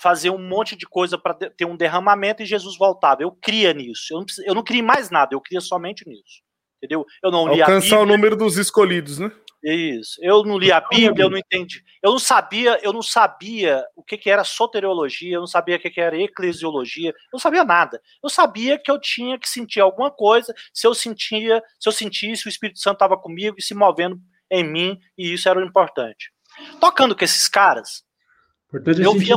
fazer 0.00 0.30
um 0.30 0.38
monte 0.38 0.76
de 0.76 0.86
coisa 0.86 1.18
para 1.18 1.34
ter 1.34 1.64
um 1.64 1.76
derramamento 1.76 2.42
e 2.42 2.46
Jesus 2.46 2.76
voltava. 2.76 3.22
Eu 3.22 3.32
cria 3.32 3.72
nisso. 3.72 4.12
Eu 4.12 4.18
não, 4.18 4.26
eu 4.46 4.54
não 4.54 4.64
criei 4.64 4.82
mais 4.82 5.10
nada, 5.10 5.34
eu 5.34 5.40
cria 5.40 5.60
somente 5.60 6.08
nisso 6.08 6.43
entendeu? 6.84 7.06
Eu 7.22 7.30
não 7.30 7.48
li 7.52 7.60
Alcançar 7.60 8.00
o 8.00 8.06
número 8.06 8.36
dos 8.36 8.56
escolhidos, 8.58 9.18
né? 9.18 9.32
Isso. 9.62 10.18
Eu 10.22 10.44
não 10.44 10.58
li 10.58 10.70
a 10.70 10.80
Bíblia, 10.80 11.24
eu 11.24 11.30
não 11.30 11.38
entendi. 11.38 11.82
Eu 12.02 12.12
não 12.12 12.18
sabia, 12.18 12.78
eu 12.82 12.92
não 12.92 13.00
sabia 13.00 13.82
o 13.96 14.02
que, 14.02 14.18
que 14.18 14.28
era 14.28 14.44
soteriologia, 14.44 15.36
eu 15.36 15.40
não 15.40 15.46
sabia 15.46 15.76
o 15.76 15.78
que, 15.78 15.88
que 15.88 16.00
era 16.02 16.20
eclesiologia, 16.20 17.10
eu 17.10 17.14
não 17.32 17.40
sabia 17.40 17.64
nada. 17.64 17.98
Eu 18.22 18.28
sabia 18.28 18.78
que 18.78 18.90
eu 18.90 19.00
tinha 19.00 19.38
que 19.38 19.48
sentir 19.48 19.80
alguma 19.80 20.10
coisa, 20.10 20.54
se 20.72 20.86
eu 20.86 20.94
sentia, 20.94 21.62
se 21.80 21.88
eu 21.88 21.92
sentisse, 21.92 22.46
o 22.46 22.50
Espírito 22.50 22.78
Santo 22.78 22.96
estava 22.96 23.16
comigo 23.16 23.56
e 23.58 23.62
se 23.62 23.74
movendo 23.74 24.20
em 24.50 24.62
mim, 24.62 25.00
e 25.16 25.32
isso 25.32 25.48
era 25.48 25.58
o 25.58 25.64
importante. 25.64 26.30
Tocando 26.78 27.16
com 27.16 27.24
esses 27.24 27.48
caras, 27.48 28.04
eu 29.02 29.14
via, 29.14 29.36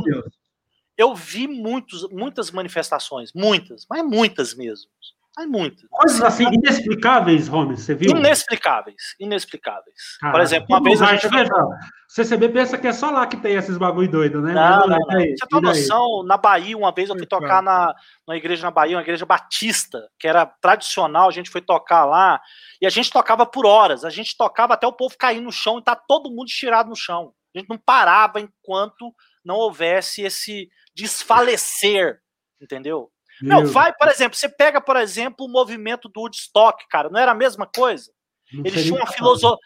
eu 0.97 1.15
vi 1.15 1.47
muitos, 1.47 2.09
muitas 2.09 2.51
manifestações, 2.51 3.31
muitas, 3.33 3.85
mas 3.89 4.03
muitas 4.03 4.53
mesmo. 4.53 4.91
Ai, 5.37 5.45
muito. 5.45 5.87
Coisas 5.89 6.19
assim 6.23 6.45
inexplicáveis, 6.51 7.47
Holmes, 7.47 7.81
você 7.81 7.93
viu? 7.93 8.09
Inexplicáveis, 8.09 8.95
inexplicáveis. 9.19 9.95
Ah, 10.23 10.31
Por 10.31 10.41
exemplo, 10.41 10.65
uma 10.69 10.81
vez 10.81 10.99
a 10.99 11.15
gente. 11.15 11.29
Foi... 11.29 11.45
CCB 12.09 12.49
pensa 12.49 12.75
que 12.75 12.87
é 12.87 12.93
só 12.93 13.11
lá 13.11 13.27
que 13.27 13.37
tem 13.37 13.53
esses 13.53 13.77
bagulho 13.77 14.09
doido, 14.09 14.41
né? 14.41 14.53
Não, 14.53 14.87
não, 14.87 14.97
não. 14.97 15.19
Você 15.19 15.45
tem 15.47 15.61
noção, 15.61 16.23
na 16.23 16.37
Bahia, 16.37 16.75
uma 16.75 16.91
vez 16.91 17.09
eu 17.09 17.15
fui 17.15 17.27
tocar 17.27 17.61
na, 17.61 17.93
na 18.27 18.35
igreja 18.35 18.63
na 18.63 18.71
Bahia, 18.71 18.95
uma 18.95 19.03
igreja 19.03 19.27
batista, 19.27 20.09
que 20.17 20.27
era 20.27 20.43
tradicional, 20.45 21.27
a 21.27 21.31
gente 21.31 21.51
foi 21.51 21.61
tocar 21.61 22.05
lá, 22.05 22.41
e 22.81 22.87
a 22.87 22.89
gente 22.89 23.11
tocava 23.11 23.45
por 23.45 23.67
horas, 23.67 24.03
a 24.03 24.09
gente 24.09 24.35
tocava 24.35 24.73
até 24.73 24.87
o 24.87 24.93
povo 24.93 25.15
cair 25.19 25.41
no 25.41 25.51
chão 25.51 25.77
e 25.77 25.83
tá 25.83 25.95
todo 25.95 26.31
mundo 26.31 26.47
estirado 26.47 26.89
no 26.89 26.95
chão. 26.95 27.31
A 27.55 27.59
gente 27.59 27.69
não 27.69 27.77
parava 27.77 28.39
enquanto 28.39 29.13
não 29.45 29.55
houvesse 29.55 30.23
esse 30.23 30.67
desfalecer, 30.95 32.19
entendeu? 32.59 33.11
Meu 33.41 33.63
não, 33.63 33.67
vai, 33.67 33.93
por 33.93 34.07
exemplo, 34.07 34.37
você 34.37 34.49
pega, 34.49 34.81
por 34.81 34.95
exemplo, 34.95 35.45
o 35.45 35.49
movimento 35.49 36.09
do 36.09 36.21
Woodstock, 36.21 36.87
cara, 36.89 37.09
não 37.09 37.19
era 37.19 37.31
a 37.31 37.35
mesma 37.35 37.65
coisa? 37.65 38.11
Não 38.51 38.65
Eles 38.65 38.83
tinham 38.83 38.97
uma 38.97 39.07
filosofia. 39.07 39.57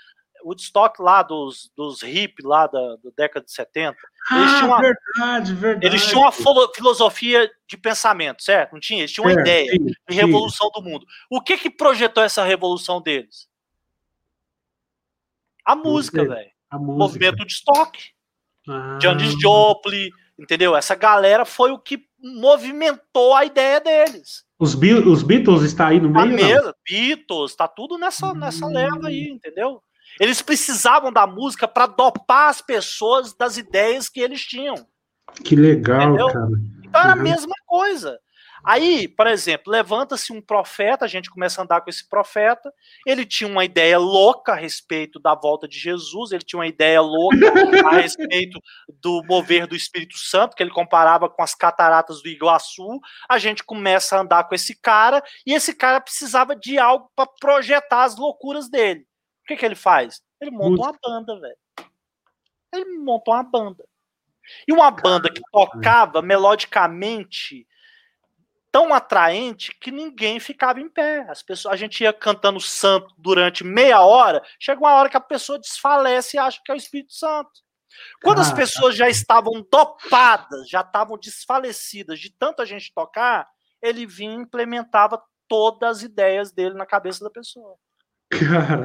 Woodstock 0.43 1.01
lá 1.01 1.22
dos, 1.22 1.72
dos 1.76 2.01
hippies 2.01 2.45
lá 2.45 2.67
da, 2.67 2.95
da 2.95 3.11
década 3.15 3.45
de 3.45 3.51
70. 3.51 3.95
Eles 4.32 4.51
ah, 4.51 4.55
tinham 4.55 4.67
uma, 4.67 4.82
verdade, 4.82 5.53
verdade. 5.53 5.86
Eles 5.86 6.05
tinham 6.05 6.22
uma 6.22 6.32
filosofia 6.74 7.51
de 7.67 7.78
pensamento, 7.78 8.43
certo? 8.43 8.74
Não 8.74 8.80
tinha? 8.80 9.01
Eles 9.01 9.11
tinham 9.11 9.26
uma 9.26 9.39
é, 9.39 9.41
ideia 9.41 9.72
sim, 9.72 9.86
de 9.86 10.15
revolução 10.15 10.67
sim. 10.67 10.82
do 10.82 10.89
mundo. 10.89 11.05
O 11.30 11.41
que 11.41 11.57
que 11.57 11.69
projetou 11.69 12.24
essa 12.24 12.43
revolução 12.43 13.01
deles? 13.01 13.47
A 15.65 15.76
música, 15.76 16.26
velho. 16.26 16.51
O 16.74 16.80
movimento 16.80 17.45
de 17.45 17.53
estoque. 17.53 18.11
Ah. 18.67 18.97
Janis 19.01 19.39
Joplin, 19.39 20.09
entendeu? 20.39 20.76
Essa 20.76 20.95
galera 20.95 21.45
foi 21.45 21.72
o 21.72 21.80
que 21.80 22.07
movimentou 22.22 23.34
a 23.36 23.45
ideia 23.45 23.80
deles. 23.80 24.43
Os, 24.59 24.76
os 24.76 25.24
Beatles 25.24 25.63
está 25.63 25.88
aí 25.88 25.99
no 25.99 26.09
meio? 26.09 26.36
Mesa, 26.36 26.76
Beatles, 26.88 27.55
tá 27.55 27.67
tudo 27.67 27.97
nessa, 27.97 28.34
nessa 28.34 28.67
leva 28.67 29.07
aí, 29.07 29.30
entendeu? 29.30 29.82
Eles 30.19 30.41
precisavam 30.41 31.11
da 31.11 31.26
música 31.26 31.67
para 31.67 31.88
dopar 31.88 32.49
as 32.49 32.61
pessoas 32.61 33.34
das 33.34 33.57
ideias 33.57 34.09
que 34.09 34.19
eles 34.19 34.41
tinham. 34.41 34.76
Que 35.43 35.55
legal, 35.55 36.01
entendeu? 36.01 36.28
cara. 36.28 36.49
Então 36.84 37.01
era 37.01 37.13
a 37.13 37.15
mesma 37.15 37.55
coisa. 37.65 38.19
Aí, 38.64 39.07
por 39.07 39.26
exemplo, 39.28 39.72
levanta-se 39.72 40.32
um 40.32 40.41
profeta, 40.41 41.05
a 41.05 41.07
gente 41.07 41.30
começa 41.30 41.59
a 41.59 41.64
andar 41.64 41.82
com 41.82 41.89
esse 41.89 42.07
profeta. 42.07 42.72
Ele 43.05 43.26
tinha 43.26 43.49
uma 43.49 43.66
ideia 43.66 43.97
louca 43.97 44.53
a 44.53 44.55
respeito 44.55 45.20
da 45.20 45.34
volta 45.34 45.68
de 45.68 45.80
Jesus, 45.80 46.32
ele 46.32 46.43
tinha 46.43 46.59
uma 46.59 46.68
ideia 46.68 47.01
louca 47.01 47.51
a 47.88 47.95
respeito 47.95 48.59
do 49.01 49.24
mover 49.26 49.66
do 49.66 49.76
Espírito 49.76 50.18
Santo, 50.18 50.55
que 50.55 50.62
ele 50.62 50.72
comparava 50.72 51.28
com 51.28 51.41
as 51.41 51.55
cataratas 51.55 52.22
do 52.22 52.30
Iguaçu. 52.30 52.99
A 53.28 53.39
gente 53.39 53.64
começa 53.64 54.16
a 54.16 54.22
andar 54.22 54.43
com 54.43 54.53
esse 54.53 54.76
cara, 54.80 55.24
e 55.45 55.53
esse 55.53 55.74
cara 55.74 55.99
precisava 55.99 56.55
de 56.55 56.78
algo 56.78 57.12
para 57.16 57.30
projetar 57.39 58.03
as 58.03 58.16
loucuras 58.16 58.70
dele. 58.70 59.01
O 59.43 59.47
que, 59.47 59.55
que 59.55 59.66
ele 59.66 59.76
faz? 59.76 60.22
Ele 60.39 60.51
monta 60.51 60.82
uma 60.82 60.95
banda, 61.03 61.39
velho. 61.39 61.57
Ele 62.74 62.97
montou 62.99 63.34
uma 63.34 63.43
banda. 63.43 63.84
E 64.68 64.74
uma 64.74 64.91
banda 64.91 65.32
que 65.32 65.41
tocava 65.51 66.22
melodicamente 66.22 67.68
tão 68.72 68.93
atraente 68.93 69.76
que 69.80 69.91
ninguém 69.91 70.39
ficava 70.39 70.80
em 70.80 70.89
pé. 70.89 71.26
As 71.30 71.43
pessoas, 71.43 71.74
a 71.74 71.78
gente 71.78 72.01
ia 72.01 72.13
cantando 72.13 72.59
santo 72.59 73.13
durante 73.17 73.63
meia 73.63 74.01
hora, 74.01 74.41
chega 74.59 74.80
uma 74.80 74.93
hora 74.93 75.09
que 75.09 75.17
a 75.17 75.22
pessoa 75.22 75.59
desfalece 75.59 76.38
e 76.38 76.39
acha 76.39 76.61
que 76.63 76.72
é 76.72 76.76
o 76.76 76.78
Espírito 76.78 77.13
Santo. 77.13 77.51
Quando 78.24 78.39
ah, 78.39 78.41
as 78.41 78.53
pessoas 78.53 78.95
já 78.95 79.09
estavam 79.09 79.65
dopadas, 79.69 80.69
já 80.69 80.80
estavam 80.80 81.17
desfalecidas 81.17 82.19
de 82.19 82.32
tanta 82.32 82.65
gente 82.65 82.93
tocar, 82.93 83.47
ele 83.82 84.05
vinha 84.05 84.34
e 84.34 84.41
implementava 84.41 85.22
todas 85.49 85.97
as 85.97 86.03
ideias 86.03 86.51
dele 86.51 86.76
na 86.76 86.86
cabeça 86.86 87.22
da 87.22 87.30
pessoa. 87.30 87.76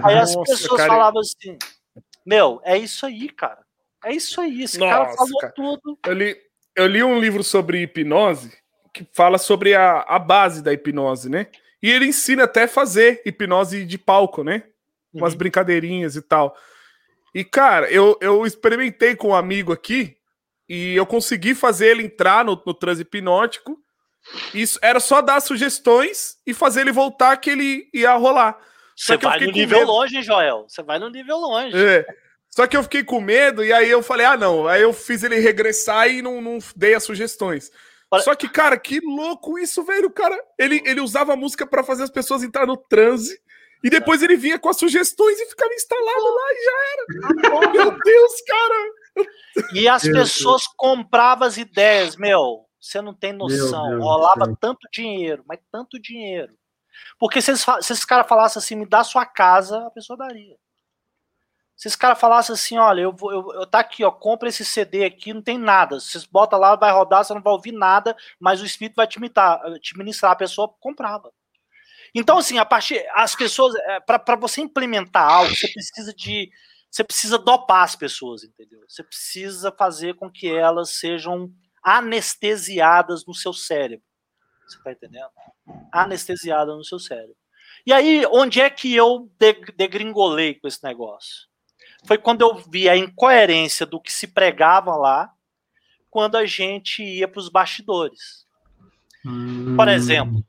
aí 0.05 0.19
as 0.19 0.35
nossa, 0.35 0.51
pessoas 0.51 0.81
cara... 0.81 0.93
falavam 0.93 1.21
assim: 1.21 1.57
Meu, 2.27 2.61
é 2.65 2.77
isso 2.77 3.07
aí, 3.07 3.29
cara. 3.29 3.65
É 4.05 4.13
isso 4.13 4.41
aí. 4.41 4.63
Esse 4.63 4.79
nossa, 4.79 4.93
cara 4.93 5.17
falou 5.17 5.39
cara. 5.39 5.53
tudo. 5.55 5.99
Eu 6.05 6.13
li, 6.13 6.37
eu 6.75 6.87
li 6.89 7.05
um 7.05 7.21
livro 7.21 7.45
sobre 7.45 7.83
hipnose 7.83 8.66
que 8.97 9.07
fala 9.13 9.37
sobre 9.37 9.75
a, 9.75 10.01
a 10.01 10.19
base 10.19 10.63
da 10.63 10.73
hipnose, 10.73 11.29
né? 11.29 11.49
E 11.83 11.91
ele 11.91 12.07
ensina 12.07 12.45
até 12.45 12.65
a 12.65 12.69
fazer 12.69 13.23
hipnose 13.27 13.85
de 13.85 13.99
palco, 13.99 14.43
né? 14.43 14.65
Umas 15.13 15.33
uhum. 15.33 15.39
brincadeirinhas 15.39 16.17
e 16.17 16.23
tal. 16.23 16.57
E, 17.35 17.45
cara, 17.45 17.91
eu, 17.91 18.17
eu 18.21 18.47
experimentei 18.47 19.15
com 19.15 19.29
um 19.29 19.35
amigo 19.35 19.73
aqui 19.73 20.17
e 20.69 20.95
eu 20.95 21.05
consegui 21.05 21.55
fazer 21.55 21.89
ele 21.89 22.05
entrar 22.05 22.45
no, 22.45 22.61
no 22.65 22.73
transe 22.73 23.03
hipnótico. 23.03 23.79
Isso 24.55 24.79
era 24.83 24.99
só 24.99 25.21
dar 25.21 25.41
sugestões 25.41 26.39
e 26.47 26.55
fazer 26.55 26.81
ele 26.81 26.93
voltar 26.93 27.37
que 27.37 27.51
ele 27.51 27.89
ia 27.93 28.15
rolar. 28.15 28.59
Você 28.97 29.17
vai 29.19 29.39
no 29.41 29.53
nível 29.53 29.81
medo. 29.81 29.93
longe, 29.93 30.23
Joel. 30.23 30.65
Você 30.67 30.83
vai 30.83 30.99
no 30.99 31.11
nível 31.11 31.37
longe. 31.37 31.77
É. 31.77 32.07
Só 32.49 32.67
que 32.67 32.75
eu 32.75 32.83
fiquei 32.83 33.05
com 33.05 33.21
medo 33.21 33.63
e 33.63 33.71
aí 33.71 33.91
eu 33.91 34.03
falei, 34.03 34.25
ah, 34.25 34.37
não. 34.37 34.67
Aí 34.67 34.81
eu 34.81 34.95
fiz 34.95 35.23
ele 35.23 35.39
regressar 35.39 36.09
e 36.09 36.23
não, 36.23 36.41
não 36.41 36.59
dei 36.75 36.95
as 36.95 37.05
sugestões. 37.05 37.71
Só 38.21 38.35
que, 38.35 38.49
cara, 38.49 38.79
que 38.79 39.01
louco 39.01 39.59
isso, 39.59 39.83
velho. 39.83 40.09
O 40.09 40.13
cara, 40.13 40.39
ele, 40.59 40.83
ele 40.87 41.01
usava 41.01 41.33
a 41.33 41.37
música 41.37 41.67
para 41.67 41.83
fazer 41.83 42.05
as 42.05 42.11
pessoas 42.11 42.43
entrar 42.43 42.67
no 42.67 42.77
transe. 42.77 43.41
E 43.83 43.91
depois 43.91 44.23
ele 44.23 44.37
vinha 44.37 44.59
com 44.59 44.69
as 44.69 44.79
sugestões 44.79 45.39
e 45.39 45.47
ficava 45.47 45.73
instalado 45.75 46.25
lá 46.25 46.53
e 46.53 46.65
já 46.65 46.73
era. 46.93 47.71
Meu 47.73 47.99
Deus, 47.99 48.33
cara. 48.47 49.29
E 49.75 49.89
as 49.89 50.03
pessoas 50.03 50.67
compravam 50.77 51.47
as 51.47 51.57
ideias, 51.57 52.17
meu. 52.17 52.67
Você 52.81 53.01
não 53.01 53.15
tem 53.15 53.33
noção. 53.33 53.99
Rolava 53.99 54.57
tanto 54.61 54.81
dinheiro, 54.93 55.43
mas 55.47 55.59
tanto 55.71 56.01
dinheiro. 56.01 56.55
Porque 57.19 57.41
se, 57.41 57.53
se 57.57 57.93
esse 57.93 58.07
cara 58.07 58.25
falasse 58.25 58.59
assim, 58.59 58.75
me 58.75 58.87
dá 58.87 59.03
sua 59.03 59.27
casa, 59.27 59.87
a 59.87 59.91
pessoa 59.91 60.17
daria. 60.17 60.57
Se 61.77 61.89
esse 61.89 61.99
cara 61.99 62.15
falasse 62.15 62.51
assim, 62.51 62.79
olha, 62.79 63.03
eu 63.03 63.13
vou, 63.13 63.31
eu, 63.31 63.53
eu 63.53 63.67
tá 63.67 63.81
aqui, 63.81 64.03
ó, 64.03 64.11
compra 64.11 64.49
esse 64.49 64.65
CD 64.65 65.05
aqui, 65.05 65.35
não 65.35 65.43
tem 65.43 65.59
nada. 65.59 66.01
Você 66.01 66.19
bota 66.33 66.57
lá, 66.57 66.75
vai 66.75 66.91
rodar, 66.91 67.23
você 67.23 67.35
não 67.35 67.43
vai 67.43 67.53
ouvir 67.53 67.73
nada, 67.73 68.17
mas 68.41 68.63
o 68.63 68.65
Espírito 68.65 68.97
vai 68.97 69.07
te, 69.07 69.17
imitar, 69.17 69.61
te 69.81 69.97
ministrar. 69.97 70.33
A 70.33 70.37
pessoa 70.37 70.73
comprava. 70.81 71.31
Então, 72.15 72.39
assim, 72.39 72.57
a 72.57 72.65
partir. 72.65 73.07
As 73.15 73.35
pessoas. 73.35 73.75
É, 73.75 74.01
para 74.01 74.37
você 74.37 74.63
implementar 74.63 75.31
algo, 75.31 75.55
você 75.55 75.69
precisa 75.69 76.15
de. 76.15 76.51
Você 76.91 77.05
precisa 77.05 77.37
dopar 77.37 77.83
as 77.83 77.95
pessoas, 77.95 78.43
entendeu? 78.43 78.81
Você 78.89 79.03
precisa 79.03 79.71
fazer 79.71 80.15
com 80.15 80.31
que 80.31 80.49
elas 80.49 80.93
sejam 80.93 81.53
anestesiadas 81.85 83.27
no 83.27 83.35
seu 83.35 83.53
cérebro. 83.53 84.07
Você 84.67 84.83
tá 84.83 84.93
entendendo? 84.93 85.29
Anestesiadas 85.93 86.75
no 86.75 86.85
seu 86.85 86.99
cérebro. 86.99 87.37
E 87.85 87.93
aí, 87.93 88.25
onde 88.33 88.63
é 88.63 88.71
que 88.71 88.95
eu 88.95 89.31
degringolei 89.77 90.55
com 90.55 90.67
esse 90.67 90.83
negócio? 90.83 91.47
Foi 92.07 92.19
quando 92.19 92.43
eu 92.43 92.55
vi 92.71 92.89
a 92.89 92.97
incoerência 92.97 93.85
do 93.85 94.01
que 94.01 94.13
se 94.13 94.27
pregava 94.27 94.95
lá, 94.97 95.31
quando 96.11 96.37
a 96.37 96.47
gente 96.47 97.03
ia 97.03 97.29
para 97.29 97.41
os 97.41 97.49
bastidores. 97.49 98.47
Por 99.77 99.89
exemplo, 99.89 100.45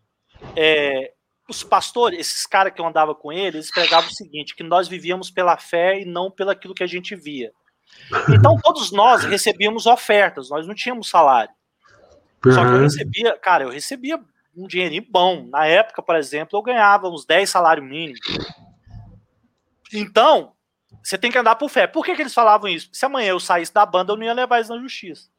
é, 0.55 1.13
os 1.49 1.63
pastores, 1.63 2.19
esses 2.19 2.45
caras 2.45 2.73
que 2.73 2.79
eu 2.79 2.85
andava 2.85 3.15
com 3.15 3.31
eles, 3.31 3.55
eles 3.55 3.71
pregavam 3.71 4.09
o 4.09 4.13
seguinte: 4.13 4.55
que 4.55 4.63
nós 4.63 4.87
vivíamos 4.87 5.31
pela 5.31 5.57
fé 5.57 6.01
e 6.01 6.05
não 6.05 6.29
pelo 6.29 6.51
aquilo 6.51 6.75
que 6.75 6.83
a 6.83 6.87
gente 6.87 7.15
via. 7.15 7.51
Então 8.29 8.57
todos 8.61 8.91
nós 8.91 9.23
recebíamos 9.23 9.85
ofertas, 9.85 10.49
nós 10.49 10.67
não 10.67 10.75
tínhamos 10.75 11.09
salário. 11.09 11.53
Só 12.45 12.61
que 12.61 12.71
eu 12.71 12.81
recebia, 12.81 13.37
cara, 13.37 13.63
eu 13.63 13.69
recebia 13.69 14.19
um 14.55 14.67
dinheirinho 14.67 15.05
bom. 15.09 15.47
Na 15.49 15.65
época, 15.65 16.01
por 16.01 16.15
exemplo, 16.15 16.57
eu 16.57 16.61
ganhava 16.61 17.09
uns 17.09 17.25
10 17.25 17.49
salários 17.49 17.87
mínimos. 17.87 18.19
Então, 19.93 20.53
você 21.07 21.17
tem 21.17 21.31
que 21.31 21.37
andar 21.37 21.55
por 21.55 21.69
fé. 21.69 21.87
Por 21.87 22.03
que, 22.03 22.13
que 22.13 22.21
eles 22.21 22.33
falavam 22.33 22.67
isso? 22.67 22.89
Se 22.91 23.05
amanhã 23.05 23.29
eu 23.29 23.39
saísse 23.39 23.73
da 23.73 23.85
banda, 23.85 24.11
eu 24.11 24.17
não 24.17 24.25
ia 24.25 24.33
levar 24.33 24.59
isso 24.59 24.75
na 24.75 24.81
justiça. 24.81 25.29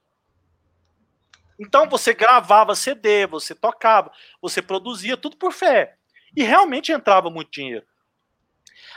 Então 1.60 1.86
você 1.86 2.14
gravava 2.14 2.74
CD, 2.74 3.26
você 3.26 3.54
tocava, 3.54 4.10
você 4.40 4.62
produzia 4.62 5.14
tudo 5.14 5.36
por 5.36 5.52
fé. 5.52 5.96
E 6.34 6.42
realmente 6.42 6.90
entrava 6.90 7.28
muito 7.28 7.50
dinheiro. 7.50 7.84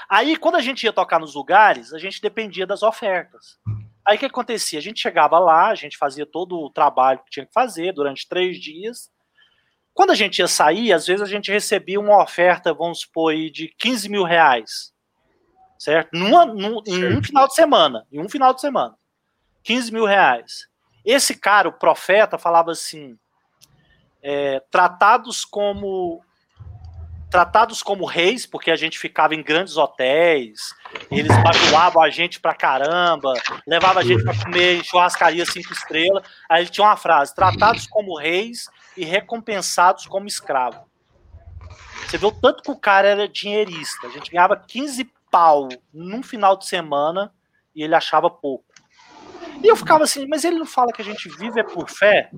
Aí, 0.07 0.37
quando 0.37 0.55
a 0.55 0.61
gente 0.61 0.85
ia 0.85 0.93
tocar 0.93 1.19
nos 1.19 1.35
lugares, 1.35 1.93
a 1.93 1.99
gente 1.99 2.21
dependia 2.21 2.65
das 2.65 2.83
ofertas. 2.83 3.59
Aí 4.05 4.15
o 4.15 4.19
que 4.19 4.25
acontecia? 4.27 4.79
A 4.79 4.81
gente 4.81 5.01
chegava 5.01 5.37
lá, 5.39 5.67
a 5.67 5.75
gente 5.75 5.97
fazia 5.97 6.25
todo 6.25 6.57
o 6.57 6.69
trabalho 6.69 7.19
que 7.25 7.31
tinha 7.31 7.45
que 7.45 7.51
fazer 7.51 7.91
durante 7.91 8.29
três 8.29 8.57
dias. 8.57 9.11
Quando 9.93 10.11
a 10.11 10.15
gente 10.15 10.39
ia 10.39 10.47
sair, 10.47 10.93
às 10.93 11.05
vezes 11.05 11.21
a 11.21 11.29
gente 11.29 11.51
recebia 11.51 11.99
uma 11.99 12.23
oferta, 12.23 12.73
vamos 12.73 13.01
supor, 13.01 13.35
de 13.35 13.67
15 13.77 14.07
mil 14.07 14.23
reais. 14.23 14.90
Certo? 15.81 16.09
Numa, 16.13 16.45
num, 16.45 16.79
em 16.85 17.17
um 17.17 17.23
final 17.23 17.47
de 17.47 17.55
semana. 17.55 18.05
Em 18.11 18.21
um 18.21 18.29
final 18.29 18.53
de 18.53 18.61
semana. 18.61 18.93
15 19.63 19.91
mil 19.91 20.05
reais. 20.05 20.67
Esse 21.03 21.33
cara, 21.33 21.67
o 21.67 21.73
profeta, 21.73 22.37
falava 22.37 22.71
assim: 22.71 23.17
é, 24.21 24.61
tratados 24.69 25.43
como 25.43 26.23
tratados 27.31 27.81
como 27.81 28.05
reis, 28.05 28.45
porque 28.45 28.69
a 28.69 28.75
gente 28.75 28.99
ficava 28.99 29.33
em 29.33 29.41
grandes 29.41 29.75
hotéis, 29.75 30.75
eles 31.09 31.35
bajuavam 31.41 32.03
a 32.03 32.11
gente 32.11 32.39
pra 32.39 32.53
caramba, 32.53 33.33
levava 33.65 34.01
a 34.01 34.03
gente 34.03 34.23
para 34.23 34.37
comer 34.37 34.75
em 34.75 34.83
churrascaria 34.83 35.47
cinco 35.47 35.73
estrelas. 35.73 36.23
Aí 36.47 36.61
ele 36.61 36.69
tinha 36.69 36.85
uma 36.85 36.95
frase: 36.95 37.33
tratados 37.33 37.87
como 37.87 38.15
reis 38.19 38.69
e 38.95 39.03
recompensados 39.03 40.05
como 40.05 40.27
escravo. 40.27 40.87
Você 42.05 42.23
o 42.23 42.31
tanto 42.31 42.61
que 42.61 42.69
o 42.69 42.77
cara 42.77 43.07
era 43.07 43.27
dinheirista. 43.27 44.05
A 44.05 44.11
gente 44.11 44.29
ganhava 44.29 44.55
15 44.55 45.09
pau 45.31 45.69
num 45.93 46.21
final 46.21 46.57
de 46.57 46.67
semana 46.67 47.33
e 47.73 47.81
ele 47.83 47.95
achava 47.95 48.29
pouco. 48.29 48.65
E 49.63 49.67
eu 49.67 49.75
ficava 49.75 50.03
assim, 50.03 50.27
mas 50.27 50.43
ele 50.43 50.59
não 50.59 50.65
fala 50.65 50.91
que 50.91 51.01
a 51.01 51.05
gente 51.05 51.29
vive 51.29 51.59
é 51.59 51.63
por 51.63 51.89
fé? 51.89 52.29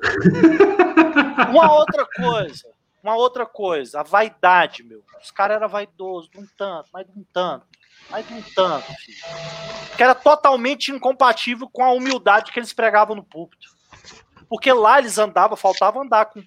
Uma 1.50 1.72
outra 1.72 2.06
coisa, 2.06 2.72
uma 3.02 3.16
outra 3.16 3.44
coisa, 3.44 4.00
a 4.00 4.02
vaidade, 4.02 4.82
meu. 4.82 5.02
Os 5.22 5.30
caras 5.30 5.56
eram 5.56 5.68
vaidosos, 5.68 6.30
de 6.30 6.38
um 6.38 6.46
tanto, 6.56 6.88
mais 6.92 7.06
de 7.06 7.12
um 7.18 7.24
tanto, 7.32 7.66
mais 8.08 8.26
de 8.26 8.32
um 8.32 8.42
tanto, 8.54 8.86
filho. 8.94 9.18
Que 9.96 10.02
era 10.02 10.14
totalmente 10.14 10.90
incompatível 10.90 11.68
com 11.68 11.84
a 11.84 11.92
humildade 11.92 12.52
que 12.52 12.58
eles 12.58 12.72
pregavam 12.72 13.16
no 13.16 13.22
púlpito. 13.22 13.68
Porque 14.48 14.72
lá 14.72 14.98
eles 14.98 15.18
andavam, 15.18 15.56
faltava 15.56 16.00
andar 16.00 16.26
com, 16.26 16.42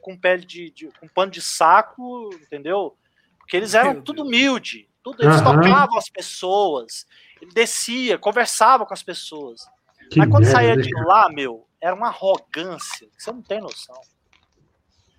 com 0.00 0.16
pele 0.16 0.44
de, 0.44 0.70
de, 0.70 0.88
com 1.00 1.08
pano 1.08 1.32
de 1.32 1.40
saco, 1.40 2.30
entendeu? 2.34 2.96
Porque 3.38 3.56
eles 3.56 3.74
eram 3.74 4.00
tudo 4.00 4.22
humilde, 4.22 4.87
tudo, 5.02 5.22
eles 5.22 5.40
uhum. 5.40 5.62
tocavam 5.62 5.98
as 5.98 6.08
pessoas, 6.08 7.06
ele 7.40 7.52
descia, 7.52 8.18
conversava 8.18 8.84
com 8.84 8.94
as 8.94 9.02
pessoas. 9.02 9.66
Que 10.10 10.18
Mas 10.18 10.28
quando 10.28 10.44
merda, 10.44 10.58
saía 10.58 10.76
de 10.76 10.94
lá, 11.04 11.28
meu, 11.28 11.66
era 11.80 11.94
uma 11.94 12.08
arrogância, 12.08 13.08
você 13.16 13.30
não 13.30 13.42
tem 13.42 13.60
noção. 13.60 14.00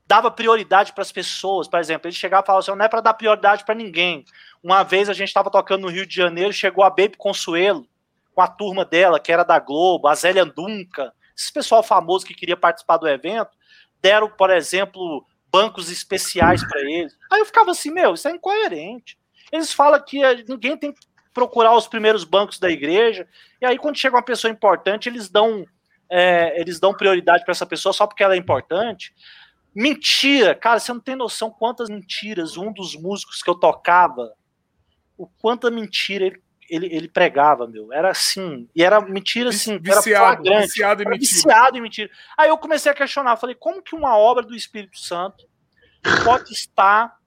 Dava 0.08 0.32
prioridade 0.32 0.94
para 0.94 1.04
as 1.04 1.12
pessoas, 1.12 1.68
por 1.68 1.80
exemplo, 1.80 2.08
ele 2.08 2.16
chegava 2.16 2.44
e 2.44 2.48
falava 2.48 2.60
assim: 2.62 2.76
não 2.76 2.86
é 2.86 2.90
para 2.90 3.02
dar 3.02 3.14
prioridade 3.14 3.64
para 3.64 3.76
ninguém. 3.76 4.26
Uma 4.64 4.84
vez 4.84 5.08
a 5.08 5.14
gente 5.14 5.28
estava 5.28 5.52
tocando 5.52 5.84
no 5.84 5.90
Rio 5.90 6.06
de 6.06 6.16
Janeiro, 6.16 6.52
chegou 6.52 6.84
a 6.84 6.90
Baby 6.90 7.16
Consuelo, 7.16 7.88
com 8.34 8.42
a 8.42 8.48
turma 8.48 8.84
dela, 8.84 9.20
que 9.20 9.32
era 9.32 9.44
da 9.44 9.60
Globo, 9.60 10.08
a 10.08 10.16
Zélia 10.16 10.46
Dunca, 10.46 11.14
esse 11.38 11.54
pessoal 11.54 11.84
famoso 11.84 12.26
que 12.26 12.34
queria 12.34 12.58
participar 12.58 12.98
do 12.98 13.08
evento, 13.08 13.52
deram, 14.02 14.30
por 14.30 14.50
exemplo, 14.50 15.26
bancos 15.52 15.92
especiais 15.92 16.66
para 16.66 16.82
eles. 16.82 17.16
Aí 17.32 17.40
eu 17.40 17.46
ficava 17.46 17.72
assim, 17.72 17.92
meu, 17.92 18.14
isso 18.14 18.28
é 18.28 18.32
incoerente. 18.32 19.19
Eles 19.52 19.72
falam 19.72 20.04
que 20.04 20.20
ninguém 20.48 20.78
tem 20.78 20.92
que 20.92 21.00
procurar 21.34 21.76
os 21.76 21.88
primeiros 21.88 22.24
bancos 22.24 22.60
da 22.60 22.70
igreja. 22.70 23.28
E 23.62 23.66
aí, 23.66 23.78
quando 23.78 23.98
chega 23.98 24.16
uma 24.16 24.24
pessoa 24.24 24.52
importante, 24.52 25.08
eles 25.08 25.30
dão, 25.30 25.66
é, 26.10 26.60
eles 26.60 26.80
dão 26.80 26.94
prioridade 26.94 27.44
para 27.44 27.52
essa 27.52 27.66
pessoa 27.66 27.94
só 27.94 28.06
porque 28.06 28.24
ela 28.24 28.36
é 28.36 28.38
importante. 28.38 29.14
Mentira, 29.74 30.56
cara, 30.56 30.80
você 30.80 30.92
não 30.92 31.00
tem 31.00 31.16
noção 31.16 31.52
quantas 31.52 31.90
mentiras 31.90 32.58
um 32.58 32.74
dos 32.74 32.96
músicos 32.96 33.42
que 33.42 33.50
eu 33.50 33.56
tocava, 33.56 34.34
o 35.18 35.28
quanta 35.28 35.70
mentira 35.70 36.26
ele, 36.26 36.42
ele, 36.70 36.96
ele 36.96 37.08
pregava, 37.08 37.68
meu. 37.68 37.92
Era 37.94 38.10
assim, 38.12 38.68
e 38.76 38.84
era 38.84 39.00
mentira 39.02 39.50
assim, 39.50 39.78
viciado, 39.78 40.48
era 40.48 40.62
viciado, 40.62 41.04
em 41.04 41.06
mentira. 41.06 41.20
viciado 41.20 41.78
em 41.78 41.82
mentira. 41.82 42.10
Aí 42.38 42.50
eu 42.50 42.58
comecei 42.58 42.92
a 42.92 42.96
questionar, 42.96 43.38
falei, 43.38 43.56
como 43.56 43.82
que 43.82 43.96
uma 43.96 44.18
obra 44.18 44.44
do 44.44 44.56
Espírito 44.56 45.00
Santo 45.00 45.48
pode 46.24 46.52
estar 46.54 47.18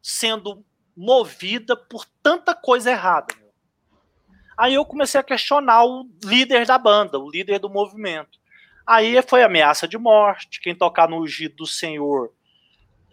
sendo 0.00 0.64
movida 0.96 1.76
por 1.76 2.04
tanta 2.22 2.54
coisa 2.54 2.90
errada. 2.90 3.34
Meu. 3.36 3.52
Aí 4.56 4.74
eu 4.74 4.84
comecei 4.84 5.20
a 5.20 5.24
questionar 5.24 5.84
o 5.84 6.08
líder 6.22 6.66
da 6.66 6.78
banda, 6.78 7.18
o 7.18 7.30
líder 7.30 7.58
do 7.58 7.70
movimento. 7.70 8.38
Aí 8.86 9.20
foi 9.22 9.42
ameaça 9.42 9.86
de 9.86 9.96
morte, 9.96 10.60
quem 10.60 10.74
tocar 10.74 11.08
no 11.08 11.22
ungido 11.22 11.56
do 11.56 11.66
Senhor, 11.66 12.32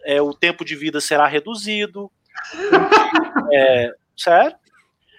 é, 0.04 0.20
o 0.20 0.34
tempo 0.34 0.64
de 0.64 0.74
vida 0.74 1.00
será 1.00 1.26
reduzido. 1.26 2.10
É, 3.52 3.92
certo? 4.16 4.60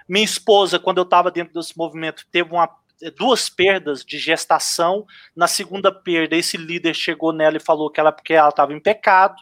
Minha 0.07 0.23
esposa, 0.23 0.79
quando 0.79 0.99
eu 0.99 1.03
estava 1.03 1.29
dentro 1.29 1.53
desse 1.53 1.77
movimento, 1.77 2.25
teve 2.31 2.49
uma, 2.49 2.69
duas 3.17 3.49
perdas 3.49 4.05
de 4.05 4.17
gestação. 4.17 5.05
Na 5.35 5.47
segunda 5.47 5.91
perda, 5.91 6.37
esse 6.37 6.55
líder 6.55 6.93
chegou 6.93 7.33
nela 7.33 7.57
e 7.57 7.59
falou 7.59 7.89
que 7.89 7.99
ela 7.99 8.11
porque 8.11 8.33
ela 8.33 8.47
estava 8.47 8.73
em 8.73 8.79
pecado 8.79 9.35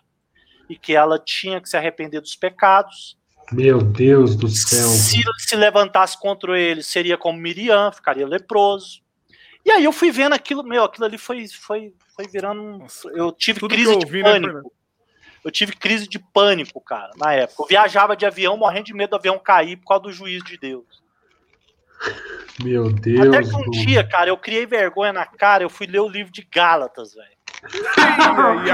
e 0.70 0.78
que 0.78 0.96
ela 0.96 1.18
tinha 1.18 1.60
que 1.60 1.68
se 1.68 1.76
arrepender 1.76 2.22
dos 2.22 2.36
pecados. 2.36 3.18
Meu 3.52 3.82
Deus 3.82 4.36
do 4.36 4.48
céu. 4.48 4.88
Se 4.88 5.22
se 5.40 5.56
levantasse 5.56 6.18
contra 6.20 6.60
ele, 6.60 6.84
seria 6.84 7.18
como 7.18 7.40
Miriam, 7.40 7.92
ficaria 7.92 8.28
leproso. 8.28 9.02
E 9.66 9.72
aí 9.72 9.84
eu 9.84 9.92
fui 9.92 10.12
vendo 10.12 10.34
aquilo, 10.34 10.64
meu, 10.64 10.84
aquilo 10.84 11.06
ali 11.06 11.18
foi, 11.18 11.48
foi, 11.48 11.94
foi 12.16 12.28
virando 12.28 12.62
um. 12.62 12.86
Eu 13.14 13.32
tive 13.32 13.60
Tudo 13.60 13.74
crise 13.74 13.98
de 13.98 14.12
né, 14.12 14.24
pânico. 14.24 14.74
Eu 15.44 15.52
tive 15.52 15.74
crise 15.74 16.08
de 16.08 16.20
pânico, 16.20 16.80
cara, 16.82 17.12
na 17.18 17.34
época. 17.34 17.64
Eu 17.64 17.68
viajava 17.68 18.16
de 18.16 18.26
avião 18.26 18.58
morrendo 18.58 18.86
de 18.86 18.94
medo 18.94 19.12
do 19.12 19.16
avião 19.16 19.40
cair 19.40 19.78
por 19.78 19.88
causa 19.88 20.04
do 20.04 20.12
juízo 20.12 20.46
de 20.46 20.58
Deus. 20.58 20.86
Meu 22.64 22.92
Deus. 22.92 23.28
Até 23.28 23.44
que 23.44 23.56
um 23.56 23.70
dia, 23.72 24.04
cara, 24.04 24.30
eu 24.30 24.38
criei 24.38 24.66
vergonha 24.66 25.14
na 25.14 25.26
cara, 25.26 25.64
eu 25.64 25.70
fui 25.70 25.88
ler 25.88 26.00
o 26.00 26.10
livro 26.10 26.32
de 26.32 26.42
Gálatas, 26.42 27.14
velho. 27.14 27.39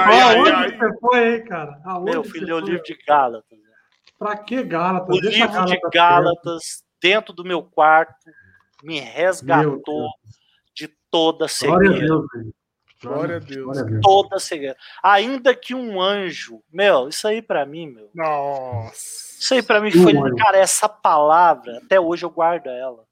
Aonde 0.06 0.78
você 0.78 1.00
foi, 1.00 1.36
hein, 1.36 1.46
cara? 1.46 1.82
Aonde 1.86 2.14
eu 2.14 2.24
fui 2.24 2.40
ler 2.40 2.54
o 2.54 2.60
livro 2.60 2.84
de 2.84 2.98
Gálatas. 3.08 3.60
Pra 4.18 4.38
que 4.38 4.64
Gálatas? 4.64 5.18
O 5.18 5.22
Deixa 5.22 5.38
livro 5.38 5.54
Gálatas 5.54 5.72
de 5.72 5.90
Gálatas, 5.92 6.84
dentro 7.02 7.34
do 7.34 7.44
meu 7.44 7.64
quarto, 7.64 8.32
me 8.84 9.00
resgatou 9.00 10.10
de 10.74 10.88
toda 11.10 11.48
cegueira. 11.48 12.08
Glória 13.02 13.36
a 13.36 13.40
Deus, 13.40 13.64
Glória 13.66 13.82
a 13.82 13.86
Deus. 13.86 14.02
Toda 14.02 14.40
cegueira. 14.40 14.78
Ainda 15.04 15.54
que 15.54 15.76
um 15.76 16.02
anjo, 16.02 16.62
meu, 16.72 17.10
isso 17.10 17.28
aí 17.28 17.42
para 17.42 17.66
mim, 17.66 17.88
meu. 17.88 18.10
Nossa. 18.14 19.26
Isso 19.40 19.54
aí 19.54 19.62
para 19.62 19.82
mim 19.82 19.92
foi, 19.92 20.14
cara, 20.36 20.58
essa 20.58 20.88
palavra, 20.88 21.78
até 21.84 22.00
hoje 22.00 22.26
eu 22.26 22.30
guardo 22.30 22.68
ela. 22.68 23.04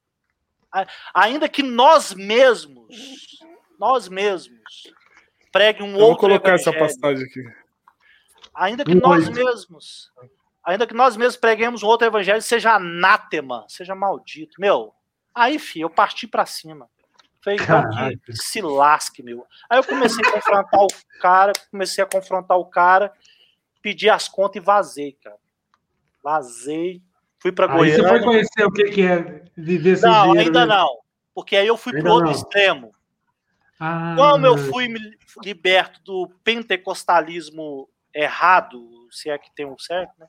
Ainda 1.14 1.48
que 1.48 1.62
nós 1.62 2.14
mesmos, 2.14 3.38
nós 3.78 4.08
mesmos, 4.08 4.60
pregue 5.54 5.84
um 5.84 5.92
eu 5.92 5.94
outro. 5.94 6.08
Vou 6.08 6.18
colocar 6.18 6.56
evangelho, 6.56 6.76
essa 6.76 6.80
passagem 6.80 7.24
aqui. 7.24 7.46
Ainda 8.54 8.84
que 8.84 8.96
nós 8.96 9.30
mesmos, 9.30 10.12
ainda 10.64 10.86
que 10.86 10.94
nós 10.94 11.16
mesmos 11.16 11.38
preguemos 11.38 11.84
um 11.84 11.88
outro 11.88 12.06
evangelho, 12.06 12.42
seja 12.42 12.74
anátema, 12.74 13.66
seja 13.70 13.96
maldito. 13.96 14.60
Meu, 14.60 14.94
aí, 15.34 15.58
filho, 15.58 15.86
eu 15.86 15.90
parti 15.90 16.28
para 16.28 16.46
cima. 16.46 16.90
Falei, 17.42 17.60
então 17.62 17.84
que 18.26 18.34
se 18.34 18.62
lasque, 18.62 19.22
meu. 19.22 19.46
Aí 19.70 19.78
eu 19.78 19.84
comecei 19.84 20.26
a 20.26 20.32
confrontar 20.32 20.80
o 20.80 20.88
cara, 21.22 21.54
comecei 21.70 22.04
a 22.04 22.08
confrontar 22.08 22.58
o 22.58 22.66
cara, 22.66 23.14
pedi 23.82 24.10
as 24.10 24.28
contas 24.28 24.62
e 24.62 24.66
vazei, 24.66 25.18
cara. 25.22 25.38
Vazei, 26.24 27.02
fui 27.40 27.52
para 27.52 27.68
Goiânia. 27.68 28.02
Você 28.02 28.08
foi 28.08 28.22
conhecer 28.22 28.66
o 28.66 28.72
que, 28.72 28.84
que 28.86 29.02
é 29.02 29.44
viver 29.58 29.98
sem 29.98 30.10
Não, 30.10 30.28
dinheiro, 30.28 30.48
ainda 30.48 30.66
né? 30.66 30.74
não. 30.74 31.00
Porque 31.36 31.58
aí 31.58 31.68
eu 31.68 31.76
fui 31.76 31.92
para 32.00 32.14
outro 32.14 32.28
não. 32.28 32.32
extremo. 32.32 32.94
Ah. 33.86 34.16
Como 34.16 34.48
eu 34.48 34.58
fui 34.58 34.88
liberto 35.44 36.02
do 36.04 36.30
pentecostalismo 36.42 37.90
errado, 38.14 39.10
se 39.12 39.30
é 39.30 39.38
que 39.38 39.54
tem 39.54 39.66
um 39.66 39.78
certo, 39.78 40.14
né? 40.18 40.26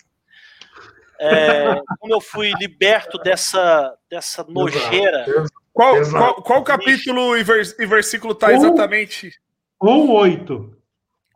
É, 1.21 1.81
como 2.01 2.13
eu 2.13 2.21
fui 2.21 2.53
liberto 2.59 3.17
dessa, 3.17 3.97
dessa 4.11 4.43
nojeira. 4.43 5.25
Qual, 5.73 5.95
qual, 6.11 6.43
qual 6.43 6.65
capítulo 6.65 7.37
e, 7.37 7.45
vers, 7.45 7.79
e 7.79 7.87
versículo 7.87 8.33
está 8.33 8.53
exatamente? 8.53 9.41
Um 9.81 10.11
oito. 10.11 10.77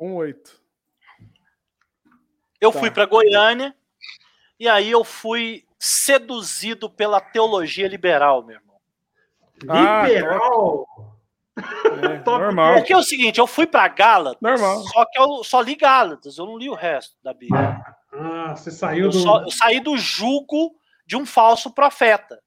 18. 0.00 0.60
Eu 2.60 2.72
Tá. 2.72 2.80
fui 2.80 2.90
para 2.90 3.06
Goiânia 3.06 3.72
e 4.58 4.68
aí 4.68 4.90
eu 4.90 5.04
fui 5.04 5.64
seduzido 5.78 6.90
pela 6.90 7.20
teologia 7.20 7.86
liberal, 7.86 8.44
meu 8.44 8.56
irmão. 8.56 8.76
Ah, 9.68 10.02
Liberal. 10.04 10.84
É, 11.58 12.18
normal. 12.24 12.74
Porque 12.74 12.92
é 12.92 12.96
o 12.96 13.02
seguinte, 13.02 13.38
eu 13.38 13.46
fui 13.46 13.66
para 13.66 13.86
Gálatas, 13.88 14.40
Normal. 14.40 14.80
só 14.80 15.04
que 15.06 15.18
eu 15.18 15.44
só 15.44 15.60
li 15.60 15.74
Gálatas, 15.74 16.38
eu 16.38 16.46
não 16.46 16.56
li 16.58 16.68
o 16.68 16.74
resto 16.74 17.16
da 17.22 17.32
Bíblia. 17.34 17.80
Ah, 18.12 18.54
você 18.56 18.70
saiu 18.70 19.06
Eu, 19.06 19.10
do. 19.10 19.18
só- 19.18 19.42
eu 19.42 19.50
saí 19.50 19.80
do 19.80 19.96
jugo 19.96 20.74
de 21.06 21.16
um 21.16 21.24
falso 21.26 21.70
profeta. 21.72 22.40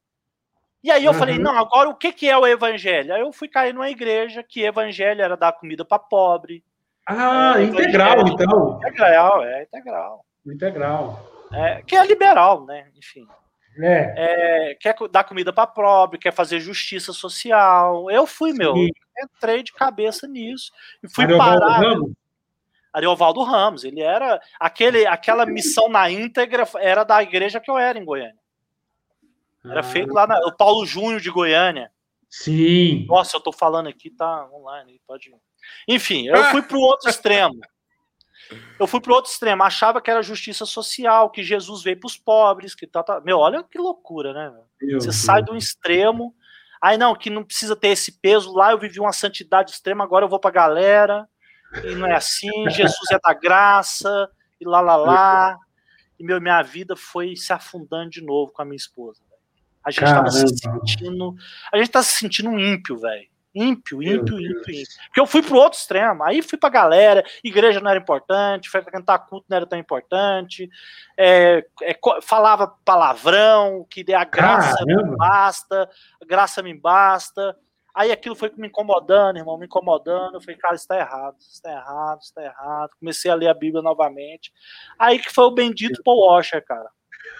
E 0.83 0.89
aí 0.89 1.05
eu 1.05 1.11
Uhum. 1.11 1.17
falei, 1.19 1.37
não, 1.37 1.55
agora 1.57 1.89
o 1.89 1.95
que, 1.95 2.11
que 2.11 2.27
é 2.27 2.35
o 2.37 2.45
evangelho? 2.47 3.13
Aí 3.13 3.21
eu 3.21 3.31
fui 3.31 3.47
cair 3.47 3.73
numa 3.73 3.89
igreja 3.89 4.41
que 4.43 4.63
evangelho 4.63 5.21
era 5.21 5.37
dar 5.37 5.51
comida 5.53 5.85
para 5.85 5.99
pobre. 5.99 6.63
Ah, 7.07 7.55
É, 7.57 7.63
integral, 7.63 8.27
então. 8.27 8.77
Integral, 8.77 9.43
é 9.43 9.63
integral. 9.63 10.25
Integral. 10.45 11.19
É, 11.53 11.81
que 11.83 11.95
é 11.95 12.05
liberal, 12.05 12.65
né? 12.65 12.87
Enfim. 12.97 13.27
É. 13.79 14.13
É, 14.71 14.75
quer 14.75 14.95
dar 15.11 15.23
comida 15.23 15.53
para 15.53 15.67
pobre, 15.67 16.17
quer 16.19 16.33
fazer 16.33 16.59
justiça 16.59 17.13
social. 17.13 18.09
Eu 18.09 18.25
fui, 18.25 18.51
meu, 18.53 18.73
Sim. 18.75 18.89
Entrei 19.19 19.63
de 19.63 19.73
cabeça 19.73 20.27
nisso 20.27 20.71
e 21.03 21.09
fui 21.09 21.23
Ariovaldo 21.23 21.59
parar. 21.59 21.77
Ramos? 21.79 22.11
Ariovaldo 22.93 23.43
Ramos, 23.43 23.83
ele 23.83 24.01
era 24.01 24.41
aquele, 24.59 25.05
aquela 25.05 25.45
missão 25.45 25.87
na 25.87 26.09
íntegra 26.09 26.67
era 26.75 27.03
da 27.03 27.23
igreja 27.23 27.59
que 27.59 27.71
eu 27.71 27.77
era 27.77 27.97
em 27.97 28.03
Goiânia. 28.03 28.35
Era 29.63 29.79
Ah, 29.79 29.83
feito 29.83 30.13
lá 30.13 30.27
na, 30.27 30.37
o 30.39 30.51
Paulo 30.55 30.85
Júnior 30.85 31.21
de 31.21 31.29
Goiânia. 31.29 31.91
Sim. 32.29 33.05
Nossa, 33.07 33.37
eu 33.37 33.41
tô 33.41 33.51
falando 33.51 33.87
aqui, 33.87 34.09
tá 34.09 34.47
online, 34.51 34.99
pode. 35.05 35.33
Enfim, 35.87 36.27
eu 36.27 36.43
fui 36.45 36.61
pro 36.61 36.79
outro 36.79 37.07
extremo. 37.09 37.59
Eu 38.79 38.87
fui 38.87 38.99
pro 38.99 39.13
outro 39.13 39.31
extremo, 39.31 39.63
achava 39.63 40.01
que 40.01 40.11
era 40.11 40.21
justiça 40.21 40.65
social, 40.65 41.29
que 41.29 41.43
Jesus 41.43 41.83
veio 41.83 41.99
pros 41.99 42.17
pobres, 42.17 42.75
que 42.75 42.85
tá, 42.87 43.01
tá... 43.03 43.21
meu, 43.21 43.37
olha 43.37 43.63
que 43.63 43.77
loucura, 43.77 44.33
né? 44.33 44.49
meu? 44.49 44.99
Você 44.99 45.07
Deus. 45.07 45.15
sai 45.15 45.43
de 45.43 45.51
um 45.51 45.55
extremo, 45.55 46.35
aí 46.81 46.97
não, 46.97 47.15
que 47.15 47.29
não 47.29 47.43
precisa 47.43 47.75
ter 47.75 47.89
esse 47.89 48.19
peso. 48.19 48.53
Lá 48.53 48.71
eu 48.71 48.79
vivi 48.79 48.99
uma 48.99 49.13
santidade 49.13 49.71
extrema, 49.71 50.03
agora 50.03 50.25
eu 50.25 50.29
vou 50.29 50.39
pra 50.39 50.51
galera, 50.51 51.27
e 51.83 51.95
não 51.95 52.07
é 52.07 52.15
assim. 52.15 52.49
Jesus 52.69 53.11
é 53.11 53.19
da 53.19 53.33
graça, 53.33 54.29
e 54.59 54.65
lá, 54.65 54.81
lá, 54.81 54.95
lá. 54.95 55.57
E 56.19 56.23
meu, 56.23 56.41
minha 56.41 56.61
vida 56.61 56.95
foi 56.95 57.35
se 57.35 57.51
afundando 57.53 58.09
de 58.09 58.21
novo 58.21 58.51
com 58.51 58.61
a 58.61 58.65
minha 58.65 58.75
esposa. 58.75 59.21
A 59.83 59.89
gente 59.89 60.03
tava 60.03 60.29
se 60.29 60.61
Caramba. 60.61 60.85
sentindo. 60.85 61.35
A 61.73 61.77
gente 61.77 61.89
tá 61.89 62.03
se 62.03 62.15
sentindo 62.15 62.49
um 62.49 62.59
ímpio, 62.59 62.99
velho. 62.99 63.30
Ímpio, 63.53 64.01
ímpio, 64.01 64.39
ímpio, 64.39 64.73
ímpio. 64.73 64.95
Porque 65.07 65.19
eu 65.19 65.25
fui 65.25 65.41
pro 65.41 65.57
outro 65.57 65.77
extremo. 65.77 66.23
Aí 66.23 66.41
fui 66.41 66.57
pra 66.57 66.69
galera, 66.69 67.23
igreja 67.43 67.81
não 67.81 67.91
era 67.91 67.99
importante, 67.99 68.69
frequentar 68.69 69.19
culto 69.19 69.45
não 69.49 69.57
era 69.57 69.65
tão 69.65 69.77
importante, 69.77 70.69
é, 71.17 71.65
é, 71.81 71.99
falava 72.21 72.73
palavrão, 72.85 73.85
que 73.89 74.05
a 74.13 74.23
graça 74.23 74.85
me 74.85 74.95
Caramba. 74.95 75.17
basta, 75.17 75.89
a 76.21 76.25
graça 76.25 76.63
me 76.63 76.73
basta. 76.73 77.55
Aí 77.93 78.09
aquilo 78.09 78.35
foi 78.35 78.49
me 78.55 78.67
incomodando, 78.67 79.37
irmão, 79.37 79.57
me 79.57 79.65
incomodando. 79.65 80.35
Eu 80.35 80.41
falei, 80.41 80.55
cara, 80.55 80.75
isso 80.75 80.87
tá 80.87 80.97
errado, 80.97 81.35
isso 81.39 81.61
tá 81.61 81.71
errado, 81.71 82.21
isso 82.21 82.33
tá 82.33 82.43
errado. 82.43 82.91
Comecei 82.97 83.29
a 83.29 83.35
ler 83.35 83.49
a 83.49 83.53
Bíblia 83.53 83.81
novamente. 83.81 84.53
Aí 84.97 85.19
que 85.19 85.29
foi 85.29 85.43
o 85.43 85.51
bendito 85.51 86.01
Paul 86.03 86.25
Washer, 86.27 86.63
cara. 86.63 86.89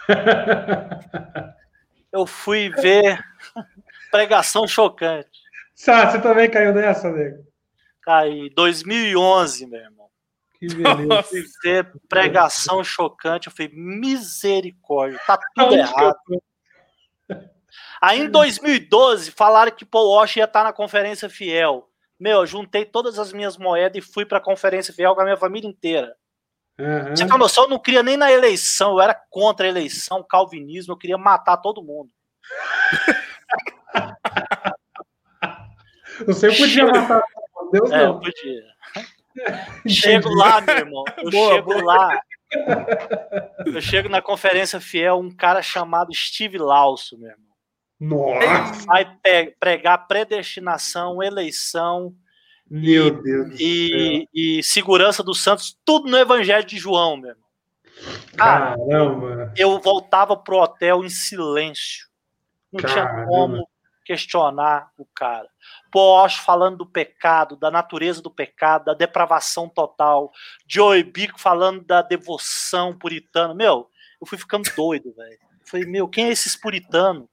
Eu 2.12 2.26
fui 2.26 2.70
ver 2.70 3.24
pregação 4.12 4.68
chocante. 4.68 5.41
Sá, 5.82 6.12
você 6.12 6.22
também 6.22 6.48
caiu 6.48 6.76
nessa, 6.76 7.10
nego? 7.10 7.44
Caí 8.04 8.52
2011, 8.52 9.66
meu 9.66 9.82
irmão. 9.82 10.08
Que 10.60 10.68
beleza. 10.68 11.24
Fui 11.24 11.44
ver 11.64 11.92
pregação 12.08 12.84
chocante. 12.84 13.48
Eu 13.48 13.52
falei, 13.52 13.72
misericórdia, 13.74 15.20
tá 15.26 15.40
tudo 15.56 15.74
errado. 15.74 16.20
Aí 18.00 18.22
em 18.22 18.30
2012 18.30 19.32
falaram 19.32 19.72
que 19.72 19.84
Paul 19.84 20.12
Walsh 20.12 20.38
ia 20.38 20.44
estar 20.44 20.64
na 20.64 20.72
Conferência 20.72 21.28
Fiel. 21.28 21.90
Meu, 22.20 22.42
eu 22.42 22.46
juntei 22.46 22.86
todas 22.86 23.18
as 23.18 23.34
minhas 23.34 23.58
moedas 23.58 24.06
e 24.06 24.08
fui 24.08 24.24
pra 24.24 24.40
Conferência 24.40 24.94
Fiel 24.94 25.16
com 25.16 25.22
a 25.22 25.24
minha 25.24 25.38
família 25.38 25.68
inteira. 25.68 26.16
Aham. 26.80 27.10
Você 27.10 27.24
tem 27.24 27.26
uma 27.26 27.40
noção? 27.40 27.64
Eu 27.64 27.72
não 27.72 27.80
queria 27.80 28.04
nem 28.04 28.18
na 28.18 28.32
eleição, 28.32 28.92
eu 28.92 29.02
era 29.02 29.20
contra 29.32 29.66
a 29.66 29.70
eleição, 29.70 30.24
calvinismo, 30.30 30.94
eu 30.94 30.98
queria 30.98 31.18
matar 31.18 31.58
todo 31.58 31.82
mundo. 31.82 32.12
Você 36.28 36.52
podia 36.56 36.86
matar. 36.88 37.24
Deus 37.72 37.92
É, 37.92 38.02
eu 38.04 38.08
não. 38.08 38.20
podia. 38.20 38.64
Chego 39.88 40.30
lá, 40.34 40.62
meu 40.62 40.78
irmão. 40.78 41.04
Eu 41.18 41.30
Boa, 41.32 41.54
chego 41.56 41.74
boa. 41.74 41.84
lá. 41.84 42.22
Eu 43.66 43.82
chego 43.82 44.10
na 44.10 44.22
Conferência 44.22 44.82
Fiel, 44.82 45.18
um 45.20 45.34
cara 45.34 45.62
chamado 45.62 46.14
Steve 46.14 46.58
Lauso, 46.58 47.18
meu 47.18 47.30
irmão. 47.32 47.46
Nossa, 47.98 48.86
Vai 48.86 49.18
pregar 49.58 50.06
predestinação, 50.08 51.24
eleição 51.24 52.14
meu 52.70 53.22
Deus 53.22 53.50
do 53.52 53.58
céu. 53.58 53.68
e, 53.68 54.28
e 54.34 54.64
segurança 54.64 55.24
dos 55.24 55.42
santos, 55.42 55.78
tudo 55.86 56.10
no 56.10 56.18
Evangelho 56.18 56.66
de 56.66 56.78
João, 56.78 57.16
meu 57.16 57.30
irmão. 57.32 57.46
Cara, 58.36 58.76
Caramba. 58.76 59.54
eu 59.56 59.80
voltava 59.80 60.36
pro 60.36 60.58
hotel 60.58 61.06
em 61.06 61.10
silêncio. 61.10 62.08
Não 62.72 62.80
tinha 62.82 63.06
Caramba. 63.06 63.28
como 63.28 63.70
questionar 64.12 64.92
o 64.98 65.06
cara. 65.16 65.48
Posh 65.90 66.36
falando 66.36 66.80
do 66.80 66.86
pecado, 66.86 67.56
da 67.56 67.72
natureza 67.72 68.22
do 68.22 68.30
pecado, 68.30 68.86
da 68.86 68.94
depravação 68.94 69.70
total. 69.70 70.32
Joey 70.68 71.04
Bico 71.04 71.40
falando 71.40 71.82
da 71.86 72.02
devoção 72.02 72.98
puritana. 72.98 73.54
Meu, 73.54 73.90
eu 74.20 74.28
fui 74.28 74.38
ficando 74.38 74.70
doido, 74.76 75.14
velho. 75.16 75.40
Falei, 75.66 75.86
meu, 75.86 76.08
quem 76.10 76.26
é 76.26 76.30
esses 76.32 76.56
puritanos? 76.58 77.28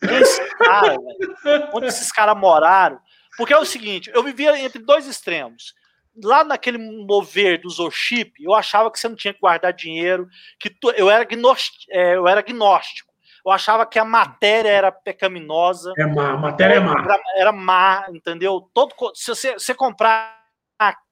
Quem 0.00 0.10
é 0.16 0.20
esse 0.20 0.54
cara, 0.56 0.96
velho? 1.44 1.68
Onde 1.72 1.86
esses 1.86 2.12
caras 2.12 2.36
moraram? 2.38 3.00
Porque 3.36 3.52
é 3.52 3.58
o 3.58 3.64
seguinte, 3.64 4.10
eu 4.14 4.22
vivia 4.22 4.56
entre 4.58 4.80
dois 4.80 5.06
extremos. 5.06 5.74
Lá 6.22 6.44
naquele 6.44 6.78
mover 6.78 7.60
dos 7.60 7.78
worship, 7.78 8.32
eu 8.40 8.54
achava 8.54 8.90
que 8.90 8.98
você 9.00 9.08
não 9.08 9.16
tinha 9.16 9.32
que 9.34 9.40
guardar 9.40 9.72
dinheiro, 9.72 10.28
que 10.60 10.68
tu- 10.68 10.90
eu, 10.90 11.08
era 11.10 11.24
gnóstico, 11.24 11.76
eu 11.88 12.28
era 12.28 12.42
gnóstico. 12.42 13.09
Eu 13.44 13.52
achava 13.52 13.86
que 13.86 13.98
a 13.98 14.04
matéria 14.04 14.68
era 14.70 14.92
pecaminosa, 14.92 15.92
É 15.98 16.04
má, 16.06 16.30
a 16.32 16.36
matéria 16.36 16.74
é 16.74 16.80
má. 16.80 16.92
era, 17.02 17.20
era 17.36 17.52
má, 17.52 18.06
entendeu? 18.10 18.70
Todo, 18.74 18.94
se 19.14 19.28
você, 19.34 19.52
você 19.54 19.74
comprar 19.74 20.38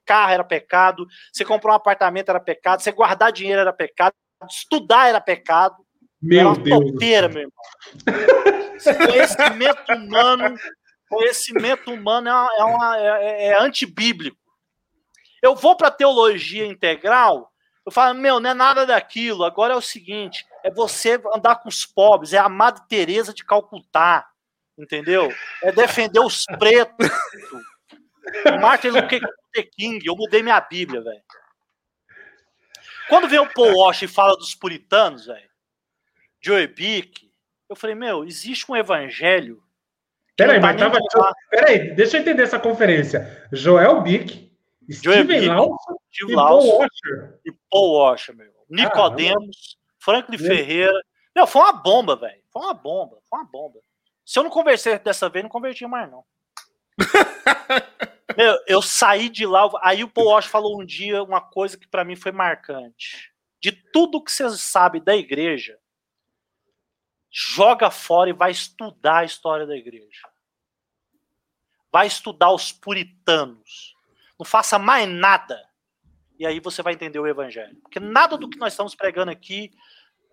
carro 0.04 0.32
era 0.32 0.42
pecado, 0.44 1.06
você 1.30 1.44
comprar 1.44 1.72
um 1.72 1.76
apartamento 1.76 2.30
era 2.30 2.40
pecado, 2.40 2.80
você 2.80 2.90
guardar 2.90 3.30
dinheiro 3.30 3.60
era 3.60 3.72
pecado, 3.74 4.14
estudar 4.48 5.06
era 5.08 5.20
pecado. 5.20 5.76
era 6.32 6.42
Meu 6.44 6.48
uma 6.48 6.56
Deus. 6.56 6.92
topeira, 6.92 7.28
meu 7.28 7.42
irmão. 7.42 7.52
Conhecimento 9.06 9.92
humano, 9.92 10.54
conhecimento 11.10 11.92
humano 11.92 12.28
é, 12.28 12.32
uma- 12.32 12.56
é, 12.56 12.64
uma- 12.64 12.96
é- 12.98 13.46
é 13.48 13.58
antibíblico. 13.60 14.36
Eu 15.42 15.54
vou 15.54 15.76
para 15.76 15.90
teologia 15.90 16.66
integral, 16.66 17.50
eu 17.86 17.92
falo, 17.92 18.14
meu, 18.18 18.40
não 18.40 18.50
é 18.50 18.54
nada 18.54 18.84
daquilo. 18.86 19.44
Agora 19.44 19.74
é 19.74 19.76
o 19.76 19.80
seguinte: 19.82 20.44
é 20.68 20.70
você 20.70 21.20
andar 21.34 21.56
com 21.56 21.68
os 21.68 21.86
pobres, 21.86 22.32
é 22.32 22.38
a 22.38 22.48
Madre 22.48 22.82
Teresa 22.88 23.32
de 23.32 23.44
Calcutá, 23.44 24.28
entendeu? 24.76 25.32
É 25.62 25.72
defender 25.72 26.20
os 26.20 26.44
pretos. 26.58 27.08
Martin 28.60 28.88
Luther 28.88 29.20
King, 29.72 30.06
eu 30.06 30.14
mudei 30.14 30.42
minha 30.42 30.60
Bíblia, 30.60 31.00
velho. 31.00 31.22
Quando 33.08 33.28
vem 33.28 33.38
o 33.38 33.50
Paul 33.50 33.74
Walsh 33.74 34.02
e 34.02 34.08
fala 34.08 34.36
dos 34.36 34.54
puritanos, 34.54 35.24
velho, 35.26 35.48
Joey 36.40 36.66
Bick, 36.66 37.32
eu 37.68 37.74
falei, 37.74 37.96
meu, 37.96 38.24
existe 38.24 38.70
um 38.70 38.76
evangelho. 38.76 39.62
Peraí, 40.36 40.60
tá 40.60 40.66
mas 40.66 40.76
tava. 40.78 40.98
lá. 41.16 41.32
Peraí, 41.50 41.94
deixa 41.94 42.18
eu 42.18 42.20
entender 42.20 42.42
essa 42.42 42.60
conferência. 42.60 43.48
Joel 43.50 44.02
Bick, 44.02 44.52
Joel 44.86 45.24
Steven 45.24 45.40
Bick, 45.40 45.48
Lawson 45.48 45.96
Steve 46.12 46.32
e 46.32 46.36
Lawson 46.36 46.68
Paul 46.68 46.78
Washer. 46.78 47.40
e 47.46 47.52
Paul 47.70 47.92
Washer, 47.94 48.36
meu. 48.36 48.52
Nicodemos, 48.68 49.77
Franklin 50.08 50.38
Meu. 50.38 50.46
Ferreira. 50.46 51.02
Meu, 51.36 51.46
foi 51.46 51.60
uma 51.60 51.72
bomba, 51.72 52.16
velho. 52.16 52.42
Foi 52.50 52.62
uma 52.62 52.72
bomba, 52.72 53.18
foi 53.28 53.38
uma 53.38 53.44
bomba. 53.44 53.78
Se 54.24 54.38
eu 54.38 54.42
não 54.42 54.50
conversei 54.50 54.98
dessa 54.98 55.28
vez, 55.28 55.42
não 55.42 55.50
convertia 55.50 55.86
mais, 55.86 56.10
não. 56.10 56.24
meu, 58.34 58.58
eu 58.66 58.80
saí 58.80 59.28
de 59.28 59.44
lá. 59.44 59.70
Aí 59.82 60.02
o 60.02 60.08
Paul 60.08 60.28
Washer 60.28 60.50
falou 60.50 60.80
um 60.80 60.84
dia 60.84 61.22
uma 61.22 61.42
coisa 61.42 61.76
que 61.76 61.86
pra 61.86 62.04
mim 62.04 62.16
foi 62.16 62.32
marcante. 62.32 63.34
De 63.60 63.70
tudo 63.70 64.22
que 64.22 64.32
você 64.32 64.48
sabe 64.56 64.98
da 64.98 65.14
igreja, 65.14 65.78
joga 67.30 67.90
fora 67.90 68.30
e 68.30 68.32
vai 68.32 68.50
estudar 68.50 69.18
a 69.18 69.24
história 69.24 69.66
da 69.66 69.76
igreja. 69.76 70.26
Vai 71.92 72.06
estudar 72.06 72.50
os 72.50 72.72
puritanos. 72.72 73.94
Não 74.38 74.46
faça 74.46 74.78
mais 74.78 75.06
nada. 75.06 75.68
E 76.38 76.46
aí 76.46 76.60
você 76.60 76.82
vai 76.82 76.94
entender 76.94 77.18
o 77.18 77.26
evangelho. 77.26 77.76
Porque 77.82 78.00
nada 78.00 78.38
do 78.38 78.48
que 78.48 78.58
nós 78.58 78.72
estamos 78.72 78.94
pregando 78.94 79.30
aqui 79.30 79.70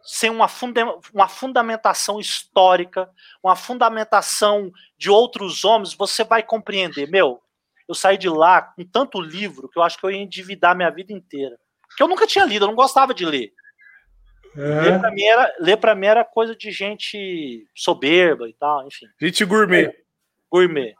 sem 0.06 0.30
uma, 0.30 0.48
funda 0.48 0.86
uma 1.14 1.27
fundamentação 1.27 2.19
histórica, 2.19 3.10
uma 3.44 3.56
fundamentação 3.56 4.72
de 4.98 5.10
outros 5.10 5.65
homens, 5.65 5.94
você 5.94 6.23
vai 6.23 6.44
compreender. 6.44 7.10
Meu, 7.10 7.41
eu 7.88 7.95
saí 7.95 8.18
de 8.18 8.30
lá 8.30 8.61
com 8.61 8.86
tanto 8.86 9.19
livro 9.19 9.68
que 9.68 9.80
eu 9.80 9.84
acho 9.84 9.98
que 9.98 10.06
eu 10.06 10.11
ia 10.11 10.22
endividar 10.22 10.76
minha 10.76 10.91
vida 10.91 11.11
inteira. 11.11 11.57
Que 11.98 12.03
eu 12.03 12.07
nunca 12.07 12.27
tinha 12.27 12.45
lido, 12.45 12.65
eu 12.65 12.68
não 12.68 12.76
gostava 12.76 13.14
de 13.14 13.26
ler. 13.26 13.52
É. 14.56 14.82
Ler, 14.82 14.99
pra 14.99 15.11
mim 15.11 15.23
era, 15.23 15.56
ler 15.60 15.77
pra 15.77 15.95
mim 15.95 16.07
era 16.07 16.23
coisa 16.23 16.56
de 16.56 16.72
gente 16.72 17.68
soberba 17.76 18.48
e 18.48 18.53
tal, 18.53 18.88
enfim. 18.88 19.06
Gente 19.19 19.44
gourmet. 19.44 19.86
É, 19.86 19.95
gourmet. 20.49 20.94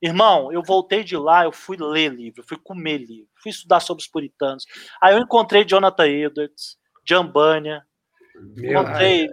Irmão, 0.00 0.52
eu 0.52 0.62
voltei 0.62 1.02
de 1.02 1.16
lá, 1.16 1.44
eu 1.44 1.52
fui 1.52 1.76
ler 1.76 2.12
livro, 2.12 2.44
fui 2.46 2.56
comer 2.56 2.98
livro, 2.98 3.28
fui 3.42 3.50
estudar 3.50 3.80
sobre 3.80 4.02
os 4.02 4.08
puritanos. 4.08 4.64
Aí 5.02 5.14
eu 5.14 5.20
encontrei 5.20 5.64
Jonathan 5.64 6.06
Edwards, 6.06 6.78
John 7.04 7.26
Bunyan, 7.26 7.82
meu, 8.56 8.86
ai, 8.86 9.28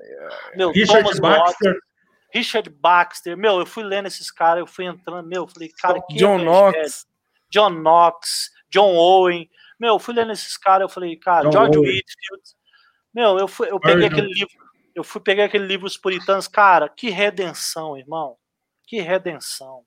meu, 0.56 0.72
Richard 0.72 1.04
Thomas 1.04 1.20
Baxter. 1.20 1.74
Watts, 1.74 1.86
Richard 2.34 2.70
Baxter. 2.70 3.38
Meu, 3.38 3.60
eu 3.60 3.66
fui 3.66 3.84
lendo 3.84 4.08
esses 4.08 4.30
caras, 4.32 4.60
eu 4.60 4.68
fui 4.68 4.86
entrando, 4.86 5.28
meu, 5.28 5.44
eu 5.44 5.48
falei, 5.48 5.70
cara, 5.70 6.02
que 6.02 6.16
John 6.16 6.40
Knox. 6.40 7.08
John 7.50 7.70
Knox, 7.70 8.52
John 8.70 8.96
Owen. 8.96 9.50
Meu, 9.80 9.96
eu 9.96 10.00
fui 10.00 10.14
lendo 10.14 10.32
esses 10.32 10.58
caras, 10.58 10.82
eu 10.82 10.90
falei, 10.90 11.16
cara, 11.16 11.50
John 11.50 11.52
George 11.52 11.78
Owen. 11.80 11.90
Whitfield. 11.90 12.44
Meu, 13.14 13.40
eu, 13.40 13.48
fui, 13.48 13.70
eu 13.72 13.80
peguei 13.80 14.08
aquele 14.08 14.28
livro, 14.28 14.54
eu 14.94 15.04
fui 15.04 15.22
pegar 15.22 15.46
aquele 15.46 15.66
livro 15.66 15.86
Os 15.86 15.98
Puritanos, 15.98 16.48
cara, 16.48 16.90
que 16.90 17.10
redenção, 17.10 17.98
irmão. 17.98 18.38
Que 18.88 19.02
redenção. 19.02 19.84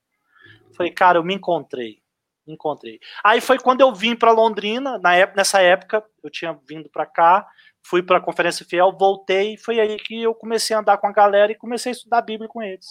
Falei, 0.76 0.92
cara, 0.92 1.18
eu 1.18 1.24
me 1.24 1.34
encontrei. 1.34 2.02
Me 2.46 2.54
encontrei. 2.54 2.98
Aí 3.22 3.40
foi 3.40 3.58
quando 3.58 3.80
eu 3.80 3.94
vim 3.94 4.16
para 4.16 4.32
Londrina, 4.32 4.98
na 4.98 5.14
época, 5.14 5.36
nessa 5.36 5.60
época, 5.60 6.04
eu 6.22 6.30
tinha 6.30 6.58
vindo 6.66 6.88
para 6.88 7.04
cá, 7.04 7.46
fui 7.88 8.02
para 8.02 8.18
a 8.18 8.20
Conferência 8.20 8.66
Fiel, 8.66 8.92
voltei, 8.92 9.56
foi 9.56 9.80
aí 9.80 9.96
que 9.96 10.22
eu 10.22 10.34
comecei 10.34 10.76
a 10.76 10.80
andar 10.80 10.98
com 10.98 11.06
a 11.06 11.12
galera 11.12 11.52
e 11.52 11.56
comecei 11.56 11.90
a 11.90 11.94
estudar 11.94 12.18
a 12.18 12.22
Bíblia 12.22 12.48
com 12.48 12.62
eles. 12.62 12.86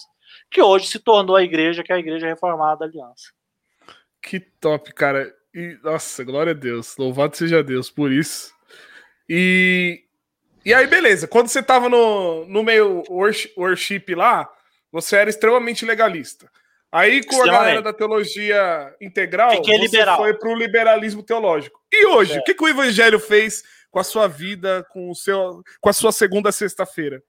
Que 0.50 0.60
hoje 0.60 0.86
se 0.86 0.98
tornou 0.98 1.36
a 1.36 1.42
igreja, 1.42 1.82
que 1.82 1.92
é 1.92 1.96
a 1.96 1.98
Igreja 1.98 2.26
Reformada 2.26 2.80
da 2.80 2.84
Aliança. 2.86 3.32
Que 4.20 4.40
top, 4.40 4.92
cara. 4.92 5.32
E, 5.54 5.78
nossa, 5.82 6.22
glória 6.24 6.50
a 6.50 6.54
Deus. 6.54 6.96
Louvado 6.96 7.36
seja 7.36 7.62
Deus 7.62 7.90
por 7.90 8.12
isso. 8.12 8.52
E 9.28 10.04
e 10.68 10.74
aí, 10.74 10.86
beleza. 10.86 11.26
Quando 11.26 11.48
você 11.48 11.62
tava 11.62 11.88
no, 11.88 12.44
no 12.44 12.62
meio 12.62 13.02
worship 13.08 14.14
lá, 14.14 14.46
você 14.92 15.16
era 15.16 15.30
extremamente 15.30 15.86
legalista. 15.86 16.46
Aí, 16.92 17.24
com 17.24 17.42
a 17.42 17.46
galera 17.46 17.80
da 17.80 17.92
teologia 17.92 18.94
integral, 19.00 19.50
Fiquei 19.52 19.78
você 19.78 19.84
liberal. 19.84 20.18
foi 20.18 20.34
para 20.34 20.50
o 20.50 20.54
liberalismo 20.54 21.22
teológico. 21.22 21.80
E 21.90 22.06
hoje, 22.06 22.34
é. 22.34 22.38
o 22.38 22.44
que, 22.44 22.52
que 22.52 22.62
o 22.62 22.68
evangelho 22.68 23.18
fez 23.18 23.62
com 23.90 23.98
a 23.98 24.04
sua 24.04 24.28
vida, 24.28 24.86
com, 24.90 25.10
o 25.10 25.14
seu, 25.14 25.62
com 25.80 25.88
a 25.88 25.92
sua 25.92 26.12
segunda 26.12 26.52
sexta-feira? 26.52 27.22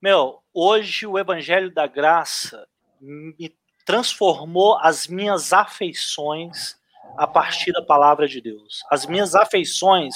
Meu, 0.00 0.42
hoje 0.52 1.06
o 1.06 1.18
evangelho 1.18 1.72
da 1.72 1.86
graça 1.86 2.66
me 3.00 3.54
transformou 3.84 4.78
as 4.78 5.06
minhas 5.06 5.52
afeições 5.52 6.78
a 7.16 7.26
partir 7.26 7.72
da 7.72 7.82
palavra 7.82 8.26
de 8.28 8.40
Deus. 8.40 8.82
As 8.90 9.04
minhas 9.04 9.34
afeições 9.34 10.14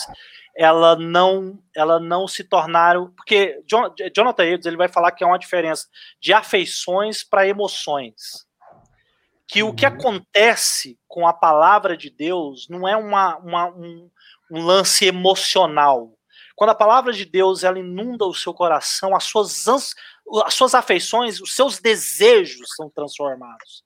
ela 0.56 0.94
não, 0.94 1.58
ela 1.74 1.98
não 1.98 2.28
se 2.28 2.44
tornaram. 2.44 3.10
Porque 3.10 3.60
John, 3.66 3.92
Jonathan 4.14 4.44
Edwards 4.44 4.66
ele 4.66 4.76
vai 4.76 4.88
falar 4.88 5.12
que 5.12 5.24
é 5.24 5.26
uma 5.26 5.38
diferença 5.38 5.88
de 6.20 6.32
afeições 6.32 7.24
para 7.24 7.46
emoções. 7.46 8.46
Que 9.46 9.62
o 9.62 9.74
que 9.74 9.86
uhum. 9.86 9.92
acontece 9.92 10.98
com 11.06 11.26
a 11.26 11.32
palavra 11.32 11.96
de 11.96 12.08
Deus 12.08 12.68
não 12.68 12.88
é 12.88 12.96
uma, 12.96 13.36
uma 13.38 13.66
um, 13.66 14.10
um, 14.50 14.64
lance 14.64 15.04
emocional. 15.04 16.12
Quando 16.56 16.70
a 16.70 16.74
palavra 16.74 17.12
de 17.12 17.24
Deus 17.24 17.64
ela 17.64 17.78
inunda 17.78 18.24
o 18.24 18.34
seu 18.34 18.54
coração, 18.54 19.14
as 19.14 19.24
suas, 19.24 19.66
as 20.44 20.54
suas 20.54 20.74
afeições, 20.74 21.40
os 21.40 21.54
seus 21.54 21.78
desejos 21.78 22.68
são 22.76 22.88
transformados. 22.88 23.82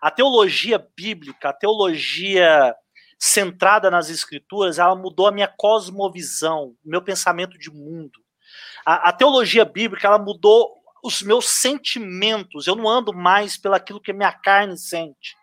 A 0.00 0.10
teologia 0.10 0.84
bíblica, 0.96 1.50
a 1.50 1.52
teologia 1.52 2.74
centrada 3.18 3.90
nas 3.90 4.10
escrituras, 4.10 4.78
ela 4.78 4.94
mudou 4.94 5.26
a 5.26 5.32
minha 5.32 5.48
cosmovisão, 5.48 6.74
meu 6.84 7.02
pensamento 7.02 7.58
de 7.58 7.70
mundo. 7.70 8.18
A, 8.84 9.08
a, 9.08 9.12
teologia 9.12 9.64
bíblica, 9.64 10.06
ela 10.06 10.18
mudou 10.18 10.74
os 11.02 11.22
meus 11.22 11.48
sentimentos. 11.48 12.66
Eu 12.66 12.76
não 12.76 12.88
ando 12.88 13.12
mais 13.12 13.56
pelaquilo 13.56 14.00
que 14.00 14.12
minha 14.12 14.32
carne 14.32 14.76
sente. 14.76 15.35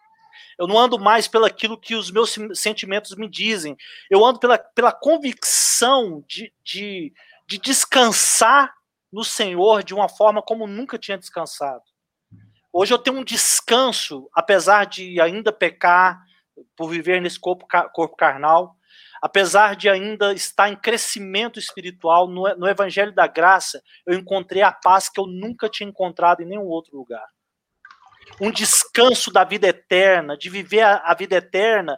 Eu 0.59 0.67
não 0.67 0.77
ando 0.77 0.99
mais 0.99 1.27
pelaquilo 1.27 1.79
que 1.79 1.95
os 1.95 2.11
meus 2.11 2.35
sentimentos 2.53 3.15
me 3.15 3.29
dizem. 3.29 3.75
Eu 4.09 4.23
ando 4.25 4.39
pela, 4.39 4.57
pela 4.57 4.91
convicção 4.91 6.23
de, 6.27 6.53
de, 6.63 7.13
de 7.47 7.57
descansar 7.57 8.73
no 9.11 9.23
Senhor 9.23 9.83
de 9.83 9.93
uma 9.93 10.09
forma 10.09 10.41
como 10.41 10.67
nunca 10.67 10.97
tinha 10.97 11.17
descansado. 11.17 11.83
Hoje 12.71 12.91
eu 12.91 12.97
tenho 12.97 13.17
um 13.17 13.23
descanso, 13.23 14.27
apesar 14.33 14.85
de 14.85 15.21
ainda 15.21 15.53
pecar, 15.53 16.19
por 16.75 16.89
viver 16.89 17.21
nesse 17.21 17.39
corpo, 17.39 17.67
corpo 17.93 18.15
carnal, 18.15 18.75
apesar 19.21 19.75
de 19.75 19.87
ainda 19.87 20.33
estar 20.33 20.69
em 20.69 20.75
crescimento 20.75 21.59
espiritual, 21.59 22.27
no, 22.27 22.43
no 22.55 22.67
Evangelho 22.67 23.13
da 23.13 23.27
Graça, 23.27 23.81
eu 24.05 24.15
encontrei 24.17 24.61
a 24.61 24.71
paz 24.71 25.07
que 25.07 25.19
eu 25.19 25.27
nunca 25.27 25.69
tinha 25.69 25.89
encontrado 25.89 26.41
em 26.41 26.45
nenhum 26.45 26.65
outro 26.65 26.97
lugar. 26.97 27.25
Um 28.39 28.51
descanso 28.51 29.31
da 29.31 29.43
vida 29.43 29.67
eterna, 29.67 30.37
de 30.37 30.49
viver 30.49 30.81
a, 30.81 30.97
a 30.97 31.13
vida 31.13 31.35
eterna 31.35 31.97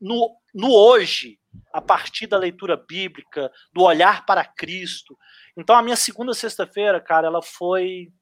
no, 0.00 0.36
no 0.54 0.72
hoje, 0.72 1.38
a 1.72 1.80
partir 1.80 2.26
da 2.26 2.38
leitura 2.38 2.76
bíblica, 2.76 3.50
do 3.72 3.82
olhar 3.82 4.24
para 4.26 4.44
Cristo. 4.44 5.16
Então 5.56 5.76
a 5.76 5.82
minha 5.82 5.96
segunda 5.96 6.34
sexta-feira, 6.34 7.00
cara, 7.00 7.26
ela 7.26 7.42
foi 7.42 8.12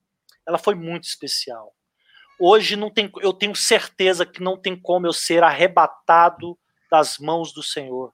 ela 0.46 0.58
foi 0.58 0.74
muito 0.74 1.04
especial. 1.04 1.74
Hoje 2.38 2.76
não 2.76 2.90
tem, 2.90 3.10
eu 3.20 3.32
tenho 3.32 3.54
certeza 3.56 4.24
que 4.24 4.42
não 4.42 4.56
tem 4.56 4.78
como 4.78 5.06
eu 5.06 5.12
ser 5.12 5.42
arrebatado 5.42 6.56
das 6.90 7.18
mãos 7.18 7.52
do 7.52 7.62
Senhor. 7.62 8.12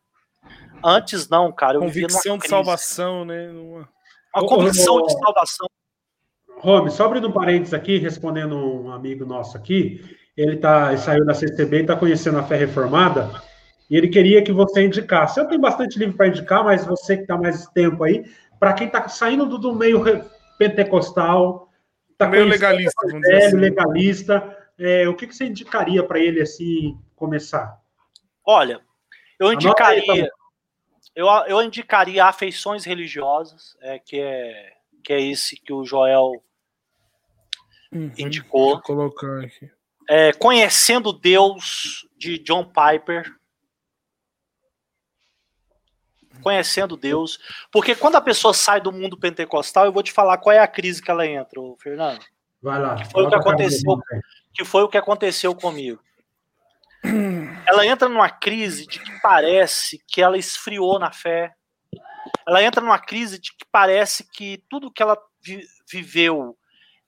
Antes 0.82 1.28
não, 1.28 1.52
cara. 1.52 1.76
Eu 1.76 1.80
convicção 1.80 2.38
de 2.38 2.48
salvação, 2.48 3.24
né? 3.24 3.50
Uma, 3.50 3.88
Uma 4.34 4.46
convicção 4.46 5.02
de 5.04 5.12
salvação. 5.12 5.68
Rob, 6.58 6.90
só 6.90 7.06
abrindo 7.06 7.28
um 7.28 7.32
parênteses 7.32 7.74
aqui, 7.74 7.98
respondendo 7.98 8.56
um 8.56 8.92
amigo 8.92 9.24
nosso 9.24 9.56
aqui, 9.56 10.00
ele, 10.36 10.56
tá, 10.56 10.88
ele 10.88 10.98
saiu 10.98 11.24
da 11.24 11.34
CCB 11.34 11.78
e 11.78 11.80
está 11.80 11.96
conhecendo 11.96 12.38
a 12.38 12.42
fé 12.42 12.56
reformada, 12.56 13.30
e 13.90 13.96
ele 13.96 14.08
queria 14.08 14.42
que 14.42 14.52
você 14.52 14.84
indicasse. 14.84 15.38
Eu 15.38 15.48
tenho 15.48 15.60
bastante 15.60 15.98
livro 15.98 16.16
para 16.16 16.28
indicar, 16.28 16.64
mas 16.64 16.86
você 16.86 17.16
que 17.16 17.22
está 17.22 17.36
mais 17.36 17.66
tempo 17.68 18.04
aí, 18.04 18.24
para 18.58 18.72
quem 18.72 18.86
está 18.86 19.06
saindo 19.08 19.46
do, 19.46 19.58
do 19.58 19.74
meio 19.74 20.02
pentecostal, 20.56 21.68
Tá 22.22 22.28
meio 22.28 22.44
legalista, 22.44 22.92
vamos 23.04 23.20
dizer 23.20 23.46
assim. 23.46 23.56
legalista. 23.56 24.58
É, 24.78 25.08
o 25.08 25.14
que, 25.14 25.26
que 25.26 25.34
você 25.34 25.44
indicaria 25.44 26.02
para 26.04 26.20
ele 26.20 26.40
assim 26.40 26.96
começar? 27.16 27.78
Olha, 28.44 28.80
eu 29.40 29.52
indicaria, 29.52 30.30
eu, 31.16 31.26
eu 31.46 31.62
indicaria 31.62 32.24
afeições 32.24 32.84
religiosas, 32.84 33.76
é, 33.80 33.98
que 33.98 34.20
é 34.20 34.72
que 35.02 35.12
é 35.12 35.20
esse 35.20 35.56
que 35.56 35.72
o 35.72 35.84
Joel 35.84 36.42
uhum, 37.92 38.12
indicou. 38.16 38.70
Vou 38.74 38.82
colocar 38.82 39.44
aqui. 39.44 39.70
É, 40.08 40.32
Conhecendo 40.32 41.12
Deus 41.12 42.06
de 42.16 42.38
John 42.38 42.64
Piper. 42.64 43.34
conhecendo 46.42 46.96
Deus. 46.96 47.38
Porque 47.70 47.94
quando 47.94 48.16
a 48.16 48.20
pessoa 48.20 48.52
sai 48.52 48.80
do 48.80 48.92
mundo 48.92 49.16
pentecostal, 49.16 49.86
eu 49.86 49.92
vou 49.92 50.02
te 50.02 50.12
falar 50.12 50.38
qual 50.38 50.54
é 50.54 50.58
a 50.58 50.66
crise 50.66 51.00
que 51.00 51.10
ela 51.10 51.26
entra, 51.26 51.60
Fernando. 51.78 52.20
Vai 52.60 52.80
lá. 52.80 52.96
Que 52.96 53.10
foi, 53.10 53.24
o 53.24 53.28
que, 53.28 53.34
aconteceu, 53.34 53.98
que 54.52 54.64
foi 54.64 54.82
o 54.82 54.88
que 54.88 54.98
aconteceu 54.98 55.54
comigo. 55.54 56.02
Ela 57.66 57.86
entra 57.86 58.08
numa 58.08 58.28
crise 58.28 58.86
de 58.86 58.98
que 58.98 59.20
parece 59.20 60.02
que 60.06 60.20
ela 60.20 60.36
esfriou 60.36 60.98
na 60.98 61.10
fé. 61.10 61.54
Ela 62.46 62.62
entra 62.62 62.80
numa 62.80 62.98
crise 62.98 63.38
de 63.38 63.52
que 63.52 63.64
parece 63.70 64.28
que 64.30 64.62
tudo 64.68 64.90
que 64.90 65.02
ela 65.02 65.18
vi, 65.42 65.64
viveu 65.90 66.56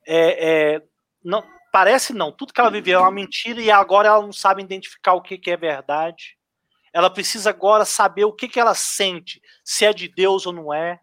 é, 0.06 0.74
é, 0.74 0.82
não 1.24 1.42
parece 1.72 2.12
não, 2.12 2.30
tudo 2.30 2.52
que 2.52 2.60
ela 2.60 2.70
viveu 2.70 3.00
é 3.00 3.02
uma 3.02 3.10
mentira 3.10 3.60
e 3.60 3.70
agora 3.70 4.08
ela 4.08 4.22
não 4.22 4.32
sabe 4.32 4.62
identificar 4.62 5.14
o 5.14 5.22
que, 5.22 5.36
que 5.36 5.50
é 5.50 5.56
verdade. 5.56 6.36
Ela 6.92 7.10
precisa 7.10 7.50
agora 7.50 7.84
saber 7.84 8.24
o 8.24 8.32
que, 8.32 8.46
que 8.46 8.60
ela 8.60 8.74
sente, 8.74 9.42
se 9.64 9.84
é 9.84 9.92
de 9.92 10.06
Deus 10.06 10.46
ou 10.46 10.52
não 10.52 10.72
é, 10.72 11.00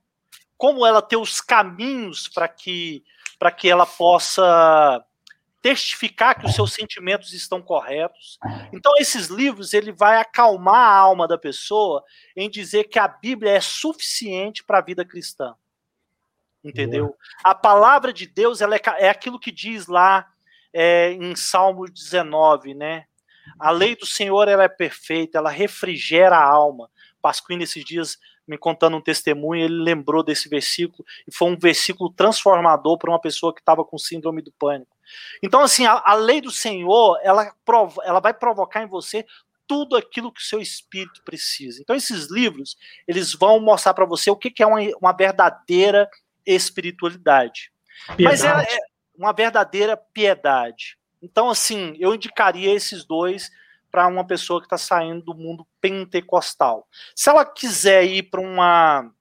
como 0.58 0.86
ela 0.86 1.02
ter 1.02 1.18
os 1.18 1.42
caminhos 1.42 2.30
para 2.30 2.48
que, 2.48 3.04
que 3.58 3.68
ela 3.68 3.86
possa 3.86 5.04
testificar 5.62 6.40
que 6.40 6.46
os 6.46 6.56
seus 6.56 6.74
sentimentos 6.74 7.34
estão 7.34 7.62
corretos. 7.62 8.40
Então 8.74 8.94
esses 8.98 9.28
livros 9.28 9.74
ele 9.74 9.92
vai 9.92 10.18
acalmar 10.18 10.76
a 10.76 10.96
alma 10.96 11.28
da 11.28 11.38
pessoa 11.38 12.04
em 12.36 12.50
dizer 12.50 12.86
que 12.86 12.98
a 12.98 13.08
Bíblia 13.08 13.52
é 13.52 13.62
suficiente 13.62 14.64
para 14.64 14.80
a 14.80 14.84
vida 14.84 15.06
cristã. 15.06 15.56
Entendeu? 16.64 17.08
Boa. 17.08 17.18
A 17.44 17.56
palavra 17.56 18.12
de 18.12 18.26
Deus 18.26 18.62
ela 18.62 18.76
é, 18.76 18.82
é 19.00 19.10
aquilo 19.10 19.40
que 19.40 19.52
diz 19.52 19.88
lá 19.88 20.28
é, 20.74 21.12
em 21.14 21.36
Salmo 21.36 21.86
19, 21.86 22.74
né? 22.74 23.06
A 23.60 23.72
lei 23.72 23.96
do 23.96 24.06
Senhor 24.06 24.48
ela 24.48 24.64
é 24.64 24.70
perfeita, 24.70 25.38
ela 25.38 25.50
refrigera 25.50 26.38
a 26.38 26.44
alma. 26.44 26.90
Pasquini 27.22 27.64
esses 27.64 27.84
dias 27.84 28.18
me 28.48 28.58
contando 28.58 28.98
um 28.98 29.02
testemunho, 29.02 29.64
ele 29.64 29.84
lembrou 29.84 30.24
desse 30.24 30.50
versículo 30.50 31.06
e 31.28 31.34
foi 31.34 31.50
um 31.50 31.58
versículo 31.58 32.12
transformador 32.12 32.98
para 32.98 33.12
uma 33.12 33.22
pessoa 33.22 33.54
que 33.54 33.62
estava 33.62 33.86
com 33.86 33.98
síndrome 33.98 34.42
do 34.42 34.52
pânico. 34.52 34.96
Então, 35.42 35.62
assim, 35.62 35.86
a, 35.86 36.02
a 36.04 36.14
lei 36.14 36.42
do 36.42 36.52
Senhor, 36.52 37.20
ela, 37.22 37.54
provo, 37.64 38.02
ela 38.04 38.20
vai 38.20 38.34
provocar 38.34 38.84
em 38.84 38.88
você 38.88 39.26
tudo 39.68 39.96
aquilo 39.96 40.32
que 40.34 40.42
o 40.42 40.46
seu 40.46 40.60
espírito 40.60 41.22
precisa. 41.24 41.82
Então, 41.82 41.96
esses 41.96 42.30
livros, 42.30 42.76
eles 43.08 43.34
vão 43.34 43.60
mostrar 43.60 43.94
para 43.94 44.06
você 44.06 44.30
o 44.30 44.36
que, 44.36 44.52
que 44.52 44.62
é 44.62 44.68
uma, 44.68 44.80
uma 45.00 45.14
verdadeira 45.14 46.10
espiritualidade. 46.46 47.72
Piedade. 48.18 48.24
Mas 48.24 48.44
é, 48.44 48.76
é 48.76 48.80
uma 49.18 49.32
verdadeira 49.32 49.96
piedade. 49.96 50.98
Então, 51.22 51.50
assim, 51.50 51.96
eu 52.00 52.14
indicaria 52.14 52.74
esses 52.74 53.06
dois 53.06 53.52
para 53.92 54.08
uma 54.08 54.26
pessoa 54.26 54.60
que 54.60 54.66
está 54.66 54.78
saindo 54.78 55.22
do 55.22 55.36
mundo 55.36 55.68
pentecostal. 55.82 56.88
Se 57.16 57.30
ela 57.30 57.46
quiser 57.46 58.06
ir 58.06 58.24
para 58.24 58.42
uma 58.42 59.12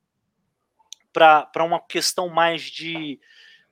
para 1.13 1.65
uma 1.65 1.81
questão 1.81 2.29
mais 2.29 2.63
de, 2.63 3.19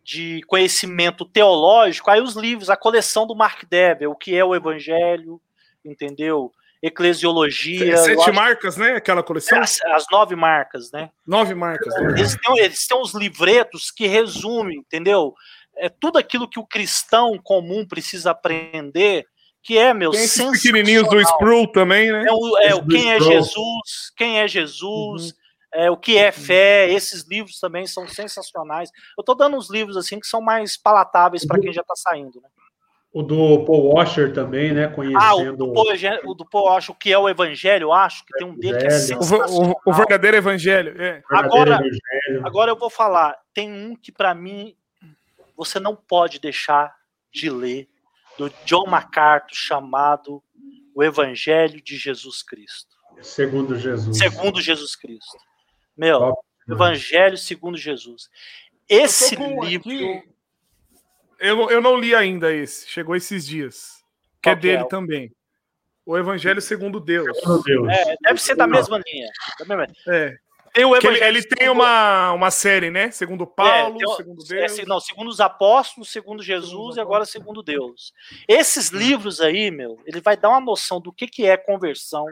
de 0.03 0.41
conhecimento 0.49 1.25
teológico, 1.25 2.11
aí 2.11 2.21
os 2.21 2.35
livros, 2.35 2.69
a 2.69 2.77
coleção 2.77 3.29
do 3.29 3.37
Mark 3.37 3.63
Dever, 3.71 4.11
o 4.11 4.17
que 4.17 4.35
é 4.35 4.45
o 4.45 4.57
Evangelho, 4.57 5.41
entendeu? 5.85 6.53
Eclesiologia. 6.83 7.97
Sete 7.97 8.33
marcas, 8.33 8.77
né? 8.77 8.97
Aquela 8.97 9.23
coleção? 9.23 9.61
As, 9.61 9.81
as, 9.83 10.07
nove 10.11 10.35
marcas, 10.35 10.91
né? 10.91 11.11
Nove 11.27 11.55
marcas. 11.55 11.95
Né? 11.95 12.19
Eles, 12.19 12.37
têm, 12.37 12.59
eles 12.59 12.87
têm 12.87 13.01
uns 13.01 13.15
livretos 13.15 13.91
que 13.91 14.07
resumem, 14.07 14.79
entendeu? 14.79 15.35
É 15.77 15.89
tudo 15.89 16.19
aquilo 16.19 16.49
que 16.49 16.59
o 16.59 16.67
cristão 16.67 17.39
comum 17.39 17.87
precisa 17.87 18.33
aprender 18.33 19.27
que 19.69 19.77
é, 19.77 19.93
meu, 19.93 20.13
Tem 20.13 20.25
esses 20.25 20.51
pequenininhos 20.51 21.07
do 21.11 21.21
Sproul 21.21 21.71
também, 21.71 22.11
né? 22.11 22.25
É 22.27 22.33
o, 22.33 22.59
é 22.59 22.75
o 22.75 22.87
Quem 22.87 23.13
é 23.13 23.21
Jesus, 23.21 24.13
Quem 24.17 24.41
é 24.41 24.49
Jesus, 24.49 25.25
uhum. 25.25 25.31
é, 25.75 25.91
o 25.91 25.97
que 25.99 26.17
é 26.17 26.33
fé, 26.33 26.91
esses 26.91 27.29
livros 27.29 27.61
também 27.61 27.87
são 27.87 28.09
sensacionais. 28.09 28.91
Eu 29.19 29.23
tô 29.23 29.35
dando 29.35 29.59
uns 29.59 29.69
livros, 29.69 29.99
assim, 29.99 30.19
que 30.19 30.27
são 30.27 30.41
mais 30.41 30.79
palatáveis 30.79 31.47
para 31.47 31.61
quem 31.61 31.71
já 31.71 31.83
tá 31.83 31.93
saindo, 31.95 32.41
né? 32.41 32.49
O 33.13 33.23
do 33.23 33.63
Paul 33.67 33.95
Washer 33.95 34.33
também, 34.33 34.73
né? 34.73 34.89
Conhecendo... 34.89 35.23
Ah, 35.23 35.37
o 35.37 35.55
do, 35.55 35.73
Paul, 35.75 35.87
o 36.25 36.35
do 36.35 36.47
Paul 36.47 36.65
Washer, 36.65 36.95
o 36.95 36.99
que 36.99 37.13
é 37.13 37.19
o 37.19 37.29
Evangelho, 37.29 37.85
eu 37.85 37.93
acho 37.93 38.25
que 38.25 38.33
tem 38.39 38.47
um 38.47 38.59
dele 38.59 38.79
que 38.79 38.87
é 38.87 38.91
sensacional. 38.91 39.51
O, 39.51 39.71
o, 39.73 39.77
o 39.85 39.93
verdadeiro 39.93 40.39
Evangelho, 40.39 40.95
é. 40.99 41.23
Agora, 41.31 41.75
evangelho. 41.75 42.47
agora 42.47 42.71
eu 42.71 42.77
vou 42.79 42.89
falar, 42.89 43.37
tem 43.53 43.71
um 43.71 43.95
que 43.95 44.11
para 44.11 44.35
mim 44.35 44.75
você 45.55 45.79
não 45.79 45.95
pode 45.95 46.39
deixar 46.39 46.95
de 47.31 47.51
ler, 47.51 47.87
do 48.39 48.49
John 48.65 48.87
MacArthur 48.87 49.55
chamado 49.55 50.43
O 50.95 51.03
Evangelho 51.03 51.83
de 51.83 51.97
Jesus 51.97 52.43
Cristo. 52.43 52.97
Segundo 53.21 53.77
Jesus. 53.77 54.17
Segundo 54.17 54.61
Jesus 54.61 54.95
Cristo. 54.95 55.37
Meu, 55.97 56.21
Top. 56.21 56.43
Evangelho 56.71 57.37
segundo 57.37 57.77
Jesus. 57.77 58.31
Esse 58.89 59.35
livro. 59.35 59.63
Aqui. 59.63 60.23
Eu, 61.41 61.69
eu 61.71 61.81
não 61.81 61.97
li 61.97 62.15
ainda 62.15 62.53
esse. 62.53 62.89
Chegou 62.89 63.17
esses 63.17 63.45
dias. 63.45 64.05
Que 64.41 64.51
é 64.51 64.55
dele 64.55 64.83
é? 64.83 64.87
também. 64.87 65.35
O 66.07 66.17
Evangelho 66.17 66.61
segundo 66.63 67.01
Deus. 67.01 67.37
Segundo 67.39 67.63
Deus. 67.65 67.89
É, 67.89 68.17
deve 68.23 68.41
ser 68.41 68.55
da 68.55 68.67
mesma 68.67 69.03
linha. 69.05 69.29
Da 69.59 69.65
mesma... 69.65 69.87
É. 70.09 70.39
Tem 70.79 70.85
o 70.85 70.95
ele, 70.95 71.25
ele 71.25 71.43
tem 71.43 71.69
uma, 71.69 72.31
uma 72.31 72.53
série, 72.53 72.89
né? 72.89 73.11
Segundo 73.11 73.45
Paulo, 73.45 73.99
é, 74.01 74.15
segundo 74.15 74.45
é, 74.45 74.47
Deus. 74.47 74.79
É, 74.79 74.87
não, 74.87 75.01
segundo 75.01 75.27
os 75.27 75.41
apóstolos, 75.41 76.09
segundo 76.09 76.41
Jesus 76.41 76.69
segundo 76.71 76.97
e 76.97 77.01
agora 77.01 77.25
segundo 77.25 77.65
Deus. 77.65 78.13
Esses 78.47 78.91
livros 78.91 79.41
aí, 79.41 79.73
meu, 79.73 79.99
ele 80.07 80.21
vai 80.21 80.37
dar 80.37 80.51
uma 80.51 80.61
noção 80.61 81.01
do 81.01 81.13
que, 81.13 81.27
que 81.27 81.45
é 81.45 81.57
conversão, 81.57 82.25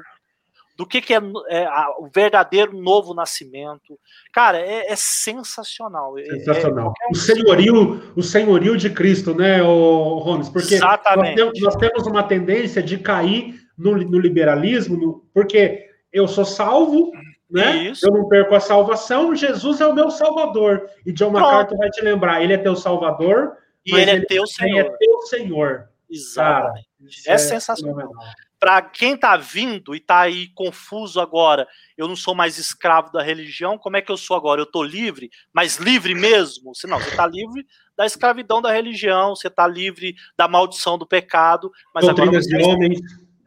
do 0.77 0.87
que, 0.87 1.01
que 1.01 1.13
é, 1.13 1.21
é 1.49 1.67
a, 1.67 1.97
o 1.99 2.07
verdadeiro 2.07 2.73
novo 2.81 3.15
nascimento. 3.15 3.99
Cara, 4.33 4.61
é, 4.61 4.93
é 4.93 4.95
sensacional. 4.95 6.17
É, 6.17 6.27
sensacional. 6.27 6.93
É, 7.03 7.11
o 7.11 7.17
senhorio, 7.17 8.13
o 8.15 8.23
senhorio 8.23 8.77
de 8.77 8.91
Cristo, 8.91 9.35
né, 9.35 9.61
o 9.61 10.19
Holmes? 10.19 10.49
Porque 10.49 10.77
Exatamente. 10.77 11.31
Nós, 11.31 11.35
temos, 11.35 11.61
nós 11.63 11.77
temos 11.77 12.07
uma 12.07 12.23
tendência 12.23 12.81
de 12.81 12.97
cair 12.97 13.61
no, 13.77 13.97
no 13.97 14.21
liberalismo, 14.21 14.97
no, 14.97 15.27
porque 15.35 15.85
eu 16.13 16.29
sou 16.29 16.45
salvo, 16.45 17.11
né? 17.51 17.77
Isso. 17.85 18.07
Eu 18.07 18.13
não 18.13 18.29
perco 18.29 18.55
a 18.55 18.61
salvação, 18.61 19.35
Jesus 19.35 19.81
é 19.81 19.87
o 19.87 19.95
meu 19.95 20.11
salvador. 20.11 20.89
E 21.05 21.13
John 21.13 21.31
Pronto. 21.31 21.45
MacArthur 21.45 21.79
vai 21.79 21.91
te 21.91 22.03
lembrar, 22.03 22.43
ele 22.43 22.53
é 22.53 22.59
teu 22.59 22.77
salvador, 22.77 23.57
e 23.85 23.95
ele, 23.95 24.11
é 24.11 24.21
teu 24.25 24.47
Senhor. 24.47 24.81
é 24.81 24.85
teu 24.85 25.23
Senhor. 25.23 25.89
Exatamente. 26.11 26.89
Cara, 26.99 27.07
é, 27.27 27.33
é, 27.33 27.39
sensacional. 27.39 28.11
Para 28.59 28.81
quem 28.81 29.15
está 29.15 29.37
vindo 29.37 29.95
e 29.95 29.99
está 29.99 30.21
aí 30.21 30.49
confuso 30.55 31.21
agora, 31.21 31.69
eu 31.97 32.09
não 32.09 32.17
sou 32.17 32.35
mais 32.35 32.59
escravo 32.59 33.13
da 33.13 33.23
religião, 33.23 33.77
como 33.77 33.97
é 33.97 34.03
que 34.03 34.11
eu 34.11 34.17
sou 34.17 34.37
agora? 34.37 34.61
Eu 34.61 34.65
estou 34.65 34.83
livre, 34.83 35.31
mas 35.53 35.77
livre 35.77 36.15
mesmo? 36.15 36.73
Não, 36.89 36.99
você 36.99 37.11
está 37.11 37.27
livre 37.27 37.67
da 37.97 38.07
escravidão 38.07 38.63
da 38.63 38.73
religião, 38.73 39.37
você 39.37 39.49
está 39.49 39.67
livre 39.67 40.15
da 40.37 40.49
maldição 40.49 40.97
do 40.97 41.07
pecado, 41.07 41.71
mas 41.95 42.07
Doutrinas 42.07 42.47
agora 42.47 42.63
de 42.63 42.69
homens 42.69 43.01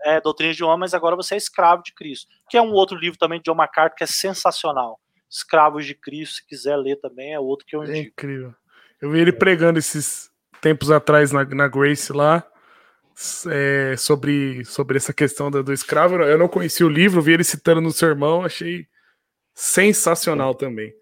é, 0.03 0.21
Doutrinas 0.21 0.55
de 0.55 0.63
Homens, 0.63 0.93
agora 0.93 1.15
você 1.15 1.35
é 1.35 1.37
escravo 1.37 1.83
de 1.83 1.93
Cristo. 1.93 2.27
Que 2.49 2.57
é 2.57 2.61
um 2.61 2.71
outro 2.71 2.97
livro 2.97 3.17
também 3.17 3.39
de 3.39 3.45
John 3.45 3.55
MacArthur 3.55 3.97
que 3.97 4.03
é 4.03 4.07
sensacional. 4.07 4.99
Escravos 5.29 5.85
de 5.85 5.93
Cristo, 5.93 6.35
se 6.35 6.47
quiser 6.47 6.75
ler 6.75 6.95
também, 6.97 7.33
é 7.33 7.39
outro 7.39 7.65
que 7.65 7.75
eu 7.75 7.83
indico. 7.83 7.97
É 7.97 8.01
incrível. 8.01 8.55
Eu 9.01 9.11
vi 9.11 9.19
ele 9.19 9.31
pregando 9.31 9.79
esses 9.79 10.29
tempos 10.61 10.91
atrás 10.91 11.31
na, 11.31 11.45
na 11.45 11.67
Grace 11.67 12.11
lá, 12.11 12.45
é, 13.49 13.95
sobre, 13.97 14.63
sobre 14.65 14.97
essa 14.97 15.13
questão 15.13 15.51
do, 15.51 15.63
do 15.63 15.73
escravo. 15.73 16.15
Eu 16.15 16.37
não 16.37 16.47
conhecia 16.47 16.85
o 16.85 16.89
livro, 16.89 17.21
vi 17.21 17.33
ele 17.33 17.43
citando 17.43 17.81
no 17.81 17.91
sermão, 17.91 18.43
achei 18.43 18.87
sensacional 19.53 20.55
também. 20.55 20.93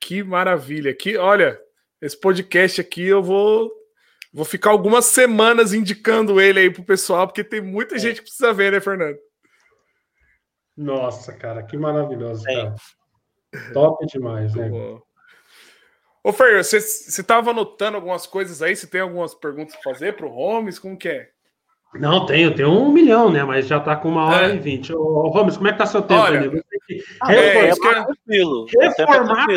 Que 0.00 0.22
maravilha. 0.22 0.94
Que, 0.94 1.16
olha, 1.16 1.58
esse 2.00 2.18
podcast 2.18 2.80
aqui 2.80 3.02
eu 3.02 3.22
vou 3.22 3.70
Vou 4.32 4.44
ficar 4.44 4.70
algumas 4.70 5.06
semanas 5.06 5.72
indicando 5.72 6.40
ele 6.40 6.60
aí 6.60 6.70
pro 6.70 6.84
pessoal, 6.84 7.26
porque 7.26 7.42
tem 7.42 7.60
muita 7.60 7.96
é. 7.96 7.98
gente 7.98 8.16
que 8.16 8.22
precisa 8.22 8.52
ver, 8.52 8.72
né, 8.72 8.80
Fernando? 8.80 9.18
Nossa, 10.76 11.32
cara, 11.32 11.62
que 11.62 11.76
maravilhoso, 11.76 12.48
é. 12.48 12.54
cara. 12.54 12.74
Top 13.72 14.06
demais, 14.06 14.54
né? 14.54 14.70
Ô, 16.22 16.32
Fer, 16.32 16.62
você 16.62 16.76
estava 16.76 17.50
anotando 17.50 17.96
algumas 17.96 18.26
coisas 18.26 18.62
aí? 18.62 18.76
Você 18.76 18.86
tem 18.86 19.00
algumas 19.00 19.34
perguntas 19.34 19.74
para 19.74 19.92
fazer 19.92 20.16
para 20.16 20.26
o 20.26 20.30
Holmes? 20.30 20.78
Como 20.78 20.96
que 20.96 21.08
é? 21.08 21.30
Não, 21.94 22.24
tenho, 22.24 22.54
tenho 22.54 22.70
um 22.70 22.92
milhão, 22.92 23.32
né? 23.32 23.42
Mas 23.42 23.66
já 23.66 23.80
tá 23.80 23.96
com 23.96 24.10
uma 24.10 24.26
hora 24.26 24.52
é. 24.52 24.54
e 24.54 24.58
vinte. 24.58 24.92
Ô, 24.92 25.28
Holmes, 25.28 25.56
como 25.56 25.68
é 25.68 25.72
que 25.72 25.78
tá 25.78 25.86
seu 25.86 26.02
tempo 26.02 26.20
Olha, 26.20 26.40
aí? 26.40 26.62
Ah, 27.20 27.34
é, 27.34 27.68
é, 27.68 27.74
tranquilo. 27.74 28.66
Reformar 28.78 29.50
é 29.50 29.56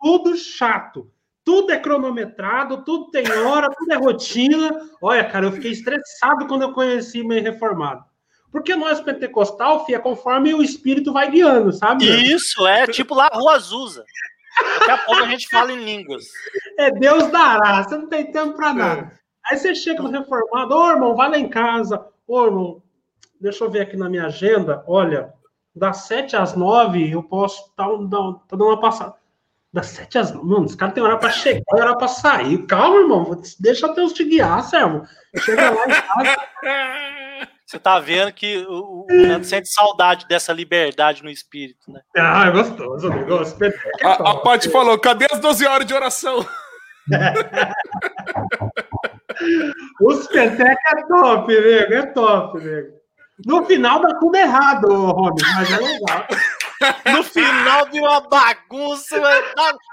tudo 0.00 0.36
chato. 0.36 1.10
Tudo 1.44 1.72
é 1.72 1.78
cronometrado, 1.78 2.84
tudo 2.84 3.10
tem 3.10 3.30
hora, 3.30 3.68
tudo 3.76 3.92
é 3.92 3.96
rotina. 3.96 4.70
Olha, 5.02 5.24
cara, 5.24 5.46
eu 5.46 5.52
fiquei 5.52 5.72
estressado 5.72 6.46
quando 6.46 6.62
eu 6.62 6.72
conheci 6.72 7.24
meio 7.24 7.42
reformado. 7.42 8.04
Porque 8.50 8.76
nós, 8.76 9.00
pentecostal, 9.00 9.84
fia, 9.84 9.98
conforme 9.98 10.54
o 10.54 10.62
espírito 10.62 11.12
vai 11.12 11.30
guiando, 11.30 11.72
sabe? 11.72 12.04
Isso, 12.04 12.66
é 12.66 12.86
tipo 12.86 13.14
lá 13.14 13.30
Rua 13.32 13.54
Azusa. 13.54 14.04
Daqui 14.78 14.90
a 14.90 14.98
pouco 14.98 15.22
a 15.22 15.28
gente 15.28 15.48
fala 15.48 15.72
em 15.72 15.82
línguas. 15.82 16.26
É 16.78 16.90
Deus 16.90 17.28
dará, 17.28 17.82
você 17.82 17.96
não 17.96 18.08
tem 18.08 18.30
tempo 18.30 18.54
para 18.54 18.74
nada. 18.74 19.00
É. 19.00 19.22
Aí 19.50 19.58
você 19.58 19.74
chega 19.74 20.02
no 20.02 20.10
reformado, 20.10 20.74
ô 20.74 20.90
irmão, 20.90 21.16
vai 21.16 21.30
lá 21.30 21.38
em 21.38 21.48
casa. 21.48 22.06
Ô 22.26 22.44
irmão, 22.44 22.82
deixa 23.40 23.64
eu 23.64 23.70
ver 23.70 23.80
aqui 23.80 23.96
na 23.96 24.08
minha 24.08 24.26
agenda. 24.26 24.84
Olha, 24.86 25.32
das 25.74 26.04
sete 26.04 26.36
às 26.36 26.54
nove 26.54 27.10
eu 27.10 27.22
posso 27.22 27.70
estar 27.70 27.86
tá, 27.86 27.90
tá 28.48 28.56
dando 28.56 28.66
uma 28.66 28.80
passada. 28.80 29.14
Das 29.72 29.86
sete 29.86 30.18
às 30.18 30.32
nove. 30.32 30.46
Mano, 30.46 30.66
os 30.66 30.74
caras 30.74 30.94
têm 30.94 31.02
hora 31.02 31.16
pra 31.16 31.30
chegar 31.30 31.62
e 31.74 31.80
hora 31.80 31.96
pra 31.96 32.08
sair. 32.08 32.66
Calma, 32.66 33.00
irmão. 33.00 33.40
Deixa 33.58 33.88
Deus 33.94 34.12
te 34.12 34.22
guiar, 34.24 34.62
servo. 34.64 35.02
Chega 35.38 35.70
lá 35.70 35.84
em 35.84 35.88
casa. 35.88 36.36
Você 37.72 37.78
tá 37.78 37.98
vendo 37.98 38.30
que 38.34 38.66
o, 38.68 39.06
Fernando 39.08 39.44
sente 39.44 39.72
saudade 39.72 40.26
dessa 40.28 40.52
liberdade 40.52 41.22
no 41.22 41.30
espírito, 41.30 41.90
né? 41.90 42.02
Ah, 42.14 42.48
é 42.48 42.50
gostoso 42.50 43.08
o 43.08 43.10
negócio. 43.10 43.56
É 43.64 43.72
a, 44.06 44.12
a 44.12 44.36
Paty 44.40 44.68
falou: 44.68 44.98
cadê 44.98 45.26
as 45.32 45.38
12 45.38 45.66
horas 45.66 45.86
de 45.86 45.94
oração? 45.94 46.46
Os 50.02 50.28
Petec 50.28 50.68
é 50.68 51.06
top, 51.06 51.50
nego. 51.50 51.94
É 51.94 52.06
top, 52.06 52.58
nego. 52.58 52.92
No 53.46 53.64
final 53.64 54.02
dá 54.02 54.18
tudo 54.18 54.36
errado, 54.36 54.88
Robin, 54.88 55.42
mas 55.54 55.72
é 55.72 55.78
legal. 55.78 56.26
No 57.14 57.22
final 57.22 57.88
de 57.88 58.00
uma 58.00 58.20
bagunça, 58.20 59.20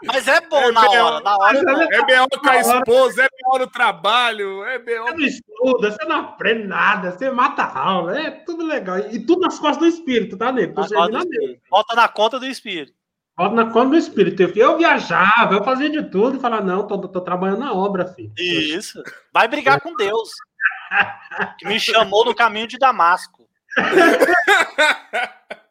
mas 0.05 0.27
é 0.27 0.41
bom 0.41 0.61
é 0.61 0.71
na 0.71 0.89
hora. 0.89 1.23
Na 1.23 1.37
hora 1.37 1.57
é, 1.57 1.95
é 1.97 2.05
B.O. 2.05 2.27
com 2.29 2.49
a 2.49 2.57
esposa, 2.59 3.23
é 3.23 3.27
B.O. 3.27 3.59
no 3.59 3.67
trabalho, 3.67 4.63
é 4.65 4.79
B.O. 4.79 5.05
Você 5.05 5.13
não 5.13 5.25
estuda, 5.25 5.91
você 5.91 6.05
não 6.05 6.19
aprende 6.19 6.67
nada, 6.67 7.11
você 7.11 7.29
mata 7.29 7.63
a 7.63 7.79
aula, 7.79 8.19
é 8.19 8.31
tudo 8.31 8.65
legal. 8.65 8.99
E 8.99 9.19
tudo 9.25 9.41
nas 9.41 9.59
costas 9.59 9.77
do 9.77 9.87
espírito, 9.87 10.37
tá, 10.37 10.51
Nego? 10.51 10.75
Volta 11.69 11.95
na 11.95 12.07
conta 12.07 12.39
do 12.39 12.45
espírito. 12.45 12.93
Volta 13.37 13.55
na 13.55 13.71
conta 13.71 13.89
do 13.89 13.97
espírito. 13.97 14.41
Eu 14.41 14.77
viajava, 14.77 15.53
eu 15.53 15.63
fazia 15.63 15.89
de 15.89 16.09
tudo 16.09 16.37
e 16.37 16.41
falava, 16.41 16.63
não, 16.63 16.85
tô, 16.85 17.07
tô 17.07 17.21
trabalhando 17.21 17.59
na 17.59 17.73
obra, 17.73 18.05
filho. 18.05 18.33
Isso. 18.37 19.01
Vai 19.33 19.47
brigar 19.47 19.79
com 19.79 19.95
Deus. 19.95 20.29
Que 21.57 21.67
me 21.67 21.79
chamou 21.79 22.25
no 22.25 22.35
caminho 22.35 22.67
de 22.67 22.77
Damasco. 22.77 23.47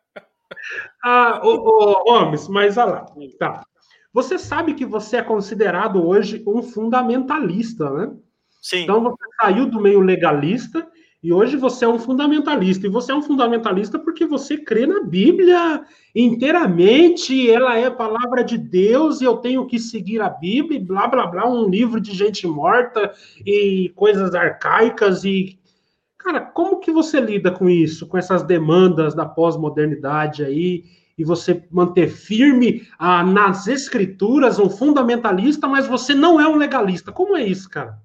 ah, 1.05 1.41
ô, 1.45 1.55
ô, 1.55 2.05
Gomes, 2.05 2.49
mas 2.49 2.77
olha 2.77 2.93
lá. 2.93 3.07
Tá. 3.39 3.65
Você 4.13 4.39
sabe 4.39 4.75
que 4.75 4.85
você 4.85 5.19
é 5.19 5.23
considerado 5.23 6.05
hoje 6.05 6.43
um 6.47 6.63
fundamentalista, 6.63 7.91
né? 7.91 8.17
Sim. 8.61 8.83
Então 8.83 9.03
você 9.03 9.25
saiu 9.41 9.67
do 9.67 9.81
meio 9.81 10.01
legalista 10.01 10.87
e 11.23 11.33
hoje 11.33 11.57
você 11.57 11.85
é 11.85 11.89
um 11.89 11.99
fundamentalista. 11.99 12.87
E 12.87 12.91
você 12.91 13.13
é 13.13 13.15
um 13.15 13.23
fundamentalista 13.23 13.99
porque 13.99 14.25
você 14.25 14.57
crê 14.57 14.87
na 14.87 15.03
Bíblia 15.03 15.85
inteiramente, 16.15 17.51
ela 17.51 17.77
é 17.77 17.87
a 17.87 17.91
palavra 17.91 18.43
de 18.43 18.57
Deus 18.57 19.21
e 19.21 19.25
eu 19.25 19.37
tenho 19.37 19.67
que 19.67 19.79
seguir 19.79 20.21
a 20.21 20.29
Bíblia, 20.29 20.81
blá 20.81 21.07
blá 21.07 21.27
blá, 21.27 21.49
um 21.49 21.69
livro 21.69 22.01
de 22.01 22.13
gente 22.13 22.47
morta 22.47 23.13
e 23.45 23.93
coisas 23.95 24.35
arcaicas 24.35 25.25
e 25.25 25.58
cara, 26.19 26.41
como 26.41 26.81
que 26.81 26.91
você 26.91 27.21
lida 27.21 27.51
com 27.51 27.71
isso, 27.71 28.07
com 28.07 28.19
essas 28.19 28.43
demandas 28.43 29.15
da 29.15 29.25
pós-modernidade 29.25 30.45
aí? 30.45 30.85
E 31.17 31.25
você 31.25 31.67
manter 31.71 32.09
firme 32.09 32.87
ah, 32.99 33.25
nas 33.25 33.67
escrituras, 33.67 34.59
um 34.59 34.71
fundamentalista, 34.71 35.67
mas 35.67 35.87
você 35.87 36.15
não 36.15 36.41
é 36.41 36.47
um 36.47 36.57
legalista. 36.57 37.11
Como 37.11 37.37
é 37.37 37.43
isso, 37.43 37.69
cara? 37.69 37.99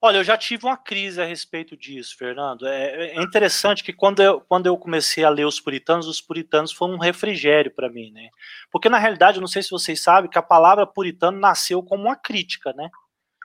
Olha, 0.00 0.18
eu 0.18 0.24
já 0.24 0.36
tive 0.36 0.64
uma 0.64 0.76
crise 0.76 1.20
a 1.20 1.24
respeito 1.24 1.76
disso, 1.76 2.16
Fernando. 2.16 2.66
É, 2.66 3.16
é 3.16 3.22
interessante 3.22 3.82
que 3.82 3.92
quando 3.92 4.22
eu, 4.22 4.40
quando 4.42 4.66
eu 4.66 4.76
comecei 4.76 5.24
a 5.24 5.28
ler 5.28 5.44
os 5.44 5.58
puritanos, 5.58 6.06
os 6.06 6.20
puritanos 6.20 6.72
foram 6.72 6.94
um 6.94 7.00
refrigério 7.00 7.72
para 7.74 7.90
mim, 7.90 8.12
né? 8.12 8.28
Porque 8.70 8.88
na 8.88 8.98
realidade, 8.98 9.38
eu 9.38 9.40
não 9.40 9.48
sei 9.48 9.60
se 9.60 9.70
vocês 9.70 10.00
sabem 10.00 10.30
que 10.30 10.38
a 10.38 10.42
palavra 10.42 10.86
puritano 10.86 11.40
nasceu 11.40 11.82
como 11.82 12.04
uma 12.04 12.14
crítica, 12.14 12.72
né? 12.74 12.90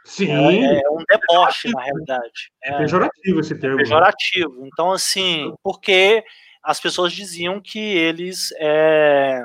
Sim. 0.05 0.31
É, 0.31 0.81
é 0.81 0.89
um 0.89 1.03
deboche, 1.07 1.69
na 1.71 1.81
realidade. 1.81 2.51
É, 2.63 2.73
é 2.73 2.77
pejorativo 2.77 3.39
esse 3.39 3.57
termo. 3.57 3.79
É 3.79 3.83
pejorativo. 3.83 4.65
Então, 4.65 4.91
assim, 4.91 5.53
porque 5.63 6.23
as 6.61 6.79
pessoas 6.79 7.13
diziam 7.13 7.61
que 7.61 7.79
eles, 7.79 8.53
é, 8.57 9.41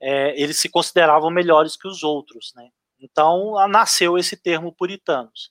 é, 0.00 0.40
eles 0.40 0.58
se 0.58 0.68
consideravam 0.68 1.30
melhores 1.30 1.76
que 1.76 1.88
os 1.88 2.02
outros, 2.02 2.52
né? 2.56 2.68
Então 3.00 3.54
nasceu 3.68 4.18
esse 4.18 4.36
termo 4.36 4.74
puritanos. 4.74 5.50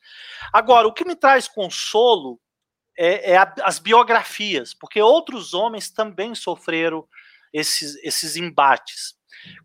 Agora, 0.53 0.88
o 0.88 0.94
que 0.94 1.03
me 1.03 1.16
traz 1.16 1.48
consolo 1.48 2.40
é, 2.98 3.32
é 3.32 3.38
a, 3.38 3.53
as 3.64 3.80
biografias, 3.80 4.74
porque 4.74 5.02
outros 5.02 5.53
homens 5.53 5.90
também 5.90 6.36
sofreram 6.36 7.07
esses, 7.52 7.95
esses 8.03 8.36
embates. 8.36 9.16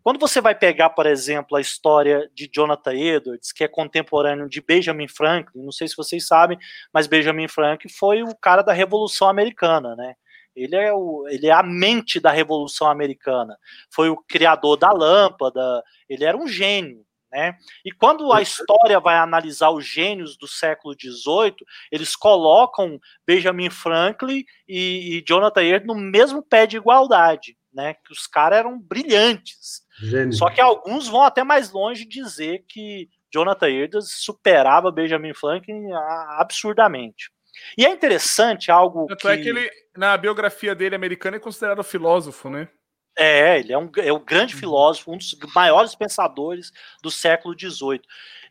Quando 0.03 0.19
você 0.19 0.41
vai 0.41 0.55
pegar, 0.55 0.91
por 0.91 1.05
exemplo, 1.05 1.57
a 1.57 1.61
história 1.61 2.29
de 2.33 2.49
Jonathan 2.51 2.93
Edwards, 2.93 3.51
que 3.51 3.63
é 3.63 3.67
contemporâneo 3.67 4.47
de 4.47 4.61
Benjamin 4.61 5.07
Franklin, 5.07 5.63
não 5.63 5.71
sei 5.71 5.87
se 5.87 5.95
vocês 5.95 6.25
sabem, 6.27 6.57
mas 6.93 7.07
Benjamin 7.07 7.47
Franklin 7.47 7.89
foi 7.89 8.23
o 8.23 8.35
cara 8.35 8.61
da 8.61 8.73
Revolução 8.73 9.27
Americana, 9.27 9.95
né? 9.95 10.15
Ele 10.55 10.75
é, 10.75 10.93
o, 10.93 11.27
ele 11.27 11.47
é 11.47 11.51
a 11.51 11.61
mente 11.61 12.19
da 12.19 12.31
Revolução 12.31 12.87
Americana. 12.87 13.57
Foi 13.89 14.09
o 14.09 14.15
criador 14.15 14.77
da 14.77 14.91
lâmpada, 14.91 15.83
ele 16.07 16.23
era 16.23 16.37
um 16.37 16.47
gênio. 16.47 17.05
Né? 17.35 17.53
E 17.83 17.91
quando 17.91 18.31
a 18.31 18.41
história 18.41 18.97
vai 18.97 19.17
analisar 19.17 19.69
os 19.69 19.85
gênios 19.85 20.37
do 20.37 20.47
século 20.47 20.95
XVIII, 20.97 21.55
eles 21.91 22.15
colocam 22.15 22.97
Benjamin 23.27 23.69
Franklin 23.69 24.45
e, 24.65 25.17
e 25.17 25.21
Jonathan 25.27 25.61
Edwards 25.61 25.87
no 25.87 25.95
mesmo 25.95 26.41
pé 26.41 26.65
de 26.65 26.77
igualdade, 26.77 27.57
né? 27.75 27.93
Que 27.93 28.11
os 28.11 28.25
caras 28.25 28.59
eram 28.59 28.79
brilhantes. 28.79 29.83
Gênio. 30.01 30.33
Só 30.33 30.49
que 30.49 30.61
alguns 30.61 31.07
vão 31.07 31.23
até 31.23 31.43
mais 31.43 31.71
longe 31.71 32.05
dizer 32.05 32.65
que 32.67 33.09
Jonathan 33.31 33.69
Edwards 33.69 34.11
superava 34.11 34.91
Benjamin 34.91 35.33
Franklin 35.33 35.91
absurdamente. 36.37 37.29
E 37.77 37.85
é 37.85 37.89
interessante 37.89 38.71
algo 38.71 39.07
Tanto 39.07 39.21
que... 39.21 39.27
é 39.27 39.37
que 39.37 39.49
ele, 39.49 39.69
na 39.95 40.15
biografia 40.17 40.75
dele 40.75 40.95
americana, 40.95 41.37
é 41.37 41.39
considerado 41.39 41.83
filósofo, 41.83 42.49
né? 42.49 42.67
É, 43.17 43.59
ele 43.59 43.71
é 43.71 43.77
um, 43.77 43.89
é 43.97 44.11
um 44.11 44.19
grande 44.19 44.53
uhum. 44.53 44.59
filósofo, 44.59 45.11
um 45.11 45.17
dos 45.17 45.37
maiores 45.55 45.95
pensadores 45.95 46.73
do 47.01 47.09
século 47.09 47.55
XVIII. 47.57 48.01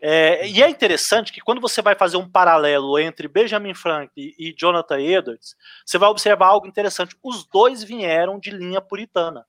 É, 0.00 0.48
e 0.48 0.62
é 0.62 0.68
interessante 0.68 1.32
que 1.32 1.40
quando 1.40 1.60
você 1.60 1.82
vai 1.82 1.94
fazer 1.94 2.16
um 2.16 2.28
paralelo 2.28 2.98
entre 2.98 3.28
Benjamin 3.28 3.74
Franklin 3.74 4.34
e 4.38 4.54
Jonathan 4.56 5.00
Edwards, 5.00 5.54
você 5.84 5.98
vai 5.98 6.08
observar 6.08 6.46
algo 6.46 6.66
interessante. 6.66 7.16
Os 7.22 7.44
dois 7.44 7.84
vieram 7.84 8.38
de 8.38 8.50
linha 8.50 8.80
puritana. 8.80 9.46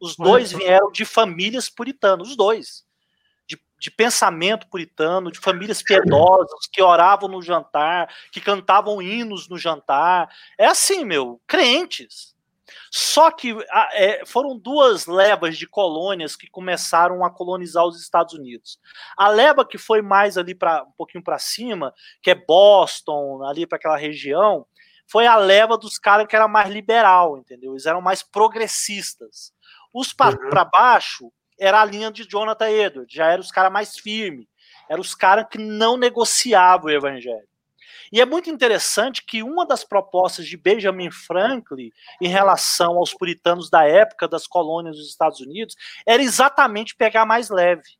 Os 0.00 0.16
dois 0.16 0.50
vieram 0.52 0.90
de 0.90 1.04
famílias 1.04 1.68
puritanas, 1.68 2.28
os 2.28 2.36
dois. 2.36 2.86
De, 3.46 3.60
de 3.78 3.90
pensamento 3.90 4.66
puritano, 4.68 5.30
de 5.30 5.40
famílias 5.40 5.82
piedosas, 5.82 6.66
que 6.72 6.80
oravam 6.80 7.28
no 7.28 7.42
jantar, 7.42 8.08
que 8.32 8.40
cantavam 8.40 9.02
hinos 9.02 9.48
no 9.48 9.58
jantar. 9.58 10.32
É 10.56 10.66
assim, 10.66 11.04
meu, 11.04 11.40
crentes 11.46 12.34
só 12.90 13.30
que 13.30 13.56
é, 13.92 14.24
foram 14.26 14.58
duas 14.58 15.06
levas 15.06 15.56
de 15.56 15.66
colônias 15.66 16.36
que 16.36 16.48
começaram 16.48 17.24
a 17.24 17.30
colonizar 17.30 17.84
os 17.84 18.00
Estados 18.00 18.34
Unidos. 18.34 18.78
A 19.16 19.28
leva 19.28 19.66
que 19.66 19.78
foi 19.78 20.02
mais 20.02 20.36
ali 20.38 20.54
para 20.54 20.82
um 20.82 20.92
pouquinho 20.92 21.24
para 21.24 21.38
cima, 21.38 21.92
que 22.22 22.30
é 22.30 22.34
Boston, 22.34 23.44
ali 23.44 23.66
para 23.66 23.76
aquela 23.76 23.96
região, 23.96 24.66
foi 25.10 25.26
a 25.26 25.36
leva 25.36 25.76
dos 25.76 25.98
caras 25.98 26.26
que 26.26 26.36
era 26.36 26.46
mais 26.46 26.70
liberal, 26.70 27.36
entendeu? 27.36 27.72
Eles 27.72 27.86
eram 27.86 28.00
mais 28.00 28.22
progressistas. 28.22 29.52
Os 29.92 30.12
para 30.12 30.36
uhum. 30.36 30.70
baixo 30.70 31.32
era 31.58 31.80
a 31.80 31.84
linha 31.84 32.10
de 32.10 32.24
Jonathan 32.24 32.70
Edwards, 32.70 33.12
já 33.12 33.26
eram 33.26 33.40
os 33.40 33.50
caras 33.50 33.72
mais 33.72 33.98
firmes, 33.98 34.46
eram 34.88 35.00
os 35.00 35.14
caras 35.14 35.46
que 35.50 35.58
não 35.58 35.96
negociavam 35.96 36.86
o 36.86 36.90
evangelho. 36.90 37.49
E 38.12 38.20
é 38.20 38.26
muito 38.26 38.50
interessante 38.50 39.24
que 39.24 39.42
uma 39.42 39.64
das 39.64 39.84
propostas 39.84 40.46
de 40.46 40.56
Benjamin 40.56 41.10
Franklin 41.10 41.92
em 42.20 42.28
relação 42.28 42.96
aos 42.96 43.14
puritanos 43.14 43.70
da 43.70 43.86
época 43.86 44.26
das 44.26 44.46
colônias 44.46 44.96
dos 44.96 45.08
Estados 45.08 45.40
Unidos 45.40 45.76
era 46.04 46.22
exatamente 46.22 46.96
pegar 46.96 47.24
mais 47.24 47.50
leve. 47.50 47.98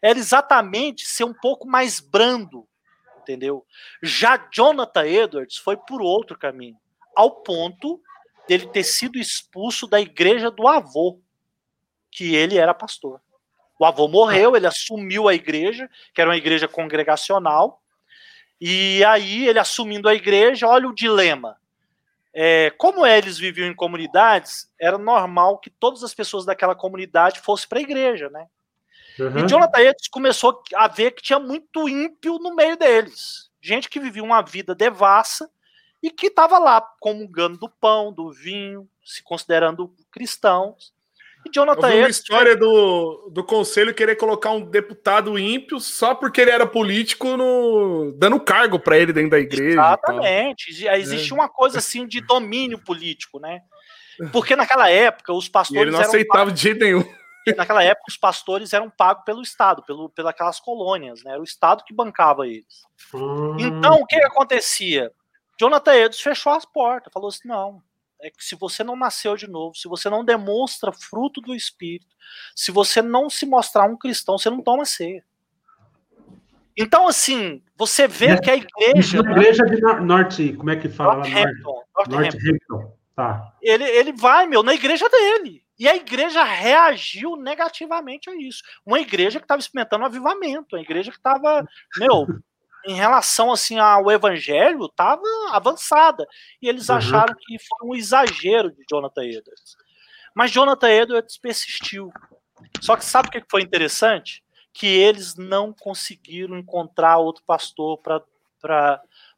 Era 0.00 0.18
exatamente 0.18 1.04
ser 1.04 1.24
um 1.24 1.34
pouco 1.34 1.66
mais 1.66 1.98
brando, 1.98 2.68
entendeu? 3.20 3.66
Já 4.00 4.48
Jonathan 4.52 5.06
Edwards 5.06 5.56
foi 5.56 5.76
por 5.76 6.00
outro 6.00 6.38
caminho, 6.38 6.76
ao 7.16 7.42
ponto 7.42 8.00
dele 8.46 8.68
ter 8.68 8.84
sido 8.84 9.18
expulso 9.18 9.88
da 9.88 10.00
igreja 10.00 10.50
do 10.50 10.68
avô, 10.68 11.20
que 12.10 12.36
ele 12.36 12.56
era 12.56 12.72
pastor. 12.72 13.20
O 13.78 13.84
avô 13.84 14.06
morreu, 14.06 14.56
ele 14.56 14.66
assumiu 14.66 15.28
a 15.28 15.34
igreja, 15.34 15.90
que 16.14 16.20
era 16.20 16.30
uma 16.30 16.36
igreja 16.36 16.66
congregacional, 16.68 17.82
e 18.60 19.04
aí, 19.04 19.46
ele 19.46 19.58
assumindo 19.58 20.08
a 20.08 20.14
igreja, 20.14 20.66
olha 20.66 20.88
o 20.88 20.94
dilema. 20.94 21.56
É, 22.34 22.70
como 22.78 23.06
eles 23.06 23.38
viviam 23.38 23.68
em 23.68 23.74
comunidades, 23.74 24.70
era 24.80 24.98
normal 24.98 25.58
que 25.58 25.70
todas 25.70 26.04
as 26.04 26.14
pessoas 26.14 26.44
daquela 26.44 26.74
comunidade 26.74 27.40
fossem 27.40 27.68
para 27.68 27.78
a 27.78 27.82
igreja, 27.82 28.28
né? 28.30 28.46
Uhum. 29.18 29.44
E 29.44 29.48
Jonathan 29.48 29.80
Edwards 29.80 30.08
começou 30.08 30.62
a 30.74 30.86
ver 30.86 31.12
que 31.12 31.22
tinha 31.22 31.38
muito 31.38 31.88
ímpio 31.88 32.38
no 32.38 32.54
meio 32.54 32.76
deles. 32.76 33.50
Gente 33.60 33.88
que 33.88 33.98
vivia 33.98 34.22
uma 34.22 34.42
vida 34.42 34.74
devassa 34.74 35.50
e 36.02 36.10
que 36.10 36.28
estava 36.28 36.58
lá 36.58 36.80
comungando 37.00 37.58
do 37.58 37.68
pão, 37.68 38.12
do 38.12 38.30
vinho, 38.30 38.88
se 39.04 39.22
considerando 39.22 39.92
cristãos. 40.10 40.94
E 41.48 41.54
Jonathan 41.54 41.90
Eu 41.90 42.00
uma 42.00 42.08
história 42.08 42.56
do, 42.56 43.30
do 43.32 43.42
conselho 43.42 43.94
querer 43.94 44.16
colocar 44.16 44.50
um 44.50 44.60
deputado 44.60 45.38
ímpio 45.38 45.80
só 45.80 46.14
porque 46.14 46.40
ele 46.40 46.50
era 46.50 46.66
político 46.66 47.36
no 47.36 48.12
dando 48.16 48.38
cargo 48.40 48.78
para 48.78 48.98
ele 48.98 49.12
dentro 49.12 49.30
da 49.30 49.38
igreja. 49.38 49.80
Exatamente. 49.80 50.70
Existe 50.86 51.32
é. 51.32 51.34
uma 51.34 51.48
coisa 51.48 51.78
assim 51.78 52.06
de 52.06 52.20
domínio 52.20 52.78
político, 52.78 53.38
né? 53.38 53.60
Porque 54.32 54.56
naquela 54.56 54.90
época 54.90 55.32
os 55.32 55.48
pastores. 55.48 55.80
E 55.80 55.84
ele 55.84 55.90
não 55.90 56.00
aceitava 56.00 56.40
pagos, 56.40 56.54
de 56.54 56.60
jeito 56.60 56.80
nenhum. 56.80 57.04
Naquela 57.56 57.82
época 57.82 58.06
os 58.08 58.16
pastores 58.16 58.72
eram 58.72 58.90
pagos 58.90 59.24
pelo 59.24 59.40
Estado, 59.40 59.82
pelo, 59.84 60.10
pelas 60.10 60.60
colônias, 60.60 61.22
né? 61.24 61.32
Era 61.32 61.40
o 61.40 61.44
Estado 61.44 61.84
que 61.84 61.94
bancava 61.94 62.46
eles. 62.46 62.84
Hum. 63.14 63.56
Então 63.58 63.94
o 63.94 64.06
que, 64.06 64.18
que 64.18 64.24
acontecia? 64.24 65.10
Jonathan 65.58 65.94
Edwards 65.94 66.20
fechou 66.20 66.52
as 66.52 66.64
portas, 66.64 67.12
falou 67.12 67.28
assim: 67.28 67.48
não, 67.48 67.82
é 68.20 68.30
que 68.30 68.44
se 68.44 68.54
você 68.54 68.82
não 68.82 68.96
nasceu 68.96 69.36
de 69.36 69.48
novo, 69.48 69.76
se 69.76 69.88
você 69.88 70.10
não 70.10 70.24
demonstra 70.24 70.92
fruto 70.92 71.40
do 71.40 71.54
Espírito, 71.54 72.14
se 72.54 72.70
você 72.70 73.00
não 73.00 73.30
se 73.30 73.46
mostrar 73.46 73.88
um 73.88 73.96
cristão, 73.96 74.36
você 74.36 74.50
não 74.50 74.62
toma 74.62 74.84
ceia. 74.84 75.24
Então, 76.76 77.08
assim, 77.08 77.60
você 77.76 78.06
vê 78.06 78.28
é, 78.28 78.40
que 78.40 78.50
a 78.50 78.56
igreja. 78.56 79.22
Né, 79.22 79.30
igreja 79.32 79.64
de 79.64 79.80
Norte, 79.80 80.52
como 80.52 80.70
é 80.70 80.76
que 80.76 80.88
fala? 80.88 81.16
Northampton. 81.16 81.82
Northampton. 82.08 82.98
Tá. 83.16 83.52
Ele, 83.60 83.82
ele 83.82 84.12
vai, 84.12 84.46
meu, 84.46 84.62
na 84.62 84.74
igreja 84.74 85.08
dele. 85.08 85.64
E 85.76 85.88
a 85.88 85.96
igreja 85.96 86.42
reagiu 86.42 87.36
negativamente 87.36 88.30
a 88.30 88.34
isso. 88.36 88.62
Uma 88.84 89.00
igreja 89.00 89.38
que 89.38 89.44
estava 89.44 89.60
experimentando 89.60 90.02
um 90.02 90.06
avivamento, 90.06 90.76
uma 90.76 90.82
igreja 90.82 91.10
que 91.10 91.16
estava, 91.16 91.64
meu, 91.98 92.26
em 92.86 92.94
relação 92.94 93.52
assim 93.52 93.78
ao 93.78 94.10
evangelho 94.10 94.86
estava 94.86 95.22
avançada 95.50 96.26
e 96.60 96.68
eles 96.68 96.88
uhum. 96.88 96.96
acharam 96.96 97.34
que 97.38 97.56
foi 97.58 97.88
um 97.88 97.94
exagero 97.94 98.70
de 98.70 98.84
Jonathan 98.88 99.24
Edwards. 99.24 99.76
Mas 100.34 100.50
Jonathan 100.50 100.88
Edwards 100.88 101.36
persistiu. 101.36 102.12
Só 102.80 102.96
que 102.96 103.04
sabe 103.04 103.28
o 103.28 103.30
que 103.30 103.42
foi 103.50 103.62
interessante? 103.62 104.44
Que 104.72 104.86
eles 104.86 105.36
não 105.36 105.72
conseguiram 105.72 106.56
encontrar 106.56 107.18
outro 107.18 107.42
pastor 107.44 107.98
para 107.98 108.22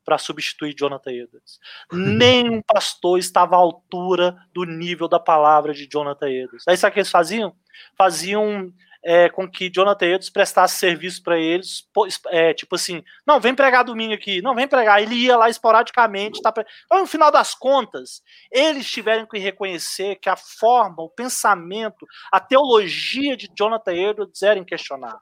para 0.03 0.19
substituir 0.19 0.75
Jonathan 0.75 1.13
Edwards. 1.13 1.61
Nenhum 1.93 2.63
pastor 2.63 3.19
estava 3.19 3.55
à 3.55 3.59
altura 3.59 4.37
do 4.53 4.65
nível 4.65 5.07
da 5.07 5.21
palavra 5.21 5.73
de 5.73 5.87
Jonathan 5.87 6.29
Edwards. 6.29 6.67
Aí 6.67 6.77
sabe 6.77 6.91
o 6.91 6.95
que 6.95 7.01
eles 7.01 7.11
faziam? 7.11 7.55
Faziam 7.97 8.73
é, 9.05 9.29
com 9.29 9.51
que 9.51 9.71
Jonathan 9.71 10.07
Edwards 10.07 10.31
prestasse 10.31 10.77
serviço 10.77 11.23
para 11.23 11.39
eles, 11.39 11.85
é, 12.29 12.53
tipo 12.53 12.75
assim, 12.75 13.03
não, 13.27 13.41
vem 13.41 13.55
pregar 13.55 13.85
domingo 13.85 14.13
aqui, 14.13 14.43
não, 14.43 14.55
vem 14.55 14.69
pregar. 14.69 15.03
Ele 15.03 15.15
ia 15.15 15.37
lá 15.37 15.49
esporadicamente. 15.49 16.43
Tá 16.43 16.53
pre... 16.53 16.65
Então, 16.85 17.01
no 17.01 17.07
final 17.07 17.31
das 17.31 17.55
contas, 17.55 18.23
eles 18.53 18.91
tiveram 18.91 19.27
que 19.27 19.39
reconhecer 19.39 20.17
que 20.17 20.29
a 20.29 20.37
forma, 20.37 21.03
o 21.03 21.09
pensamento, 21.09 22.07
a 22.31 22.39
teologia 22.39 23.37
de 23.37 23.49
Jonathan 23.57 23.95
Edwards 23.95 24.43
era 24.43 24.59
inquestionável. 24.59 25.21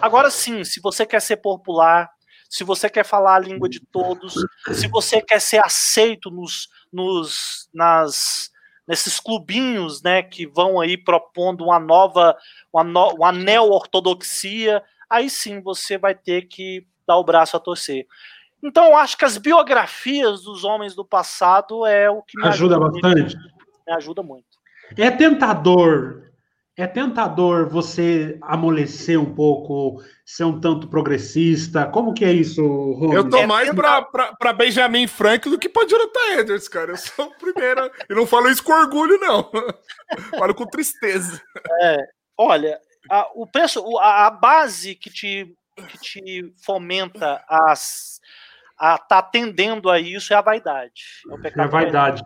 Agora 0.00 0.30
sim, 0.30 0.62
se 0.64 0.80
você 0.80 1.04
quer 1.04 1.20
ser 1.20 1.38
popular, 1.38 2.08
se 2.48 2.64
você 2.64 2.88
quer 2.88 3.04
falar 3.04 3.36
a 3.36 3.40
língua 3.40 3.68
de 3.68 3.80
todos, 3.80 4.34
se 4.72 4.88
você 4.88 5.20
quer 5.20 5.40
ser 5.40 5.60
aceito 5.64 6.30
nos, 6.30 6.68
nos 6.92 7.68
nas 7.74 8.50
nesses 8.88 9.20
clubinhos, 9.20 10.02
né, 10.02 10.22
que 10.22 10.46
vão 10.46 10.80
aí 10.80 10.96
propondo 10.96 11.64
uma 11.64 11.78
nova, 11.78 12.34
uma, 12.72 12.82
no, 12.82 13.10
uma 13.16 13.30
neo-ortodoxia, 13.30 14.82
aí 15.10 15.28
sim 15.28 15.60
você 15.60 15.98
vai 15.98 16.14
ter 16.14 16.48
que 16.48 16.86
dar 17.06 17.18
o 17.18 17.24
braço 17.24 17.54
a 17.54 17.60
torcer. 17.60 18.06
Então, 18.62 18.86
eu 18.86 18.96
acho 18.96 19.16
que 19.16 19.26
as 19.26 19.36
biografias 19.36 20.42
dos 20.42 20.64
homens 20.64 20.94
do 20.94 21.04
passado 21.04 21.86
é 21.86 22.10
o 22.10 22.22
que 22.22 22.40
me 22.40 22.48
ajuda, 22.48 22.76
ajuda 22.76 22.90
bastante. 22.90 23.36
Muito, 23.36 23.54
me 23.86 23.92
ajuda 23.92 24.22
muito. 24.22 24.46
É 24.96 25.10
tentador 25.10 26.27
é 26.78 26.86
tentador 26.86 27.68
você 27.68 28.38
amolecer 28.40 29.20
um 29.20 29.34
pouco, 29.34 30.00
ser 30.24 30.44
um 30.44 30.60
tanto 30.60 30.86
progressista? 30.86 31.86
Como 31.86 32.14
que 32.14 32.24
é 32.24 32.32
isso, 32.32 32.62
Rony? 32.62 33.16
Eu 33.16 33.28
tô 33.28 33.38
é 33.38 33.46
mais 33.46 33.68
pra, 33.74 34.00
pra, 34.02 34.36
pra, 34.36 34.52
Benjamin 34.52 35.08
Franklin 35.08 35.50
do 35.50 35.58
que 35.58 35.68
pra 35.68 35.86
Jonathan 35.88 36.38
Edwards, 36.38 36.68
cara. 36.68 36.92
Eu 36.92 36.96
sou 36.96 37.26
o 37.26 37.34
primeiro. 37.36 37.90
e 38.08 38.14
não 38.14 38.24
falo 38.24 38.48
isso 38.48 38.62
com 38.62 38.70
orgulho, 38.72 39.18
não. 39.18 39.50
falo 40.38 40.54
com 40.54 40.66
tristeza. 40.66 41.42
É, 41.80 41.96
olha, 42.36 42.78
a, 43.10 43.28
o 43.34 43.44
preço, 43.44 43.82
a, 43.98 44.26
a, 44.26 44.30
base 44.30 44.94
que 44.94 45.10
te, 45.10 45.52
que 45.88 45.98
te 45.98 46.54
fomenta 46.64 47.44
as, 47.48 48.20
a 48.78 48.98
tá 48.98 49.18
atendendo 49.18 49.90
a 49.90 49.98
isso 49.98 50.32
é 50.32 50.36
a 50.36 50.42
vaidade. 50.42 51.02
É, 51.44 51.60
é 51.60 51.62
a 51.62 51.66
vaidade. 51.66 52.22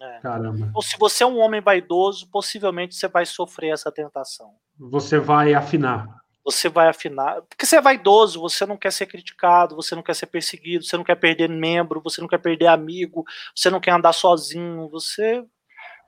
É. 0.00 0.20
Caramba. 0.20 0.70
Ou 0.74 0.82
se 0.82 0.96
você 0.98 1.24
é 1.24 1.26
um 1.26 1.38
homem 1.38 1.60
vaidoso, 1.60 2.28
possivelmente 2.30 2.94
você 2.94 3.08
vai 3.08 3.24
sofrer 3.24 3.72
essa 3.72 3.90
tentação. 3.90 4.54
Você 4.78 5.18
vai 5.18 5.54
afinar. 5.54 6.06
Você 6.44 6.68
vai 6.68 6.88
afinar. 6.88 7.42
Porque 7.42 7.66
você 7.66 7.76
é 7.76 7.80
vaidoso, 7.80 8.40
você 8.40 8.64
não 8.66 8.76
quer 8.76 8.92
ser 8.92 9.06
criticado, 9.06 9.74
você 9.74 9.94
não 9.94 10.02
quer 10.02 10.14
ser 10.14 10.26
perseguido, 10.26 10.84
você 10.84 10.96
não 10.96 11.04
quer 11.04 11.16
perder 11.16 11.48
membro, 11.48 12.00
você 12.02 12.20
não 12.20 12.28
quer 12.28 12.38
perder 12.38 12.68
amigo, 12.68 13.24
você 13.54 13.70
não 13.70 13.80
quer 13.80 13.92
andar 13.92 14.12
sozinho, 14.12 14.88
você 14.88 15.44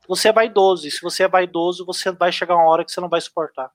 você 0.06 0.28
é 0.28 0.32
vaidoso. 0.32 0.86
E 0.86 0.90
se 0.90 1.02
você 1.02 1.24
é 1.24 1.28
vaidoso, 1.28 1.84
você 1.84 2.10
vai 2.10 2.32
chegar 2.32 2.56
uma 2.56 2.68
hora 2.68 2.84
que 2.84 2.90
você 2.90 3.00
não 3.00 3.08
vai 3.08 3.20
suportar. 3.20 3.70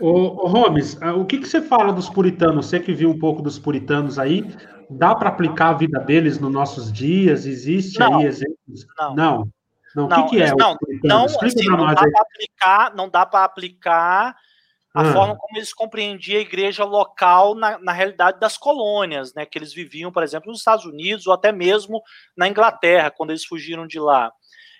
Ô, 0.00 0.44
ô 0.44 0.48
Holmes, 0.48 1.00
ah, 1.00 1.14
o 1.14 1.24
que, 1.24 1.38
que 1.38 1.48
você 1.48 1.62
fala 1.62 1.92
dos 1.92 2.08
puritanos? 2.08 2.66
Você 2.66 2.80
que 2.80 2.92
viu 2.92 3.10
um 3.10 3.18
pouco 3.18 3.40
dos 3.40 3.58
puritanos 3.58 4.18
aí, 4.18 4.44
dá 4.90 5.14
para 5.14 5.28
aplicar 5.28 5.70
a 5.70 5.74
vida 5.74 6.00
deles 6.00 6.38
nos 6.38 6.52
nossos 6.52 6.92
dias? 6.92 7.46
Existe 7.46 7.98
não, 7.98 8.18
aí 8.18 8.26
exemplos? 8.26 8.86
Não. 8.98 9.14
Não. 9.14 9.50
não. 9.94 10.04
O 10.06 10.08
que, 10.08 10.30
que 10.30 10.42
é? 10.42 10.52
Não, 10.54 10.76
não, 11.04 11.24
assim, 11.24 11.68
não 11.68 11.86
dá 11.86 11.94
para 11.94 12.22
aplicar, 12.22 12.94
não 12.94 13.08
dá 13.08 13.26
para 13.26 13.44
aplicar 13.44 14.36
a 14.92 15.00
ah. 15.00 15.12
forma 15.12 15.36
como 15.36 15.56
eles 15.56 15.72
compreendiam 15.72 16.38
a 16.38 16.42
igreja 16.42 16.84
local 16.84 17.54
na, 17.54 17.78
na 17.78 17.92
realidade 17.92 18.38
das 18.38 18.56
colônias, 18.56 19.32
né? 19.34 19.46
Que 19.46 19.58
eles 19.58 19.72
viviam, 19.72 20.12
por 20.12 20.22
exemplo, 20.22 20.50
nos 20.50 20.58
Estados 20.58 20.84
Unidos 20.84 21.26
ou 21.26 21.32
até 21.32 21.52
mesmo 21.52 22.02
na 22.36 22.48
Inglaterra, 22.48 23.10
quando 23.10 23.30
eles 23.30 23.44
fugiram 23.44 23.86
de 23.86 23.98
lá. 23.98 24.32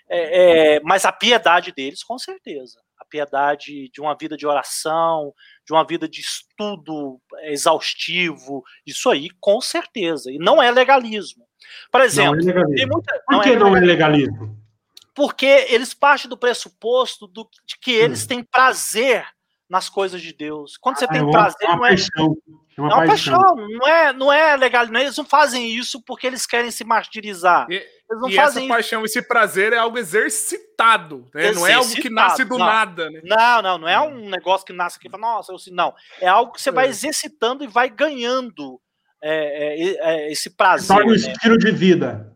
É, 0.09 0.75
é, 0.75 0.79
mas 0.81 1.03
a 1.03 1.11
piedade 1.11 1.71
deles, 1.71 2.03
com 2.03 2.17
certeza 2.17 2.84
a 3.05 3.09
piedade 3.09 3.89
de 3.89 4.01
uma 4.01 4.15
vida 4.15 4.35
de 4.35 4.47
oração, 4.47 5.33
de 5.65 5.73
uma 5.73 5.85
vida 5.85 6.07
de 6.07 6.21
estudo 6.21 7.21
exaustivo, 7.43 8.63
isso 8.85 9.09
aí, 9.09 9.29
com 9.39 9.61
certeza. 9.61 10.31
E 10.31 10.37
não 10.37 10.61
é 10.61 10.71
legalismo. 10.71 11.45
Por 11.91 12.01
exemplo, 12.01 12.35
não 12.35 12.41
é 12.41 12.53
legalismo. 12.53 12.93
Muita, 12.93 13.23
Por 13.27 13.43
que 13.43 13.55
não 13.55 13.75
é, 13.75 13.79
é 13.79 13.81
legalismo? 13.81 14.65
Porque 15.13 15.45
eles 15.69 15.93
partem 15.93 16.29
do 16.29 16.37
pressuposto 16.37 17.27
do, 17.27 17.49
de 17.65 17.77
que 17.79 17.91
eles 17.91 18.25
hum. 18.25 18.27
têm 18.27 18.43
prazer 18.43 19.25
nas 19.69 19.89
coisas 19.89 20.21
de 20.21 20.33
Deus. 20.33 20.77
Quando 20.77 20.97
você 20.97 21.05
ah, 21.05 21.07
tem 21.07 21.27
é 21.27 21.31
prazer, 21.31 21.67
uma 21.69 21.77
não 21.77 21.85
é. 21.85 21.89
Paixão. 21.89 22.37
É 22.77 22.81
uma, 22.81 22.89
é 22.89 22.95
uma 22.95 23.05
paixão. 23.05 23.39
paixão. 23.39 23.67
Não 23.69 23.87
é, 23.87 24.13
não 24.13 24.33
é 24.33 24.55
legal. 24.57 24.87
Não, 24.87 24.99
eles 24.99 25.17
não 25.17 25.25
fazem 25.25 25.73
isso 25.73 26.01
porque 26.03 26.27
eles 26.27 26.45
querem 26.45 26.71
se 26.71 26.83
martirizar. 26.83 27.67
E, 27.69 27.85
e 28.29 28.37
essa 28.37 28.59
isso. 28.59 28.67
paixão, 28.67 29.03
esse 29.03 29.21
prazer 29.21 29.73
é 29.73 29.77
algo 29.77 29.97
exercitado, 29.97 31.27
né? 31.33 31.47
Exercitado. 31.47 31.59
Não 31.59 31.67
é 31.67 31.73
algo 31.73 31.95
que 31.95 32.09
nasce 32.09 32.43
do 32.43 32.57
não. 32.57 32.65
nada, 32.65 33.09
né? 33.09 33.21
Não, 33.23 33.61
não, 33.61 33.77
não 33.79 33.87
é 33.87 33.99
um 33.99 34.29
negócio 34.29 34.65
que 34.65 34.73
nasce 34.73 34.97
aqui 34.97 35.07
e 35.07 35.11
fala, 35.11 35.21
nossa, 35.21 35.51
eu, 35.51 35.57
não. 35.71 35.93
É 36.21 36.27
algo 36.27 36.51
que 36.51 36.61
você 36.61 36.69
é. 36.69 36.73
vai 36.73 36.87
exercitando 36.87 37.63
e 37.63 37.67
vai 37.67 37.89
ganhando 37.89 38.79
é, 39.21 39.83
é, 39.83 40.27
é 40.27 40.31
esse 40.31 40.51
prazer. 40.51 40.95
Torna 40.95 41.11
o 41.11 41.15
né? 41.15 41.17
estilo 41.17 41.57
de 41.57 41.71
vida. 41.71 42.35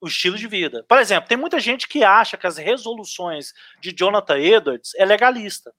O 0.00 0.06
estilo 0.06 0.36
de 0.36 0.46
vida. 0.46 0.84
Por 0.88 0.98
exemplo, 0.98 1.28
tem 1.28 1.36
muita 1.36 1.58
gente 1.58 1.88
que 1.88 2.04
acha 2.04 2.36
que 2.36 2.46
as 2.46 2.56
resoluções 2.56 3.52
de 3.80 3.92
Jonathan 3.92 4.38
Edwards 4.38 4.94
é 4.96 5.04
legalista. 5.04 5.72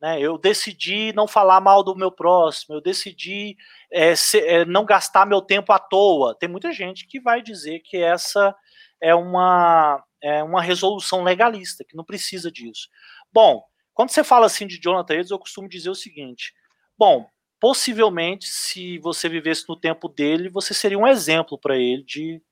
Né? 0.00 0.20
Eu 0.20 0.38
decidi 0.38 1.12
não 1.12 1.28
falar 1.28 1.60
mal 1.60 1.82
do 1.82 1.94
meu 1.94 2.10
próximo, 2.10 2.76
eu 2.76 2.80
decidi 2.80 3.56
é, 3.92 4.16
se, 4.16 4.38
é, 4.40 4.64
não 4.64 4.84
gastar 4.84 5.26
meu 5.26 5.42
tempo 5.42 5.72
à 5.72 5.78
toa. 5.78 6.34
Tem 6.34 6.48
muita 6.48 6.72
gente 6.72 7.06
que 7.06 7.20
vai 7.20 7.42
dizer 7.42 7.80
que 7.80 7.98
essa 7.98 8.54
é 9.00 9.14
uma, 9.14 10.02
é 10.22 10.42
uma 10.42 10.62
resolução 10.62 11.22
legalista, 11.22 11.84
que 11.84 11.96
não 11.96 12.04
precisa 12.04 12.50
disso. 12.50 12.88
Bom, 13.32 13.62
quando 13.92 14.10
você 14.10 14.24
fala 14.24 14.46
assim 14.46 14.66
de 14.66 14.80
Jonathan 14.80 15.14
Edwards, 15.14 15.30
eu 15.30 15.38
costumo 15.38 15.68
dizer 15.68 15.90
o 15.90 15.94
seguinte: 15.94 16.54
bom, 16.96 17.28
possivelmente, 17.60 18.46
se 18.46 18.98
você 18.98 19.28
vivesse 19.28 19.68
no 19.68 19.78
tempo 19.78 20.08
dele, 20.08 20.48
você 20.48 20.72
seria 20.72 20.98
um 20.98 21.06
exemplo 21.06 21.58
para 21.58 21.76
ele 21.76 22.02
de, 22.04 22.42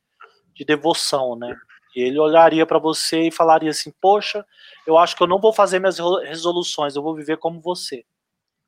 de 0.55 0.65
devoção, 0.65 1.35
né? 1.35 1.55
Ele 2.01 2.19
olharia 2.19 2.67
para 2.67 2.79
você 2.79 3.29
e 3.29 3.31
falaria 3.31 3.71
assim: 3.71 3.93
Poxa, 4.01 4.45
eu 4.87 4.99
acho 4.99 5.17
que 5.17 5.23
eu 5.23 5.27
não 5.27 5.41
vou 5.41 5.53
fazer 5.53 5.79
minhas 5.79 5.99
resoluções, 5.99 6.97
eu 6.97 7.03
vou 7.03 7.15
viver 7.15 7.39
como 7.39 7.61
você. 7.61 8.05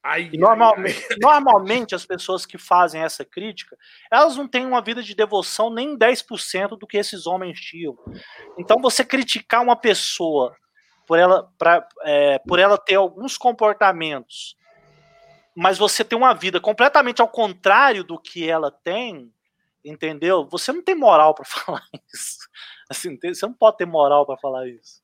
Ai, 0.02 0.30
normalmente, 0.32 0.96
ai, 0.96 1.08
ai. 1.10 1.16
normalmente, 1.20 1.94
as 1.94 2.06
pessoas 2.06 2.46
que 2.46 2.56
fazem 2.56 3.02
essa 3.02 3.24
crítica, 3.24 3.76
elas 4.10 4.36
não 4.36 4.48
têm 4.48 4.64
uma 4.64 4.80
vida 4.80 5.02
de 5.02 5.14
devoção 5.14 5.68
nem 5.70 5.96
10% 5.96 6.78
do 6.78 6.86
que 6.86 6.96
esses 6.96 7.26
homens 7.26 7.60
tinham. 7.60 7.96
Então, 8.58 8.78
você 8.80 9.04
criticar 9.04 9.62
uma 9.62 9.76
pessoa 9.76 10.56
por 11.06 11.18
ela, 11.18 11.50
pra, 11.58 11.86
é, 12.02 12.38
por 12.38 12.58
ela 12.58 12.78
ter 12.78 12.94
alguns 12.94 13.36
comportamentos, 13.36 14.56
mas 15.54 15.76
você 15.76 16.04
tem 16.04 16.16
uma 16.16 16.32
vida 16.32 16.60
completamente 16.60 17.20
ao 17.20 17.28
contrário 17.28 18.02
do 18.02 18.18
que 18.18 18.48
ela 18.48 18.70
tem, 18.70 19.30
entendeu? 19.84 20.46
Você 20.48 20.72
não 20.72 20.82
tem 20.82 20.94
moral 20.94 21.34
para 21.34 21.44
falar 21.44 21.82
isso. 22.14 22.48
Assim, 22.90 23.16
você 23.22 23.46
não 23.46 23.52
pode 23.52 23.76
ter 23.76 23.86
moral 23.86 24.26
para 24.26 24.36
falar 24.36 24.66
isso. 24.66 25.00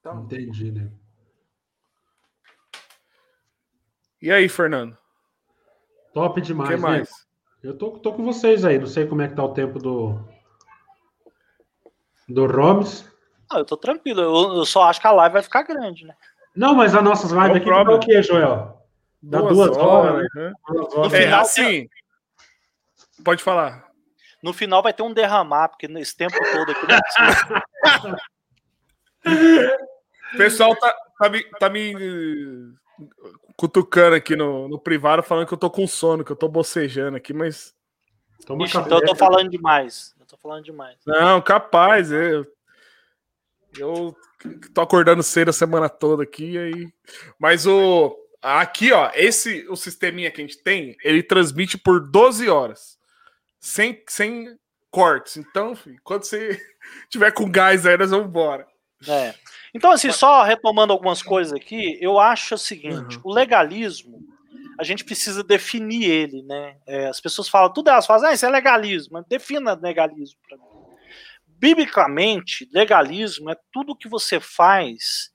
Então, 0.00 0.24
Entendi, 0.24 0.72
né? 0.72 0.90
E 4.22 4.32
aí, 4.32 4.48
Fernando? 4.48 4.96
Top 6.14 6.40
demais. 6.40 6.70
O 6.70 6.74
que 6.74 6.80
mais? 6.80 7.10
Né? 7.10 7.16
Eu 7.62 7.76
tô, 7.76 7.90
tô 7.98 8.14
com 8.14 8.24
vocês 8.24 8.64
aí. 8.64 8.78
Não 8.78 8.86
sei 8.86 9.06
como 9.06 9.20
é 9.20 9.28
que 9.28 9.34
tá 9.34 9.44
o 9.44 9.52
tempo 9.52 9.78
do 9.78 10.18
do 12.26 12.46
Romes. 12.46 13.06
Ah, 13.50 13.58
eu 13.58 13.64
tô 13.64 13.76
tranquilo. 13.76 14.22
Eu, 14.22 14.56
eu, 14.56 14.64
só 14.64 14.84
acho 14.84 15.00
que 15.00 15.06
a 15.06 15.12
live 15.12 15.34
vai 15.34 15.42
ficar 15.42 15.62
grande, 15.62 16.06
né? 16.06 16.14
Não, 16.56 16.74
mas 16.74 16.94
as 16.94 17.02
nossas 17.02 17.32
lives 17.32 17.56
aqui 17.56 17.68
dá 17.68 17.82
o 17.82 18.00
quê, 18.00 18.22
Joel? 18.22 18.82
Dá 19.22 19.40
duas, 19.40 19.54
duas 19.54 19.76
horas, 19.76 20.12
horas, 20.14 20.28
né? 20.34 20.52
Duas 20.68 20.94
horas. 20.94 21.12
É, 21.12 21.32
assim, 21.32 21.88
pode 23.22 23.42
falar. 23.42 23.89
No 24.42 24.52
final 24.52 24.82
vai 24.82 24.92
ter 24.92 25.02
um 25.02 25.12
derramar, 25.12 25.68
porque 25.68 25.86
nesse 25.86 26.16
tempo 26.16 26.34
todo 26.52 26.72
aqui 26.72 26.86
não 28.02 28.16
O 30.34 30.36
pessoal 30.38 30.74
tá, 30.76 30.94
tá, 31.18 31.28
me, 31.28 31.44
tá 31.58 31.68
me 31.68 32.74
cutucando 33.56 34.16
aqui 34.16 34.34
no, 34.34 34.68
no 34.68 34.78
privado, 34.78 35.22
falando 35.22 35.46
que 35.46 35.52
eu 35.52 35.58
tô 35.58 35.70
com 35.70 35.86
sono, 35.86 36.24
que 36.24 36.32
eu 36.32 36.36
tô 36.36 36.48
bocejando 36.48 37.16
aqui, 37.16 37.34
mas. 37.34 37.74
Ixi, 38.40 38.78
então 38.78 38.98
eu 38.98 39.04
tô 39.04 39.14
falando 39.14 39.50
demais. 39.50 40.14
Eu 40.18 40.26
tô 40.26 40.36
falando 40.38 40.64
demais. 40.64 40.96
Não, 41.06 41.42
capaz, 41.42 42.10
eu. 42.10 42.46
Eu 43.78 44.16
tô 44.74 44.80
acordando 44.80 45.22
cedo 45.22 45.50
a 45.50 45.52
semana 45.52 45.88
toda 45.88 46.22
aqui, 46.22 46.56
aí. 46.56 46.88
Mas 47.38 47.66
o. 47.66 48.16
Aqui, 48.42 48.90
ó, 48.90 49.10
esse 49.12 49.66
o 49.68 49.76
sisteminha 49.76 50.30
que 50.30 50.40
a 50.40 50.46
gente 50.46 50.62
tem, 50.62 50.96
ele 51.04 51.22
transmite 51.22 51.76
por 51.76 52.00
12 52.00 52.48
horas 52.48 52.98
sem, 53.60 54.02
sem 54.08 54.56
cortes. 54.90 55.36
Então, 55.36 55.76
filho, 55.76 56.00
quando 56.02 56.24
você 56.24 56.60
tiver 57.08 57.30
com 57.32 57.50
gás 57.50 57.86
aí, 57.86 57.96
nós 57.96 58.10
vamos 58.10 58.26
embora. 58.26 58.66
É. 59.06 59.34
Então, 59.74 59.90
assim, 59.90 60.10
só 60.10 60.42
retomando 60.42 60.92
algumas 60.92 61.22
coisas 61.22 61.52
aqui, 61.52 61.96
eu 62.00 62.18
acho 62.18 62.54
o 62.54 62.58
seguinte: 62.58 63.16
uhum. 63.16 63.22
o 63.24 63.32
legalismo, 63.32 64.20
a 64.78 64.84
gente 64.84 65.04
precisa 65.04 65.44
definir 65.44 66.04
ele, 66.04 66.42
né? 66.42 66.76
É, 66.86 67.06
as 67.06 67.20
pessoas 67.20 67.48
falam, 67.48 67.72
tudo 67.72 67.88
elas 67.88 68.06
falam, 68.06 68.28
ah, 68.28 68.32
isso 68.32 68.44
é 68.44 68.50
legalismo, 68.50 69.24
defina 69.28 69.74
legalismo 69.74 70.38
para 70.48 70.56
mim. 70.56 70.64
Biblicamente, 71.46 72.68
legalismo 72.72 73.50
é 73.50 73.56
tudo 73.70 73.96
que 73.96 74.08
você 74.08 74.40
faz 74.40 75.30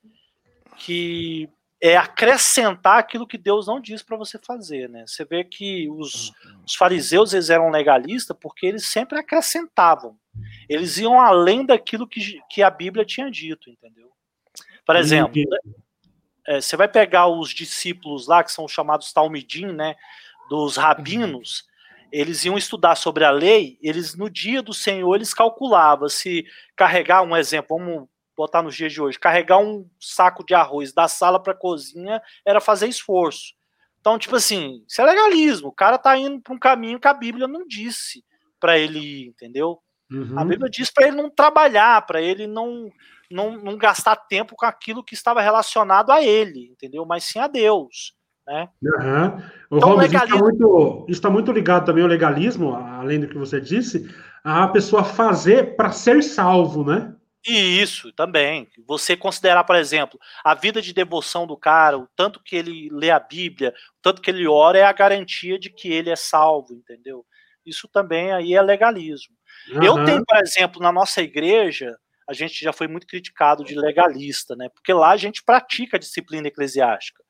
que 0.78 1.48
é 1.82 1.98
acrescentar 1.98 3.00
aquilo 3.00 3.28
que 3.28 3.38
Deus 3.38 3.68
não 3.68 3.80
diz 3.80 4.02
para 4.02 4.18
você 4.18 4.40
fazer, 4.40 4.90
né? 4.90 5.06
Você 5.06 5.26
vê 5.26 5.44
que 5.44 5.90
os, 5.90 6.32
os, 6.66 6.76
fariseus 6.76 7.34
eles 7.34 7.50
eram 7.50 7.70
legalistas 7.70 8.36
porque 8.40 8.66
eles 8.66 8.86
sempre 8.86 9.20
acrescentavam. 9.20 10.18
Eles 10.70 10.98
iam 10.98 11.20
além 11.20 11.66
daquilo 11.66 12.08
que, 12.08 12.40
que 12.50 12.64
a 12.64 12.70
Bíblia 12.70 13.06
tinha 13.06 13.30
dito, 13.30 13.70
entendeu? 13.70 14.10
Por 14.86 14.96
exemplo, 14.96 15.42
é, 16.48 16.62
você 16.62 16.78
vai 16.78 16.88
pegar 16.88 17.28
os 17.28 17.50
discípulos 17.50 18.28
lá, 18.28 18.44
que 18.44 18.52
são 18.52 18.68
chamados 18.68 19.12
Talmidim, 19.12 19.68
né? 19.68 19.96
Dos 20.50 20.78
rabinos, 20.78 21.66
eles 22.12 22.46
iam 22.46 22.58
estudar 22.58 22.96
sobre 22.96 23.26
a 23.26 23.32
lei, 23.32 23.78
eles 23.82 24.16
no 24.16 24.30
dia 24.30 24.62
do 24.62 24.74
Senhor, 24.74 25.16
eles 25.16 25.34
calculavam 25.34 26.08
se 26.08 26.46
carregar, 26.76 27.24
um 27.24 27.36
exemplo, 27.36 27.78
vamos 27.78 28.08
botar 28.36 28.62
nos 28.62 28.76
dias 28.76 28.92
de 28.92 29.02
hoje, 29.02 29.20
carregar 29.20 29.60
um 29.60 29.90
saco 30.00 30.46
de 30.46 30.54
arroz 30.54 30.94
da 30.94 31.08
sala 31.08 31.42
para 31.42 31.54
a 31.54 31.58
cozinha 31.58 32.22
era 32.46 32.60
fazer 32.60 32.88
esforço. 32.88 33.54
Então, 34.00 34.20
tipo 34.20 34.36
assim, 34.36 34.84
isso 34.88 35.02
é 35.02 35.06
legalismo. 35.06 35.70
O 35.70 35.74
cara 35.74 35.98
tá 35.98 36.16
indo 36.18 36.40
para 36.40 36.54
um 36.54 36.60
caminho 36.60 37.00
que 37.00 37.08
a 37.08 37.14
Bíblia 37.14 37.48
não 37.48 37.66
disse 37.66 38.24
para 38.60 38.78
ele 38.78 39.00
ir, 39.00 39.28
entendeu? 39.30 39.80
Uhum. 40.12 40.38
A 40.38 40.46
Bíblia 40.46 40.70
diz 40.70 40.92
para 40.92 41.08
ele 41.08 41.18
não 41.18 41.30
trabalhar, 41.30 42.06
para 42.06 42.22
ele 42.22 42.46
não, 42.46 42.92
não, 43.32 43.58
não 43.58 43.78
gastar 43.78 44.16
tempo 44.16 44.56
com 44.56 44.66
aquilo 44.66 45.04
que 45.04 45.16
estava 45.16 45.42
relacionado 45.42 46.12
a 46.12 46.24
ele, 46.24 46.70
entendeu? 46.72 47.06
Mas 47.06 47.24
sim 47.24 47.40
a 47.40 47.48
Deus. 47.48 48.14
Né? 48.46 48.70
Uhum. 48.84 49.28
O 49.72 49.78
então, 49.78 49.90
Robert, 49.90 50.12
legalismo... 50.12 50.36
isso, 50.36 50.36
está 50.36 50.44
muito, 50.44 51.06
está 51.10 51.30
muito 51.30 51.52
ligado 51.52 51.86
também 51.86 52.04
ao 52.04 52.10
legalismo, 52.10 52.76
além 52.76 53.20
do 53.20 53.28
que 53.28 53.38
você 53.38 53.60
disse, 53.60 54.08
a 54.44 54.68
pessoa 54.68 55.04
fazer 55.04 55.76
para 55.76 55.92
ser 55.92 56.22
salvo, 56.22 56.84
né? 56.86 57.15
E 57.46 57.82
isso 57.82 58.12
também. 58.12 58.68
Você 58.88 59.16
considerar, 59.16 59.64
por 59.64 59.76
exemplo, 59.76 60.20
a 60.44 60.56
vida 60.56 60.82
de 60.82 60.94
devoção 60.94 61.46
do 61.46 61.56
cara, 61.56 61.98
o 61.98 62.08
tanto 62.16 62.42
que 62.42 62.56
ele 62.56 62.90
lê 62.92 63.12
a 63.12 63.20
Bíblia, 63.20 63.74
o 64.00 64.02
tanto 64.02 64.22
que 64.22 64.32
ele 64.32 64.48
ora, 64.48 64.80
é 64.80 64.84
a 64.84 64.92
garantia 64.94 65.60
de 65.60 65.70
que 65.70 65.90
ele 65.90 66.10
é 66.10 66.16
salvo, 66.16 66.74
entendeu? 66.74 67.26
Isso 67.66 67.88
também 67.88 68.32
aí 68.32 68.54
é 68.54 68.62
legalismo. 68.62 69.36
Uhum. 69.72 69.84
Eu 69.84 70.06
tenho, 70.06 70.24
por 70.26 70.38
exemplo, 70.38 70.82
na 70.82 70.92
nossa 70.92 71.22
igreja, 71.22 71.96
a 72.28 72.34
gente 72.34 72.64
já 72.64 72.74
foi 72.74 72.88
muito 72.88 73.06
criticado 73.08 73.64
de 73.64 73.76
legalista, 73.76 74.56
né? 74.56 74.70
Porque 74.70 74.94
lá 74.94 75.12
a 75.12 75.18
gente 75.18 75.44
pratica 75.44 75.98
a 75.98 76.00
disciplina 76.00 76.48
eclesiástica. 76.48 77.24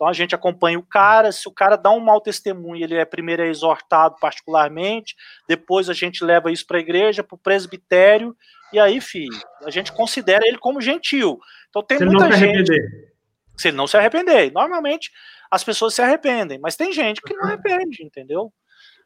Então 0.00 0.08
a 0.08 0.14
gente 0.14 0.34
acompanha 0.34 0.78
o 0.78 0.82
cara, 0.82 1.30
se 1.30 1.46
o 1.46 1.52
cara 1.52 1.76
dá 1.76 1.90
um 1.90 2.00
mau 2.00 2.22
testemunho, 2.22 2.82
ele 2.82 2.94
é 2.94 3.04
primeiro 3.04 3.44
exortado 3.44 4.16
particularmente, 4.18 5.14
depois 5.46 5.90
a 5.90 5.92
gente 5.92 6.24
leva 6.24 6.50
isso 6.50 6.66
para 6.66 6.78
a 6.78 6.80
igreja, 6.80 7.22
para 7.22 7.34
o 7.34 7.38
presbitério, 7.38 8.34
e 8.72 8.80
aí, 8.80 8.98
filho, 8.98 9.38
a 9.62 9.70
gente 9.70 9.92
considera 9.92 10.46
ele 10.46 10.56
como 10.56 10.80
gentil. 10.80 11.38
Então 11.68 11.82
tem 11.82 11.98
se 11.98 12.06
muita 12.06 12.24
não 12.24 12.32
se 12.32 12.38
gente. 12.38 12.54
Arrepender. 12.54 13.12
Se 13.58 13.68
ele 13.68 13.76
não 13.76 13.86
se 13.86 13.96
arrepender. 13.98 14.50
Normalmente 14.54 15.10
as 15.50 15.62
pessoas 15.62 15.92
se 15.92 16.00
arrependem, 16.00 16.58
mas 16.58 16.76
tem 16.76 16.94
gente 16.94 17.20
que 17.20 17.34
não 17.34 17.44
arrepende, 17.44 18.02
entendeu? 18.02 18.50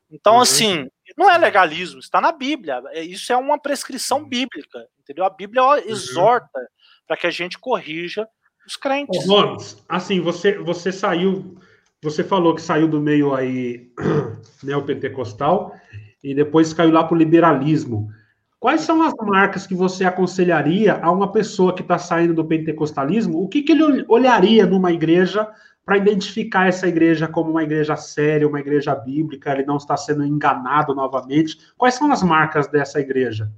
Então, 0.08 0.34
uhum. 0.34 0.42
assim, 0.42 0.88
não 1.18 1.28
é 1.28 1.36
legalismo, 1.36 1.98
está 1.98 2.20
na 2.20 2.30
Bíblia. 2.30 2.80
É, 2.90 3.02
isso 3.02 3.32
é 3.32 3.36
uma 3.36 3.58
prescrição 3.58 4.18
uhum. 4.18 4.28
bíblica, 4.28 4.86
entendeu? 5.00 5.24
A 5.24 5.30
Bíblia 5.30 5.60
uhum. 5.60 5.78
exorta 5.88 6.68
para 7.04 7.16
que 7.16 7.26
a 7.26 7.32
gente 7.32 7.58
corrija 7.58 8.28
os 8.66 8.76
crentes. 8.76 9.28
Ô, 9.28 9.56
assim, 9.88 10.20
você, 10.20 10.58
você 10.58 10.90
saiu, 10.90 11.56
você 12.02 12.24
falou 12.24 12.54
que 12.54 12.62
saiu 12.62 12.88
do 12.88 13.00
meio 13.00 13.34
aí 13.34 13.90
neopentecostal 14.62 15.74
e 16.22 16.34
depois 16.34 16.72
caiu 16.72 16.90
lá 16.90 17.04
para 17.04 17.14
o 17.14 17.18
liberalismo. 17.18 18.08
Quais 18.58 18.80
são 18.80 19.02
as 19.02 19.12
marcas 19.20 19.66
que 19.66 19.74
você 19.74 20.06
aconselharia 20.06 20.94
a 20.94 21.10
uma 21.10 21.30
pessoa 21.30 21.74
que 21.74 21.82
está 21.82 21.98
saindo 21.98 22.32
do 22.32 22.46
pentecostalismo? 22.46 23.42
O 23.42 23.46
que, 23.46 23.62
que 23.62 23.72
ele 23.72 24.06
olharia 24.08 24.64
numa 24.64 24.90
igreja 24.90 25.46
para 25.84 25.98
identificar 25.98 26.66
essa 26.66 26.88
igreja 26.88 27.28
como 27.28 27.50
uma 27.50 27.62
igreja 27.62 27.94
séria, 27.94 28.48
uma 28.48 28.60
igreja 28.60 28.94
bíblica, 28.94 29.52
ele 29.52 29.66
não 29.66 29.76
está 29.76 29.98
sendo 29.98 30.24
enganado 30.24 30.94
novamente? 30.94 31.58
Quais 31.76 31.94
são 31.94 32.10
as 32.10 32.22
marcas 32.22 32.66
dessa 32.66 32.98
igreja 32.98 33.52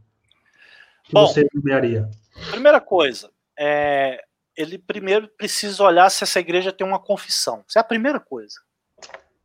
que 1.05 1.13
Bom, 1.13 1.25
você 1.25 1.47
nomearia? 1.55 2.11
Primeira 2.51 2.81
coisa, 2.81 3.31
é, 3.57 4.25
ele 4.57 4.79
primeiro 4.79 5.29
precisa 5.29 5.83
olhar 5.83 6.11
se 6.11 6.25
essa 6.25 6.41
igreja 6.41 6.73
tem 6.73 6.87
uma 6.87 6.99
confissão. 6.99 7.65
Isso 7.69 7.79
é 7.79 7.81
a 7.81 7.85
primeira 7.85 8.19
coisa. 8.19 8.55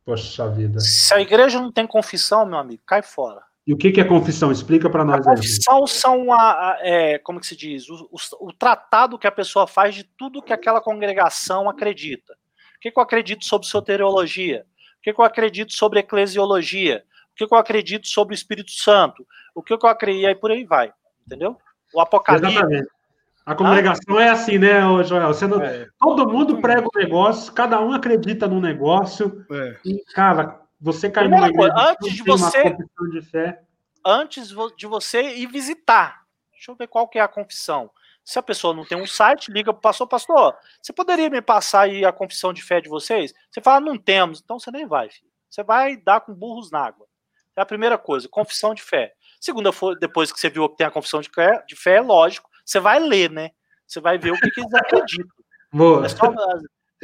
Poxa 0.04 0.48
vida. 0.48 0.80
Se 0.80 1.14
a 1.14 1.20
igreja 1.20 1.60
não 1.60 1.70
tem 1.70 1.86
confissão, 1.86 2.44
meu 2.44 2.58
amigo, 2.58 2.82
cai 2.86 3.02
fora. 3.02 3.42
E 3.64 3.72
o 3.72 3.76
que, 3.76 4.00
é 4.00 4.04
confissão? 4.04 4.50
Explica 4.50 4.90
para 4.90 5.04
nós. 5.04 5.24
A 5.24 5.30
confissão 5.30 5.86
são 5.86 6.32
a, 6.32 6.72
a 6.72 6.78
é, 6.80 7.18
como 7.18 7.38
que 7.38 7.46
se 7.46 7.54
diz, 7.54 7.88
o, 7.88 8.08
o, 8.10 8.48
o, 8.48 8.52
tratado 8.52 9.16
que 9.16 9.26
a 9.26 9.32
pessoa 9.32 9.68
faz 9.68 9.94
de 9.94 10.02
tudo 10.02 10.42
que 10.42 10.52
aquela 10.52 10.80
congregação 10.80 11.70
acredita. 11.70 12.32
O 12.76 12.80
que, 12.80 12.90
que 12.90 12.98
eu 12.98 13.02
acredito 13.02 13.44
sobre 13.44 13.68
soteriologia? 13.68 14.66
O 14.98 15.02
que, 15.02 15.12
que 15.12 15.20
eu 15.20 15.24
acredito 15.24 15.72
sobre 15.72 16.00
eclesiologia? 16.00 17.04
O 17.30 17.36
que, 17.36 17.46
que 17.46 17.54
eu 17.54 17.58
acredito 17.58 18.08
sobre 18.08 18.34
o 18.34 18.36
Espírito 18.36 18.72
Santo? 18.72 19.24
O 19.54 19.62
que, 19.62 19.78
que 19.78 19.86
eu 19.86 19.90
acredito? 19.90 20.22
E 20.22 20.26
aí 20.26 20.34
por 20.34 20.50
aí 20.50 20.64
vai, 20.64 20.92
entendeu? 21.24 21.56
O 21.94 22.00
Apocalipse. 22.00 22.50
Exatamente. 22.50 22.88
A 23.44 23.54
congregação 23.54 24.18
ah? 24.18 24.22
é 24.22 24.28
assim, 24.30 24.58
né, 24.58 24.80
Joel? 25.04 25.28
Você 25.28 25.46
não... 25.46 25.60
é. 25.62 25.88
Todo 25.98 26.28
mundo 26.28 26.60
prega 26.60 26.82
um 26.82 26.98
negócio, 26.98 27.52
cada 27.52 27.80
um 27.80 27.92
acredita 27.92 28.46
num 28.46 28.60
negócio. 28.60 29.44
É. 29.50 29.76
E, 29.84 30.02
cara, 30.14 30.60
você 30.80 31.10
cai 31.10 31.28
numa 31.28 31.48
igreja, 31.48 31.74
antes 31.76 32.12
de 32.14 32.22
você 32.22 32.76
de 33.10 33.22
fé. 33.22 33.62
Antes 34.04 34.54
de 34.76 34.86
você 34.86 35.22
ir 35.36 35.46
visitar. 35.46 36.22
Deixa 36.52 36.70
eu 36.70 36.76
ver 36.76 36.86
qual 36.86 37.08
que 37.08 37.18
é 37.18 37.22
a 37.22 37.28
confissão. 37.28 37.90
Se 38.24 38.38
a 38.38 38.42
pessoa 38.42 38.72
não 38.72 38.84
tem 38.84 39.00
um 39.00 39.06
site, 39.06 39.50
liga 39.50 39.72
para 39.72 39.78
o 39.78 39.82
pastor, 39.82 40.06
pastor, 40.06 40.56
você 40.80 40.92
poderia 40.92 41.28
me 41.28 41.42
passar 41.42 41.82
aí 41.82 42.04
a 42.04 42.12
confissão 42.12 42.52
de 42.52 42.62
fé 42.62 42.80
de 42.80 42.88
vocês? 42.88 43.34
Você 43.50 43.60
fala, 43.60 43.80
não 43.80 43.98
temos, 43.98 44.40
então 44.40 44.58
você 44.58 44.70
nem 44.70 44.86
vai, 44.86 45.10
filho. 45.10 45.30
Você 45.50 45.64
vai 45.64 45.96
dar 45.96 46.20
com 46.20 46.32
burros 46.32 46.70
na 46.70 46.86
água. 46.86 47.06
É 47.56 47.60
a 47.60 47.66
primeira 47.66 47.98
coisa, 47.98 48.28
confissão 48.28 48.74
de 48.74 48.82
fé. 48.82 49.12
Segunda, 49.40 49.70
depois 50.00 50.32
que 50.32 50.38
você 50.38 50.48
viu 50.48 50.68
que 50.68 50.76
tem 50.76 50.86
a 50.86 50.90
confissão 50.90 51.20
de 51.20 51.28
fé, 51.28 51.64
de 51.66 51.74
fé, 51.74 51.96
é 51.96 52.00
lógico, 52.00 52.48
você 52.64 52.80
vai 52.80 52.98
ler, 52.98 53.30
né? 53.30 53.50
Você 53.86 54.00
vai 54.00 54.18
ver 54.18 54.32
o 54.32 54.38
que, 54.38 54.50
que 54.50 54.60
eles 54.60 54.74
acreditam. 54.74 55.36
Boa. 55.72 56.04
É 56.04 56.08
só, 56.08 56.32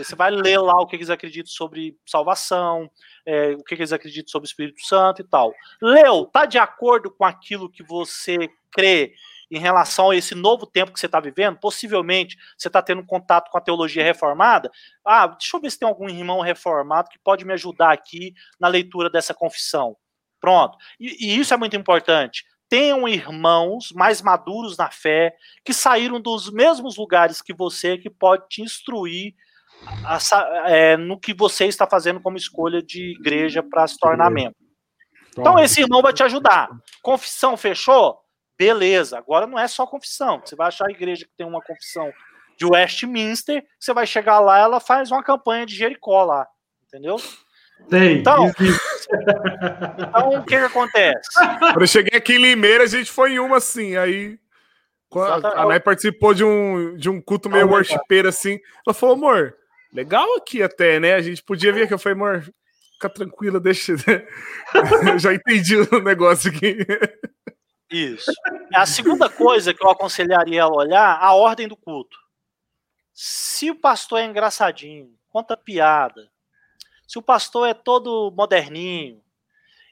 você 0.04 0.14
vai 0.14 0.30
ler 0.30 0.58
lá 0.58 0.80
o 0.80 0.86
que 0.86 0.96
eles 0.96 1.10
acreditam 1.10 1.50
sobre 1.50 1.98
salvação, 2.06 2.90
é, 3.26 3.50
o 3.50 3.64
que 3.64 3.74
eles 3.74 3.92
acreditam 3.92 4.30
sobre 4.30 4.46
o 4.46 4.50
Espírito 4.50 4.80
Santo 4.84 5.20
e 5.22 5.24
tal. 5.24 5.52
Leu, 5.82 6.26
tá 6.26 6.46
de 6.46 6.58
acordo 6.58 7.10
com 7.10 7.24
aquilo 7.24 7.70
que 7.70 7.82
você 7.82 8.48
crê 8.70 9.12
em 9.50 9.58
relação 9.58 10.10
a 10.10 10.16
esse 10.16 10.34
novo 10.34 10.66
tempo 10.66 10.92
que 10.92 11.00
você 11.00 11.06
está 11.06 11.18
vivendo? 11.18 11.58
Possivelmente 11.58 12.36
você 12.56 12.68
está 12.68 12.80
tendo 12.80 13.04
contato 13.04 13.50
com 13.50 13.58
a 13.58 13.60
teologia 13.60 14.04
reformada. 14.04 14.70
Ah, 15.04 15.26
deixa 15.26 15.56
eu 15.56 15.60
ver 15.60 15.70
se 15.70 15.78
tem 15.78 15.88
algum 15.88 16.08
irmão 16.08 16.40
reformado 16.40 17.08
que 17.08 17.18
pode 17.18 17.44
me 17.44 17.52
ajudar 17.54 17.92
aqui 17.92 18.34
na 18.60 18.68
leitura 18.68 19.10
dessa 19.10 19.34
confissão. 19.34 19.96
Pronto. 20.40 20.78
E, 21.00 21.26
e 21.26 21.40
isso 21.40 21.52
é 21.52 21.56
muito 21.56 21.76
importante 21.76 22.44
tenham 22.68 23.08
irmãos 23.08 23.92
mais 23.92 24.20
maduros 24.20 24.76
na 24.76 24.90
fé, 24.90 25.34
que 25.64 25.72
saíram 25.72 26.20
dos 26.20 26.50
mesmos 26.50 26.96
lugares 26.96 27.40
que 27.40 27.54
você, 27.54 27.96
que 27.96 28.10
pode 28.10 28.48
te 28.48 28.62
instruir 28.62 29.34
a, 30.04 30.18
é, 30.66 30.96
no 30.96 31.18
que 31.18 31.32
você 31.32 31.66
está 31.66 31.86
fazendo 31.86 32.20
como 32.20 32.36
escolha 32.36 32.82
de 32.82 33.12
igreja 33.18 33.62
para 33.62 33.86
se 33.86 33.96
tornar 33.98 34.30
membro. 34.30 34.56
Então, 35.36 35.58
esse 35.58 35.80
irmão 35.80 36.02
vai 36.02 36.12
te 36.12 36.22
ajudar. 36.22 36.68
Confissão 37.00 37.56
fechou? 37.56 38.18
Beleza. 38.58 39.18
Agora 39.18 39.46
não 39.46 39.58
é 39.58 39.68
só 39.68 39.86
confissão. 39.86 40.40
Você 40.44 40.56
vai 40.56 40.66
achar 40.66 40.88
a 40.88 40.90
igreja 40.90 41.24
que 41.24 41.36
tem 41.36 41.46
uma 41.46 41.62
confissão 41.62 42.12
de 42.56 42.66
Westminster, 42.66 43.64
você 43.78 43.94
vai 43.94 44.04
chegar 44.04 44.40
lá, 44.40 44.58
ela 44.58 44.80
faz 44.80 45.12
uma 45.12 45.22
campanha 45.22 45.64
de 45.64 45.76
Jericó 45.76 46.24
lá. 46.24 46.44
Entendeu? 46.84 47.16
Tem. 47.88 48.18
Então, 48.18 48.46
então 48.48 50.28
o 50.30 50.44
que, 50.44 50.56
que 50.58 50.64
acontece? 50.64 51.28
Quando 51.58 51.80
eu 51.80 51.86
cheguei 51.86 52.18
aqui 52.18 52.34
em 52.34 52.42
Limeira, 52.42 52.84
a 52.84 52.86
gente 52.86 53.10
foi 53.10 53.32
em 53.32 53.38
uma 53.38 53.56
assim, 53.56 53.96
aí. 53.96 54.38
A 55.56 55.66
Nai 55.66 55.80
participou 55.80 56.34
de 56.34 56.44
um, 56.44 56.94
de 56.96 57.08
um 57.08 57.20
culto 57.20 57.48
meio 57.48 57.68
worshipeiro 57.68 58.28
assim. 58.28 58.58
Ela 58.86 58.92
falou, 58.92 59.14
amor, 59.14 59.54
legal 59.90 60.26
aqui 60.36 60.62
até, 60.62 61.00
né? 61.00 61.14
A 61.14 61.22
gente 61.22 61.42
podia 61.42 61.72
vir 61.72 61.84
aqui. 61.84 61.94
Eu 61.94 61.98
falei, 61.98 62.16
amor, 62.16 62.42
fica 62.92 63.08
tranquila, 63.08 63.58
deixa. 63.58 63.92
eu 63.92 65.18
já 65.18 65.32
entendi 65.32 65.76
o 65.76 66.02
negócio 66.02 66.50
aqui. 66.50 66.76
Isso. 67.90 68.30
A 68.74 68.84
segunda 68.84 69.30
coisa 69.30 69.72
que 69.72 69.82
eu 69.82 69.90
aconselharia 69.90 70.64
a 70.64 70.68
olhar, 70.68 71.18
a 71.18 71.32
ordem 71.32 71.66
do 71.66 71.76
culto. 71.76 72.18
Se 73.14 73.70
o 73.70 73.80
pastor 73.80 74.20
é 74.20 74.26
engraçadinho, 74.26 75.08
conta 75.30 75.56
piada, 75.56 76.28
se 77.08 77.18
o 77.18 77.22
pastor 77.22 77.66
é 77.66 77.72
todo 77.72 78.30
moderninho, 78.36 79.22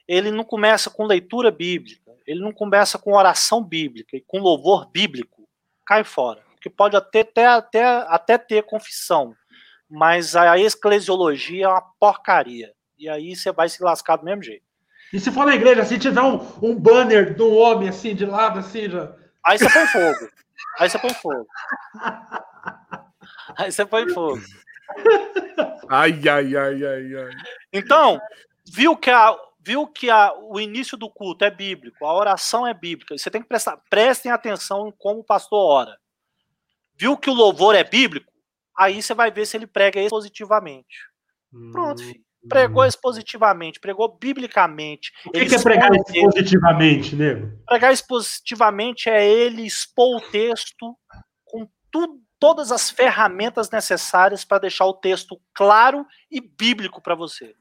ele 0.07 0.29
não 0.29 0.43
começa 0.43 0.87
com 0.87 1.03
leitura 1.03 1.49
bíblica, 1.49 2.13
ele 2.27 2.39
não 2.39 2.51
começa 2.51 2.99
com 2.99 3.15
oração 3.15 3.63
bíblica 3.63 4.15
e 4.15 4.21
com 4.21 4.37
louvor 4.37 4.87
bíblico, 4.91 5.49
cai 5.83 6.03
fora. 6.03 6.43
Porque 6.51 6.69
pode 6.69 6.95
até, 6.95 7.21
até, 7.21 7.47
até, 7.47 7.83
até 7.83 8.37
ter 8.37 8.63
confissão, 8.63 9.35
mas 9.89 10.35
a 10.35 10.59
eclesiologia 10.59 11.65
é 11.65 11.67
uma 11.67 11.81
porcaria. 11.99 12.71
E 12.99 13.09
aí 13.09 13.35
você 13.35 13.51
vai 13.51 13.67
se 13.67 13.81
lascar 13.81 14.17
do 14.17 14.25
mesmo 14.25 14.43
jeito. 14.43 14.65
E 15.11 15.19
se 15.19 15.31
for 15.31 15.45
na 15.45 15.55
igreja, 15.55 15.81
assim, 15.81 15.97
te 15.97 16.11
dá 16.11 16.23
um, 16.23 16.39
um 16.61 16.75
banner 16.75 17.33
de 17.33 17.41
um 17.41 17.57
homem 17.57 17.89
assim, 17.89 18.13
de 18.13 18.25
lado, 18.25 18.59
assim, 18.59 18.89
já. 18.89 19.11
Aí 19.43 19.57
você 19.57 19.69
põe 19.69 19.87
fogo. 19.87 20.29
Aí 20.79 20.89
você 20.89 20.99
põe 20.99 21.13
fogo. 21.15 21.47
Aí 23.57 23.71
você 23.71 23.85
põe 23.85 24.09
fogo. 24.09 24.41
Ai, 25.89 26.19
ai, 26.27 26.55
ai, 26.55 26.85
ai, 26.85 27.15
ai. 27.15 27.31
Então, 27.71 28.19
viu 28.65 28.95
que, 28.97 29.09
a, 29.09 29.35
viu 29.59 29.87
que 29.87 30.09
a, 30.09 30.33
o 30.33 30.59
início 30.59 30.97
do 30.97 31.09
culto 31.09 31.45
é 31.45 31.51
bíblico, 31.51 32.05
a 32.05 32.13
oração 32.13 32.67
é 32.67 32.73
bíblica. 32.73 33.17
Você 33.17 33.29
tem 33.29 33.41
que 33.41 33.47
prestar, 33.47 33.77
prestem 33.89 34.31
atenção 34.31 34.87
em 34.87 34.93
como 34.97 35.21
o 35.21 35.23
pastor 35.23 35.59
ora. 35.59 35.97
Viu 36.95 37.17
que 37.17 37.29
o 37.29 37.33
louvor 37.33 37.75
é 37.75 37.83
bíblico? 37.83 38.31
Aí 38.77 39.01
você 39.01 39.13
vai 39.13 39.31
ver 39.31 39.45
se 39.45 39.55
ele 39.55 39.67
prega 39.67 39.99
expositivamente. 39.99 40.97
Pronto, 41.71 42.03
filho. 42.03 42.27
Pregou 42.47 42.85
expositivamente, 42.85 43.79
pregou 43.79 44.17
biblicamente. 44.17 45.11
O 45.25 45.31
que, 45.31 45.45
que 45.45 45.55
é 45.55 45.61
pregar 45.61 45.89
expositivamente, 45.93 47.15
nego? 47.15 47.51
Pregar 47.65 47.91
expositivamente 47.91 49.09
é 49.09 49.27
ele 49.27 49.63
expor 49.63 50.17
o 50.17 50.31
texto 50.31 50.95
com 51.43 51.67
tudo, 51.91 52.21
todas 52.39 52.71
as 52.71 52.89
ferramentas 52.89 53.69
necessárias 53.69 54.45
para 54.45 54.59
deixar 54.59 54.85
o 54.85 54.93
texto 54.93 55.39
claro 55.53 56.05
e 56.29 56.41
bíblico 56.41 57.01
para 57.01 57.15
você. 57.15 57.55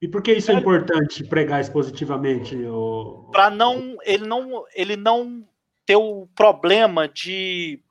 E 0.00 0.08
por 0.08 0.22
que 0.22 0.32
isso 0.32 0.50
é, 0.50 0.54
é 0.54 0.58
importante 0.58 1.24
pregar 1.24 1.60
expositivamente? 1.60 2.56
Ou... 2.64 3.30
Para 3.30 3.50
não 3.50 3.96
ele 4.02 4.26
não 4.26 4.64
ele 4.74 4.96
não 4.96 5.46
ter 5.84 5.96
o 5.96 6.26
problema 6.34 7.06
de 7.06 7.82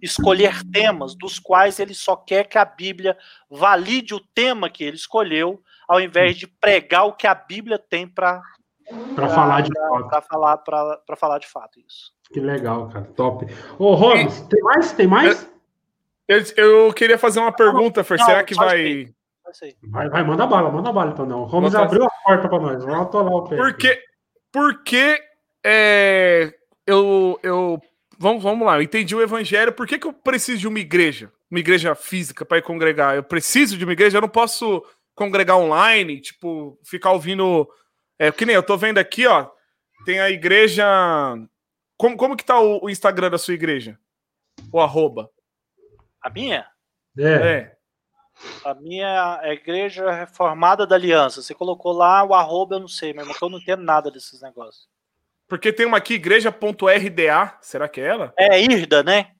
escolher 0.00 0.64
temas 0.72 1.14
dos 1.14 1.38
quais 1.38 1.78
ele 1.78 1.94
só 1.94 2.16
quer 2.16 2.44
que 2.48 2.58
a 2.58 2.64
Bíblia 2.64 3.16
valide 3.48 4.14
o 4.14 4.20
tema 4.34 4.68
que 4.68 4.82
ele 4.82 4.96
escolheu, 4.96 5.62
ao 5.86 6.00
invés 6.00 6.36
de 6.36 6.46
pregar 6.46 7.06
o 7.06 7.12
que 7.12 7.26
a 7.26 7.34
Bíblia 7.34 7.78
tem 7.78 8.08
para 8.08 8.42
para 9.14 9.28
falar 9.28 9.60
de 9.60 9.70
pra, 9.70 9.88
fato. 9.88 10.08
Para 10.08 10.22
falar 10.22 10.56
para 10.58 11.16
falar 11.16 11.38
de 11.38 11.46
fato 11.46 11.78
isso. 11.80 12.12
Que 12.32 12.40
legal, 12.40 12.88
cara, 12.88 13.04
top. 13.14 13.46
Ô, 13.78 13.94
Robson, 13.94 14.48
tem 14.48 14.62
mais? 14.62 14.92
Tem 14.92 15.06
mais? 15.06 15.52
Eu, 16.32 16.86
eu 16.86 16.92
queria 16.92 17.18
fazer 17.18 17.40
uma 17.40 17.52
pergunta, 17.52 18.02
Fer, 18.02 18.18
será 18.18 18.42
que 18.42 18.54
vai 18.54 19.12
Vai, 19.90 20.08
vai, 20.08 20.24
manda 20.24 20.46
bala, 20.46 20.70
manda 20.70 20.90
bala 20.92 21.10
então 21.10 21.26
não. 21.26 21.42
O 21.42 21.44
Holmes 21.44 21.74
abriu 21.74 22.04
a 22.04 22.10
porta 22.24 22.48
para 22.48 22.58
nós. 22.58 22.84
Vamos 22.84 23.06
atolar 23.06 23.32
o 23.34 23.48
pé. 23.48 23.56
Porque, 23.56 24.02
porque 24.50 25.22
é, 25.64 26.54
eu, 26.86 27.38
eu 27.42 27.80
vamos, 28.18 28.42
vamos 28.42 28.66
lá, 28.66 28.78
eu 28.78 28.82
entendi 28.82 29.14
o 29.14 29.20
evangelho. 29.20 29.72
Por 29.72 29.86
que, 29.86 29.98
que 29.98 30.06
eu 30.06 30.12
preciso 30.12 30.60
de 30.60 30.68
uma 30.68 30.78
igreja? 30.78 31.30
Uma 31.50 31.60
igreja 31.60 31.94
física 31.94 32.46
para 32.46 32.58
ir 32.58 32.62
congregar? 32.62 33.14
Eu 33.14 33.22
preciso 33.22 33.76
de 33.76 33.84
uma 33.84 33.92
igreja, 33.92 34.16
eu 34.16 34.22
não 34.22 34.28
posso 34.28 34.82
congregar 35.14 35.58
online, 35.58 36.20
tipo, 36.20 36.78
ficar 36.84 37.12
ouvindo. 37.12 37.68
É, 38.18 38.32
que 38.32 38.46
nem 38.46 38.56
eu 38.56 38.62
tô 38.62 38.78
vendo 38.78 38.98
aqui, 38.98 39.26
ó. 39.26 39.50
Tem 40.06 40.18
a 40.18 40.30
igreja. 40.30 40.84
Como, 41.98 42.16
como 42.16 42.36
que 42.36 42.44
tá 42.44 42.58
o, 42.58 42.84
o 42.84 42.90
Instagram 42.90 43.30
da 43.30 43.38
sua 43.38 43.54
igreja? 43.54 43.98
O 44.72 44.80
arroba? 44.80 45.28
A 46.22 46.30
minha? 46.30 46.66
É. 47.18 47.32
é. 47.32 47.76
A 48.64 48.74
minha 48.74 49.40
é 49.42 49.50
a 49.50 49.54
Igreja 49.54 50.10
Reformada 50.10 50.86
da 50.86 50.96
Aliança. 50.96 51.42
Você 51.42 51.54
colocou 51.54 51.92
lá 51.92 52.24
o 52.24 52.34
arroba, 52.34 52.76
eu 52.76 52.80
não 52.80 52.88
sei, 52.88 53.12
mas 53.12 53.28
eu 53.40 53.48
não 53.48 53.58
entendo 53.58 53.82
nada 53.82 54.10
desses 54.10 54.40
negócios. 54.40 54.88
Porque 55.46 55.72
tem 55.72 55.84
uma 55.84 55.98
aqui, 55.98 56.14
igreja.rda. 56.14 57.58
Será 57.60 57.88
que 57.88 58.00
é 58.00 58.06
ela? 58.06 58.32
É 58.38 58.60
IRDA, 58.60 59.02
né? 59.02 59.32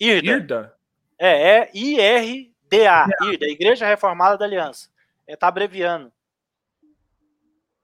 IRDA. 0.00 0.32
IRDA? 0.32 0.74
É, 1.18 1.58
é 1.58 1.70
I-R-D-A. 1.74 3.06
IRDA, 3.22 3.46
Igreja 3.46 3.86
Reformada 3.86 4.38
da 4.38 4.44
Aliança. 4.44 4.88
É, 5.26 5.36
tá 5.36 5.48
abreviando. 5.48 6.12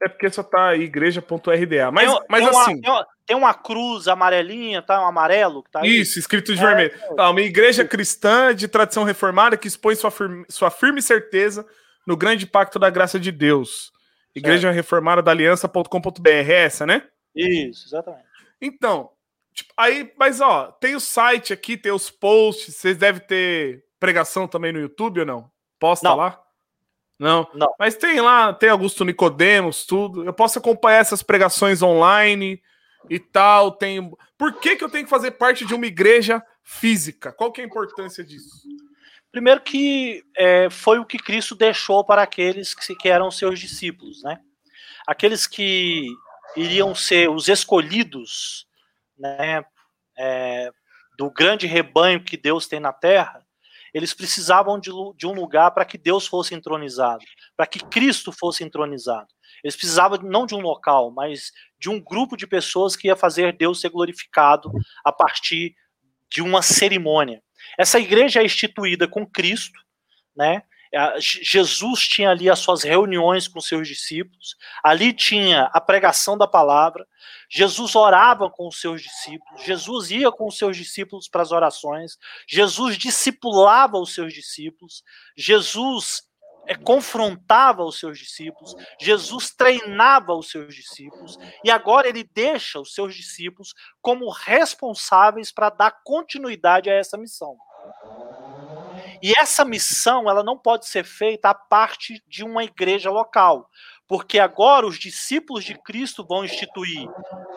É 0.02 0.08
porque 0.08 0.30
só 0.30 0.42
tá 0.42 0.74
igreja.rda. 0.74 1.90
Mas, 1.90 2.10
tem, 2.10 2.22
mas 2.28 2.40
tem 2.40 2.48
assim. 2.48 2.72
Uma, 2.72 2.80
tem, 2.80 2.90
uma, 2.90 3.06
tem, 3.26 3.36
uma, 3.36 3.54
cruz 3.54 4.08
amarelinha, 4.08 4.80
tá? 4.80 5.02
Um 5.02 5.06
amarelo 5.06 5.62
que 5.62 5.70
tá 5.70 5.80
aí. 5.80 6.00
Isso, 6.00 6.18
escrito 6.18 6.54
de 6.54 6.60
é, 6.60 6.66
vermelho. 6.66 6.94
É. 6.94 7.14
Ah, 7.18 7.30
uma 7.30 7.40
igreja 7.42 7.84
cristã 7.84 8.54
de 8.54 8.66
tradição 8.66 9.04
reformada 9.04 9.56
que 9.58 9.68
expõe 9.68 9.94
sua 9.94 10.10
firme, 10.10 10.44
sua 10.48 10.70
firme 10.70 11.02
certeza 11.02 11.66
no 12.06 12.16
grande 12.16 12.46
pacto 12.46 12.78
da 12.78 12.88
graça 12.88 13.20
de 13.20 13.30
Deus. 13.30 13.92
Igreja 14.34 14.70
Reformada 14.70 15.22
da 15.22 15.32
Aliança.com.br, 15.32 16.28
é 16.28 16.64
essa, 16.64 16.86
né? 16.86 17.02
Isso, 17.34 17.88
exatamente. 17.88 18.24
Então, 18.60 19.10
tipo, 19.52 19.72
aí, 19.76 20.12
mas 20.18 20.40
ó, 20.40 20.66
tem 20.72 20.94
o 20.94 21.00
site 21.00 21.52
aqui, 21.52 21.76
tem 21.76 21.92
os 21.92 22.10
posts, 22.10 22.76
vocês 22.76 22.96
devem 22.96 23.20
ter 23.20 23.84
pregação 23.98 24.46
também 24.46 24.72
no 24.72 24.80
YouTube 24.80 25.20
ou 25.20 25.26
não? 25.26 25.50
Posta 25.78 26.08
não. 26.08 26.16
lá? 26.16 26.40
Não. 27.20 27.46
Não. 27.52 27.74
Mas 27.78 27.96
tem 27.96 28.18
lá, 28.18 28.50
tem 28.54 28.70
Augusto 28.70 29.04
Nicodemos, 29.04 29.84
tudo. 29.84 30.24
Eu 30.24 30.32
posso 30.32 30.58
acompanhar 30.58 31.00
essas 31.00 31.22
pregações 31.22 31.82
online 31.82 32.62
e 33.10 33.18
tal. 33.18 33.72
Tem. 33.72 34.10
Por 34.38 34.54
que, 34.54 34.74
que 34.74 34.82
eu 34.82 34.88
tenho 34.88 35.04
que 35.04 35.10
fazer 35.10 35.32
parte 35.32 35.66
de 35.66 35.74
uma 35.74 35.84
igreja 35.84 36.42
física? 36.64 37.30
Qual 37.30 37.52
que 37.52 37.60
é 37.60 37.64
a 37.64 37.66
importância 37.66 38.24
disso? 38.24 38.66
Primeiro 39.30 39.60
que 39.60 40.24
é, 40.34 40.70
foi 40.70 40.98
o 40.98 41.04
que 41.04 41.18
Cristo 41.18 41.54
deixou 41.54 42.02
para 42.02 42.22
aqueles 42.22 42.74
que, 42.74 42.96
que 42.96 43.08
eram 43.10 43.30
seus 43.30 43.60
discípulos, 43.60 44.22
né? 44.22 44.40
Aqueles 45.06 45.46
que 45.46 46.08
iriam 46.56 46.94
ser 46.94 47.28
os 47.28 47.48
escolhidos, 47.48 48.66
né? 49.18 49.62
É, 50.18 50.70
do 51.18 51.30
grande 51.30 51.66
rebanho 51.66 52.24
que 52.24 52.38
Deus 52.38 52.66
tem 52.66 52.80
na 52.80 52.94
Terra, 52.94 53.44
eles 53.92 54.14
precisavam 54.14 54.78
de, 54.78 54.90
de 55.16 55.26
um 55.26 55.32
lugar 55.32 55.70
para 55.72 55.84
que 55.84 55.98
Deus 55.98 56.26
fosse 56.26 56.54
entronizado, 56.54 57.24
para 57.56 57.66
que 57.66 57.78
Cristo 57.78 58.32
fosse 58.32 58.64
entronizado. 58.64 59.28
Eles 59.62 59.76
precisavam 59.76 60.18
não 60.22 60.46
de 60.46 60.54
um 60.54 60.60
local, 60.60 61.10
mas 61.10 61.52
de 61.78 61.90
um 61.90 62.00
grupo 62.00 62.36
de 62.36 62.46
pessoas 62.46 62.96
que 62.96 63.08
ia 63.08 63.16
fazer 63.16 63.56
Deus 63.56 63.80
ser 63.80 63.90
glorificado 63.90 64.70
a 65.04 65.12
partir 65.12 65.74
de 66.30 66.40
uma 66.42 66.62
cerimônia. 66.62 67.42
Essa 67.78 67.98
igreja 67.98 68.40
é 68.40 68.44
instituída 68.44 69.06
com 69.08 69.26
Cristo, 69.26 69.78
né? 70.36 70.62
Jesus 71.20 72.08
tinha 72.08 72.30
ali 72.30 72.50
as 72.50 72.58
suas 72.58 72.82
reuniões 72.82 73.46
com 73.46 73.60
seus 73.60 73.86
discípulos, 73.86 74.56
ali 74.82 75.12
tinha 75.12 75.70
a 75.72 75.80
pregação 75.80 76.36
da 76.36 76.48
palavra, 76.48 77.06
Jesus 77.48 77.94
orava 77.94 78.50
com 78.50 78.66
os 78.66 78.80
seus 78.80 79.00
discípulos, 79.00 79.62
Jesus 79.62 80.10
ia 80.10 80.32
com 80.32 80.48
os 80.48 80.58
seus 80.58 80.76
discípulos 80.76 81.28
para 81.28 81.42
as 81.42 81.52
orações, 81.52 82.18
Jesus 82.48 82.98
discipulava 82.98 83.98
os 83.98 84.12
seus 84.12 84.34
discípulos, 84.34 85.04
Jesus 85.36 86.22
é, 86.66 86.74
confrontava 86.74 87.84
os 87.84 87.98
seus 87.98 88.18
discípulos, 88.18 88.74
Jesus 89.00 89.50
treinava 89.50 90.34
os 90.34 90.50
seus 90.50 90.74
discípulos, 90.74 91.38
e 91.64 91.70
agora 91.70 92.08
ele 92.08 92.24
deixa 92.24 92.80
os 92.80 92.94
seus 92.94 93.14
discípulos 93.14 93.74
como 94.02 94.28
responsáveis 94.28 95.52
para 95.52 95.70
dar 95.70 95.92
continuidade 96.02 96.90
a 96.90 96.94
essa 96.94 97.16
missão. 97.16 97.56
E 99.22 99.32
essa 99.38 99.64
missão, 99.64 100.28
ela 100.28 100.42
não 100.42 100.56
pode 100.56 100.86
ser 100.86 101.04
feita 101.04 101.50
a 101.50 101.54
parte 101.54 102.22
de 102.26 102.42
uma 102.42 102.64
igreja 102.64 103.10
local, 103.10 103.68
porque 104.08 104.38
agora 104.38 104.86
os 104.86 104.98
discípulos 104.98 105.64
de 105.64 105.74
Cristo 105.74 106.24
vão 106.24 106.44
instituir 106.44 107.08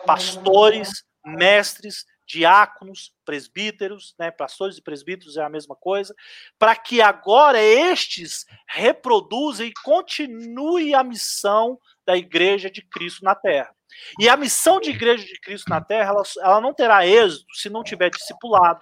pastores, 0.06 1.04
mestres, 1.24 2.04
diáconos, 2.26 3.12
presbíteros, 3.24 4.14
né, 4.18 4.30
pastores 4.30 4.78
e 4.78 4.82
presbíteros 4.82 5.36
é 5.36 5.42
a 5.42 5.48
mesma 5.48 5.76
coisa, 5.76 6.14
para 6.58 6.74
que 6.74 7.00
agora 7.00 7.60
estes 7.60 8.46
reproduzam 8.66 9.66
e 9.66 9.72
continuem 9.82 10.94
a 10.94 11.04
missão 11.04 11.78
da 12.06 12.16
igreja 12.16 12.70
de 12.70 12.82
Cristo 12.82 13.24
na 13.24 13.34
terra. 13.34 13.74
E 14.18 14.28
a 14.28 14.36
missão 14.36 14.80
de 14.80 14.90
igreja 14.90 15.24
de 15.24 15.38
Cristo 15.40 15.68
na 15.68 15.80
terra, 15.80 16.10
ela, 16.10 16.22
ela 16.40 16.60
não 16.60 16.74
terá 16.74 17.06
êxito 17.06 17.54
se 17.54 17.70
não 17.70 17.82
tiver 17.82 18.10
discipulado, 18.10 18.80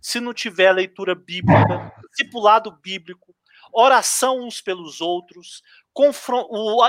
se 0.00 0.20
não 0.20 0.32
tiver 0.32 0.72
leitura 0.72 1.14
bíblica, 1.14 1.92
discipulado 2.10 2.70
bíblico, 2.70 3.34
oração 3.72 4.40
uns 4.40 4.60
pelos 4.60 5.00
outros, 5.00 5.62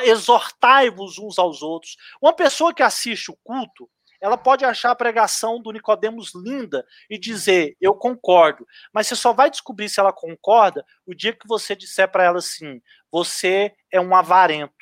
exortai-vos 0.03 1.17
uns 1.17 1.37
aos 1.39 1.61
outros. 1.61 1.97
Uma 2.21 2.33
pessoa 2.33 2.73
que 2.73 2.83
assiste 2.83 3.31
o 3.31 3.37
culto, 3.43 3.89
ela 4.19 4.37
pode 4.37 4.65
achar 4.65 4.91
a 4.91 4.95
pregação 4.95 5.61
do 5.61 5.71
Nicodemos 5.71 6.33
linda 6.35 6.85
e 7.09 7.17
dizer, 7.19 7.77
eu 7.79 7.93
concordo. 7.93 8.67
Mas 8.91 9.07
você 9.07 9.15
só 9.15 9.31
vai 9.31 9.49
descobrir 9.49 9.89
se 9.89 9.99
ela 9.99 10.11
concorda 10.11 10.85
o 11.05 11.13
dia 11.13 11.33
que 11.33 11.47
você 11.47 11.75
disser 11.75 12.09
para 12.11 12.23
ela 12.23 12.39
assim: 12.39 12.81
você 13.11 13.75
é 13.91 14.01
um 14.01 14.15
avarento. 14.15 14.73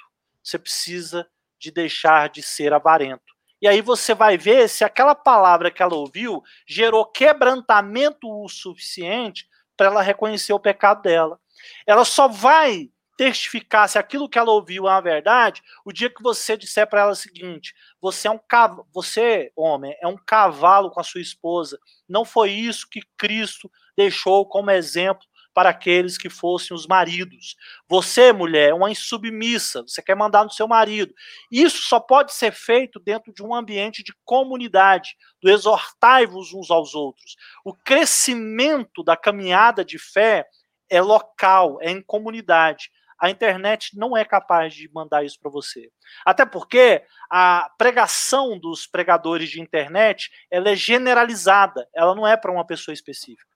Você 0.41 0.57
precisa 0.57 1.27
de 1.59 1.71
deixar 1.71 2.29
de 2.29 2.41
ser 2.41 2.73
avarento. 2.73 3.34
E 3.65 3.67
aí 3.67 3.81
você 3.81 4.13
vai 4.13 4.37
ver 4.37 4.69
se 4.69 4.83
aquela 4.83 5.15
palavra 5.15 5.71
que 5.71 5.81
ela 5.81 5.95
ouviu 5.95 6.43
gerou 6.67 7.03
quebrantamento 7.03 8.29
o 8.29 8.47
suficiente 8.47 9.49
para 9.75 9.87
ela 9.87 10.03
reconhecer 10.03 10.53
o 10.53 10.59
pecado 10.59 11.01
dela. 11.01 11.39
Ela 11.87 12.05
só 12.05 12.27
vai 12.27 12.91
testificar 13.17 13.89
se 13.89 13.97
aquilo 13.97 14.29
que 14.29 14.37
ela 14.37 14.51
ouviu 14.51 14.87
é 14.87 14.91
uma 14.91 15.01
verdade 15.01 15.63
o 15.83 15.91
dia 15.91 16.11
que 16.11 16.21
você 16.21 16.55
disser 16.55 16.87
para 16.87 17.01
ela 17.01 17.13
o 17.13 17.15
seguinte: 17.15 17.73
você 17.99 18.27
é 18.27 18.31
um 18.31 18.37
cavalo, 18.37 18.87
você, 18.93 19.51
homem, 19.55 19.97
é 19.99 20.05
um 20.05 20.17
cavalo 20.23 20.91
com 20.91 20.99
a 20.99 21.03
sua 21.03 21.21
esposa. 21.21 21.79
Não 22.07 22.23
foi 22.23 22.51
isso 22.51 22.87
que 22.87 23.01
Cristo 23.17 23.71
deixou 23.97 24.45
como 24.45 24.69
exemplo 24.69 25.25
para 25.55 25.69
aqueles 25.69 26.17
que 26.17 26.29
fossem 26.29 26.75
os 26.75 26.85
maridos. 26.85 27.55
Você, 27.87 28.33
mulher, 28.33 28.71
é 28.71 28.73
uma 28.73 28.91
insubmissa, 28.91 29.83
você 29.83 30.01
quer 30.01 30.13
mandar 30.13 30.43
no 30.43 30.51
seu 30.51 30.67
marido. 30.67 31.13
Isso 31.49 31.83
só 31.83 31.97
pode 31.97 32.33
ser 32.33 32.51
feito 32.51 32.99
dentro 32.99 33.33
de 33.33 33.41
um 33.41 33.55
ambiente 33.55 34.03
de 34.03 34.13
comunidade, 34.25 35.15
do 35.41 35.49
exortai-vos 35.49 36.53
uns 36.53 36.69
aos 36.69 36.93
outros. 36.93 37.37
O 37.63 37.73
crescimento 37.73 39.01
da 39.01 39.15
caminhada 39.15 39.85
de 39.85 39.97
fé 39.97 40.45
é 40.89 40.99
local, 41.01 41.77
é 41.81 41.89
em 41.89 42.01
comunidade. 42.01 42.91
A 43.17 43.29
internet 43.29 43.97
não 43.97 44.15
é 44.15 44.25
capaz 44.25 44.73
de 44.73 44.91
mandar 44.93 45.23
isso 45.23 45.39
para 45.39 45.49
você. 45.49 45.89
Até 46.25 46.45
porque 46.45 47.01
a 47.31 47.71
pregação 47.77 48.59
dos 48.59 48.85
pregadores 48.85 49.49
de 49.49 49.61
internet 49.61 50.29
ela 50.51 50.69
é 50.69 50.75
generalizada, 50.75 51.87
ela 51.95 52.13
não 52.13 52.27
é 52.27 52.35
para 52.35 52.51
uma 52.51 52.67
pessoa 52.67 52.93
específica. 52.93 53.54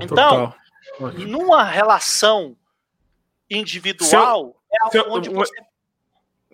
Então, 0.00 0.54
numa 1.00 1.62
relação 1.64 2.56
individual, 3.50 4.56
eu, 4.92 5.00
é 5.00 5.08
onde 5.08 5.28
eu, 5.28 5.34
você. 5.34 5.54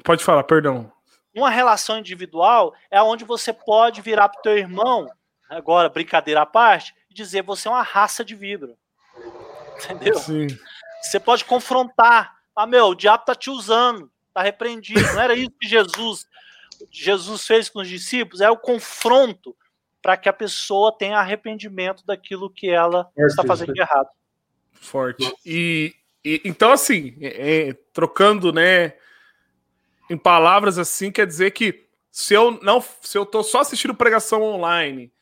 Pode 0.05 0.25
falar, 0.25 0.45
perdão. 0.45 0.91
Uma 1.35 1.51
relação 1.51 1.99
individual 1.99 2.75
é 2.91 3.01
onde 3.03 3.25
você 3.25 3.53
pode 3.53 4.01
virar 4.01 4.29
para 4.29 4.41
o 4.41 4.43
teu 4.43 4.59
irmão, 4.59 5.09
agora 5.49 5.89
brincadeira 5.89 6.43
à 6.43 6.47
parte, 6.47 6.95
e 7.09 7.15
dizer 7.15 7.43
você 7.43 7.69
é 7.69 7.71
uma 7.71 7.83
raça 7.83 8.25
de 8.25 8.35
vibra. 8.35 8.77
Entendeu? 9.77 10.19
Sim. 10.19 10.47
Você 11.03 11.19
pode 11.19 11.45
confrontar. 11.45 12.37
Ah, 12.55 12.67
meu, 12.67 12.89
o 12.89 12.95
diabo 12.95 13.25
tá 13.25 13.35
te 13.35 13.49
usando, 13.49 14.11
tá 14.35 14.43
repreendido. 14.43 15.01
Não 15.15 15.21
era 15.21 15.35
isso 15.35 15.53
que 15.59 15.69
Jesus, 15.69 16.27
Jesus 16.91 17.47
fez 17.47 17.69
com 17.69 17.81
os 17.81 17.89
discípulos? 17.89 18.41
É 18.41 18.51
o 18.51 18.57
confronto 18.57 19.57
para 20.03 20.17
que 20.17 20.29
a 20.29 20.33
pessoa 20.33 20.97
tenha 20.97 21.19
arrependimento 21.19 22.05
daquilo 22.07 22.51
que 22.51 22.69
ela 22.69 23.11
está 23.17 23.45
fazendo 23.45 23.73
de 23.73 23.81
errado. 23.81 24.09
Forte. 24.73 25.31
E, 25.45 25.95
e 26.25 26.41
então, 26.45 26.73
assim, 26.73 27.17
é, 27.21 27.69
é, 27.69 27.73
trocando, 27.93 28.53
né, 28.53 28.95
em 30.09 30.17
palavras 30.17 30.79
assim, 30.79 31.11
quer 31.11 31.27
dizer 31.27 31.51
que 31.51 31.87
se 32.11 32.35
eu 32.35 32.59
não, 32.63 32.83
se 33.01 33.17
eu 33.17 33.27
tô 33.27 33.43
só 33.43 33.61
assistindo 33.61 33.95
pregação 33.95 34.43
online, 34.43 35.13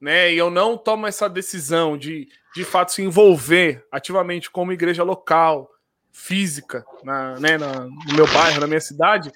né, 0.00 0.32
e 0.32 0.36
eu 0.36 0.50
não 0.50 0.76
tomo 0.76 1.06
essa 1.06 1.28
decisão 1.28 1.96
de 1.96 2.28
de 2.54 2.64
fato 2.64 2.92
se 2.92 3.02
envolver 3.02 3.86
ativamente 3.92 4.50
como 4.50 4.72
igreja 4.72 5.02
local, 5.02 5.70
física, 6.10 6.82
na, 7.04 7.38
né, 7.38 7.58
na, 7.58 7.80
no 7.80 8.14
meu 8.14 8.26
bairro, 8.32 8.60
na 8.60 8.66
minha 8.66 8.80
cidade, 8.80 9.30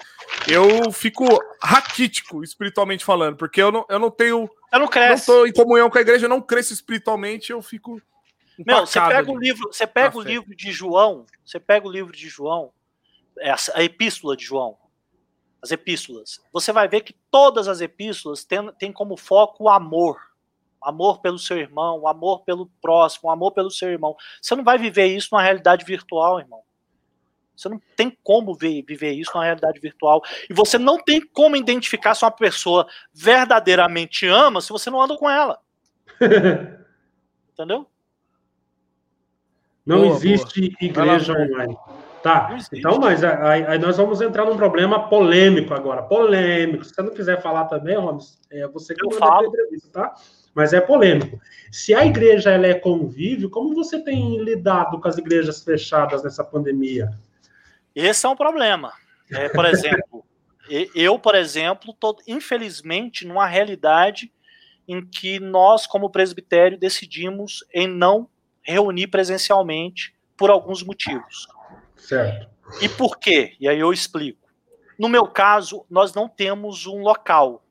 eu 0.48 0.90
fico 0.90 1.26
raquítico, 1.62 2.42
espiritualmente 2.42 3.04
falando, 3.04 3.36
porque 3.36 3.60
eu 3.60 3.70
não, 3.70 3.84
eu 3.90 3.98
não 3.98 4.10
tenho. 4.10 4.48
Eu 4.72 4.78
não 4.78 4.88
cresço. 4.88 5.30
Não 5.30 5.38
tô 5.40 5.46
em 5.46 5.52
comunhão 5.52 5.90
com 5.90 5.98
a 5.98 6.00
igreja, 6.00 6.26
eu 6.26 6.30
não 6.30 6.40
cresço 6.40 6.72
espiritualmente, 6.72 7.50
eu 7.50 7.60
fico. 7.62 8.00
Meu, 8.58 8.86
você 8.86 9.00
pega 9.00 9.30
o 9.30 9.38
livro, 9.38 9.68
você 9.72 9.86
pega 9.86 10.18
o 10.18 10.20
livro 10.20 10.54
de 10.54 10.70
João, 10.70 11.24
você 11.44 11.58
pega 11.58 11.88
o 11.88 11.90
livro 11.90 12.12
de 12.12 12.28
João, 12.28 12.72
a 13.74 13.82
epístola 13.82 14.36
de 14.36 14.44
João, 14.44 14.76
as 15.62 15.70
epístolas. 15.70 16.40
Você 16.52 16.72
vai 16.72 16.86
ver 16.86 17.00
que 17.00 17.14
todas 17.30 17.68
as 17.68 17.80
epístolas 17.80 18.44
têm, 18.44 18.70
têm 18.74 18.92
como 18.92 19.16
foco 19.16 19.64
o 19.64 19.68
amor 19.70 20.30
amor 20.82 21.20
pelo 21.20 21.38
seu 21.38 21.58
irmão, 21.58 22.06
amor 22.06 22.42
pelo 22.42 22.66
próximo, 22.80 23.30
amor 23.30 23.52
pelo 23.52 23.70
seu 23.70 23.90
irmão. 23.90 24.16
Você 24.40 24.54
não 24.54 24.64
vai 24.64 24.78
viver 24.78 25.06
isso 25.06 25.28
numa 25.32 25.42
realidade 25.42 25.84
virtual, 25.84 26.40
irmão. 26.40 26.62
Você 27.60 27.68
não 27.68 27.80
tem 27.96 28.16
como 28.22 28.54
ver, 28.54 28.82
viver 28.82 29.12
isso 29.12 29.32
numa 29.34 29.44
realidade 29.44 29.78
virtual. 29.80 30.22
E 30.48 30.54
você 30.54 30.78
não 30.78 30.96
tem 30.96 31.20
como 31.20 31.56
identificar 31.56 32.14
se 32.14 32.24
uma 32.24 32.30
pessoa 32.30 32.86
verdadeiramente 33.12 34.26
ama 34.26 34.60
se 34.60 34.70
você 34.70 34.88
não 34.90 35.00
anda 35.00 35.16
com 35.16 35.28
ela. 35.28 35.58
Entendeu? 37.52 37.86
Não 39.84 40.02
boa, 40.02 40.14
existe 40.14 40.60
boa. 40.60 40.76
igreja 40.80 41.32
online. 41.32 41.76
Tá, 42.22 42.58
então, 42.70 42.98
mas 42.98 43.24
aí, 43.24 43.64
aí, 43.64 43.78
nós 43.78 43.96
vamos 43.96 44.20
entrar 44.20 44.44
num 44.44 44.56
problema 44.56 45.08
polêmico 45.08 45.72
agora. 45.72 46.02
Polêmico. 46.02 46.84
Se 46.84 46.94
você 46.94 47.02
não 47.02 47.14
quiser 47.14 47.40
falar 47.40 47.64
também, 47.64 47.96
Robson, 47.96 48.36
é 48.50 48.68
você 48.68 48.94
que 48.94 49.04
eu 49.04 49.10
falo. 49.12 49.46
entrevista, 49.46 49.88
tá? 49.90 50.14
mas 50.54 50.72
é 50.72 50.80
polêmico. 50.80 51.40
Se 51.70 51.94
a 51.94 52.04
igreja 52.04 52.50
ela 52.50 52.66
é 52.66 52.74
convívio, 52.74 53.48
como 53.48 53.74
você 53.74 53.98
tem 54.00 54.42
lidado 54.42 55.00
com 55.00 55.08
as 55.08 55.16
igrejas 55.16 55.62
fechadas 55.62 56.22
nessa 56.22 56.44
pandemia? 56.44 57.10
Esse 57.94 58.26
é 58.26 58.28
um 58.28 58.36
problema. 58.36 58.92
É, 59.30 59.48
por 59.48 59.64
exemplo, 59.66 60.24
eu, 60.94 61.18
por 61.18 61.34
exemplo, 61.34 61.90
estou, 61.92 62.16
infelizmente, 62.26 63.26
numa 63.26 63.46
realidade 63.46 64.32
em 64.86 65.04
que 65.04 65.38
nós, 65.38 65.86
como 65.86 66.10
presbitério, 66.10 66.78
decidimos 66.78 67.64
em 67.72 67.86
não 67.86 68.28
reunir 68.62 69.06
presencialmente 69.06 70.14
por 70.36 70.50
alguns 70.50 70.82
motivos. 70.82 71.48
Certo. 71.96 72.48
E 72.80 72.88
por 72.88 73.18
quê? 73.18 73.56
E 73.60 73.68
aí 73.68 73.78
eu 73.78 73.92
explico. 73.92 74.48
No 74.98 75.08
meu 75.08 75.26
caso, 75.26 75.84
nós 75.88 76.14
não 76.14 76.28
temos 76.28 76.86
um 76.86 77.02
local 77.02 77.64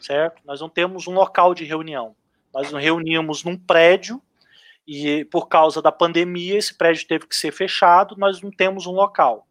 certo? 0.00 0.40
Nós 0.44 0.60
não 0.60 0.68
temos 0.68 1.06
um 1.06 1.12
local 1.12 1.54
de 1.54 1.64
reunião. 1.64 2.16
Nós 2.52 2.72
nos 2.72 2.82
reunimos 2.82 3.44
num 3.44 3.56
prédio 3.56 4.20
e 4.92 5.24
por 5.26 5.46
causa 5.46 5.80
da 5.80 5.92
pandemia 5.92 6.58
esse 6.58 6.74
prédio 6.74 7.06
teve 7.06 7.24
que 7.24 7.36
ser 7.36 7.52
fechado, 7.52 8.16
nós 8.18 8.42
não 8.42 8.50
temos 8.50 8.88
um 8.88 8.90
local. 8.90 9.46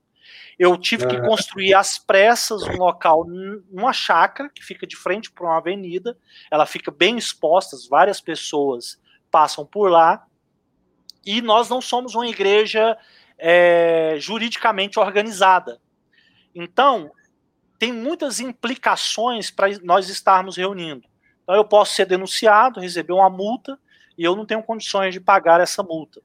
Eu 0.59 0.75
tive 0.75 1.07
que 1.07 1.17
construir 1.21 1.73
às 1.73 1.97
pressas 1.97 2.63
um 2.63 2.75
local 2.75 3.23
numa 3.25 3.93
chácara 3.93 4.49
que 4.49 4.61
fica 4.61 4.85
de 4.85 4.97
frente 4.97 5.31
para 5.31 5.45
uma 5.45 5.57
avenida, 5.57 6.17
ela 6.51 6.65
fica 6.65 6.91
bem 6.91 7.17
exposta, 7.17 7.77
várias 7.89 8.19
pessoas 8.19 8.99
passam 9.31 9.65
por 9.65 9.89
lá, 9.89 10.27
e 11.25 11.41
nós 11.41 11.69
não 11.69 11.79
somos 11.79 12.15
uma 12.15 12.27
igreja 12.27 12.97
é, 13.37 14.15
juridicamente 14.19 14.99
organizada. 14.99 15.79
Então, 16.53 17.13
tem 17.77 17.93
muitas 17.93 18.41
implicações 18.41 19.49
para 19.49 19.69
nós 19.83 20.09
estarmos 20.09 20.57
reunindo. 20.57 21.07
Então, 21.43 21.55
eu 21.55 21.63
posso 21.63 21.95
ser 21.95 22.05
denunciado, 22.05 22.81
receber 22.81 23.13
uma 23.13 23.29
multa, 23.29 23.79
e 24.19 24.23
eu 24.25 24.35
não 24.35 24.45
tenho 24.45 24.61
condições 24.61 25.13
de 25.13 25.21
pagar 25.21 25.61
essa 25.61 25.81
multa. 25.81 26.21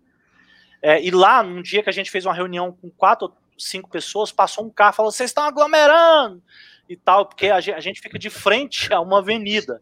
É, 0.82 1.00
e 1.00 1.12
lá, 1.12 1.44
num 1.44 1.62
dia 1.62 1.80
que 1.80 1.88
a 1.88 1.92
gente 1.92 2.10
fez 2.10 2.26
uma 2.26 2.34
reunião 2.34 2.72
com 2.72 2.90
quatro 2.90 3.28
ou 3.28 3.34
cinco 3.56 3.88
pessoas, 3.88 4.32
passou 4.32 4.66
um 4.66 4.70
carro 4.70 4.92
e 4.92 4.96
falou: 4.96 5.12
vocês 5.12 5.30
estão 5.30 5.44
aglomerando 5.44 6.42
e 6.88 6.96
tal, 6.96 7.24
porque 7.24 7.46
a 7.46 7.60
gente, 7.60 8.00
fica 8.00 8.18
de 8.18 8.28
frente 8.28 8.92
a 8.92 9.00
uma 9.00 9.20
avenida. 9.20 9.80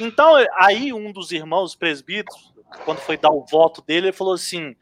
Então, 0.00 0.34
aí 0.58 0.92
um 0.92 1.12
dos 1.12 1.30
irmãos 1.30 1.76
presbíteros, 1.76 2.52
quando 2.84 2.98
foi 2.98 3.16
dar 3.16 3.30
o 3.30 3.46
voto 3.46 3.80
dele, 3.80 4.08
ele 4.08 4.12
falou 4.12 4.34
assim: 4.34 4.74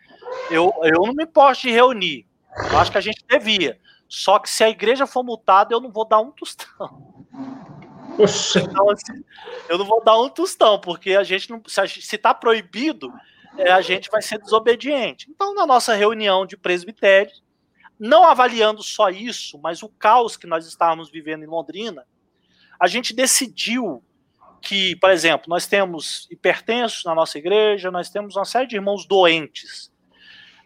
eu, 0.51 0.73
eu 0.85 1.03
não 1.07 1.12
me 1.12 1.27
posso 1.27 1.61
de 1.61 1.70
reunir. 1.70 2.27
Eu 2.70 2.78
acho 2.78 2.91
que 2.91 2.99
a 2.99 3.03
gente 3.03 3.23
devia. 3.28 3.78
Só 4.09 4.39
que 4.39 4.49
se 4.49 4.65
a 4.65 4.70
igreja 4.70 5.07
for 5.07 5.23
multada, 5.23 5.74
eu 5.74 5.81
não 5.81 5.91
vou 5.91 6.09
dar 6.09 6.20
um 6.20 6.31
tostão. 6.31 7.27
Poxa. 8.16 8.61
Então, 8.61 8.91
assim, 8.91 9.24
eu 9.69 9.78
não 9.78 9.85
vou 9.85 10.03
dar 10.03 10.20
um 10.20 10.28
tostão, 10.28 10.78
porque 10.81 11.15
a 11.15 11.23
gente 11.23 11.51
não. 11.51 11.62
Se 11.66 12.16
está 12.16 12.32
proibido, 12.32 13.12
é, 13.57 13.70
a 13.70 13.81
gente 13.81 14.11
vai 14.11 14.23
ser 14.23 14.39
desobediente. 14.39 15.28
Então, 15.31 15.55
na 15.55 15.66
nossa 15.66 15.95
reunião 15.95 16.47
de 16.47 16.57
presbitério, 16.57 17.32
não 17.99 18.24
avaliando 18.24 18.82
só 18.82 19.09
isso, 19.11 19.59
mas 19.59 19.82
o 19.82 19.89
caos 19.89 20.36
que 20.36 20.47
nós 20.47 20.66
estávamos 20.66 21.11
vivendo 21.11 21.45
em 21.45 21.49
Londrina, 21.49 22.05
a 22.78 22.86
gente 22.86 23.15
decidiu 23.15 24.03
que, 24.61 24.97
por 24.97 25.11
exemplo, 25.11 25.47
nós 25.49 25.66
temos 25.66 26.27
hipertensos 26.31 27.05
na 27.05 27.15
nossa 27.15 27.39
igreja, 27.39 27.91
nós 27.91 28.11
temos 28.11 28.35
uma 28.36 28.45
série 28.45 28.66
de 28.66 28.77
irmãos 28.77 29.07
doentes. 29.07 29.93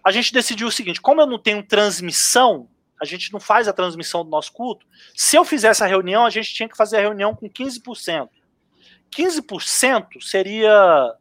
A 0.05 0.11
gente 0.11 0.33
decidiu 0.33 0.69
o 0.69 0.73
seguinte: 0.73 1.01
como 1.01 1.21
eu 1.21 1.27
não 1.27 1.39
tenho 1.39 1.63
transmissão, 1.63 2.69
a 3.01 3.05
gente 3.05 3.33
não 3.33 3.41
faz 3.41 3.69
a 3.69 3.73
transmissão 3.73 4.25
do 4.25 4.31
nosso 4.31 4.53
culto. 4.53 4.87
Se 5.15 5.37
eu 5.37 5.45
fizesse 5.45 5.83
a 5.83 5.87
reunião, 5.87 6.27
a 6.27 6.31
gente 6.31 6.53
tinha 6.53 6.69
que 6.69 6.77
fazer 6.77 6.99
a 6.99 7.01
reunião 7.01 7.35
com 7.35 7.49
15%. 7.49 8.29
15% 9.11 10.21
seria 10.21 11.15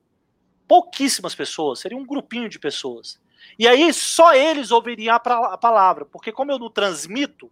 pouquíssimas 0.68 1.34
pessoas, 1.34 1.80
seria 1.80 1.98
um 1.98 2.06
grupinho 2.06 2.49
de 2.49 2.60
pessoas. 2.60 3.20
E 3.58 3.68
aí 3.68 3.94
só 3.94 4.34
eles 4.34 4.72
ouviriam 4.72 5.16
a, 5.16 5.20
palavra, 5.58 6.06
porque 6.06 6.32
como 6.32 6.52
eu 6.52 6.60
não 6.60 6.70
transmito, 6.70 7.52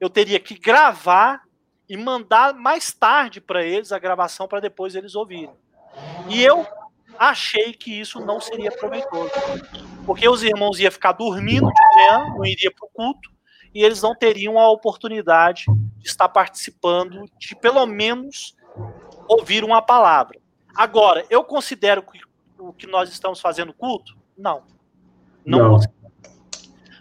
eu 0.00 0.08
teria 0.08 0.40
que 0.40 0.58
gravar 0.58 1.42
e 1.88 1.96
mandar 1.96 2.54
mais 2.54 2.92
tarde 2.92 3.40
para 3.40 3.64
eles 3.64 3.92
a 3.92 3.98
gravação 3.98 4.48
para 4.48 4.60
depois 4.60 4.94
eles 4.94 5.14
ouvirem. 5.14 5.54
E 6.28 6.42
eu 6.42 6.66
achei 7.18 7.72
que 7.72 8.00
isso 8.00 8.20
não 8.20 8.40
seria 8.40 8.70
proveitoso, 8.70 9.30
porque 10.06 10.28
os 10.28 10.42
irmãos 10.42 10.78
iam 10.78 10.90
ficar 10.90 11.12
dormindo 11.12 11.66
de 11.66 11.96
manhã, 11.96 12.34
não 12.36 12.44
iria 12.44 12.70
para 12.70 12.86
o 12.86 12.90
culto, 12.90 13.30
e 13.74 13.82
eles 13.82 14.02
não 14.02 14.14
teriam 14.14 14.58
a 14.58 14.70
oportunidade 14.70 15.64
de 15.96 16.08
estar 16.08 16.28
participando, 16.28 17.24
de 17.38 17.54
pelo 17.54 17.84
menos 17.86 18.56
ouvir 19.28 19.64
uma 19.64 19.82
palavra. 19.82 20.38
Agora, 20.74 21.24
eu 21.28 21.44
considero 21.44 22.02
que 22.02 22.20
o 22.58 22.72
que 22.72 22.86
nós 22.86 23.10
estamos 23.10 23.40
fazendo 23.40 23.72
culto? 23.72 24.16
Não. 24.36 24.62
Não, 25.44 25.72
não. 25.72 25.80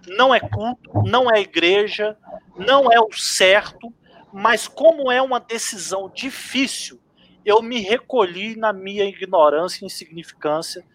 não 0.07 0.35
é 0.35 0.39
culto, 0.39 0.91
não 1.03 1.31
é 1.31 1.41
igreja, 1.41 2.17
não 2.55 2.91
é 2.91 2.99
o 2.99 3.11
certo, 3.11 3.93
mas 4.31 4.67
como 4.67 5.11
é 5.11 5.21
uma 5.21 5.39
decisão 5.39 6.09
difícil, 6.13 6.99
eu 7.45 7.61
me 7.61 7.81
recolhi 7.81 8.55
na 8.55 8.73
minha 8.73 9.05
ignorância 9.05 9.83
e 9.83 9.85
insignificância 9.85 10.85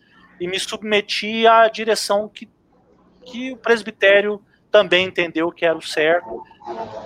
e 0.41 0.47
me 0.47 0.59
submeti 0.59 1.47
à 1.47 1.69
direção 1.69 2.29
que, 2.29 2.49
que 3.25 3.53
o 3.53 3.57
presbitério 3.57 4.43
também 4.73 5.07
entendeu 5.07 5.53
que 5.53 5.65
era 5.67 5.77
o 5.77 5.83
certo 5.83 6.43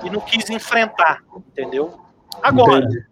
e 0.05 0.09
não 0.09 0.21
quis 0.21 0.49
enfrentar, 0.49 1.23
entendeu? 1.37 2.01
Agora, 2.41 2.85
Entendi. 2.85 3.05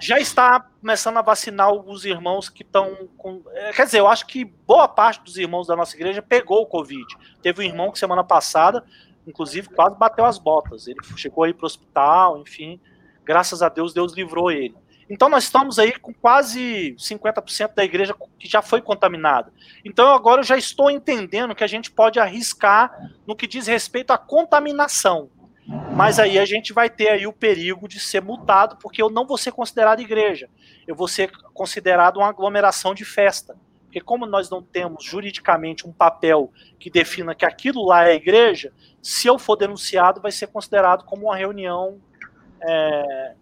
já 0.00 0.18
está 0.18 0.60
começando 0.80 1.18
a 1.18 1.22
vacinar 1.22 1.68
alguns 1.68 2.04
irmãos 2.04 2.48
que 2.48 2.62
estão 2.62 3.08
com. 3.16 3.42
É, 3.52 3.72
quer 3.72 3.86
dizer, 3.86 4.00
eu 4.00 4.08
acho 4.08 4.26
que 4.26 4.44
boa 4.44 4.88
parte 4.88 5.22
dos 5.22 5.38
irmãos 5.38 5.68
da 5.68 5.76
nossa 5.76 5.94
igreja 5.94 6.20
pegou 6.20 6.62
o 6.62 6.66
Covid. 6.66 7.06
Teve 7.40 7.62
um 7.62 7.64
irmão 7.64 7.92
que 7.92 7.98
semana 7.98 8.24
passada, 8.24 8.84
inclusive, 9.24 9.68
quase 9.68 9.96
bateu 9.96 10.24
as 10.24 10.36
botas. 10.36 10.88
Ele 10.88 10.98
chegou 11.16 11.44
aí 11.44 11.54
para 11.54 11.64
o 11.64 11.66
hospital, 11.66 12.40
enfim. 12.40 12.80
Graças 13.24 13.62
a 13.62 13.68
Deus, 13.68 13.94
Deus 13.94 14.12
livrou 14.14 14.50
ele. 14.50 14.74
Então 15.08 15.28
nós 15.28 15.44
estamos 15.44 15.78
aí 15.78 15.92
com 15.98 16.12
quase 16.12 16.94
50% 16.98 17.74
da 17.74 17.84
igreja 17.84 18.14
que 18.38 18.48
já 18.48 18.62
foi 18.62 18.80
contaminada. 18.80 19.52
Então 19.84 20.12
agora 20.14 20.40
eu 20.40 20.44
já 20.44 20.56
estou 20.56 20.90
entendendo 20.90 21.54
que 21.54 21.64
a 21.64 21.68
gente 21.68 21.90
pode 21.90 22.18
arriscar 22.18 23.12
no 23.26 23.36
que 23.36 23.46
diz 23.46 23.66
respeito 23.66 24.12
à 24.12 24.18
contaminação. 24.18 25.28
Mas 25.96 26.18
aí 26.18 26.38
a 26.38 26.44
gente 26.44 26.72
vai 26.72 26.90
ter 26.90 27.08
aí 27.08 27.26
o 27.26 27.32
perigo 27.32 27.88
de 27.88 27.98
ser 27.98 28.20
multado, 28.20 28.76
porque 28.76 29.00
eu 29.00 29.08
não 29.08 29.26
vou 29.26 29.38
ser 29.38 29.52
considerado 29.52 30.00
igreja. 30.00 30.48
Eu 30.86 30.94
vou 30.94 31.08
ser 31.08 31.30
considerado 31.54 32.18
uma 32.18 32.28
aglomeração 32.28 32.94
de 32.94 33.04
festa. 33.04 33.56
Porque 33.84 34.00
como 34.00 34.26
nós 34.26 34.50
não 34.50 34.60
temos 34.60 35.04
juridicamente 35.04 35.86
um 35.86 35.92
papel 35.92 36.52
que 36.78 36.90
defina 36.90 37.34
que 37.34 37.46
aquilo 37.46 37.84
lá 37.86 38.08
é 38.08 38.14
igreja, 38.14 38.72
se 39.00 39.26
eu 39.28 39.38
for 39.38 39.56
denunciado, 39.56 40.20
vai 40.20 40.32
ser 40.32 40.48
considerado 40.48 41.04
como 41.04 41.26
uma 41.26 41.36
reunião 41.36 42.00
é, 42.60 43.34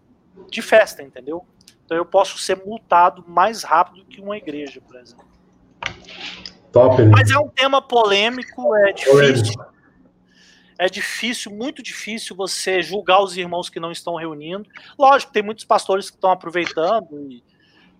de 0.49 0.61
festa, 0.61 1.01
entendeu? 1.01 1.45
Então 1.93 2.01
eu 2.01 2.05
posso 2.05 2.39
ser 2.39 2.57
multado 2.65 3.23
mais 3.27 3.61
rápido 3.61 4.03
que 4.05 4.19
uma 4.19 4.35
igreja, 4.35 4.81
por 4.81 4.95
exemplo. 4.95 5.27
Top, 6.71 6.99
né? 6.99 7.11
Mas 7.15 7.29
é 7.29 7.37
um 7.37 7.47
tema 7.47 7.83
polêmico, 7.83 8.75
é 8.75 8.91
difícil. 8.91 9.63
É 10.79 10.89
difícil, 10.89 11.51
muito 11.51 11.83
difícil 11.83 12.35
você 12.35 12.81
julgar 12.81 13.21
os 13.21 13.37
irmãos 13.37 13.69
que 13.69 13.79
não 13.79 13.91
estão 13.91 14.15
reunindo. 14.15 14.67
Lógico, 14.97 15.31
tem 15.31 15.43
muitos 15.43 15.65
pastores 15.65 16.09
que 16.09 16.17
estão 16.17 16.31
aproveitando 16.31 17.29
e 17.29 17.43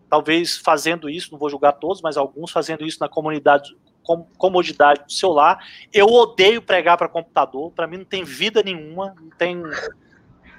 talvez 0.09 0.57
fazendo 0.57 1.07
isso, 1.07 1.31
não 1.31 1.37
vou 1.37 1.51
julgar 1.51 1.73
todos, 1.73 2.01
mas 2.01 2.17
alguns 2.17 2.49
fazendo 2.49 2.83
isso 2.83 2.97
na 2.99 3.07
comunidade, 3.07 3.77
com, 4.01 4.23
comodidade 4.39 5.03
do 5.05 5.13
seu 5.13 5.29
lar. 5.29 5.63
Eu 5.93 6.07
odeio 6.07 6.63
pregar 6.63 6.97
para 6.97 7.07
computador, 7.07 7.71
para 7.71 7.85
mim 7.85 7.97
não 7.97 8.05
tem 8.05 8.23
vida 8.23 8.63
nenhuma, 8.63 9.13
não 9.21 9.29
tem 9.37 9.61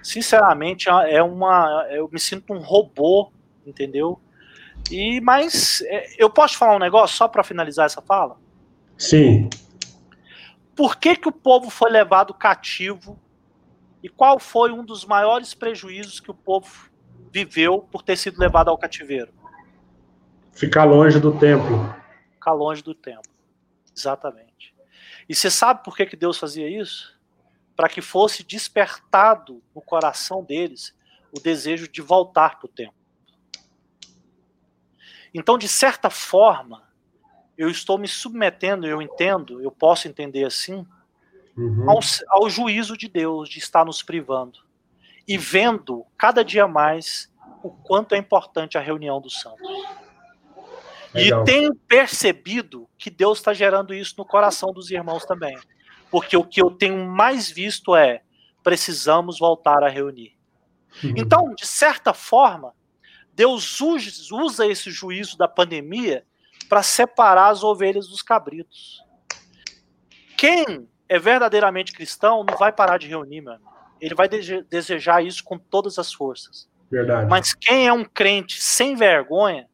sinceramente, 0.05 0.89
é 0.89 1.23
uma. 1.23 1.87
Eu 1.91 2.09
me 2.13 2.21
sinto 2.21 2.53
um 2.53 2.61
robô, 2.61 3.33
entendeu? 3.67 4.21
E, 4.91 5.21
mas 5.23 5.81
é, 5.87 6.23
eu 6.23 6.29
posso 6.29 6.59
falar 6.59 6.77
um 6.77 6.81
negócio 6.81 7.17
só 7.17 7.27
para 7.27 7.43
finalizar 7.43 7.87
essa 7.87 8.03
fala? 8.03 8.37
Sim. 8.99 9.49
Por 10.77 10.97
que, 10.97 11.17
que 11.17 11.29
o 11.29 11.33
povo 11.33 11.71
foi 11.71 11.91
levado 11.91 12.35
cativo 12.35 13.19
e 14.03 14.09
qual 14.09 14.39
foi 14.39 14.71
um 14.71 14.85
dos 14.85 15.07
maiores 15.07 15.55
prejuízos 15.55 16.21
que 16.21 16.31
o 16.31 16.35
povo 16.35 16.91
viveu 17.33 17.79
por 17.91 18.03
ter 18.03 18.17
sido 18.17 18.39
levado 18.39 18.69
ao 18.69 18.77
cativeiro? 18.77 19.33
Ficar 20.53 20.85
longe 20.85 21.19
do 21.19 21.37
templo. 21.37 21.95
Ficar 22.33 22.53
longe 22.53 22.83
do 22.83 22.95
templo. 22.95 23.33
Exatamente. 23.97 24.75
E 25.29 25.35
você 25.35 25.51
sabe 25.51 25.83
por 25.83 25.97
que, 25.97 26.05
que 26.05 26.17
Deus 26.17 26.39
fazia 26.39 26.69
isso? 26.69 27.14
Para 27.77 27.89
que 27.89 28.01
fosse 28.01 28.43
despertado 28.43 29.63
no 29.75 29.83
coração 29.83 30.43
deles 30.43 30.95
o 31.33 31.41
desejo 31.41 31.89
de 31.89 32.01
voltar 32.01 32.59
para 32.59 32.67
o 32.67 32.69
templo. 32.69 32.95
Então, 35.33 35.59
de 35.59 35.67
certa 35.67 36.09
forma, 36.09 36.85
eu 37.59 37.69
estou 37.69 37.99
me 37.99 38.07
submetendo, 38.07 38.87
eu 38.87 39.03
entendo, 39.03 39.61
eu 39.61 39.71
posso 39.71 40.07
entender 40.07 40.45
assim, 40.45 40.87
uhum. 41.57 41.91
ao, 41.91 41.99
ao 42.29 42.49
juízo 42.49 42.97
de 42.97 43.09
Deus 43.09 43.49
de 43.49 43.59
estar 43.59 43.85
nos 43.85 44.03
privando 44.03 44.61
e 45.27 45.37
vendo 45.37 46.07
cada 46.17 46.45
dia 46.45 46.69
mais 46.69 47.33
o 47.65 47.71
quanto 47.71 48.15
é 48.15 48.19
importante 48.19 48.79
a 48.79 48.81
reunião 48.81 49.21
dos 49.21 49.41
santos. 49.41 49.67
Legal. 51.13 51.43
E 51.43 51.45
tenho 51.45 51.75
percebido 51.75 52.89
que 52.97 53.11
Deus 53.11 53.39
está 53.39 53.53
gerando 53.53 53.95
isso 53.95 54.15
no 54.19 54.25
coração 54.25 54.73
dos 54.73 54.91
irmãos 54.91 55.25
também 55.25 55.57
porque 56.15 56.37
o 56.37 56.45
que 56.45 56.63
eu 56.63 56.71
tenho 56.71 57.05
mais 57.05 57.51
visto 57.51 57.97
é 57.97 58.23
precisamos 58.63 59.37
voltar 59.37 59.83
a 59.83 59.89
reunir. 59.89 60.39
Uhum. 61.03 61.13
Então, 61.17 61.53
de 61.53 61.67
certa 61.67 62.15
forma, 62.15 62.73
Deus 63.33 63.81
usa 63.81 64.65
esse 64.65 64.93
juízo 64.93 65.37
da 65.37 65.49
pandemia 65.49 66.25
para 66.69 66.85
separar 66.85 67.49
as 67.49 67.65
ovelhas 67.65 68.07
dos 68.07 68.23
cabritos. 68.23 69.05
Quem 70.37 70.89
é 71.09 71.19
verdadeiramente 71.19 71.93
cristão 71.93 72.45
não 72.49 72.57
vai 72.57 72.71
parar 72.71 72.97
de 72.97 73.09
reunir, 73.09 73.41
meu 73.41 73.55
amigo. 73.55 73.75
Ele 74.01 74.15
vai 74.15 74.29
desejar 74.29 75.21
isso 75.21 75.43
com 75.43 75.59
todas 75.59 75.99
as 75.99 76.13
forças. 76.13 76.71
Verdade. 76.89 77.29
Mas 77.29 77.55
quem 77.55 77.89
é 77.89 77.93
um 77.93 78.05
crente 78.05 78.63
sem 78.63 78.95
vergonha, 78.95 79.69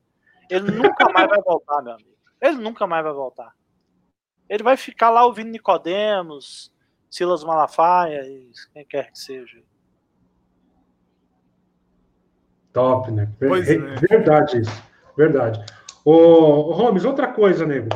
ele 0.48 0.70
nunca 0.70 1.04
mais 1.12 1.28
vai 1.28 1.42
voltar, 1.42 1.82
meu 1.82 1.92
amigo. 1.92 2.16
Ele 2.40 2.56
nunca 2.56 2.86
mais 2.86 3.04
vai 3.04 3.12
voltar. 3.12 3.52
Ele 4.50 4.64
vai 4.64 4.76
ficar 4.76 5.10
lá 5.10 5.24
ouvindo 5.24 5.52
Nicodemos, 5.52 6.72
Silas 7.08 7.44
Malafaia 7.44 8.22
e 8.26 8.50
quem 8.74 8.84
quer 8.84 9.12
que 9.12 9.18
seja. 9.18 9.62
Top, 12.72 13.12
né? 13.12 13.30
Pois 13.38 13.70
é. 13.70 13.78
Verdade 13.78 14.62
isso. 14.62 14.82
Verdade. 15.16 15.64
Ô, 16.04 16.12
ô 16.12 16.72
Holmes, 16.72 17.04
outra 17.04 17.28
coisa, 17.28 17.64
nego. 17.64 17.88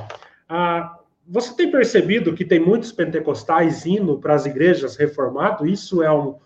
Ah, 0.48 0.96
você 1.26 1.56
tem 1.56 1.72
percebido 1.72 2.34
que 2.34 2.44
tem 2.44 2.60
muitos 2.60 2.92
pentecostais 2.92 3.84
indo 3.84 4.18
para 4.20 4.34
as 4.34 4.46
igrejas 4.46 4.94
reformados? 4.94 5.68
Isso 5.68 6.04
é, 6.04 6.12
um, 6.12 6.38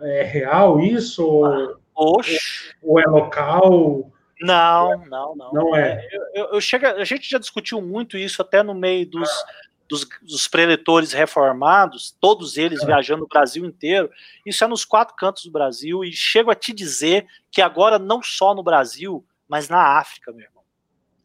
é 0.00 0.24
real? 0.24 0.80
Isso? 0.80 1.44
Ah, 1.44 1.76
oxe. 1.94 2.74
Ou 2.82 2.98
é 2.98 3.04
local? 3.04 4.11
Não, 4.42 5.04
não, 5.06 5.36
não. 5.36 5.52
Não 5.52 5.76
é. 5.76 5.92
é 5.92 6.08
eu, 6.34 6.46
eu, 6.54 6.60
chego, 6.60 6.86
a 6.86 7.04
gente 7.04 7.28
já 7.28 7.38
discutiu 7.38 7.80
muito 7.80 8.16
isso 8.16 8.42
até 8.42 8.62
no 8.62 8.74
meio 8.74 9.08
dos, 9.08 9.30
dos, 9.88 10.08
dos 10.22 10.48
preletores 10.48 11.12
reformados, 11.12 12.16
todos 12.20 12.56
eles 12.56 12.82
é. 12.82 12.86
viajando 12.86 13.24
o 13.24 13.28
Brasil 13.28 13.64
inteiro. 13.64 14.10
Isso 14.44 14.64
é 14.64 14.66
nos 14.66 14.84
quatro 14.84 15.14
cantos 15.14 15.44
do 15.44 15.50
Brasil. 15.50 16.04
E 16.04 16.12
chego 16.12 16.50
a 16.50 16.54
te 16.54 16.72
dizer 16.72 17.26
que 17.50 17.60
agora, 17.60 17.98
não 17.98 18.22
só 18.22 18.54
no 18.54 18.62
Brasil, 18.62 19.24
mas 19.46 19.68
na 19.68 19.98
África, 19.98 20.32
meu 20.32 20.46
irmão. 20.46 20.62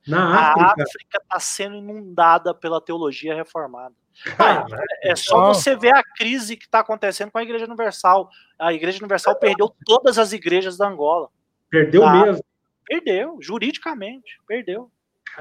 Na 0.08 0.50
a 0.50 0.72
África 0.72 1.20
está 1.22 1.40
sendo 1.40 1.76
inundada 1.76 2.54
pela 2.54 2.80
teologia 2.80 3.36
reformada. 3.36 3.94
Ah, 4.40 4.66
é 5.04 5.16
só 5.16 5.54
você 5.54 5.76
ver 5.76 5.94
a 5.94 6.04
crise 6.04 6.58
que 6.58 6.66
está 6.66 6.80
acontecendo 6.80 7.32
com 7.32 7.38
a 7.38 7.44
Igreja 7.44 7.66
Universal. 7.66 8.30
A 8.58 8.74
Igreja 8.74 9.00
Universal 9.00 9.36
perdeu 9.36 9.74
todas 9.86 10.18
as 10.18 10.34
igrejas 10.34 10.78
da 10.78 10.88
Angola. 10.88 11.30
Perdeu 11.70 12.02
tá? 12.02 12.12
mesmo. 12.12 12.44
Perdeu, 12.88 13.38
juridicamente, 13.42 14.40
perdeu. 14.48 14.92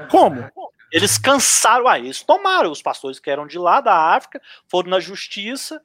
Como? 0.09 0.49
Eles 0.91 1.17
cansaram, 1.17 1.87
ah, 1.87 1.97
eles 1.97 2.21
tomaram, 2.21 2.71
os 2.71 2.81
pastores 2.81 3.19
que 3.19 3.29
eram 3.29 3.45
de 3.45 3.57
lá 3.57 3.81
da 3.81 4.15
África, 4.15 4.41
foram 4.69 4.89
na 4.89 4.99
justiça 4.99 5.81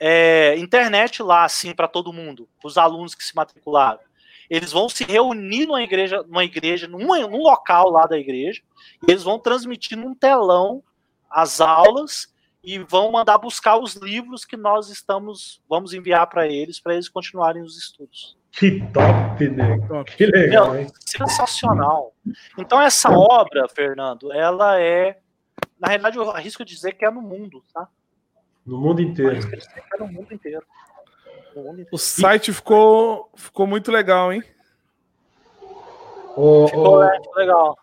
é, 0.00 0.56
internet 0.56 1.22
lá, 1.22 1.44
assim, 1.44 1.74
para 1.74 1.86
todo 1.86 2.12
mundo, 2.12 2.48
para 2.58 2.68
os 2.68 2.78
alunos 2.78 3.14
que 3.14 3.22
se 3.22 3.36
matricularam. 3.36 4.00
Eles 4.48 4.72
vão 4.72 4.88
se 4.88 5.04
reunir 5.04 5.66
numa 5.66 5.82
igreja, 5.82 6.24
numa 6.24 6.42
igreja, 6.42 6.88
num, 6.88 7.06
num 7.28 7.42
local 7.42 7.90
lá 7.90 8.06
da 8.06 8.18
igreja, 8.18 8.62
e 9.06 9.10
eles 9.10 9.22
vão 9.22 9.38
transmitir 9.38 9.96
num 9.96 10.14
telão 10.14 10.82
as 11.30 11.60
aulas 11.60 12.32
e 12.64 12.78
vão 12.78 13.12
mandar 13.12 13.38
buscar 13.38 13.78
os 13.78 13.94
livros 13.94 14.44
que 14.44 14.56
nós 14.56 14.88
estamos, 14.88 15.62
vamos 15.68 15.92
enviar 15.92 16.26
para 16.26 16.48
eles, 16.48 16.80
para 16.80 16.94
eles 16.94 17.08
continuarem 17.08 17.62
os 17.62 17.78
estudos. 17.78 18.36
Que 18.52 18.80
top, 18.92 19.48
né? 19.48 19.78
Que 20.16 20.26
legal, 20.26 20.76
hein? 20.76 20.88
Sensacional. 21.06 22.12
Então, 22.58 22.80
essa 22.80 23.08
obra, 23.10 23.68
Fernando, 23.68 24.32
ela 24.32 24.80
é. 24.80 25.20
Na 25.78 25.88
realidade, 25.88 26.18
eu 26.18 26.28
arrisco 26.30 26.64
dizer 26.64 26.94
que 26.94 27.04
é 27.04 27.10
no 27.10 27.22
mundo, 27.22 27.62
tá? 27.72 27.88
No 28.70 28.78
mundo 28.78 29.02
inteiro. 29.02 29.36
É 29.36 29.98
no 29.98 30.06
mundo 30.06 30.32
inteiro. 30.32 30.64
No 31.56 31.62
mundo 31.64 31.80
inteiro. 31.80 31.88
O 31.90 31.98
site 31.98 32.52
ficou, 32.52 33.28
ficou 33.34 33.66
muito 33.66 33.90
legal, 33.90 34.32
hein? 34.32 34.44
O, 36.36 36.68
ficou, 36.68 36.98
o... 36.98 37.02
É, 37.02 37.20
legal. 37.34 37.76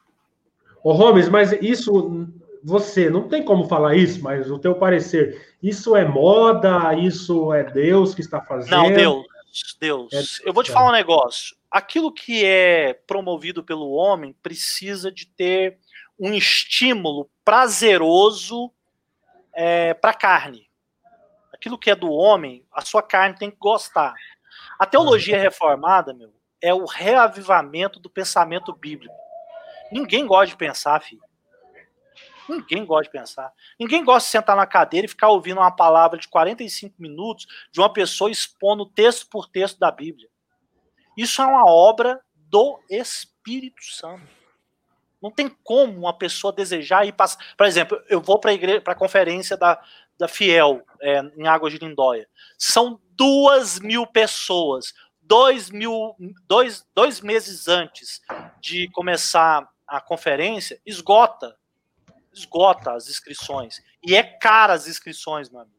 Ô, 0.82 0.94
Gomes, 0.96 1.28
mas 1.28 1.52
isso 1.62 2.26
você 2.64 3.10
não 3.10 3.28
tem 3.28 3.44
como 3.44 3.68
falar 3.68 3.98
isso, 3.98 4.24
mas 4.24 4.50
o 4.50 4.58
teu 4.58 4.76
parecer, 4.76 5.58
isso 5.62 5.94
é 5.94 6.06
moda, 6.06 6.94
isso 6.94 7.54
é 7.54 7.66
Deus 7.66 8.16
que 8.16 8.22
está 8.22 8.40
fazendo? 8.40 8.72
Não, 8.72 8.90
Deus. 8.90 9.26
Deus. 9.82 10.14
É, 10.14 10.48
Eu 10.48 10.54
vou 10.54 10.64
te 10.64 10.72
falar 10.72 10.88
um 10.88 10.94
negócio. 10.94 11.54
Aquilo 11.70 12.14
que 12.14 12.46
é 12.46 12.94
promovido 12.94 13.62
pelo 13.62 13.92
homem 13.92 14.34
precisa 14.42 15.12
de 15.12 15.28
ter 15.28 15.80
um 16.18 16.34
estímulo 16.34 17.30
prazeroso 17.44 18.72
é, 19.54 19.94
para 19.94 20.12
a 20.12 20.18
carne. 20.18 20.67
Aquilo 21.58 21.78
que 21.78 21.90
é 21.90 21.96
do 21.96 22.12
homem, 22.12 22.64
a 22.72 22.82
sua 22.82 23.02
carne 23.02 23.36
tem 23.36 23.50
que 23.50 23.58
gostar. 23.58 24.14
A 24.78 24.86
teologia 24.86 25.42
reformada, 25.42 26.14
meu, 26.14 26.32
é 26.62 26.72
o 26.72 26.86
reavivamento 26.86 28.00
do 28.00 28.10
pensamento 28.10 28.72
bíblico. 28.74 29.16
Ninguém 29.92 30.26
gosta 30.28 30.48
de 30.48 30.56
pensar, 30.56 31.02
filho. 31.02 31.22
Ninguém 32.48 32.86
gosta 32.86 33.06
de 33.06 33.10
pensar. 33.10 33.52
Ninguém 33.80 34.06
gosta 34.06 34.28
de 34.28 34.32
sentar 34.32 34.56
na 34.56 34.68
cadeira 34.68 35.06
e 35.06 35.10
ficar 35.10 35.30
ouvindo 35.30 35.60
uma 35.60 35.76
palavra 35.76 36.20
de 36.20 36.28
45 36.28 36.96
minutos 37.00 37.48
de 37.72 37.80
uma 37.80 37.92
pessoa 37.92 38.32
expondo 38.32 38.86
texto 38.86 39.28
por 39.30 39.48
texto 39.48 39.80
da 39.80 39.92
Bíblia. 39.92 40.30
Isso 41.18 41.42
é 41.42 41.46
uma 41.46 41.66
obra 41.66 42.22
do 42.36 42.80
Espírito 42.88 43.84
Santo. 43.84 44.38
Não 45.22 45.32
tem 45.32 45.50
como 45.64 45.98
uma 45.98 46.14
pessoa 46.14 46.54
desejar 46.54 47.06
ir 47.06 47.14
passar. 47.14 47.44
Por 47.58 47.66
exemplo, 47.66 48.00
eu 48.08 48.22
vou 48.22 48.40
para 48.40 48.52
a 48.52 48.54
igreja, 48.54 48.82
para 48.82 48.94
a 48.94 48.98
conferência 48.98 49.58
da, 49.58 49.84
da 50.18 50.28
Fiel 50.28 50.84
é, 51.02 51.20
em 51.38 51.48
Águas 51.48 51.74
de 51.74 51.80
Lindóia. 51.80 52.28
São 52.58 53.00
duas 53.12 53.80
mil 53.80 54.06
pessoas. 54.08 54.94
Dois, 55.22 55.70
mil, 55.70 56.16
dois, 56.48 56.86
dois 56.96 57.20
meses 57.20 57.68
antes 57.68 58.22
de 58.62 58.90
começar 58.92 59.68
a 59.86 60.00
conferência, 60.00 60.80
esgota 60.86 61.58
esgota 62.38 62.94
as 62.94 63.10
inscrições. 63.10 63.82
E 64.04 64.16
é 64.16 64.24
cara 64.24 64.74
as 64.74 64.88
inscrições, 64.88 65.50
meu 65.50 65.62
amigo. 65.62 65.76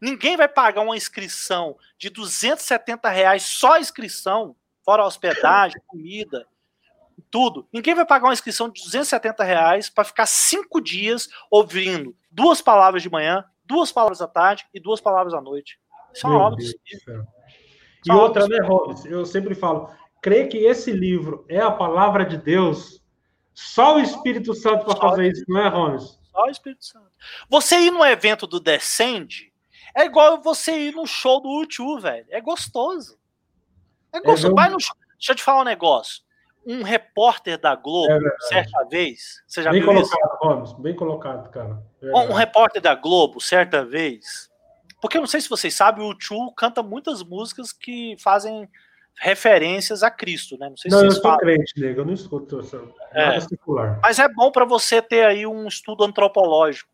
Ninguém 0.00 0.36
vai 0.36 0.48
pagar 0.48 0.82
uma 0.82 0.96
inscrição 0.96 1.76
de 1.96 2.10
270 2.10 3.08
reais 3.08 3.42
só 3.42 3.74
a 3.74 3.80
inscrição, 3.80 4.54
fora 4.84 5.04
hospedagem, 5.04 5.80
comida, 5.86 6.46
tudo. 7.30 7.66
Ninguém 7.72 7.94
vai 7.94 8.04
pagar 8.04 8.26
uma 8.26 8.34
inscrição 8.34 8.68
de 8.68 8.82
270 8.82 9.42
reais 9.42 9.88
para 9.88 10.04
ficar 10.04 10.26
cinco 10.26 10.80
dias 10.80 11.28
ouvindo 11.50 12.14
duas 12.30 12.60
palavras 12.60 13.02
de 13.02 13.10
manhã, 13.10 13.44
duas 13.66 13.92
palavras 13.92 14.20
à 14.22 14.26
tarde 14.26 14.66
e 14.72 14.80
duas 14.80 15.00
palavras 15.00 15.34
à 15.34 15.40
noite. 15.40 15.78
Isso 16.14 16.26
é 16.26 16.30
uma 16.30 16.38
obra 16.38 16.64
E 18.06 18.12
outra, 18.12 18.46
né, 18.48 18.58
Robson? 18.60 19.08
Eu 19.08 19.26
sempre 19.26 19.54
falo, 19.54 19.90
crer 20.22 20.48
que 20.48 20.58
esse 20.58 20.92
livro 20.92 21.44
é 21.48 21.60
a 21.60 21.70
palavra 21.70 22.24
de 22.24 22.36
Deus 22.36 23.02
só 23.56 23.96
o 23.96 24.00
Espírito 24.00 24.54
Santo 24.54 24.84
para 24.84 24.96
fazer 24.96 25.32
isso, 25.32 25.44
não 25.48 25.60
é, 25.60 25.68
Romes? 25.68 26.20
Só 26.30 26.44
o 26.44 26.50
Espírito 26.50 26.84
Santo. 26.84 27.10
Você 27.48 27.78
ir 27.78 27.90
no 27.90 28.04
evento 28.04 28.46
do 28.46 28.60
Descende 28.60 29.50
é 29.94 30.04
igual 30.04 30.42
você 30.42 30.78
ir 30.78 30.94
no 30.94 31.06
show 31.06 31.40
do 31.40 31.60
YouTube, 31.60 32.02
velho. 32.02 32.26
É 32.28 32.38
gostoso. 32.38 33.18
É 34.12 34.20
gostoso. 34.20 34.52
É, 34.52 34.54
Vai 34.54 34.68
no 34.68 34.78
show. 34.78 34.94
Deixa 35.14 35.32
eu 35.32 35.36
te 35.36 35.42
falar 35.42 35.62
um 35.62 35.64
negócio. 35.64 36.22
Um 36.66 36.82
repórter 36.82 37.58
da 37.58 37.74
Globo, 37.74 38.12
é 38.12 38.36
certa 38.48 38.84
vez. 38.84 39.42
Você 39.46 39.62
já 39.62 39.70
bem 39.70 39.80
viu 39.80 39.88
colocado, 39.88 40.18
isso? 40.18 40.38
Holmes, 40.42 40.72
bem 40.74 40.94
colocado, 40.94 41.50
cara. 41.50 41.82
Um, 42.14 42.30
um 42.30 42.32
repórter 42.32 42.80
da 42.80 42.94
Globo, 42.94 43.40
certa 43.40 43.84
vez. 43.84 44.50
Porque 45.00 45.16
eu 45.16 45.20
não 45.20 45.28
sei 45.28 45.40
se 45.40 45.48
vocês 45.48 45.74
sabem, 45.74 46.04
o 46.04 46.16
Chu 46.18 46.52
canta 46.52 46.82
muitas 46.82 47.22
músicas 47.22 47.72
que 47.72 48.16
fazem 48.18 48.68
referências 49.18 50.02
a 50.02 50.10
Cristo, 50.10 50.58
né? 50.58 50.68
Não 50.68 50.76
sei 50.76 50.90
se 50.90 50.96
não, 50.96 51.04
eu 51.04 51.10
sou 51.10 51.22
falam. 51.22 51.38
crente, 51.38 51.72
nego, 51.78 52.00
eu 52.00 52.04
não 52.04 52.12
escuto 52.12 52.60
essa, 52.60 52.76
é, 53.12 53.38
Mas 54.02 54.18
é 54.18 54.28
bom 54.28 54.50
para 54.50 54.64
você 54.64 55.00
ter 55.00 55.24
aí 55.24 55.46
um 55.46 55.66
estudo 55.66 56.04
antropológico, 56.04 56.90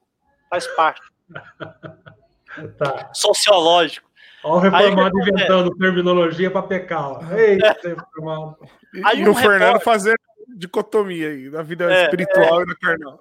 faz 0.48 0.66
parte. 0.68 1.02
tá. 2.78 3.10
Sociológico. 3.12 4.10
Olha 4.44 4.54
o 4.54 4.58
reformado 4.58 5.18
aí, 5.18 5.28
inventando 5.28 5.72
é... 5.72 5.78
terminologia 5.78 6.50
para 6.50 6.62
pecar. 6.62 7.38
Eita, 7.38 7.66
é. 7.84 7.88
reformado. 7.88 8.56
Aí 9.04 9.20
e 9.20 9.28
o 9.28 9.34
Fernando 9.34 9.80
fazendo 9.80 10.18
dicotomia 10.56 11.28
aí, 11.28 11.48
na 11.48 11.62
vida 11.62 11.92
é, 11.92 12.04
espiritual 12.04 12.60
é. 12.60 12.62
e 12.64 12.66
na 12.66 12.74
carnal. 12.76 13.20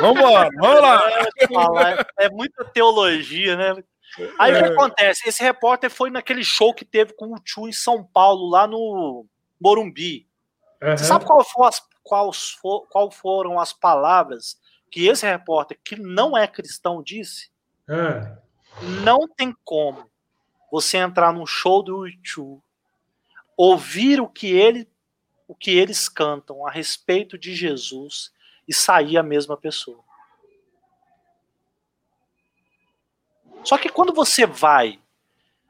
Vamos 0.00 0.20
embora, 0.20 0.50
vamos 0.56 0.80
lá. 0.80 1.02
É, 2.18 2.26
é 2.26 2.30
muita 2.30 2.64
teologia, 2.64 3.56
né? 3.56 3.82
Aí 4.38 4.52
o 4.52 4.58
que 4.58 4.64
é. 4.64 4.72
acontece? 4.72 5.28
Esse 5.28 5.42
repórter 5.42 5.90
foi 5.90 6.10
naquele 6.10 6.44
show 6.44 6.74
que 6.74 6.84
teve 6.84 7.12
com 7.14 7.32
o 7.32 7.38
Tio 7.38 7.68
em 7.68 7.72
São 7.72 8.04
Paulo, 8.04 8.48
lá 8.48 8.66
no 8.66 9.26
Morumbi. 9.60 10.26
Uhum. 10.82 10.96
Você 10.96 11.04
sabe 11.04 11.24
qual, 11.24 11.44
for 11.44 11.64
as, 11.64 11.82
qual, 12.02 12.32
for, 12.32 12.86
qual, 12.88 13.10
foram 13.10 13.58
as 13.58 13.72
palavras 13.72 14.58
que 14.90 15.06
esse 15.06 15.26
repórter, 15.26 15.78
que 15.84 15.96
não 15.96 16.36
é 16.36 16.46
cristão, 16.46 17.02
disse? 17.02 17.50
Uhum. 17.88 19.02
Não 19.02 19.28
tem 19.28 19.54
como 19.64 20.08
você 20.70 20.98
entrar 20.98 21.32
num 21.32 21.46
show 21.46 21.82
do 21.82 22.06
YouTube, 22.06 22.62
ouvir 23.56 24.20
o 24.20 24.28
que, 24.28 24.52
ele, 24.52 24.88
o 25.46 25.54
que 25.54 25.70
eles 25.70 26.08
cantam 26.08 26.66
a 26.66 26.70
respeito 26.70 27.38
de 27.38 27.54
Jesus 27.54 28.32
e 28.68 28.74
sair 28.74 29.16
a 29.16 29.22
mesma 29.22 29.56
pessoa. 29.56 30.04
Só 33.64 33.78
que 33.78 33.88
quando 33.88 34.12
você 34.12 34.46
vai 34.46 35.00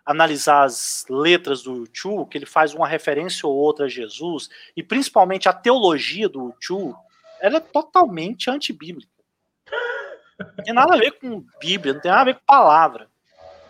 analisar 0.05 0.65
as 0.65 1.05
letras 1.09 1.63
do 1.63 1.87
Chu, 1.93 2.27
que 2.27 2.39
ele 2.39 2.47
faz 2.47 2.75
uma 2.75 2.89
referência 2.89 3.47
ou 3.47 3.55
outra 3.55 3.87
a 3.87 3.89
Jesus, 3.89 4.49
e 4.77 4.83
principalmente 4.83 5.49
a 5.49 5.53
teologia 5.53 6.29
do 6.29 6.55
Chu, 6.59 6.97
ela 7.41 7.59
é 7.59 7.61
totalmente 7.61 8.51
antibíblica. 8.51 9.13
Não 10.39 10.65
tem 10.65 10.75
nada 10.75 10.95
a 10.95 10.99
ver 10.99 11.13
com 11.13 11.45
Bíblia, 11.61 11.95
não 11.95 12.01
tem 12.01 12.11
nada 12.11 12.23
a 12.23 12.25
ver 12.25 12.35
com 12.35 12.45
palavra. 12.47 13.11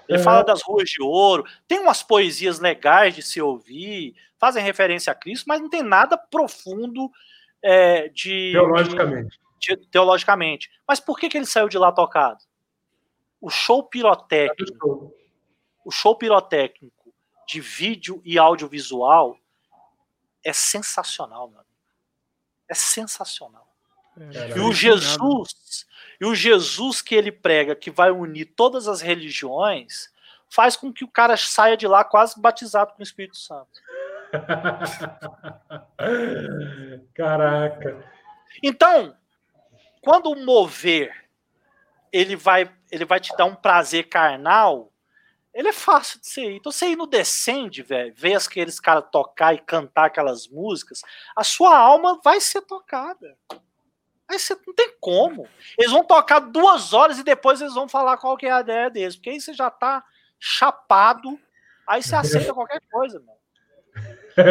Ele 0.09 0.19
fala 0.19 0.43
das 0.43 0.63
ruas 0.63 0.89
de 0.89 1.03
ouro, 1.03 1.45
tem 1.67 1.81
umas 1.81 2.03
poesias 2.03 2.59
legais 2.59 3.15
de 3.15 3.23
se 3.23 3.43
ouvir, 3.43 4.15
fazem 4.39 4.63
referência 4.63 5.13
a 5.13 5.15
Cristo, 5.15 5.45
mas 5.47 5.61
não 5.61 5.69
tem 5.69 5.83
nada 5.83 6.17
profundo 6.17 7.11
é, 7.63 8.09
de. 8.09 8.53
Teologicamente. 8.53 9.41
De, 9.61 9.77
de, 9.77 9.87
teologicamente. 9.89 10.71
Mas 10.87 11.01
por 11.01 11.19
que, 11.19 11.29
que 11.29 11.37
ele 11.37 11.47
saiu 11.47 11.69
de 11.69 11.79
lá 11.79 11.93
tocado? 11.93 12.45
O 13.41 13.51
show 13.51 13.83
pirotécnico, 13.83 15.13
o 15.85 15.91
show 15.91 16.17
pirotécnico 16.17 17.13
de 17.47 17.61
vídeo 17.61 18.21
e 18.25 18.39
audiovisual 18.39 19.39
é 20.45 20.53
sensacional, 20.53 21.49
meu 21.49 21.59
amigo. 21.59 21.75
É 22.69 22.75
sensacional. 22.75 23.67
É, 24.35 24.59
e 24.59 24.61
o 24.61 24.73
Jesus, 24.73 25.87
e 26.21 26.27
o 26.27 26.35
Jesus 26.35 27.01
que 27.01 27.15
ele 27.15 27.31
prega, 27.31 27.77
que 27.77 27.91
vai 27.91 28.11
unir 28.11 28.47
todas 28.57 28.89
as 28.89 29.01
religiões, 29.01 30.13
faz 30.49 30.77
com 30.77 30.93
que 30.93 31.05
o 31.05 31.09
cara 31.09 31.37
saia 31.37 31.77
de 31.77 31.87
lá 31.87 32.03
quase 32.05 32.41
batizado 32.41 32.93
com 32.93 33.01
o 33.01 33.03
Espírito 33.03 33.37
Santo. 33.37 33.69
Caraca. 37.15 38.05
Então, 38.63 39.17
quando 40.01 40.35
mover 40.37 41.29
ele 42.13 42.37
vai, 42.37 42.71
ele 42.91 43.05
vai 43.05 43.21
te 43.21 43.37
dar 43.37 43.45
um 43.45 43.55
prazer 43.55 44.09
carnal, 44.09 44.93
ele 45.53 45.69
é 45.69 45.73
fácil 45.73 46.21
de 46.21 46.41
ir. 46.41 46.57
Então 46.57 46.73
você 46.73 46.89
ir 46.89 46.97
no 46.97 47.07
Descende, 47.07 47.83
velho, 47.83 48.15
ver 48.17 48.35
aqueles 48.35 48.79
caras 48.79 49.05
tocar 49.11 49.55
e 49.55 49.59
cantar 49.59 50.07
aquelas 50.07 50.49
músicas, 50.49 51.03
a 51.35 51.43
sua 51.43 51.77
alma 51.77 52.21
vai 52.23 52.41
ser 52.41 52.63
tocada. 52.63 53.37
Aí 54.29 54.39
você 54.39 54.55
não 54.67 54.75
tem 54.75 54.95
como. 55.01 55.49
Eles 55.79 55.91
vão 55.91 56.05
tocar 56.05 56.41
duas 56.41 56.93
horas 56.93 57.19
e 57.19 57.25
depois 57.25 57.61
eles 57.61 57.75
vão 57.75 57.89
falar 57.89 58.19
qual 58.19 58.37
que 58.37 58.47
é 58.47 58.53
a 58.53 58.61
ideia 58.61 58.91
deles. 58.91 59.17
Porque 59.17 59.31
aí 59.31 59.41
você 59.41 59.55
já 59.55 59.71
tá 59.71 60.05
chapado, 60.39 61.39
aí 61.87 62.03
você 62.03 62.15
aceita 62.15 62.53
qualquer 62.53 62.83
coisa, 62.91 63.19
mano. 63.21 63.39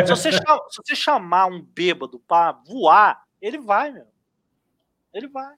Se 0.05 0.09
você, 0.09 0.31
chamar, 0.31 0.59
se 0.69 0.77
você 0.77 0.95
chamar 0.95 1.45
um 1.47 1.61
bêbado 1.61 2.19
para 2.19 2.51
voar, 2.51 3.23
Ele 3.41 3.57
vai, 3.57 3.91
meu. 3.91 4.07
Ele 5.13 5.27
vai. 5.27 5.55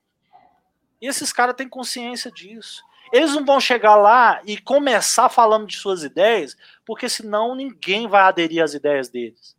E 1.02 1.08
esses 1.08 1.32
caras 1.32 1.56
têm 1.56 1.68
consciência 1.68 2.32
disso. 2.32 2.84
Eles 3.12 3.34
não 3.34 3.44
vão 3.44 3.60
chegar 3.60 3.96
lá 3.96 4.42
e 4.46 4.58
começar 4.58 5.30
falando 5.30 5.66
de 5.66 5.78
suas 5.78 6.04
ideias, 6.04 6.56
porque 6.86 7.10
senão 7.10 7.56
ninguém 7.56 8.08
vai 8.08 8.22
aderir 8.22 8.64
às 8.64 8.74
ideias 8.74 9.10
deles. 9.10 9.58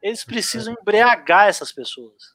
Eles 0.00 0.24
precisam 0.24 0.74
embriagar 0.80 1.48
essas 1.48 1.72
pessoas. 1.72 2.34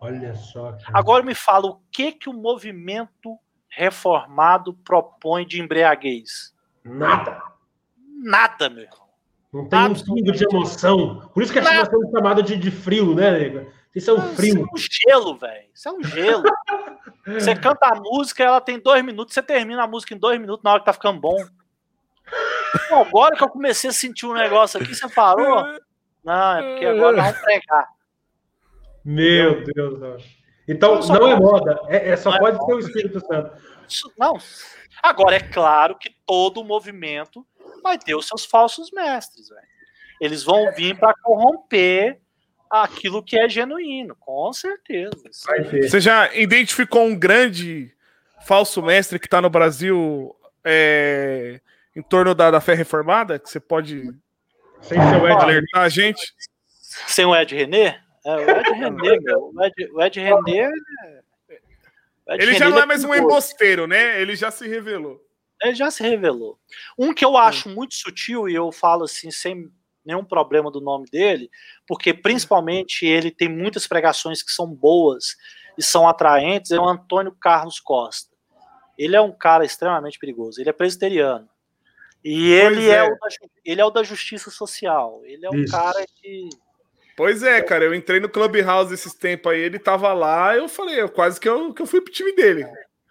Olha 0.00 0.34
só. 0.34 0.72
Cara. 0.72 0.92
Agora 0.92 1.24
me 1.24 1.34
fala 1.34 1.66
o 1.66 1.80
que 1.90 2.12
que 2.12 2.28
o 2.28 2.34
movimento 2.34 3.38
reformado 3.68 4.74
propõe 4.74 5.46
de 5.46 5.60
embriaguez? 5.60 6.54
Nada. 6.84 7.42
Nada, 8.22 8.68
meu 8.68 8.84
irmão. 8.84 9.05
Não 9.56 9.64
tem 9.66 9.78
um 9.78 9.94
pingo 9.94 10.32
de 10.32 10.44
emoção. 10.44 11.30
Por 11.32 11.42
isso 11.42 11.50
que 11.50 11.58
a 11.58 11.64
China 11.64 11.80
é 11.80 12.10
chamada 12.10 12.42
de, 12.42 12.56
de 12.56 12.70
frio, 12.70 13.14
né, 13.14 13.30
nego? 13.30 13.72
Isso 13.94 14.10
é 14.10 14.12
um 14.12 14.20
frio. 14.34 14.66
Isso 14.76 14.88
é 15.08 15.14
um 15.14 15.22
gelo, 15.22 15.34
velho. 15.36 15.66
Isso 15.74 15.88
é 15.88 15.92
um 15.92 16.04
gelo. 16.04 16.42
você 17.26 17.54
canta 17.56 17.86
a 17.86 17.94
música, 17.94 18.44
ela 18.44 18.60
tem 18.60 18.78
dois 18.78 19.02
minutos, 19.02 19.32
você 19.32 19.42
termina 19.42 19.82
a 19.82 19.86
música 19.86 20.14
em 20.14 20.18
dois 20.18 20.38
minutos 20.38 20.62
na 20.62 20.72
hora 20.72 20.80
que 20.80 20.86
tá 20.86 20.92
ficando 20.92 21.18
bom. 21.18 21.36
Pô, 22.90 22.96
agora 22.96 23.34
que 23.34 23.42
eu 23.42 23.48
comecei 23.48 23.88
a 23.88 23.92
sentir 23.94 24.26
um 24.26 24.34
negócio 24.34 24.78
aqui, 24.78 24.94
você 24.94 25.08
parou? 25.08 25.64
Não, 26.22 26.58
é 26.58 26.70
porque 26.70 26.84
agora 26.84 27.16
vamos 27.16 27.40
pregar. 27.40 27.88
Meu 29.02 29.64
Deus. 29.64 30.24
Então, 30.68 31.00
não, 31.00 31.08
não 31.08 31.28
é 31.28 31.36
moda. 31.36 31.80
É, 31.88 32.10
é 32.10 32.16
só 32.16 32.30
não 32.30 32.36
é 32.36 32.40
pode 32.40 32.56
é 32.56 32.66
ser 32.66 32.74
o 32.74 32.78
Espírito 32.80 33.20
Santo. 33.20 33.56
Não. 34.18 34.36
Agora, 35.02 35.36
é 35.36 35.40
claro 35.40 35.96
que 35.96 36.10
todo 36.26 36.64
movimento 36.64 37.46
vai 37.86 37.98
ter 37.98 38.14
os 38.14 38.26
seus 38.26 38.44
falsos 38.44 38.90
mestres, 38.90 39.48
velho. 39.48 39.62
Eles 40.20 40.42
vão 40.42 40.72
vir 40.72 40.98
para 40.98 41.14
corromper 41.22 42.20
aquilo 42.70 43.22
que 43.22 43.38
é 43.38 43.48
genuíno, 43.48 44.16
com 44.16 44.52
certeza. 44.52 45.22
Você 45.82 46.00
já 46.00 46.34
identificou 46.34 47.04
um 47.04 47.16
grande 47.16 47.92
falso 48.44 48.82
mestre 48.82 49.18
que 49.18 49.26
está 49.26 49.40
no 49.40 49.50
Brasil 49.50 50.34
é, 50.64 51.60
em 51.94 52.02
torno 52.02 52.34
da, 52.34 52.50
da 52.50 52.60
fé 52.60 52.74
reformada? 52.74 53.38
Que 53.38 53.48
você 53.48 53.60
pode 53.60 54.02
Sem 54.80 54.98
seu 54.98 55.28
Ed 55.28 55.42
alertar 55.42 55.82
a 55.82 55.88
gente? 55.88 56.34
Sem 57.06 57.24
o 57.24 57.34
Ed 57.36 57.54
René? 57.54 58.00
É, 58.24 58.36
o 58.36 58.50
Ed 58.50 58.70
René, 58.74 59.20
meu. 59.20 59.52
O 59.54 59.64
Ed, 59.64 59.90
o 59.92 60.02
Ed 60.02 60.20
René. 60.20 60.70
Ed 62.28 62.42
ele 62.42 62.46
René, 62.46 62.58
já 62.58 62.70
não 62.70 62.80
é 62.80 62.86
mais 62.86 63.04
um 63.04 63.14
embosteiro, 63.14 63.86
né? 63.86 64.20
Ele 64.20 64.34
já 64.34 64.50
se 64.50 64.66
revelou. 64.66 65.25
Ele 65.62 65.74
já 65.74 65.90
se 65.90 66.02
revelou. 66.02 66.58
Um 66.98 67.14
que 67.14 67.24
eu 67.24 67.36
acho 67.36 67.68
muito 67.68 67.94
sutil, 67.94 68.48
e 68.48 68.54
eu 68.54 68.70
falo 68.70 69.04
assim, 69.04 69.30
sem 69.30 69.70
nenhum 70.04 70.24
problema 70.24 70.70
do 70.70 70.80
nome 70.80 71.06
dele, 71.10 71.50
porque 71.86 72.14
principalmente 72.14 73.04
ele 73.04 73.30
tem 73.30 73.48
muitas 73.48 73.86
pregações 73.86 74.42
que 74.42 74.52
são 74.52 74.66
boas 74.66 75.36
e 75.76 75.82
são 75.82 76.08
atraentes, 76.08 76.70
é 76.70 76.78
o 76.78 76.88
Antônio 76.88 77.36
Carlos 77.40 77.80
Costa. 77.80 78.34
Ele 78.96 79.16
é 79.16 79.20
um 79.20 79.32
cara 79.32 79.64
extremamente 79.64 80.18
perigoso, 80.18 80.60
ele 80.60 80.70
é 80.70 80.72
presbiteriano. 80.72 81.48
E 82.24 82.50
ele 82.52 82.88
é. 82.88 82.96
é. 82.96 83.02
o 83.04 83.10
da, 83.10 83.28
ele 83.64 83.80
é 83.80 83.84
o 83.84 83.90
da 83.90 84.02
justiça 84.02 84.50
social. 84.50 85.20
Ele 85.24 85.46
é 85.46 85.50
um 85.50 85.62
Isso. 85.62 85.72
cara 85.72 86.04
que. 86.16 86.48
Pois 87.16 87.42
é, 87.42 87.62
cara, 87.62 87.84
eu 87.84 87.94
entrei 87.94 88.18
no 88.18 88.28
Clubhouse 88.28 88.92
esses 88.92 89.14
tempos 89.14 89.52
aí, 89.52 89.60
ele 89.60 89.78
tava 89.78 90.12
lá, 90.12 90.54
eu 90.54 90.68
falei, 90.68 91.00
eu 91.00 91.08
quase 91.08 91.40
que 91.40 91.48
eu, 91.48 91.72
que 91.72 91.80
eu 91.80 91.86
fui 91.86 92.00
pro 92.00 92.12
time 92.12 92.34
dele. 92.34 92.66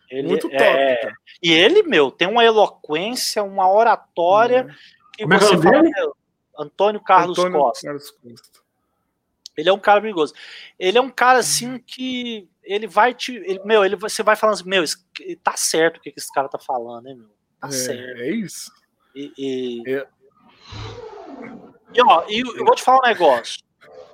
Ele, 0.10 0.28
Muito 0.28 0.50
top. 0.50 0.64
É... 0.64 1.12
E 1.42 1.52
ele, 1.52 1.84
meu, 1.84 2.12
tem 2.12 2.28
uma 2.28 2.44
eloquência, 2.44 3.44
uma 3.44 3.72
oratória 3.72 4.66
hum. 4.66 4.76
que 5.14 5.24
Como 5.24 5.34
é 5.34 5.40
você 5.40 5.56
é 5.56 5.58
fala, 5.58 5.82
meu, 5.84 6.16
Antônio 6.58 7.02
Carlos 7.02 7.38
Antônio 7.38 7.60
Costa. 7.60 7.88
Carlos 7.88 8.12
Costa. 8.12 8.66
Ele 9.58 9.70
é 9.70 9.74
um 9.74 9.80
cara 9.80 10.02
perigoso. 10.02 10.34
Ele 10.78 10.98
é 10.98 11.02
um 11.02 11.10
cara 11.10 11.40
assim 11.40 11.74
uhum. 11.74 11.80
que 11.80 12.50
ele 12.64 12.88
vai 12.88 13.14
te. 13.14 13.36
Ele, 13.36 13.62
meu, 13.64 13.86
ele, 13.86 13.96
você 13.96 14.22
vai 14.22 14.36
falando 14.36 14.56
assim, 14.56 14.70
meu, 14.70 14.84
tá 15.42 15.56
certo 15.56 15.98
o 15.98 16.02
que, 16.02 16.14
esse 16.16 16.32
cara 16.34 16.50
tá 16.50 16.60
falando, 16.60 17.06
né, 17.06 17.14
meu? 17.14 17.30
Tá 17.60 17.68
é, 17.70 17.72
certo. 17.72 18.22
É 18.22 18.32
isso. 18.32 18.72
E, 19.16 19.34
e, 19.38 19.94
é. 19.94 20.08
e 21.94 22.02
ó, 22.04 22.26
e 22.28 22.40
eu 22.40 22.66
vou 22.66 22.76
te 22.76 22.84
falar 22.84 23.00
um 23.00 23.08
negócio. 23.08 23.64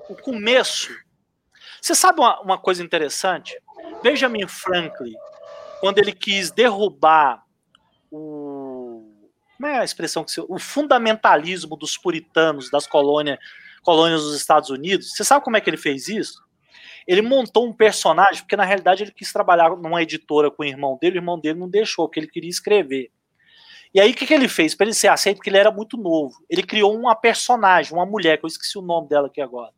O 0.08 0.16
começo. 0.16 0.96
Você 1.82 1.96
sabe 1.96 2.20
uma, 2.20 2.40
uma 2.42 2.58
coisa 2.60 2.84
interessante? 2.84 3.60
Benjamin 4.04 4.48
Franklin, 4.48 5.16
quando 5.82 5.98
ele 5.98 6.14
quis 6.14 6.52
derrubar 6.52 7.44
o 8.10 9.12
como 9.62 9.72
é 9.72 9.78
a 9.78 9.84
expressão 9.84 10.24
que 10.24 10.32
se, 10.32 10.42
o 10.42 10.58
fundamentalismo 10.58 11.78
dos 11.78 11.96
puritanos 11.96 12.72
das 12.72 12.88
colônias, 12.88 13.38
colônias 13.84 14.24
dos 14.24 14.36
Estados 14.36 14.72
Unidos. 14.72 15.12
Você 15.14 15.24
sabe 15.24 15.46
como 15.46 15.56
é 15.56 15.62
que 15.62 15.70
ele 15.70 15.78
fez 15.78 16.08
isso? 16.08 16.42
Ele 17.08 17.22
montou 17.22 17.68
um 17.68 17.74
personagem, 17.74 18.42
porque 18.42 18.56
na 18.56 18.66
realidade 18.66 19.04
ele 19.04 19.12
quis 19.12 19.32
trabalhar 19.32 19.70
numa 19.70 20.02
editora 20.02 20.50
com 20.50 20.64
o 20.64 20.66
irmão 20.66 20.98
dele, 21.00 21.18
o 21.18 21.22
irmão 21.22 21.40
dele 21.40 21.60
não 21.60 21.70
deixou, 21.70 22.08
porque 22.08 22.20
ele 22.20 22.28
queria 22.28 22.50
escrever. 22.50 23.12
E 23.94 24.02
aí 24.02 24.12
o 24.12 24.16
que, 24.16 24.26
que 24.26 24.34
ele 24.34 24.48
fez? 24.48 24.74
Para 24.74 24.88
ele 24.88 24.96
ser 24.96 25.10
aceito, 25.10 25.38
porque 25.38 25.52
ele 25.52 25.60
era 25.60 25.70
muito 25.70 25.96
novo. 25.96 26.44
Ele 26.50 26.64
criou 26.64 26.98
uma 26.98 27.16
personagem, 27.16 27.94
uma 27.94 28.06
mulher, 28.06 28.40
que 28.40 28.46
eu 28.46 28.48
esqueci 28.48 28.80
o 28.80 28.82
nome 28.82 29.10
dela 29.10 29.28
aqui 29.28 29.42
agora. 29.42 29.72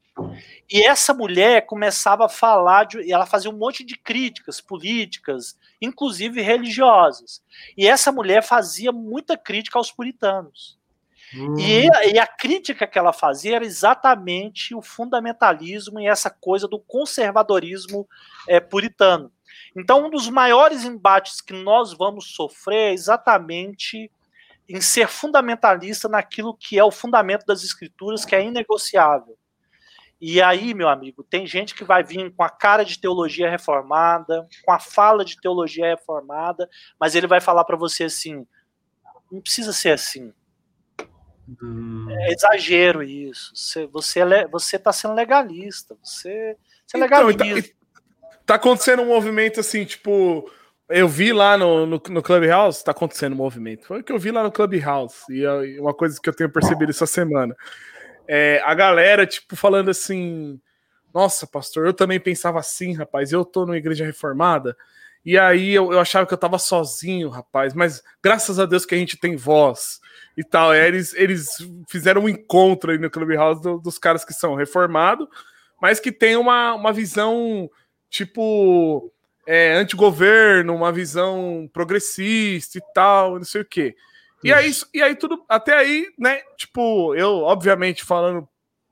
E 0.70 0.86
essa 0.86 1.14
mulher 1.14 1.66
começava 1.66 2.26
a 2.26 2.30
falar, 2.30 2.86
de, 2.86 3.12
ela 3.12 3.26
fazia 3.26 3.50
um 3.50 3.58
monte 3.58 3.84
de 3.84 3.98
críticas 3.98 4.62
políticas, 4.62 5.58
inclusive 5.82 6.42
religiosas. 6.42 7.44
E 7.78 7.88
essa 7.88 8.12
mulher 8.12 8.44
fazia 8.44 8.92
muita 8.92 9.38
crítica 9.38 9.78
aos 9.78 9.92
puritanos. 9.92 10.78
Hum. 11.36 11.58
E, 11.58 11.88
e, 12.12 12.20
a 12.20 12.28
crítica 12.28 12.86
que 12.86 12.98
ela 12.98 13.12
fazia 13.12 13.56
era 13.56 13.66
exatamente 13.66 14.76
o 14.76 14.82
fundamentalismo 14.82 16.00
e 16.00 16.08
essa 16.08 16.30
coisa 16.30 16.68
do 16.68 16.80
conservadorismo 16.80 18.08
é, 18.48 18.60
puritano. 18.60 19.32
Então, 19.76 20.06
um 20.06 20.10
dos 20.10 20.30
maiores 20.30 20.84
embates 20.86 21.42
que 21.42 21.54
nós 21.54 21.92
vamos 21.94 22.36
sofrer 22.36 22.92
é 22.92 22.94
exatamente 22.94 24.12
em 24.70 24.80
ser 24.80 25.08
fundamentalista 25.08 26.08
naquilo 26.08 26.56
que 26.56 26.78
é 26.78 26.84
o 26.84 26.92
fundamento 26.92 27.46
das 27.46 27.64
escrituras, 27.64 28.24
que 28.24 28.36
é 28.36 28.46
inegociável. 28.46 29.36
E 30.26 30.42
aí, 30.42 30.74
meu 30.74 30.88
amigo, 30.88 31.22
tem 31.22 31.46
gente 31.46 31.76
que 31.76 31.84
vai 31.84 32.02
vir 32.02 32.34
com 32.34 32.44
a 32.44 32.50
cara 32.50 32.86
de 32.86 32.98
teologia 32.98 33.50
reformada, 33.50 34.48
com 34.64 34.72
a 34.72 34.80
fala 34.80 35.26
de 35.26 35.36
teologia 35.36 35.86
reformada, 35.86 36.70
mas 36.98 37.14
ele 37.14 37.28
vai 37.28 37.42
falar 37.42 37.66
para 37.66 37.76
você 37.76 38.06
assim: 38.06 38.48
não 39.30 39.42
precisa 39.42 39.74
ser 39.74 39.90
assim. 39.90 40.32
Hum. 41.62 42.08
É 42.10 42.32
exagero 42.32 43.04
isso. 43.04 43.52
Você, 43.54 43.86
você, 43.88 44.22
é, 44.22 44.48
você 44.48 44.80
tá 44.80 44.94
sendo 44.94 45.14
legalista. 45.14 45.98
Você, 46.02 46.56
você 46.88 46.96
é 46.96 47.00
legalista. 47.02 47.44
Então, 47.44 48.30
tá, 48.32 48.38
tá, 48.46 48.56
acontecendo 48.56 49.02
um 49.02 49.08
movimento 49.08 49.60
assim, 49.60 49.84
tipo. 49.84 50.50
Eu 50.88 51.08
vi 51.10 51.34
lá 51.34 51.58
no, 51.58 51.86
no, 51.86 52.02
no 52.10 52.24
Clubhouse, 52.24 52.84
tá 52.84 52.92
acontecendo 52.92 53.34
um 53.34 53.38
movimento. 53.38 53.88
Foi 53.88 54.00
o 54.00 54.04
que 54.04 54.12
eu 54.14 54.20
vi 54.20 54.32
lá 54.32 54.42
no 54.42 54.52
Clubhouse. 54.54 55.26
E 55.30 55.44
é 55.44 55.82
uma 55.82 55.94
coisa 55.94 56.18
que 56.22 56.30
eu 56.30 56.34
tenho 56.34 56.50
percebido 56.50 56.92
essa 56.92 57.06
semana 57.06 57.54
é, 58.28 58.62
a 58.64 58.74
galera, 58.74 59.26
tipo, 59.26 59.56
falando 59.56 59.90
assim: 59.90 60.60
Nossa, 61.14 61.46
pastor, 61.48 61.86
eu 61.86 61.94
também 61.94 62.20
pensava 62.20 62.60
assim, 62.60 62.94
rapaz. 62.94 63.32
Eu 63.32 63.46
tô 63.46 63.66
numa 63.66 63.78
igreja 63.78 64.06
reformada. 64.06 64.76
E 65.26 65.38
aí 65.38 65.74
eu, 65.74 65.94
eu 65.94 66.00
achava 66.00 66.26
que 66.26 66.34
eu 66.34 66.38
tava 66.38 66.60
sozinho, 66.60 67.30
rapaz. 67.30 67.74
Mas 67.74 68.04
graças 68.22 68.60
a 68.60 68.66
Deus 68.66 68.86
que 68.86 68.94
a 68.94 68.98
gente 68.98 69.18
tem 69.18 69.36
voz 69.36 70.00
e 70.38 70.44
tal. 70.44 70.74
É, 70.74 70.88
eles, 70.88 71.14
eles 71.14 71.58
fizeram 71.90 72.24
um 72.24 72.30
encontro 72.30 72.92
aí 72.92 72.98
no 72.98 73.10
Clubhouse 73.10 73.62
do, 73.62 73.80
dos 73.80 73.98
caras 73.98 74.26
que 74.26 74.34
são 74.34 74.56
reformados, 74.56 75.28
mas 75.82 76.00
que 76.00 76.12
tem 76.12 76.36
uma, 76.36 76.74
uma 76.74 76.92
visão, 76.92 77.70
tipo, 78.10 79.12
é, 79.48 79.74
anti-governo, 79.74 80.76
uma 80.76 80.92
visão 80.92 81.70
progressista 81.72 82.78
e 82.78 82.82
tal, 82.94 83.36
não 83.36 83.46
sei 83.46 83.62
o 83.62 83.66
quê. 83.66 83.96
E 84.44 84.52
aí, 84.54 84.72
e 84.94 85.02
aí 85.02 85.16
tudo, 85.16 85.44
até 85.48 85.76
aí, 85.76 86.08
né? 86.18 86.42
Tipo, 86.58 87.16
eu, 87.16 87.40
obviamente, 87.40 88.04
falando 88.04 88.48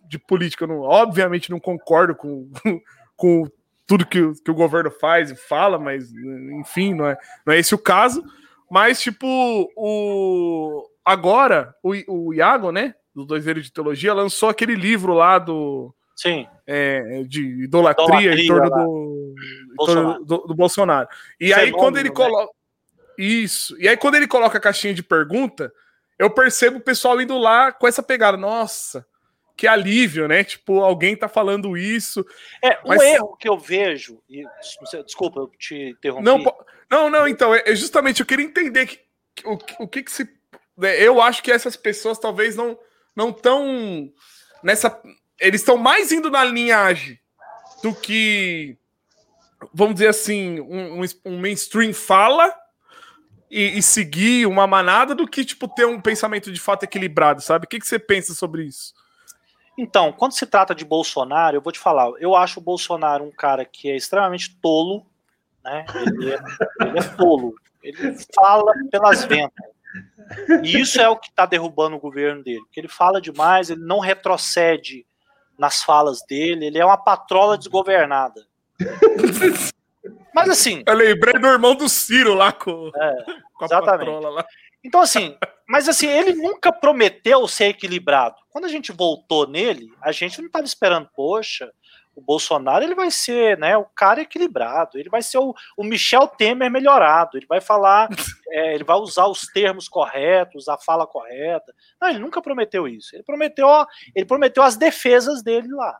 de 0.07 0.17
política, 0.19 0.63
eu 0.63 0.67
não, 0.67 0.81
obviamente 0.81 1.49
não 1.49 1.59
concordo 1.59 2.15
com, 2.15 2.49
com 3.15 3.47
tudo 3.85 4.05
que, 4.05 4.31
que 4.43 4.51
o 4.51 4.55
governo 4.55 4.89
faz 4.89 5.31
e 5.31 5.35
fala, 5.35 5.77
mas 5.77 6.11
enfim, 6.59 6.93
não 6.93 7.07
é, 7.07 7.17
não 7.45 7.53
é 7.53 7.59
esse 7.59 7.75
o 7.75 7.77
caso. 7.77 8.23
Mas, 8.69 9.01
tipo, 9.01 9.27
o, 9.75 10.87
agora, 11.03 11.75
o, 11.83 11.91
o 12.07 12.33
Iago, 12.33 12.71
né? 12.71 12.95
Dos 13.13 13.27
dois 13.27 13.43
velhos 13.43 13.65
de 13.65 13.73
teologia, 13.73 14.13
lançou 14.13 14.47
aquele 14.47 14.75
livro 14.75 15.13
lá 15.13 15.37
do. 15.37 15.93
Sim. 16.15 16.47
É, 16.65 17.23
de 17.27 17.63
idolatria, 17.63 18.33
idolatria 18.33 18.43
em 18.43 18.47
torno, 18.47 18.69
do, 18.69 19.35
em 19.73 19.85
torno 19.85 20.25
do, 20.25 20.37
do, 20.47 20.55
Bolsonaro. 20.55 21.09
E 21.37 21.47
Fenômeno, 21.47 21.65
aí, 21.65 21.71
quando 21.71 21.97
ele 21.97 22.09
né? 22.09 22.15
coloca. 22.15 22.53
Isso. 23.21 23.79
E 23.79 23.87
aí, 23.87 23.95
quando 23.95 24.15
ele 24.15 24.27
coloca 24.27 24.57
a 24.57 24.61
caixinha 24.61 24.95
de 24.95 25.03
pergunta, 25.03 25.71
eu 26.17 26.29
percebo 26.31 26.77
o 26.77 26.81
pessoal 26.81 27.21
indo 27.21 27.37
lá 27.37 27.71
com 27.71 27.87
essa 27.87 28.01
pegada. 28.01 28.35
Nossa, 28.35 29.05
que 29.55 29.67
alívio, 29.67 30.27
né? 30.27 30.43
Tipo, 30.43 30.79
alguém 30.79 31.15
tá 31.15 31.27
falando 31.27 31.77
isso. 31.77 32.25
É, 32.63 32.79
um 32.83 32.87
mas... 32.87 33.01
erro 33.03 33.37
que 33.37 33.47
eu 33.47 33.59
vejo. 33.59 34.19
E, 34.27 34.43
desculpa, 35.05 35.39
eu 35.39 35.51
te 35.55 35.91
interrompi. 35.91 36.25
Não, 36.25 36.43
não, 36.89 37.09
não 37.11 37.27
então, 37.27 37.53
é, 37.53 37.61
é 37.67 37.75
justamente, 37.75 38.21
eu 38.21 38.25
queria 38.25 38.45
entender 38.45 38.87
que, 38.87 38.99
o, 39.45 39.53
o 39.83 39.87
que 39.87 40.01
que 40.01 40.11
se. 40.11 40.27
Né, 40.75 40.99
eu 40.99 41.21
acho 41.21 41.43
que 41.43 41.51
essas 41.51 41.75
pessoas 41.75 42.17
talvez 42.17 42.55
não 42.55 42.75
não 43.15 43.31
tão 43.31 44.11
nessa. 44.63 44.99
Eles 45.39 45.61
estão 45.61 45.77
mais 45.77 46.11
indo 46.11 46.31
na 46.31 46.43
linhagem 46.43 47.19
do 47.83 47.93
que, 47.93 48.77
vamos 49.71 49.95
dizer 49.95 50.07
assim, 50.07 50.59
um, 50.59 51.03
um 51.25 51.39
mainstream 51.39 51.93
fala 51.93 52.60
e, 53.51 53.77
e, 53.77 53.83
seguir 53.83 54.47
uma 54.47 54.65
manada 54.65 55.13
do 55.13 55.27
que, 55.27 55.43
tipo, 55.43 55.67
ter 55.67 55.85
um 55.85 55.99
pensamento 55.99 56.51
de 56.51 56.59
fato 56.59 56.83
equilibrado, 56.83 57.41
sabe? 57.41 57.65
O 57.65 57.67
que, 57.67 57.79
que 57.79 57.87
você 57.87 57.99
pensa 57.99 58.33
sobre 58.33 58.63
isso? 58.63 58.93
Então, 59.77 60.13
quando 60.13 60.31
se 60.31 60.45
trata 60.45 60.73
de 60.73 60.85
Bolsonaro, 60.85 61.57
eu 61.57 61.61
vou 61.61 61.73
te 61.73 61.79
falar, 61.79 62.09
eu 62.19 62.33
acho 62.33 62.59
o 62.59 62.63
Bolsonaro 62.63 63.25
um 63.25 63.31
cara 63.31 63.65
que 63.65 63.91
é 63.91 63.95
extremamente 63.95 64.55
tolo, 64.61 65.05
né? 65.63 65.85
Ele 65.95 66.33
é, 66.33 66.39
ele 66.81 66.99
é 66.99 67.03
tolo. 67.17 67.53
Ele 67.83 68.15
fala 68.33 68.71
pelas 68.89 69.25
ventas. 69.25 69.65
E 70.63 70.79
isso 70.79 71.01
é 71.01 71.09
o 71.09 71.17
que 71.17 71.29
está 71.29 71.45
derrubando 71.45 71.97
o 71.97 71.99
governo 71.99 72.43
dele. 72.43 72.61
Porque 72.61 72.79
ele 72.79 72.87
fala 72.87 73.19
demais, 73.19 73.69
ele 73.69 73.83
não 73.83 73.99
retrocede 73.99 75.05
nas 75.57 75.83
falas 75.83 76.21
dele, 76.27 76.67
ele 76.67 76.77
é 76.77 76.85
uma 76.85 76.97
patrola 76.97 77.57
desgovernada. 77.57 78.47
Mas 80.33 80.49
assim. 80.49 80.83
Eu 80.85 80.95
lembrei 80.95 81.39
do 81.39 81.47
irmão 81.47 81.75
do 81.75 81.87
Ciro 81.89 82.33
lá 82.33 82.51
com, 82.51 82.91
é, 82.95 83.15
com 83.55 83.63
a 83.63 83.65
exatamente. 83.65 84.05
patrola 84.05 84.29
lá. 84.29 84.45
Então, 84.83 84.99
assim, 84.99 85.37
mas 85.67 85.87
assim, 85.87 86.07
ele 86.07 86.33
nunca 86.33 86.71
prometeu 86.71 87.47
ser 87.47 87.65
equilibrado. 87.65 88.35
Quando 88.49 88.65
a 88.65 88.69
gente 88.69 88.91
voltou 88.91 89.47
nele, 89.47 89.87
a 90.01 90.11
gente 90.11 90.39
não 90.39 90.47
estava 90.47 90.65
esperando, 90.65 91.09
poxa, 91.15 91.71
o 92.15 92.21
Bolsonaro 92.21 92.83
ele 92.83 92.95
vai 92.95 93.09
ser 93.09 93.57
né, 93.57 93.77
o 93.77 93.85
cara 93.85 94.21
equilibrado, 94.21 94.97
ele 94.97 95.09
vai 95.09 95.21
ser 95.21 95.37
o, 95.37 95.53
o 95.77 95.83
Michel 95.83 96.27
Temer 96.27 96.69
melhorado, 96.69 97.37
ele 97.37 97.45
vai 97.45 97.61
falar, 97.61 98.09
é, 98.49 98.73
ele 98.73 98.83
vai 98.83 98.97
usar 98.97 99.27
os 99.27 99.41
termos 99.47 99.87
corretos, 99.87 100.67
a 100.67 100.77
fala 100.77 101.07
correta. 101.07 101.73
Não, 102.01 102.09
ele 102.09 102.19
nunca 102.19 102.41
prometeu 102.41 102.87
isso. 102.87 103.15
Ele 103.15 103.23
prometeu, 103.23 103.67
ele 104.15 104.25
prometeu 104.25 104.63
as 104.63 104.75
defesas 104.75 105.41
dele 105.41 105.69
lá. 105.69 105.99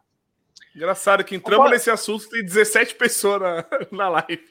Engraçado 0.76 1.24
que 1.24 1.36
entramos 1.36 1.70
nesse 1.70 1.90
assunto, 1.90 2.30
tem 2.30 2.44
17 2.44 2.96
pessoas 2.96 3.42
na, 3.42 3.66
na 3.92 4.10
live. 4.10 4.44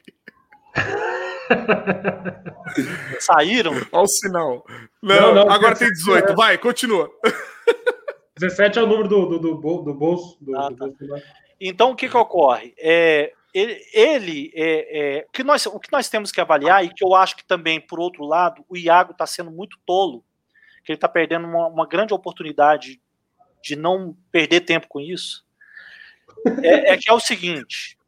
Saíram? 3.20 3.72
Olha 3.90 4.02
o 4.02 4.06
sinal. 4.06 4.64
Não, 5.02 5.34
não, 5.34 5.46
não 5.46 5.50
agora 5.50 5.76
tem 5.76 5.88
18. 5.88 6.32
É... 6.32 6.34
Vai, 6.34 6.58
continua. 6.58 7.10
17 8.38 8.78
é 8.78 8.82
o 8.82 8.86
número 8.86 9.08
do, 9.08 9.26
do, 9.26 9.38
do, 9.38 9.82
do 9.82 9.94
bolso. 9.94 10.38
Do, 10.40 10.56
ah, 10.56 10.70
tá. 10.70 10.86
bolso 10.86 10.96
então, 11.60 11.90
o 11.90 11.96
que, 11.96 12.08
que 12.08 12.16
ocorre? 12.16 12.74
É, 12.78 13.34
ele, 13.52 13.78
ele 13.92 14.52
é, 14.54 15.18
é, 15.18 15.26
que 15.30 15.44
nós, 15.44 15.66
o 15.66 15.78
que 15.78 15.92
nós 15.92 16.08
temos 16.08 16.32
que 16.32 16.40
avaliar, 16.40 16.84
e 16.84 16.88
que 16.88 17.04
eu 17.04 17.14
acho 17.14 17.36
que 17.36 17.44
também, 17.44 17.78
por 17.78 18.00
outro 18.00 18.24
lado, 18.24 18.64
o 18.66 18.76
Iago 18.76 19.12
está 19.12 19.26
sendo 19.26 19.50
muito 19.50 19.78
tolo, 19.84 20.24
que 20.82 20.92
ele 20.92 20.96
está 20.96 21.08
perdendo 21.08 21.46
uma, 21.46 21.66
uma, 21.66 21.86
grande 21.86 22.14
oportunidade 22.14 22.98
de 23.62 23.76
não 23.76 24.16
perder 24.32 24.62
tempo 24.62 24.88
com 24.88 25.00
isso, 25.00 25.44
é, 26.62 26.92
é 26.92 26.96
que 26.96 27.10
é 27.10 27.12
o 27.12 27.20
seguinte: 27.20 27.98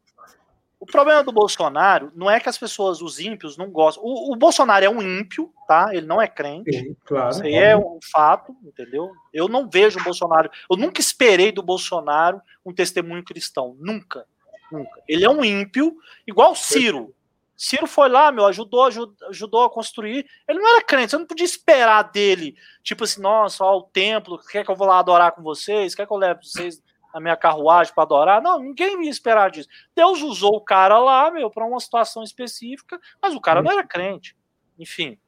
o 0.83 0.85
problema 0.85 1.23
do 1.23 1.31
Bolsonaro 1.31 2.11
não 2.13 2.29
é 2.29 2.41
que 2.41 2.49
as 2.49 2.57
pessoas, 2.57 3.01
os 3.01 3.17
ímpios, 3.17 3.55
não 3.55 3.71
gostam. 3.71 4.03
O, 4.03 4.33
o 4.33 4.35
Bolsonaro 4.35 4.83
é 4.83 4.89
um 4.89 5.01
ímpio, 5.01 5.49
tá? 5.65 5.89
Ele 5.93 6.05
não 6.05 6.21
é 6.21 6.27
crente. 6.27 6.73
Sim, 6.73 6.93
claro. 7.05 7.29
Isso 7.29 7.41
aí 7.41 7.53
é 7.53 7.77
um 7.77 7.99
fato, 8.11 8.53
entendeu? 8.61 9.09
Eu 9.33 9.47
não 9.47 9.69
vejo 9.69 9.97
o 9.97 10.03
Bolsonaro. 10.03 10.51
Eu 10.69 10.75
nunca 10.75 10.99
esperei 10.99 11.53
do 11.53 11.63
Bolsonaro 11.63 12.41
um 12.65 12.73
testemunho 12.73 13.23
cristão. 13.23 13.77
Nunca. 13.79 14.25
Nunca. 14.69 15.01
Ele 15.07 15.23
é 15.23 15.29
um 15.29 15.45
ímpio, 15.45 15.95
igual 16.27 16.53
Ciro. 16.53 17.15
Ciro 17.55 17.87
foi 17.87 18.09
lá, 18.09 18.29
meu, 18.29 18.45
ajudou, 18.47 18.83
ajudou, 18.83 19.15
ajudou 19.29 19.63
a 19.63 19.69
construir. 19.69 20.25
Ele 20.45 20.59
não 20.59 20.69
era 20.69 20.83
crente, 20.83 21.11
você 21.11 21.17
não 21.17 21.25
podia 21.25 21.45
esperar 21.45 22.11
dele, 22.11 22.57
tipo 22.83 23.05
assim, 23.05 23.21
nossa, 23.21 23.63
ó, 23.63 23.77
o 23.77 23.83
templo, 23.83 24.37
quer 24.37 24.65
que 24.65 24.71
eu 24.71 24.75
vou 24.75 24.87
lá 24.87 24.99
adorar 24.99 25.31
com 25.31 25.41
vocês? 25.41 25.95
Quer 25.95 26.05
que 26.05 26.11
eu 26.11 26.17
leve 26.17 26.41
vocês 26.43 26.83
a 27.13 27.19
minha 27.19 27.37
carruagem 27.37 27.93
para 27.93 28.03
adorar. 28.03 28.41
Não, 28.41 28.59
ninguém 28.59 29.03
ia 29.03 29.09
esperar 29.09 29.51
disso. 29.51 29.69
Deus 29.95 30.21
usou 30.21 30.55
o 30.55 30.61
cara 30.61 30.97
lá, 30.97 31.29
meu, 31.29 31.49
para 31.49 31.65
uma 31.65 31.79
situação 31.79 32.23
específica, 32.23 32.99
mas 33.21 33.35
o 33.35 33.39
cara 33.39 33.61
não 33.61 33.71
era 33.71 33.85
crente. 33.85 34.35
Enfim. 34.79 35.19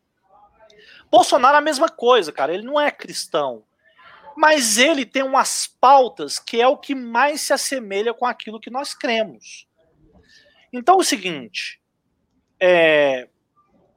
Bolsonaro 1.11 1.55
é 1.55 1.59
a 1.59 1.61
mesma 1.61 1.87
coisa, 1.87 2.31
cara. 2.31 2.53
Ele 2.53 2.63
não 2.63 2.81
é 2.81 2.89
cristão. 2.89 3.63
Mas 4.35 4.77
ele 4.77 5.05
tem 5.05 5.23
umas 5.23 5.67
pautas 5.67 6.39
que 6.39 6.59
é 6.59 6.67
o 6.67 6.75
que 6.75 6.95
mais 6.95 7.41
se 7.41 7.53
assemelha 7.53 8.13
com 8.13 8.25
aquilo 8.25 8.59
que 8.59 8.71
nós 8.71 8.93
cremos. 8.93 9.67
Então 10.73 10.95
é 10.95 10.97
o 10.97 11.03
seguinte, 11.03 11.79
é, 12.59 13.29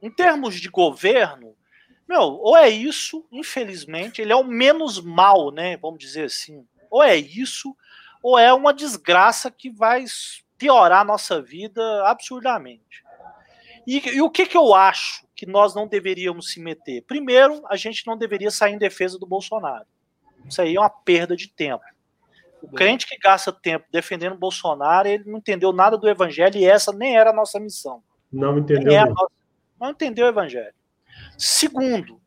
em 0.01 0.09
termos 0.09 0.61
de 0.61 0.69
governo, 0.69 1.57
meu, 2.07 2.21
ou 2.21 2.55
é 2.55 2.69
isso, 2.69 3.27
infelizmente, 3.31 4.21
ele 4.21 4.31
é 4.31 4.35
o 4.35 4.43
menos 4.43 5.01
mal, 5.01 5.51
né? 5.51 5.75
Vamos 5.77 5.99
dizer 5.99 6.25
assim. 6.25 6.65
Ou 6.89 7.03
é 7.03 7.15
isso, 7.15 7.75
ou 8.21 8.37
é 8.37 8.53
uma 8.53 8.73
desgraça 8.73 9.49
que 9.49 9.69
vai 9.69 10.05
piorar 10.57 11.01
a 11.01 11.05
nossa 11.05 11.41
vida 11.41 11.81
absurdamente. 12.05 13.03
E, 13.87 13.97
e, 14.09 14.21
o 14.21 14.29
que, 14.29 14.45
que 14.45 14.57
eu 14.57 14.75
acho 14.75 15.25
que 15.35 15.45
nós 15.45 15.73
não 15.73 15.87
deveríamos 15.87 16.51
se 16.51 16.59
meter? 16.59 17.01
Primeiro, 17.03 17.63
a 17.67 17.75
gente 17.75 18.05
não 18.05 18.17
deveria 18.17 18.51
sair 18.51 18.73
em 18.73 18.77
defesa 18.77 19.17
do 19.17 19.25
Bolsonaro. 19.25 19.85
Isso 20.47 20.61
aí 20.61 20.75
é 20.75 20.79
uma 20.79 20.89
perda 20.89 21.35
de 21.35 21.47
tempo. 21.47 21.83
O 22.61 22.67
crente 22.67 23.07
que 23.07 23.17
gasta 23.17 23.53
tempo 23.53 23.85
defendendo 23.89 24.33
o 24.33 24.37
Bolsonaro, 24.37 25.07
ele 25.07 25.23
não 25.25 25.37
entendeu 25.37 25.71
nada 25.71 25.97
do 25.97 26.09
evangelho 26.09 26.57
e 26.57 26.65
essa 26.65 26.91
nem 26.91 27.17
era 27.17 27.29
a 27.29 27.33
nossa 27.33 27.59
missão. 27.59 28.03
Não 28.31 28.57
entendeu. 28.57 29.05
Nossa, 29.05 29.31
não 29.79 29.89
entendeu 29.91 30.25
o 30.25 30.29
evangelho. 30.29 30.73
Segundo, 31.37 32.21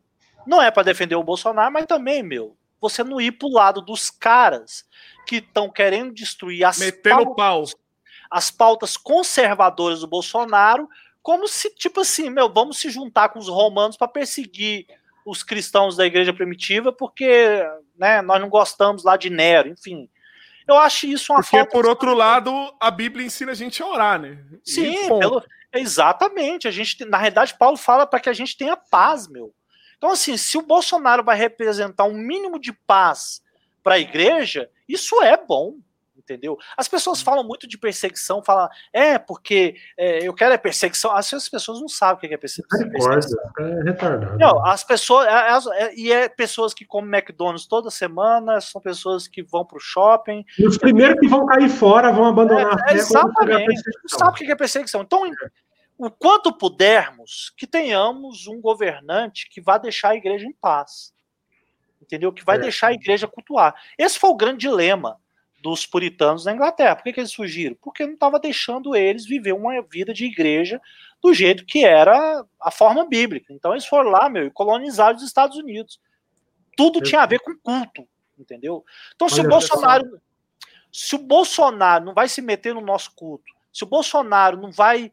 não 0.46 0.60
é 0.60 0.70
para 0.70 0.84
defender 0.84 1.14
o 1.14 1.22
Bolsonaro, 1.22 1.72
mas 1.72 1.84
também, 1.84 2.22
meu, 2.22 2.56
você 2.82 3.04
não 3.04 3.20
ir 3.20 3.32
pro 3.32 3.48
lado 3.48 3.80
dos 3.80 4.10
caras 4.10 4.84
que 5.26 5.36
estão 5.36 5.70
querendo 5.70 6.12
destruir 6.12 6.64
as 6.64 6.78
Metendo 6.78 7.34
pautas, 7.34 7.74
pau. 7.74 7.80
as 8.28 8.50
pautas 8.50 8.96
conservadoras 8.96 10.00
do 10.00 10.08
Bolsonaro, 10.08 10.88
como 11.22 11.46
se, 11.46 11.72
tipo 11.76 12.00
assim, 12.00 12.28
meu, 12.28 12.52
vamos 12.52 12.78
se 12.78 12.90
juntar 12.90 13.28
com 13.28 13.38
os 13.38 13.48
romanos 13.48 13.96
para 13.96 14.08
perseguir 14.08 14.86
os 15.24 15.44
cristãos 15.44 15.96
da 15.96 16.04
igreja 16.04 16.32
primitiva, 16.32 16.92
porque 16.92 17.64
né, 17.96 18.20
nós 18.20 18.40
não 18.40 18.48
gostamos 18.48 19.04
lá 19.04 19.16
de 19.16 19.30
Nero, 19.30 19.68
enfim. 19.68 20.10
Eu 20.66 20.76
acho 20.76 21.06
isso 21.06 21.32
uma 21.32 21.40
Porque, 21.40 21.56
falta 21.56 21.70
por 21.70 21.86
outro 21.86 22.14
lado, 22.14 22.52
a 22.80 22.90
Bíblia 22.90 23.24
ensina 23.24 23.52
a 23.52 23.54
gente 23.54 23.80
a 23.80 23.86
orar, 23.86 24.20
né? 24.20 24.38
Sim, 24.64 25.08
pelo, 25.18 25.44
exatamente. 25.72 26.66
A 26.66 26.70
gente, 26.72 27.04
na 27.04 27.18
realidade, 27.18 27.56
Paulo 27.56 27.76
fala 27.76 28.06
para 28.06 28.18
que 28.18 28.28
a 28.28 28.32
gente 28.32 28.56
tenha 28.56 28.76
paz, 28.76 29.28
meu. 29.28 29.54
Então, 30.02 30.10
assim, 30.10 30.36
se 30.36 30.58
o 30.58 30.62
Bolsonaro 30.62 31.22
vai 31.22 31.36
representar 31.36 32.02
um 32.02 32.12
mínimo 32.12 32.58
de 32.58 32.72
paz 32.72 33.40
para 33.84 33.94
a 33.94 34.00
igreja, 34.00 34.68
isso 34.88 35.22
é 35.22 35.36
bom, 35.36 35.76
entendeu? 36.18 36.58
As 36.76 36.88
pessoas 36.88 37.20
hum. 37.20 37.24
falam 37.24 37.44
muito 37.44 37.68
de 37.68 37.78
perseguição, 37.78 38.42
falam, 38.42 38.68
é, 38.92 39.16
porque 39.16 39.76
é, 39.96 40.26
eu 40.26 40.34
quero 40.34 40.54
é 40.54 40.58
perseguição. 40.58 41.12
As 41.12 41.30
pessoas 41.48 41.80
não 41.80 41.86
sabem 41.86 42.16
o 42.16 42.18
que 42.18 42.34
é 42.34 42.36
perseguição. 42.36 42.80
É 43.60 43.82
retardado. 43.84 44.36
Não, 44.38 44.66
as 44.66 44.82
pessoas, 44.82 45.28
é, 45.28 45.84
é, 45.84 45.94
e 45.94 46.10
é 46.10 46.28
pessoas 46.28 46.74
que 46.74 46.84
comem 46.84 47.08
McDonald's 47.08 47.68
toda 47.68 47.88
semana, 47.88 48.60
são 48.60 48.80
pessoas 48.80 49.28
que 49.28 49.40
vão 49.40 49.64
para 49.64 49.76
o 49.76 49.80
shopping. 49.80 50.44
E 50.58 50.66
os 50.66 50.78
primeiros 50.78 51.20
que 51.20 51.28
vão 51.28 51.46
cair 51.46 51.68
fora 51.68 52.10
vão 52.10 52.26
abandonar 52.26 52.76
é, 52.88 52.90
a. 52.90 52.94
Exatamente, 52.96 53.80
não 54.10 54.18
sabe 54.18 54.32
o 54.32 54.34
que 54.34 54.50
é 54.50 54.56
perseguição. 54.56 55.02
Então, 55.02 55.24
o 56.04 56.10
quanto 56.10 56.52
pudermos, 56.52 57.52
que 57.56 57.64
tenhamos 57.64 58.48
um 58.48 58.60
governante 58.60 59.48
que 59.48 59.60
vá 59.60 59.78
deixar 59.78 60.10
a 60.10 60.16
igreja 60.16 60.44
em 60.44 60.52
paz. 60.52 61.14
Entendeu? 62.00 62.32
Que 62.32 62.44
vai 62.44 62.56
é. 62.56 62.60
deixar 62.60 62.88
a 62.88 62.92
igreja 62.92 63.28
cultuar. 63.28 63.72
Esse 63.96 64.18
foi 64.18 64.30
o 64.30 64.36
grande 64.36 64.62
dilema 64.62 65.20
dos 65.62 65.86
puritanos 65.86 66.44
na 66.44 66.52
Inglaterra. 66.52 66.96
Por 66.96 67.04
que, 67.04 67.12
que 67.12 67.20
eles 67.20 67.32
fugiram? 67.32 67.76
Porque 67.80 68.04
não 68.04 68.14
estava 68.14 68.40
deixando 68.40 68.96
eles 68.96 69.24
viver 69.24 69.52
uma 69.52 69.80
vida 69.82 70.12
de 70.12 70.24
igreja 70.24 70.80
do 71.22 71.32
jeito 71.32 71.64
que 71.64 71.84
era 71.84 72.44
a 72.60 72.70
forma 72.72 73.06
bíblica. 73.06 73.52
Então 73.52 73.70
eles 73.70 73.86
foram 73.86 74.10
lá, 74.10 74.28
meu, 74.28 74.44
e 74.44 74.50
colonizaram 74.50 75.14
os 75.16 75.22
Estados 75.22 75.56
Unidos. 75.56 76.00
Tudo 76.76 77.00
tinha 77.00 77.20
a 77.20 77.26
ver 77.26 77.38
com 77.38 77.56
culto, 77.56 78.08
entendeu? 78.36 78.84
Então 79.14 79.28
se 79.28 79.38
Olha, 79.38 79.46
o 79.46 79.50
Bolsonaro, 79.50 80.20
se 80.92 81.14
o 81.14 81.18
Bolsonaro 81.18 82.04
não 82.04 82.12
vai 82.12 82.28
se 82.28 82.42
meter 82.42 82.74
no 82.74 82.80
nosso 82.80 83.14
culto, 83.14 83.52
se 83.72 83.84
o 83.84 83.86
Bolsonaro 83.86 84.56
não 84.56 84.72
vai 84.72 85.12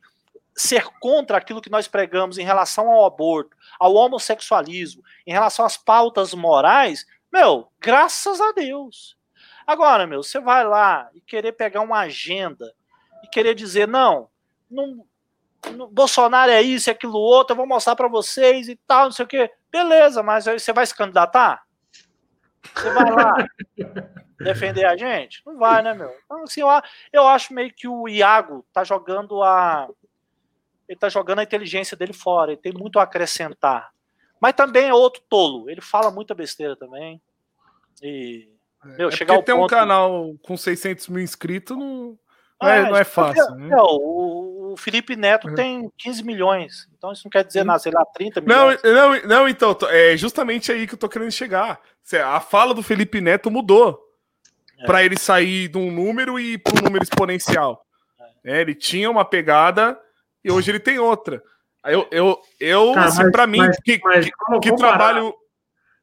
ser 0.60 0.84
contra 1.00 1.38
aquilo 1.38 1.62
que 1.62 1.70
nós 1.70 1.88
pregamos 1.88 2.38
em 2.38 2.44
relação 2.44 2.92
ao 2.92 3.06
aborto, 3.06 3.56
ao 3.80 3.96
homossexualismo, 3.96 5.02
em 5.26 5.32
relação 5.32 5.66
às 5.66 5.78
pautas 5.78 6.34
morais, 6.34 7.06
meu, 7.32 7.72
graças 7.80 8.42
a 8.42 8.52
Deus. 8.52 9.18
Agora, 9.66 10.06
meu, 10.06 10.22
você 10.22 10.38
vai 10.38 10.66
lá 10.66 11.10
e 11.14 11.22
querer 11.22 11.54
pegar 11.54 11.80
uma 11.80 12.00
agenda 12.00 12.74
e 13.24 13.28
querer 13.28 13.56
dizer, 13.56 13.88
não, 13.88 14.30
não, 14.70 15.06
não 15.72 15.88
Bolsonaro 15.88 16.52
é 16.52 16.62
isso, 16.62 16.90
é 16.90 16.94
aquilo 16.94 17.18
outro, 17.18 17.54
eu 17.54 17.58
vou 17.58 17.68
mostrar 17.68 17.96
para 17.96 18.10
vocês 18.10 18.68
e 18.68 18.76
tal, 18.76 19.06
não 19.06 19.12
sei 19.14 19.24
o 19.24 19.28
quê. 19.30 19.50
Beleza, 19.72 20.22
mas 20.22 20.46
aí 20.46 20.60
você 20.60 20.74
vai 20.74 20.86
se 20.86 20.96
candidatar? 20.96 21.64
Você 22.76 22.90
vai 22.92 23.12
lá 23.12 23.48
defender 24.44 24.84
a 24.84 24.98
gente? 24.98 25.42
Não 25.46 25.58
vai, 25.58 25.82
né, 25.82 25.94
meu? 25.94 26.14
Então, 26.26 26.44
assim, 26.44 26.60
eu, 26.60 26.68
eu 27.14 27.28
acho 27.30 27.54
meio 27.54 27.74
que 27.74 27.88
o 27.88 28.10
Iago 28.10 28.66
tá 28.74 28.84
jogando 28.84 29.42
a, 29.42 29.88
ele 30.90 30.96
está 30.96 31.08
jogando 31.08 31.40
a 31.40 31.44
inteligência 31.44 31.96
dele 31.96 32.14
fora, 32.14 32.52
ele 32.52 32.62
tem 32.62 32.74
muito 32.74 32.98
a 32.98 33.04
acrescentar. 33.04 33.92
Mas 34.42 34.54
também 34.54 34.90
é 34.90 34.94
outro 34.94 35.22
tolo, 35.30 35.70
ele 35.70 35.82
fala 35.82 36.10
muita 36.10 36.34
besteira 36.34 36.76
também. 36.76 37.22
E. 38.02 38.50
Meu, 38.98 39.10
é 39.10 39.12
chegar 39.12 39.36
ao 39.36 39.44
tem 39.44 39.54
ponto... 39.54 39.66
um 39.66 39.68
canal 39.68 40.36
com 40.42 40.58
600 40.58 41.10
mil 41.10 41.22
inscritos, 41.22 41.78
não, 41.78 42.18
Não 42.62 42.70
é, 42.70 42.90
não 42.90 42.96
é 42.96 43.04
fácil. 43.04 43.54
Né? 43.56 43.68
Não, 43.68 43.86
o, 43.86 44.74
o 44.74 44.78
Felipe 44.78 45.16
Neto 45.16 45.50
uhum. 45.50 45.56
tem 45.56 45.92
15 45.96 46.24
milhões. 46.24 46.90
Então 46.98 47.12
isso 47.12 47.22
não 47.26 47.30
quer 47.30 47.44
dizer 47.44 47.64
nada, 47.64 47.78
sei 47.78 47.92
lá, 47.92 48.04
30 48.06 48.42
milhões. 48.42 48.82
Não, 48.82 48.94
não, 48.94 49.22
não 49.28 49.50
então, 49.50 49.78
é 49.90 50.18
justamente 50.18 50.72
aí 50.72 50.88
que 50.88 50.96
eu 50.96 50.98
tô 50.98 51.08
querendo 51.08 51.32
chegar. 51.32 51.80
A 52.26 52.40
fala 52.40 52.74
do 52.74 52.82
Felipe 52.82 53.22
Neto 53.22 53.52
mudou 53.52 54.00
é. 54.80 54.86
para 54.86 55.04
ele 55.04 55.20
sair 55.20 55.68
de 55.68 55.78
um 55.78 55.92
número 55.92 56.40
e 56.40 56.58
para 56.58 56.80
um 56.80 56.86
número 56.86 57.04
exponencial. 57.04 57.86
É. 58.44 58.58
É, 58.58 58.62
ele 58.62 58.74
tinha 58.74 59.12
uma 59.12 59.26
pegada 59.26 60.00
e 60.44 60.52
hoje 60.52 60.72
ele 60.72 60.80
tem 60.80 61.00
outra. 61.00 61.44
Eu, 61.86 62.08
eu, 62.12 62.38
eu 62.60 62.94
Cara, 62.94 63.08
assim, 63.08 63.32
para 63.32 63.48
mim, 63.48 63.60
mas, 63.60 63.78
que, 63.80 64.00
mas, 64.04 64.26
que, 64.26 64.32
que 64.62 64.76
trabalho 64.76 65.34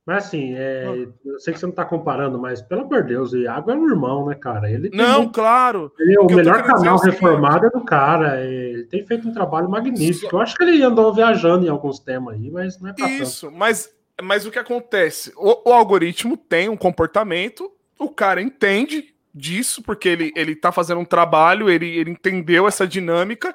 mas 0.06 0.26
assim, 0.26 0.54
é, 0.54 1.08
eu 1.24 1.40
sei 1.40 1.52
que 1.52 1.58
você 1.58 1.66
não 1.66 1.70
está 1.70 1.84
comparando, 1.84 2.38
mas 2.38 2.62
pelo 2.62 2.82
amor 2.82 3.02
de 3.02 3.08
Deus, 3.08 3.32
o 3.32 3.38
Iago 3.38 3.72
é 3.72 3.74
um 3.74 3.88
irmão, 3.88 4.26
né, 4.26 4.36
cara? 4.36 4.70
Ele 4.70 4.88
não, 4.94 5.22
muito, 5.22 5.34
claro. 5.34 5.92
Ele 5.98 6.14
é 6.14 6.20
o 6.20 6.26
melhor 6.26 6.62
canal 6.62 6.96
reformado 6.96 7.66
é 7.66 7.70
do 7.70 7.84
cara. 7.84 8.40
Ele 8.40 8.84
tem 8.84 9.04
feito 9.04 9.26
um 9.26 9.32
trabalho 9.32 9.68
magnífico. 9.68 10.36
Eu 10.36 10.40
acho 10.40 10.54
que 10.54 10.62
ele 10.62 10.80
andou 10.80 11.12
viajando 11.12 11.66
em 11.66 11.68
alguns 11.68 11.98
temas 11.98 12.36
aí, 12.36 12.48
mas 12.52 12.80
não 12.80 12.90
é 12.90 12.92
pra 12.92 13.10
Isso, 13.10 13.50
mas, 13.50 13.92
mas 14.22 14.46
o 14.46 14.52
que 14.52 14.60
acontece? 14.60 15.32
O, 15.36 15.70
o, 15.70 15.72
algoritmo 15.72 16.36
tem 16.36 16.68
um 16.68 16.76
comportamento, 16.76 17.68
o 17.98 18.08
cara 18.08 18.40
entende 18.40 19.12
disso, 19.34 19.82
porque 19.82 20.08
ele, 20.08 20.32
ele 20.36 20.54
tá 20.54 20.70
fazendo 20.70 21.00
um 21.00 21.04
trabalho, 21.04 21.68
ele, 21.68 21.88
ele 21.98 22.12
entendeu 22.12 22.68
essa 22.68 22.86
dinâmica, 22.86 23.52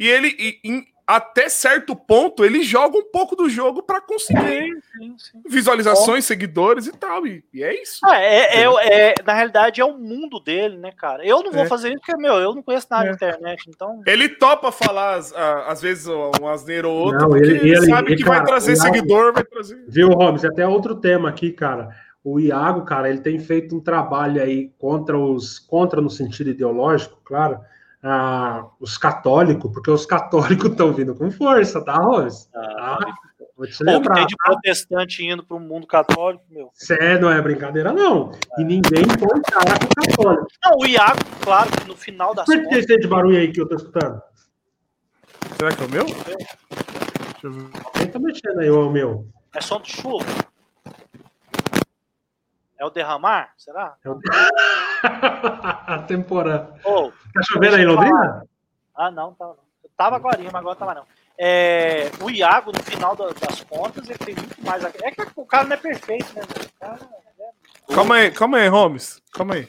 e 0.00 0.08
ele, 0.08 0.34
e, 0.38 0.86
até 1.06 1.50
certo 1.50 1.94
ponto, 1.94 2.42
ele 2.42 2.62
joga 2.62 2.96
um 2.96 3.04
pouco 3.04 3.36
do 3.36 3.50
jogo 3.50 3.82
para 3.82 4.00
conseguir 4.00 4.80
sim, 4.96 5.14
sim. 5.18 5.42
visualizações, 5.46 6.24
seguidores 6.24 6.86
e 6.86 6.92
tal. 6.92 7.26
E, 7.26 7.44
e 7.52 7.62
é 7.62 7.82
isso. 7.82 8.00
Ah, 8.02 8.18
é, 8.18 8.62
é, 8.62 9.10
é, 9.10 9.14
na 9.22 9.34
realidade, 9.34 9.78
é 9.78 9.84
o 9.84 9.98
mundo 9.98 10.40
dele, 10.40 10.78
né, 10.78 10.90
cara? 10.90 11.22
Eu 11.26 11.42
não 11.42 11.52
vou 11.52 11.64
é. 11.64 11.66
fazer 11.66 11.88
isso 11.88 11.98
porque, 11.98 12.16
meu, 12.16 12.36
eu 12.36 12.54
não 12.54 12.62
conheço 12.62 12.86
nada 12.90 13.10
é. 13.10 13.12
internet, 13.12 13.64
então. 13.68 14.00
Ele 14.06 14.26
topa 14.26 14.72
falar, 14.72 15.20
às 15.66 15.82
vezes, 15.82 16.06
um 16.06 16.48
asneiro 16.48 16.88
ou 16.88 16.96
outro, 16.96 17.28
não, 17.28 17.36
ele, 17.36 17.58
ele, 17.58 17.86
sabe 17.86 18.12
ele, 18.12 18.16
que 18.16 18.24
cara, 18.24 18.38
vai 18.38 18.46
trazer 18.46 18.76
Iago, 18.76 18.82
seguidor, 18.82 19.34
vai 19.34 19.44
trazer. 19.44 19.84
Viu, 19.86 20.08
Holmes? 20.08 20.46
Até 20.46 20.66
outro 20.66 20.94
tema 20.94 21.28
aqui, 21.28 21.52
cara. 21.52 21.90
O 22.24 22.40
Iago, 22.40 22.86
cara, 22.86 23.10
ele 23.10 23.20
tem 23.20 23.38
feito 23.38 23.76
um 23.76 23.80
trabalho 23.80 24.40
aí 24.40 24.70
contra 24.78 25.18
os. 25.18 25.58
contra 25.58 26.00
no 26.00 26.08
sentido 26.08 26.48
ideológico, 26.48 27.20
claro 27.22 27.60
ah, 28.02 28.66
os 28.80 28.96
católicos, 28.96 29.70
porque 29.72 29.90
os 29.90 30.06
católicos 30.06 30.70
estão 30.70 30.92
vindo 30.92 31.14
com 31.14 31.30
força, 31.30 31.84
tá, 31.84 31.94
Rose? 31.94 32.48
Ah, 32.54 32.98
ah, 33.02 33.14
vou 33.56 33.66
te 33.66 33.82
lembrar. 33.82 34.14
tem 34.14 34.26
de 34.26 34.36
tá? 34.36 34.44
protestante 34.44 35.24
indo 35.24 35.44
para 35.44 35.56
o 35.56 35.60
mundo 35.60 35.86
católico, 35.86 36.44
meu. 36.48 36.70
Cê, 36.74 37.18
não 37.18 37.30
é 37.30 37.40
brincadeira, 37.42 37.92
não. 37.92 38.32
E 38.58 38.64
ninguém 38.64 39.04
pode 39.18 39.42
falar 39.52 39.78
com 39.78 39.86
o 39.86 40.06
católico. 40.06 40.46
Não, 40.64 40.78
o 40.78 40.86
Iago, 40.86 41.20
claro, 41.42 41.70
que 41.70 41.88
no 41.88 41.96
final 41.96 42.34
das 42.34 42.46
Por 42.46 42.56
que 42.56 42.64
contas... 42.64 42.86
tem 42.86 42.98
de 42.98 43.06
barulho 43.06 43.38
aí 43.38 43.52
que 43.52 43.60
eu 43.60 43.68
tô 43.68 43.76
escutando? 43.76 44.22
Será 45.56 45.72
que 45.72 45.82
é 45.82 45.86
o 45.86 45.90
meu? 45.90 46.04
Deixa 46.04 46.26
eu 47.44 47.52
ver. 47.52 47.70
Quem 47.94 48.06
tá 48.06 48.18
mexendo 48.18 48.60
aí, 48.60 48.70
ou 48.70 48.82
é 48.82 48.86
o 48.86 48.90
meu? 48.90 49.28
É 49.54 49.60
som 49.60 49.80
de 49.80 49.90
chuva. 49.90 50.24
É 52.80 52.84
o 52.86 52.88
derramar? 52.88 53.52
Será? 53.58 53.94
É 54.02 54.08
o... 54.08 54.18
Temporada. 56.08 56.74
Oh, 56.82 57.12
tá 57.34 57.42
chovendo 57.42 57.76
aí 57.76 57.84
Londrina? 57.84 58.48
Ah, 58.96 59.10
não, 59.10 59.34
tá. 59.34 59.52
Tava 59.94 60.16
agora, 60.16 60.38
mas 60.42 60.54
agora 60.54 60.76
tava 60.76 60.94
não. 60.94 61.04
É, 61.36 62.10
o 62.22 62.30
Iago, 62.30 62.72
no 62.72 62.82
final 62.82 63.14
das 63.14 63.60
contas, 63.68 64.08
ele 64.08 64.18
tem 64.18 64.34
muito 64.34 64.64
mais. 64.64 64.82
É 64.82 65.10
que 65.10 65.26
o 65.36 65.44
cara 65.44 65.64
não 65.64 65.74
é 65.74 65.76
perfeito, 65.76 66.34
né? 66.34 66.40
Cara, 66.80 66.98
é... 67.38 67.94
Calma 67.94 68.14
aí, 68.14 68.30
calma 68.30 68.56
aí, 68.56 68.68
Holmes. 68.68 69.20
Calma 69.30 69.56
aí. 69.56 69.66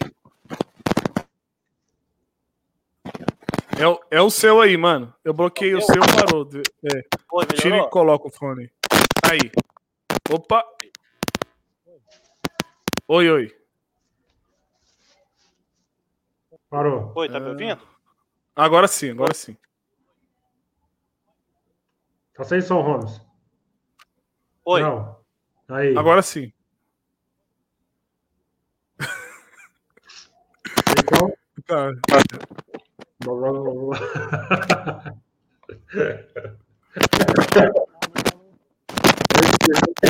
É, 3.77 3.87
o, 3.87 3.99
é 4.09 4.21
o 4.21 4.29
seu 4.29 4.61
aí, 4.61 4.77
mano. 4.77 5.13
Eu 5.21 5.33
bloqueei 5.33 5.75
o, 5.75 5.79
o 5.79 5.81
seu, 5.81 5.99
parou. 5.99 6.47
É. 6.93 7.03
Oi, 7.33 7.45
Tira 7.57 7.77
e 7.77 7.89
coloca 7.89 8.29
o 8.29 8.31
fone. 8.31 8.71
Aí. 9.29 9.51
Opa. 10.29 10.63
Oi, 13.13 13.29
oi. 13.29 13.53
Parou. 16.69 17.11
Oi, 17.13 17.27
tá 17.27 17.41
me 17.41 17.49
ouvindo? 17.49 17.85
Agora 18.55 18.87
sim, 18.87 19.09
agora 19.09 19.33
sim. 19.33 19.57
Tá 22.33 22.45
sem 22.45 22.61
som, 22.61 22.79
Holmes. 22.79 23.19
Oi. 24.63 24.81
Não. 24.81 25.19
Aí. 25.67 25.97
Agora 25.97 26.21
sim. 26.21 26.53
Então. 30.97 31.33
Tá. 31.67 31.91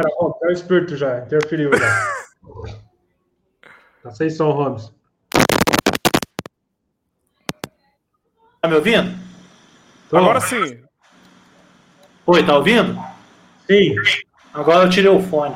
era, 0.01 0.15
ó, 0.17 0.37
é 0.43 0.47
o 0.47 0.51
espírito 0.51 0.95
já, 0.95 1.19
interferiu 1.19 1.71
já. 1.73 1.87
tá 4.03 4.11
sem 4.11 4.29
som, 4.29 4.51
Holmes. 4.51 4.91
Tá 8.61 8.67
me 8.67 8.75
ouvindo? 8.75 9.17
Tô. 10.09 10.17
Agora 10.17 10.41
sim. 10.41 10.83
Oi, 12.25 12.45
tá 12.45 12.57
ouvindo? 12.57 12.99
Sim. 13.65 13.95
Agora 14.53 14.85
eu 14.85 14.89
tirei 14.89 15.09
o 15.09 15.21
fone. 15.21 15.55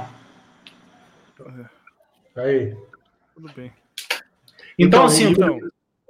Aí. 2.36 2.76
Tudo 3.34 3.54
bem. 3.54 3.72
Então, 4.78 5.02
então 5.02 5.06
assim, 5.06 5.26
então, 5.26 5.60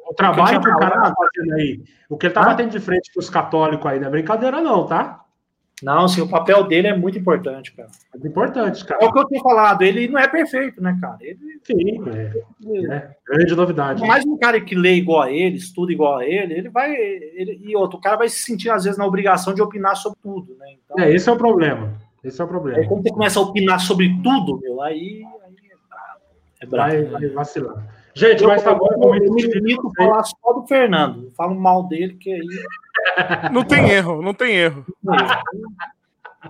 o 0.07 0.13
trabalho 0.13 0.61
que 0.61 0.69
o 0.69 0.77
cara 0.77 1.01
tá 1.01 1.13
fazendo 1.15 1.53
aí, 1.55 1.83
o 2.09 2.17
que 2.17 2.27
ele 2.27 2.33
tá 2.33 2.41
ah? 2.41 2.45
batendo 2.45 2.71
de 2.71 2.79
frente 2.79 3.11
com 3.13 3.19
os 3.19 3.29
católicos 3.29 3.85
aí, 3.85 3.99
não 3.99 4.07
é 4.07 4.11
brincadeira, 4.11 4.61
não, 4.61 4.85
tá? 4.85 5.24
Não, 5.83 6.07
sim, 6.07 6.21
o 6.21 6.27
papel 6.27 6.63
dele 6.63 6.87
é 6.87 6.95
muito 6.95 7.17
importante, 7.17 7.73
cara. 7.73 7.89
É 8.13 8.27
importante, 8.27 8.85
cara. 8.85 9.03
É 9.03 9.07
o 9.07 9.11
que 9.11 9.19
eu 9.19 9.25
tenho 9.25 9.43
falado, 9.43 9.81
ele 9.81 10.07
não 10.07 10.17
é 10.17 10.27
perfeito, 10.27 10.81
né, 10.81 10.97
cara? 11.01 11.17
Ele, 11.19 11.37
sim, 11.63 12.01
é, 12.09 12.93
é. 12.93 13.09
grande 13.27 13.55
novidade. 13.55 14.01
Mais 14.07 14.25
um 14.25 14.37
cara 14.37 14.61
que 14.61 14.73
lê 14.73 14.93
igual 14.93 15.23
a 15.23 15.31
ele, 15.31 15.57
estuda 15.57 15.91
igual 15.91 16.17
a 16.17 16.25
ele, 16.25 16.53
ele 16.53 16.69
vai. 16.69 16.93
Ele, 16.95 17.59
e 17.61 17.75
outro, 17.75 17.97
o 17.97 18.01
cara 18.01 18.15
vai 18.15 18.29
se 18.29 18.41
sentir, 18.41 18.69
às 18.69 18.85
vezes, 18.85 18.97
na 18.97 19.05
obrigação 19.05 19.53
de 19.53 19.61
opinar 19.61 19.97
sobre 19.97 20.17
tudo, 20.23 20.55
né? 20.57 20.75
Então, 20.85 21.03
é, 21.03 21.13
esse 21.13 21.27
é 21.27 21.31
o 21.31 21.37
problema. 21.37 21.93
Esse 22.23 22.41
é 22.41 22.43
o 22.43 22.47
problema. 22.47 22.79
Aí, 22.79 22.87
quando 22.87 23.03
você 23.03 23.09
começa 23.09 23.39
a 23.39 23.43
opinar 23.43 23.79
sobre 23.79 24.09
tudo, 24.23 24.59
meu, 24.61 24.81
aí, 24.81 25.23
aí 25.43 25.53
é 25.71 25.77
brabo. 25.89 26.21
É 26.61 26.65
brabo. 26.65 26.91
Vai, 26.91 27.03
vai 27.03 27.29
vacilar. 27.29 27.85
Gente, 28.15 28.41
eu, 28.41 28.47
mas 28.47 28.63
tá 28.63 28.73
bom. 28.73 28.87
Eu, 28.91 29.15
eu 29.15 29.33
me 29.33 29.41
limito 29.43 29.91
falar 29.95 30.23
só 30.23 30.53
do 30.53 30.65
Fernando. 30.65 31.25
Eu 31.25 31.31
falo 31.31 31.53
mal 31.53 31.85
dele, 31.85 32.13
que 32.13 32.31
aí. 32.31 32.47
Não 33.51 33.63
tem 33.63 33.89
erro, 33.89 34.21
não 34.21 34.33
tem 34.33 34.55
erro. 34.55 34.85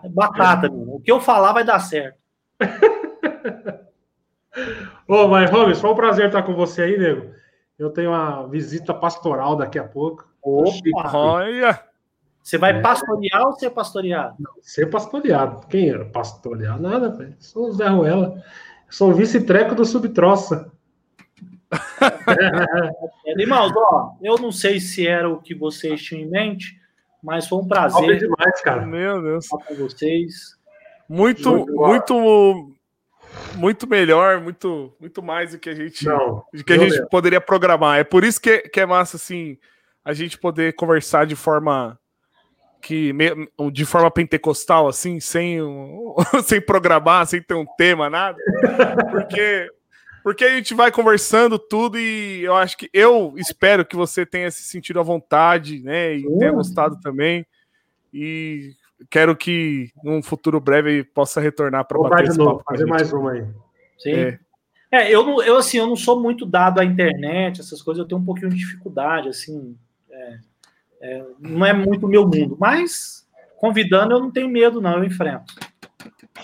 É 0.03 0.09
batata, 0.09 0.69
meu. 0.69 0.95
O 0.95 0.99
que 0.99 1.11
eu 1.11 1.19
falar 1.21 1.53
vai 1.53 1.63
dar 1.63 1.79
certo. 1.79 2.17
Ô, 5.07 5.27
mas, 5.27 5.51
Holmes, 5.51 5.79
foi 5.79 5.89
um 5.89 5.95
prazer 5.95 6.27
estar 6.27 6.43
com 6.43 6.53
você 6.53 6.83
aí, 6.83 6.97
nego. 6.97 7.31
Eu 7.77 7.89
tenho 7.89 8.09
uma 8.09 8.47
visita 8.47 8.93
pastoral 8.93 9.55
daqui 9.55 9.77
a 9.77 9.83
pouco. 9.83 10.27
Opa! 10.41 11.11
Olha! 11.13 11.79
Você 12.41 12.57
vai 12.57 12.77
é. 12.77 12.81
pastorear 12.81 13.43
ou 13.43 13.53
ser 13.53 13.71
pastoreado? 13.71 14.35
Não, 14.39 14.51
ser 14.61 14.85
pastoreado. 14.85 15.65
Quem 15.67 15.89
era? 15.89 16.05
Pastorear? 16.05 16.79
Nada, 16.79 17.09
velho. 17.09 17.35
Sou 17.39 17.69
o 17.69 17.73
Zé 17.73 17.87
Ruela. 17.87 18.41
Sou 18.89 19.13
vice-treco 19.13 19.73
do 19.73 19.83
Subtroça. 19.83 20.71
Irmãos, 23.37 23.73
ó, 23.75 24.13
eu 24.21 24.37
não 24.37 24.51
sei 24.51 24.79
se 24.79 25.07
era 25.07 25.29
o 25.29 25.41
que 25.41 25.55
vocês 25.55 26.01
tinham 26.01 26.23
em 26.23 26.29
mente, 26.29 26.79
mas 27.21 27.47
foi 27.47 27.59
um 27.59 27.67
prazer. 27.67 28.19
demais, 28.19 28.61
cara. 28.61 28.85
Meu 28.85 29.21
Deus. 29.21 29.47
com 29.47 29.75
vocês. 29.75 30.55
Muito, 31.07 31.65
muito, 31.67 32.75
muito 33.55 33.87
melhor, 33.87 34.41
muito, 34.41 34.93
muito 34.99 35.21
mais 35.21 35.51
do 35.51 35.59
que 35.59 35.69
a 35.69 35.75
gente, 35.75 36.05
não, 36.05 36.43
que 36.65 36.73
a 36.73 36.77
gente 36.77 37.05
poderia 37.09 37.39
programar. 37.39 37.99
É 37.99 38.03
por 38.03 38.23
isso 38.23 38.41
que, 38.41 38.59
que 38.69 38.79
é 38.79 38.85
massa, 38.85 39.17
assim, 39.17 39.57
a 40.03 40.13
gente 40.13 40.37
poder 40.37 40.73
conversar 40.73 41.25
de 41.25 41.35
forma 41.35 41.99
que 42.81 43.11
de 43.73 43.83
forma 43.83 44.11
pentecostal, 44.11 44.87
assim, 44.87 45.19
sem, 45.19 45.57
sem 46.45 46.61
programar, 46.61 47.25
sem 47.25 47.41
ter 47.41 47.55
um 47.55 47.65
tema, 47.77 48.09
nada. 48.09 48.37
Porque 49.11 49.67
porque 50.25 50.43
a 50.43 50.55
gente 50.55 50.73
vai 50.73 50.91
conversando 50.91 51.59
tudo 51.59 51.99
e 51.99 52.43
eu 52.43 52.55
acho 52.55 52.75
que 52.75 52.89
eu 52.91 53.35
espero 53.37 53.85
que 53.85 53.95
você 53.95 54.25
tenha 54.25 54.49
se 54.49 54.63
sentido 54.63 54.99
à 54.99 55.03
vontade, 55.03 55.83
né? 55.83 56.15
E 56.15 56.23
tenha 56.39 56.51
gostado 56.51 56.99
também. 56.99 57.45
E 58.11 58.71
quero 59.07 59.35
que 59.35 59.91
num 60.03 60.23
futuro 60.23 60.59
breve 60.59 61.03
possa 61.03 61.39
retornar 61.39 61.85
para 61.85 61.99
bater 61.99 62.29
esse 62.29 62.39
novo, 62.39 62.63
fazer 62.67 62.87
mais 62.87 63.13
uma 63.13 63.33
aí. 63.33 63.45
Sim. 63.99 64.13
É. 64.13 64.39
é, 64.91 65.11
eu, 65.11 65.43
eu 65.43 65.57
assim, 65.57 65.77
eu 65.77 65.85
não 65.85 65.95
sou 65.95 66.19
muito 66.19 66.43
dado 66.43 66.79
à 66.79 66.83
internet, 66.83 67.61
essas 67.61 67.83
coisas, 67.83 68.01
eu 68.01 68.07
tenho 68.07 68.19
um 68.19 68.25
pouquinho 68.25 68.49
de 68.49 68.57
dificuldade, 68.57 69.29
assim, 69.29 69.77
é, 70.09 70.39
é, 71.01 71.25
não 71.39 71.63
é 71.63 71.71
muito 71.71 72.07
meu 72.07 72.23
mundo, 72.23 72.57
mas 72.59 73.27
convidando 73.57 74.15
eu 74.15 74.19
não 74.19 74.31
tenho 74.31 74.49
medo, 74.49 74.81
não, 74.81 74.97
eu 74.97 75.03
enfrento. 75.03 75.53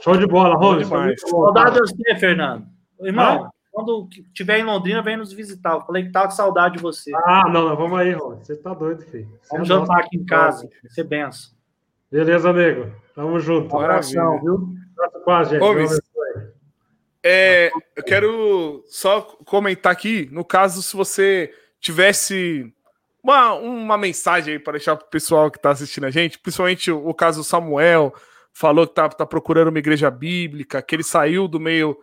Show 0.04 0.18
de 0.18 0.28
bola, 0.28 0.54
Rony. 0.54 0.86
Saudade 1.18 1.74
de 1.74 1.80
você, 1.80 2.16
Fernando. 2.20 2.68
Irmão, 3.02 3.50
quando 3.72 4.08
tiver 4.34 4.60
em 4.60 4.64
Londrina, 4.64 5.02
vem 5.02 5.18
nos 5.18 5.32
visitar. 5.32 5.76
Eu 5.76 5.82
falei 5.82 6.04
que 6.04 6.12
tava 6.12 6.28
com 6.28 6.36
saudade 6.36 6.76
de 6.76 6.82
você. 6.82 7.12
Ah, 7.16 7.50
não, 7.52 7.70
não 7.70 7.76
vamos 7.76 7.98
aí, 7.98 8.12
Rony. 8.12 8.44
Você 8.44 8.56
tá 8.58 8.74
doido, 8.74 9.04
filho. 9.04 9.30
Você 9.42 9.56
vamos 9.56 9.70
é 9.70 9.74
jantar 9.74 10.00
aqui 10.00 10.18
em 10.18 10.26
casa. 10.26 10.70
Você 10.88 11.04
benção. 11.04 11.52
Beleza, 12.12 12.50
amigo. 12.50 12.92
Tamo 13.16 13.40
junto. 13.40 13.74
Um 13.74 13.80
abração, 13.80 14.42
viu? 14.42 14.76
Quase, 15.24 15.52
gente. 15.52 15.64
Ô, 15.64 15.74
é, 17.24 17.72
eu 17.96 18.04
quero 18.04 18.84
só 18.88 19.22
comentar 19.46 19.92
aqui, 19.92 20.28
no 20.32 20.44
caso, 20.44 20.82
se 20.82 20.96
você 20.96 21.54
tivesse 21.80 22.74
uma, 23.24 23.54
uma 23.54 23.98
mensagem 23.98 24.56
aí 24.56 24.60
para 24.60 24.74
deixar 24.74 24.96
para 24.96 25.06
o 25.06 25.10
pessoal 25.10 25.52
que 25.52 25.58
está 25.58 25.70
assistindo 25.70 26.06
a 26.06 26.10
gente, 26.12 26.40
principalmente 26.40 26.92
o, 26.92 27.08
o 27.08 27.14
caso 27.14 27.44
Samuel, 27.44 28.14
falou 28.52 28.88
que 28.88 28.96
tá, 28.96 29.08
tá 29.08 29.26
procurando 29.26 29.68
uma 29.68 29.80
igreja 29.80 30.10
bíblica, 30.10 30.82
que 30.82 30.96
ele 30.96 31.04
saiu 31.04 31.48
do 31.48 31.60
meio 31.60 31.96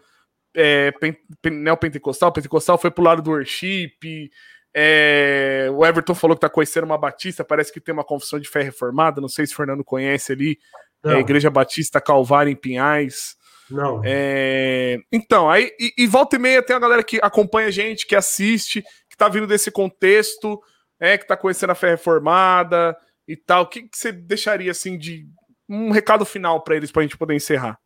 é, 0.58 0.90
pen, 0.90 1.16
pen, 1.40 1.52
neopentecostal, 1.52 2.32
pentecostal, 2.32 2.76
foi 2.76 2.90
pro 2.90 3.04
lado 3.04 3.22
do 3.22 3.30
worship. 3.30 4.30
É, 4.74 5.68
o 5.72 5.86
Everton 5.86 6.14
falou 6.14 6.36
que 6.36 6.40
tá 6.40 6.48
conhecendo 6.48 6.84
uma 6.84 6.98
batista, 6.98 7.44
parece 7.44 7.72
que 7.72 7.80
tem 7.80 7.92
uma 7.92 8.04
confissão 8.04 8.40
de 8.40 8.48
fé 8.48 8.62
reformada, 8.62 9.20
não 9.20 9.28
sei 9.28 9.46
se 9.46 9.52
o 9.52 9.56
Fernando 9.56 9.84
conhece 9.84 10.32
ali, 10.32 10.58
é, 11.04 11.14
a 11.14 11.20
Igreja 11.20 11.48
Batista 11.48 12.00
Calvário 12.00 12.50
em 12.50 12.56
Pinhais. 12.56 13.36
Não. 13.70 14.02
É, 14.04 14.98
então, 15.12 15.48
aí, 15.48 15.70
e, 15.78 15.92
e, 15.98 16.06
volta 16.06 16.36
e 16.36 16.38
meia 16.38 16.62
tem 16.62 16.74
a 16.74 16.80
galera 16.80 17.04
que 17.04 17.20
acompanha 17.22 17.68
a 17.68 17.70
gente, 17.70 18.06
que 18.06 18.16
assiste, 18.16 18.82
que 19.08 19.16
tá 19.16 19.28
vindo 19.28 19.46
desse 19.46 19.70
contexto, 19.70 20.60
é, 20.98 21.16
que 21.16 21.26
tá 21.26 21.36
conhecendo 21.36 21.70
a 21.70 21.76
fé 21.76 21.90
reformada 21.90 22.96
e 23.28 23.36
tal. 23.36 23.62
O 23.62 23.66
que, 23.66 23.82
que 23.82 23.96
você 23.96 24.10
deixaria, 24.10 24.70
assim, 24.70 24.98
de 24.98 25.28
um 25.68 25.90
recado 25.90 26.24
final 26.24 26.62
para 26.62 26.76
eles, 26.76 26.90
pra 26.90 27.02
gente 27.02 27.16
poder 27.16 27.34
encerrar? 27.34 27.78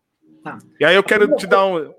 Tá. 0.42 0.58
E 0.80 0.84
aí 0.84 0.94
eu 0.94 1.02
quero 1.02 1.34
te 1.36 1.46
dar 1.46 1.66
um, 1.66 1.92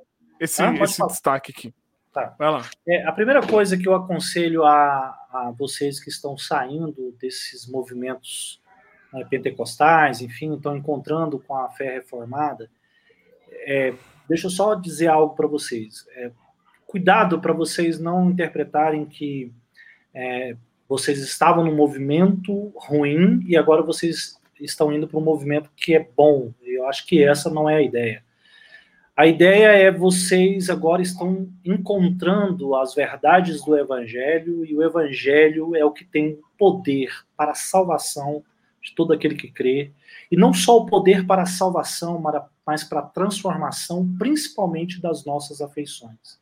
esse, 0.44 0.61
ah, 0.61 0.74
esse 0.76 1.06
destaque 1.07 1.52
aqui. 1.52 1.74
Tá. 2.11 2.36
Vai 2.38 2.52
lá. 2.52 2.70
É, 2.88 3.07
a 3.07 3.11
primeira 3.11 3.45
coisa 3.45 3.78
que 3.78 3.88
eu 3.88 3.95
aconselho 3.95 4.64
a, 4.64 5.15
a 5.32 5.53
vocês 5.57 5.99
que 5.99 6.10
estão 6.10 6.38
saindo 6.38 7.15
desses 7.20 7.68
movimentos 7.68 8.61
né, 9.11 9.26
pentecostais, 9.30 10.22
enfim, 10.22 10.53
estão 10.56 10.78
encontrando 10.78 11.40
com 11.40 11.56
a 11.56 11.70
fé 11.70 11.94
reformada, 11.94 12.70
é, 13.65 13.94
deixa 14.28 14.48
eu 14.48 14.52
só 14.52 14.76
dizer 14.76 15.07
algo 15.07 15.36
para 15.36 15.48
vocês. 15.48 16.06
É, 16.15 16.32
cuidado 16.86 17.40
para 17.40 17.53
vocês 17.53 17.99
não 17.99 18.30
interpretarem 18.30 19.06
que 19.06 19.52
é, 20.14 20.56
vocês 20.88 21.20
estavam 21.20 21.65
num 21.65 21.76
movimento 21.76 22.72
ruim 22.76 23.44
e 23.48 23.57
agora 23.57 23.82
vocês 23.82 24.40
estão 24.60 24.94
indo 24.94 25.07
para 25.07 25.18
um 25.18 25.24
movimento 25.24 25.72
que 25.76 25.95
é 25.95 26.07
bom. 26.15 26.53
Eu 26.61 26.88
acho 26.88 27.07
que 27.07 27.24
essa 27.24 27.49
não 27.49 27.68
é 27.68 27.78
a 27.78 27.82
ideia. 27.82 28.24
A 29.15 29.27
ideia 29.27 29.68
é 29.68 29.91
vocês 29.91 30.72
agora 30.72 30.99
estão 30.99 31.48
encontrando 31.64 32.76
as 32.76 32.95
verdades 32.95 33.64
do 33.64 33.77
Evangelho 33.77 34.65
e 34.65 34.76
o 34.76 34.81
Evangelho 34.81 35.76
é 35.76 35.85
o 35.85 35.91
que 35.91 36.03
tem 36.03 36.40
poder 36.57 37.11
para 37.38 37.52
a 37.52 37.56
salvação 37.56 38.44
de 38.81 38.95
todo 38.95 39.14
aquele 39.14 39.35
que 39.35 39.52
crê. 39.52 39.91
E 40.31 40.35
não 40.35 40.52
só 40.52 40.77
o 40.77 40.88
poder 40.88 41.27
para 41.27 41.44
a 41.44 41.45
salvação, 41.45 42.19
mas 42.65 42.84
para 42.84 43.02
a 43.02 43.07
transformação, 43.07 44.15
principalmente 44.18 44.99
das 44.99 45.23
nossas 45.23 45.61
afeições. 45.61 46.41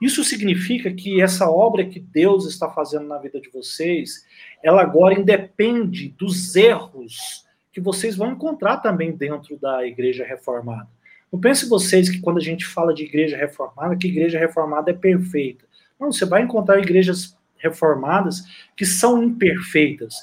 Isso 0.00 0.24
significa 0.24 0.90
que 0.94 1.20
essa 1.20 1.50
obra 1.50 1.84
que 1.84 2.00
Deus 2.00 2.46
está 2.46 2.70
fazendo 2.70 3.06
na 3.06 3.18
vida 3.18 3.38
de 3.38 3.50
vocês, 3.50 4.24
ela 4.62 4.80
agora 4.80 5.12
independe 5.12 6.08
dos 6.08 6.56
erros 6.56 7.44
que 7.70 7.80
vocês 7.80 8.16
vão 8.16 8.32
encontrar 8.32 8.78
também 8.78 9.14
dentro 9.14 9.58
da 9.58 9.86
igreja 9.86 10.24
reformada. 10.24 10.95
Não 11.32 11.40
pense 11.40 11.68
vocês 11.68 12.08
que 12.08 12.20
quando 12.20 12.38
a 12.38 12.42
gente 12.42 12.64
fala 12.64 12.94
de 12.94 13.04
igreja 13.04 13.36
reformada, 13.36 13.96
que 13.96 14.06
igreja 14.06 14.38
reformada 14.38 14.90
é 14.90 14.94
perfeita. 14.94 15.64
Não, 15.98 16.12
você 16.12 16.24
vai 16.24 16.42
encontrar 16.42 16.78
igrejas 16.78 17.36
reformadas 17.56 18.42
que 18.76 18.84
são 18.84 19.22
imperfeitas. 19.22 20.14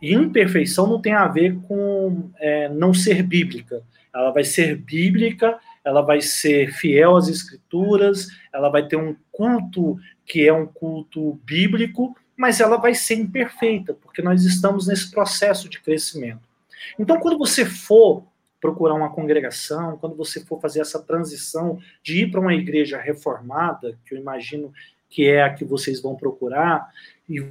E 0.00 0.14
imperfeição 0.14 0.86
não 0.86 1.00
tem 1.00 1.12
a 1.12 1.28
ver 1.28 1.56
com 1.68 2.30
é, 2.38 2.68
não 2.68 2.94
ser 2.94 3.22
bíblica. 3.22 3.82
Ela 4.14 4.30
vai 4.30 4.44
ser 4.44 4.76
bíblica, 4.76 5.58
ela 5.84 6.00
vai 6.00 6.20
ser 6.20 6.72
fiel 6.72 7.16
às 7.16 7.28
escrituras, 7.28 8.28
ela 8.52 8.68
vai 8.70 8.86
ter 8.86 8.96
um 8.96 9.14
culto 9.30 9.98
que 10.26 10.46
é 10.46 10.52
um 10.52 10.66
culto 10.66 11.38
bíblico, 11.44 12.16
mas 12.36 12.60
ela 12.60 12.76
vai 12.76 12.94
ser 12.94 13.16
imperfeita, 13.16 13.92
porque 13.94 14.22
nós 14.22 14.44
estamos 14.44 14.86
nesse 14.88 15.10
processo 15.10 15.68
de 15.68 15.80
crescimento. 15.80 16.48
Então, 16.98 17.20
quando 17.20 17.38
você 17.38 17.64
for 17.64 18.24
procurar 18.60 18.94
uma 18.94 19.10
congregação, 19.10 19.96
quando 19.96 20.14
você 20.14 20.44
for 20.44 20.60
fazer 20.60 20.80
essa 20.80 21.00
transição 21.00 21.78
de 22.02 22.22
ir 22.22 22.30
para 22.30 22.40
uma 22.40 22.54
igreja 22.54 22.98
reformada, 22.98 23.98
que 24.04 24.14
eu 24.14 24.18
imagino 24.18 24.72
que 25.08 25.26
é 25.26 25.42
a 25.42 25.52
que 25.52 25.64
vocês 25.64 26.00
vão 26.00 26.14
procurar, 26.14 26.88
e 27.28 27.44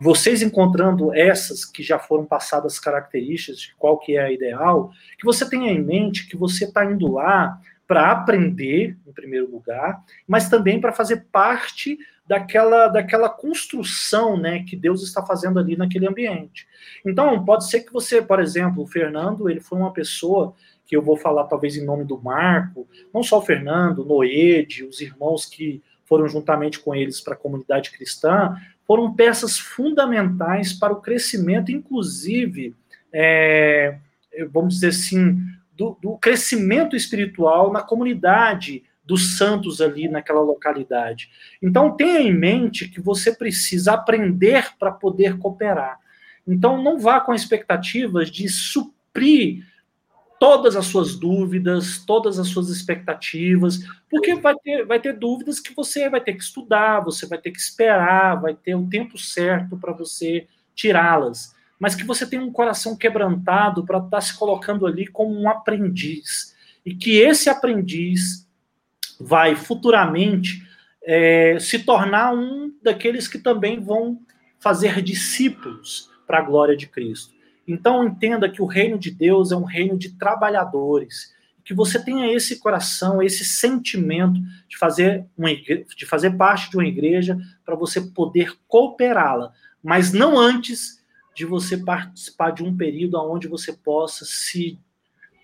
vocês 0.00 0.42
encontrando 0.42 1.14
essas 1.14 1.64
que 1.64 1.82
já 1.82 1.98
foram 1.98 2.24
passadas 2.24 2.78
características 2.78 3.60
de 3.60 3.74
qual 3.76 3.98
que 3.98 4.16
é 4.16 4.22
a 4.22 4.32
ideal, 4.32 4.90
que 5.18 5.24
você 5.24 5.48
tenha 5.48 5.70
em 5.70 5.80
mente 5.80 6.28
que 6.28 6.36
você 6.36 6.64
está 6.64 6.84
indo 6.84 7.10
lá 7.10 7.60
para 7.92 8.10
aprender, 8.10 8.96
em 9.06 9.12
primeiro 9.12 9.50
lugar, 9.50 10.02
mas 10.26 10.48
também 10.48 10.80
para 10.80 10.94
fazer 10.94 11.26
parte 11.30 11.98
daquela, 12.26 12.88
daquela 12.88 13.28
construção 13.28 14.34
né, 14.34 14.64
que 14.66 14.74
Deus 14.74 15.02
está 15.02 15.22
fazendo 15.22 15.58
ali 15.58 15.76
naquele 15.76 16.08
ambiente. 16.08 16.66
Então, 17.04 17.44
pode 17.44 17.68
ser 17.68 17.80
que 17.80 17.92
você, 17.92 18.22
por 18.22 18.40
exemplo, 18.40 18.82
o 18.82 18.86
Fernando, 18.86 19.46
ele 19.46 19.60
foi 19.60 19.78
uma 19.78 19.92
pessoa 19.92 20.54
que 20.86 20.96
eu 20.96 21.02
vou 21.02 21.18
falar 21.18 21.44
talvez 21.44 21.76
em 21.76 21.84
nome 21.84 22.06
do 22.06 22.18
Marco, 22.18 22.88
não 23.12 23.22
só 23.22 23.40
o 23.40 23.42
Fernando, 23.42 24.06
Noede, 24.06 24.84
os 24.84 25.02
irmãos 25.02 25.44
que 25.44 25.82
foram 26.06 26.26
juntamente 26.26 26.80
com 26.80 26.94
eles 26.94 27.20
para 27.20 27.34
a 27.34 27.38
comunidade 27.38 27.90
cristã, 27.90 28.56
foram 28.86 29.12
peças 29.12 29.58
fundamentais 29.58 30.72
para 30.72 30.94
o 30.94 31.02
crescimento, 31.02 31.70
inclusive, 31.70 32.74
é, 33.12 33.98
vamos 34.50 34.76
dizer 34.76 34.88
assim, 34.88 35.36
do, 35.76 35.96
do, 36.00 36.16
crescimento 36.18 36.94
espiritual 36.94 37.72
na 37.72 37.82
comunidade 37.82 38.82
dos 39.04 39.36
santos 39.36 39.80
ali 39.80 40.08
naquela 40.08 40.40
localidade. 40.40 41.30
Então, 41.60 41.96
tenha 41.96 42.20
em 42.20 42.32
mente 42.32 42.88
que 42.88 43.00
você 43.00 43.34
precisa 43.34 43.92
aprender 43.92 44.76
para 44.78 44.92
poder 44.92 45.38
cooperar. 45.38 45.98
Então, 46.46 46.82
não 46.82 46.98
vá 46.98 47.20
com 47.20 47.34
expectativas 47.34 48.30
de 48.30 48.48
suprir 48.48 49.64
todas 50.42 50.74
as 50.74 50.86
suas 50.86 51.14
dúvidas, 51.14 52.04
todas 52.04 52.36
as 52.36 52.48
suas 52.48 52.68
expectativas, 52.68 53.78
porque 54.10 54.34
vai 54.34 54.56
ter, 54.56 54.84
vai 54.84 54.98
ter 54.98 55.16
dúvidas 55.16 55.60
que 55.60 55.72
você 55.72 56.10
vai 56.10 56.20
ter 56.20 56.32
que 56.32 56.42
estudar, 56.42 56.98
você 56.98 57.26
vai 57.26 57.38
ter 57.38 57.52
que 57.52 57.60
esperar, 57.60 58.40
vai 58.40 58.52
ter 58.52 58.74
o 58.74 58.88
tempo 58.88 59.16
certo 59.16 59.76
para 59.76 59.92
você 59.92 60.48
tirá-las. 60.74 61.54
Mas 61.82 61.96
que 61.96 62.04
você 62.04 62.24
tenha 62.24 62.40
um 62.40 62.52
coração 62.52 62.94
quebrantado 62.94 63.84
para 63.84 63.98
estar 63.98 64.08
tá 64.08 64.20
se 64.20 64.38
colocando 64.38 64.86
ali 64.86 65.04
como 65.04 65.34
um 65.34 65.48
aprendiz. 65.48 66.54
E 66.86 66.94
que 66.94 67.18
esse 67.18 67.50
aprendiz 67.50 68.48
vai 69.18 69.56
futuramente 69.56 70.62
é, 71.02 71.58
se 71.58 71.80
tornar 71.80 72.32
um 72.32 72.72
daqueles 72.80 73.26
que 73.26 73.36
também 73.36 73.80
vão 73.80 74.20
fazer 74.60 75.02
discípulos 75.02 76.08
para 76.24 76.38
a 76.38 76.42
glória 76.42 76.76
de 76.76 76.86
Cristo. 76.86 77.34
Então 77.66 78.06
entenda 78.06 78.48
que 78.48 78.62
o 78.62 78.66
reino 78.66 78.96
de 78.96 79.10
Deus 79.10 79.50
é 79.50 79.56
um 79.56 79.64
reino 79.64 79.98
de 79.98 80.16
trabalhadores, 80.16 81.34
que 81.64 81.74
você 81.74 82.00
tenha 82.00 82.32
esse 82.32 82.60
coração, 82.60 83.20
esse 83.20 83.44
sentimento 83.44 84.40
de 84.68 84.78
fazer 84.78 85.26
uma 85.36 85.52
de 85.52 86.06
fazer 86.06 86.30
parte 86.36 86.70
de 86.70 86.76
uma 86.76 86.86
igreja 86.86 87.36
para 87.64 87.74
você 87.74 88.00
poder 88.00 88.56
cooperá-la, 88.68 89.52
mas 89.82 90.12
não 90.12 90.38
antes 90.38 91.01
de 91.34 91.44
você 91.44 91.76
participar 91.76 92.50
de 92.50 92.62
um 92.62 92.76
período 92.76 93.18
onde 93.18 93.48
você 93.48 93.72
possa 93.72 94.24
se 94.24 94.78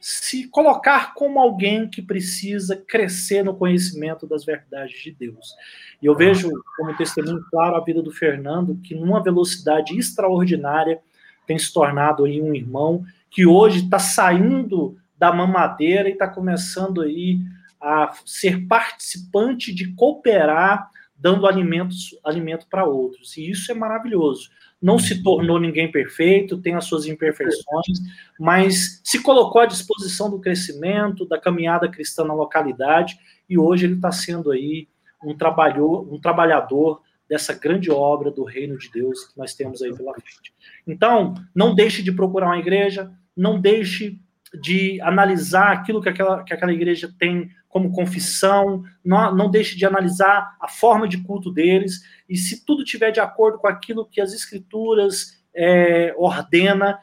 se 0.01 0.49
colocar 0.49 1.13
como 1.15 1.41
alguém 1.41 1.89
que 1.89 2.01
precisa 2.01 2.77
crescer 2.77 3.45
no 3.45 3.57
conhecimento 3.57 4.27
das 4.27 4.45
verdades 4.45 5.03
de 5.03 5.11
Deus. 5.11 5.55
E 6.01 6.07
eu 6.07 6.15
vejo 6.15 6.51
como 6.77 6.97
testemunho 6.97 7.45
claro 7.51 7.77
a 7.77 7.85
vida 7.85 8.03
do 8.03 8.13
Fernando, 8.13 8.79
que 8.83 8.95
numa 8.95 9.23
velocidade 9.23 9.99
extraordinária 9.99 11.01
tem 11.47 11.59
se 11.59 11.73
tornado 11.73 12.25
aí 12.25 12.41
um 12.41 12.55
irmão 12.55 13.05
que 13.31 13.47
hoje 13.47 13.85
está 13.85 13.99
saindo 13.99 14.97
da 15.19 15.33
mamadeira 15.33 16.09
e 16.09 16.13
está 16.13 16.29
começando 16.29 17.01
aí 17.01 17.41
a 17.81 18.13
ser 18.25 18.67
participante 18.67 19.75
de 19.75 19.93
cooperar, 19.95 20.91
dando 21.17 21.47
alimentos, 21.47 22.17
alimento 22.25 22.67
para 22.69 22.85
outros. 22.85 23.37
E 23.37 23.51
isso 23.51 23.71
é 23.73 23.75
maravilhoso. 23.75 24.51
Não 24.81 24.99
se 24.99 25.23
tornou 25.23 25.59
ninguém 25.59 25.91
perfeito, 25.91 26.61
tem 26.61 26.75
as 26.75 26.85
suas 26.85 27.07
imperfeições, 27.07 27.99
mas 28.39 29.01
se 29.03 29.21
colocou 29.21 29.61
à 29.61 29.67
disposição 29.67 30.31
do 30.31 30.41
crescimento, 30.41 31.27
da 31.27 31.41
caminhada 31.41 31.89
cristã 31.89 32.25
na 32.25 32.35
localidade, 32.35 33.19
e 33.49 33.59
hoje 33.59 33.87
ele 33.87 33.95
está 33.95 34.13
sendo 34.13 34.51
aí 34.51 34.89
um, 35.25 35.37
trabalhador, 35.37 36.13
um 36.13 36.21
trabalhador 36.21 37.03
dessa 37.29 37.53
grande 37.53 37.91
obra 37.91 38.31
do 38.31 38.45
reino 38.45 38.79
de 38.79 38.91
Deus 38.91 39.25
que 39.25 39.37
nós 39.37 39.55
temos 39.55 39.83
aí 39.83 39.95
pela 39.95 40.13
frente. 40.15 40.55
Então, 40.87 41.35
não 41.55 41.75
deixe 41.75 42.03
de 42.03 42.13
procurar 42.13 42.47
uma 42.47 42.59
igreja, 42.59 43.13
não 43.37 43.61
deixe 43.61 44.19
de 44.63 45.01
analisar 45.03 45.73
aquilo 45.73 46.01
que 46.01 46.09
aquela, 46.09 46.43
que 46.43 46.55
aquela 46.55 46.73
igreja 46.73 47.13
tem 47.19 47.51
como 47.69 47.93
confissão, 47.93 48.83
não, 49.05 49.35
não 49.35 49.51
deixe 49.51 49.77
de 49.77 49.85
analisar 49.85 50.57
a 50.61 50.69
forma 50.69 51.07
de 51.07 51.23
culto 51.23 51.53
deles, 51.53 52.03
e 52.29 52.37
se 52.37 52.65
tudo 52.65 52.85
tiver 52.85 53.11
de 53.11 53.21
acordo 53.21 53.59
com 53.59 53.69
aquilo 53.69 54.07
que 54.07 54.21
as 54.21 54.33
escrituras 54.33 55.43
é, 55.55 56.15
ordena, 56.17 56.99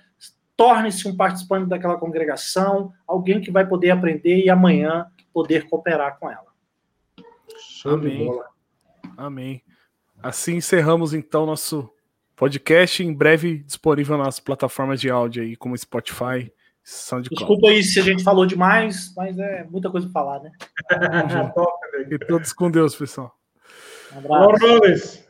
torne-se 0.58 1.08
um 1.08 1.16
participante 1.16 1.68
daquela 1.68 1.98
congregação, 1.98 2.92
alguém 3.06 3.42
que 3.42 3.52
vai 3.52 3.68
poder 3.68 3.92
aprender 3.92 4.44
e 4.44 4.50
amanhã 4.50 5.06
poder 5.34 5.68
cooperar 5.68 6.18
com 6.18 6.32
ela. 6.32 6.46
Amém. 7.86 8.30
Amém. 9.18 9.62
Assim 10.24 10.56
encerramos 10.56 11.14
então 11.14 11.46
nosso 11.46 11.90
podcast, 12.36 13.04
em 13.04 13.14
breve 13.14 13.60
disponível 13.60 14.18
nas 14.18 14.40
plataformas 14.40 15.00
de 15.00 15.10
áudio 15.10 15.44
aí, 15.44 15.56
como 15.56 15.78
Spotify, 15.78 16.52
SoundCloud. 16.86 17.36
Desculpa 17.36 17.68
aí 17.70 17.84
se 17.84 18.00
a 18.00 18.04
gente 18.04 18.24
falou 18.24 18.46
demais, 18.46 19.12
mas 19.18 19.40
é 19.40 19.64
muita 19.64 19.90
coisa 19.90 20.08
para 20.08 20.14
falar, 20.14 20.40
né? 20.44 20.52
e 22.12 22.20
todos 22.20 22.54
com 22.54 22.70
Deus, 22.70 22.96
pessoal. 22.96 23.36
Um 24.14 24.20
abraço. 24.20 25.26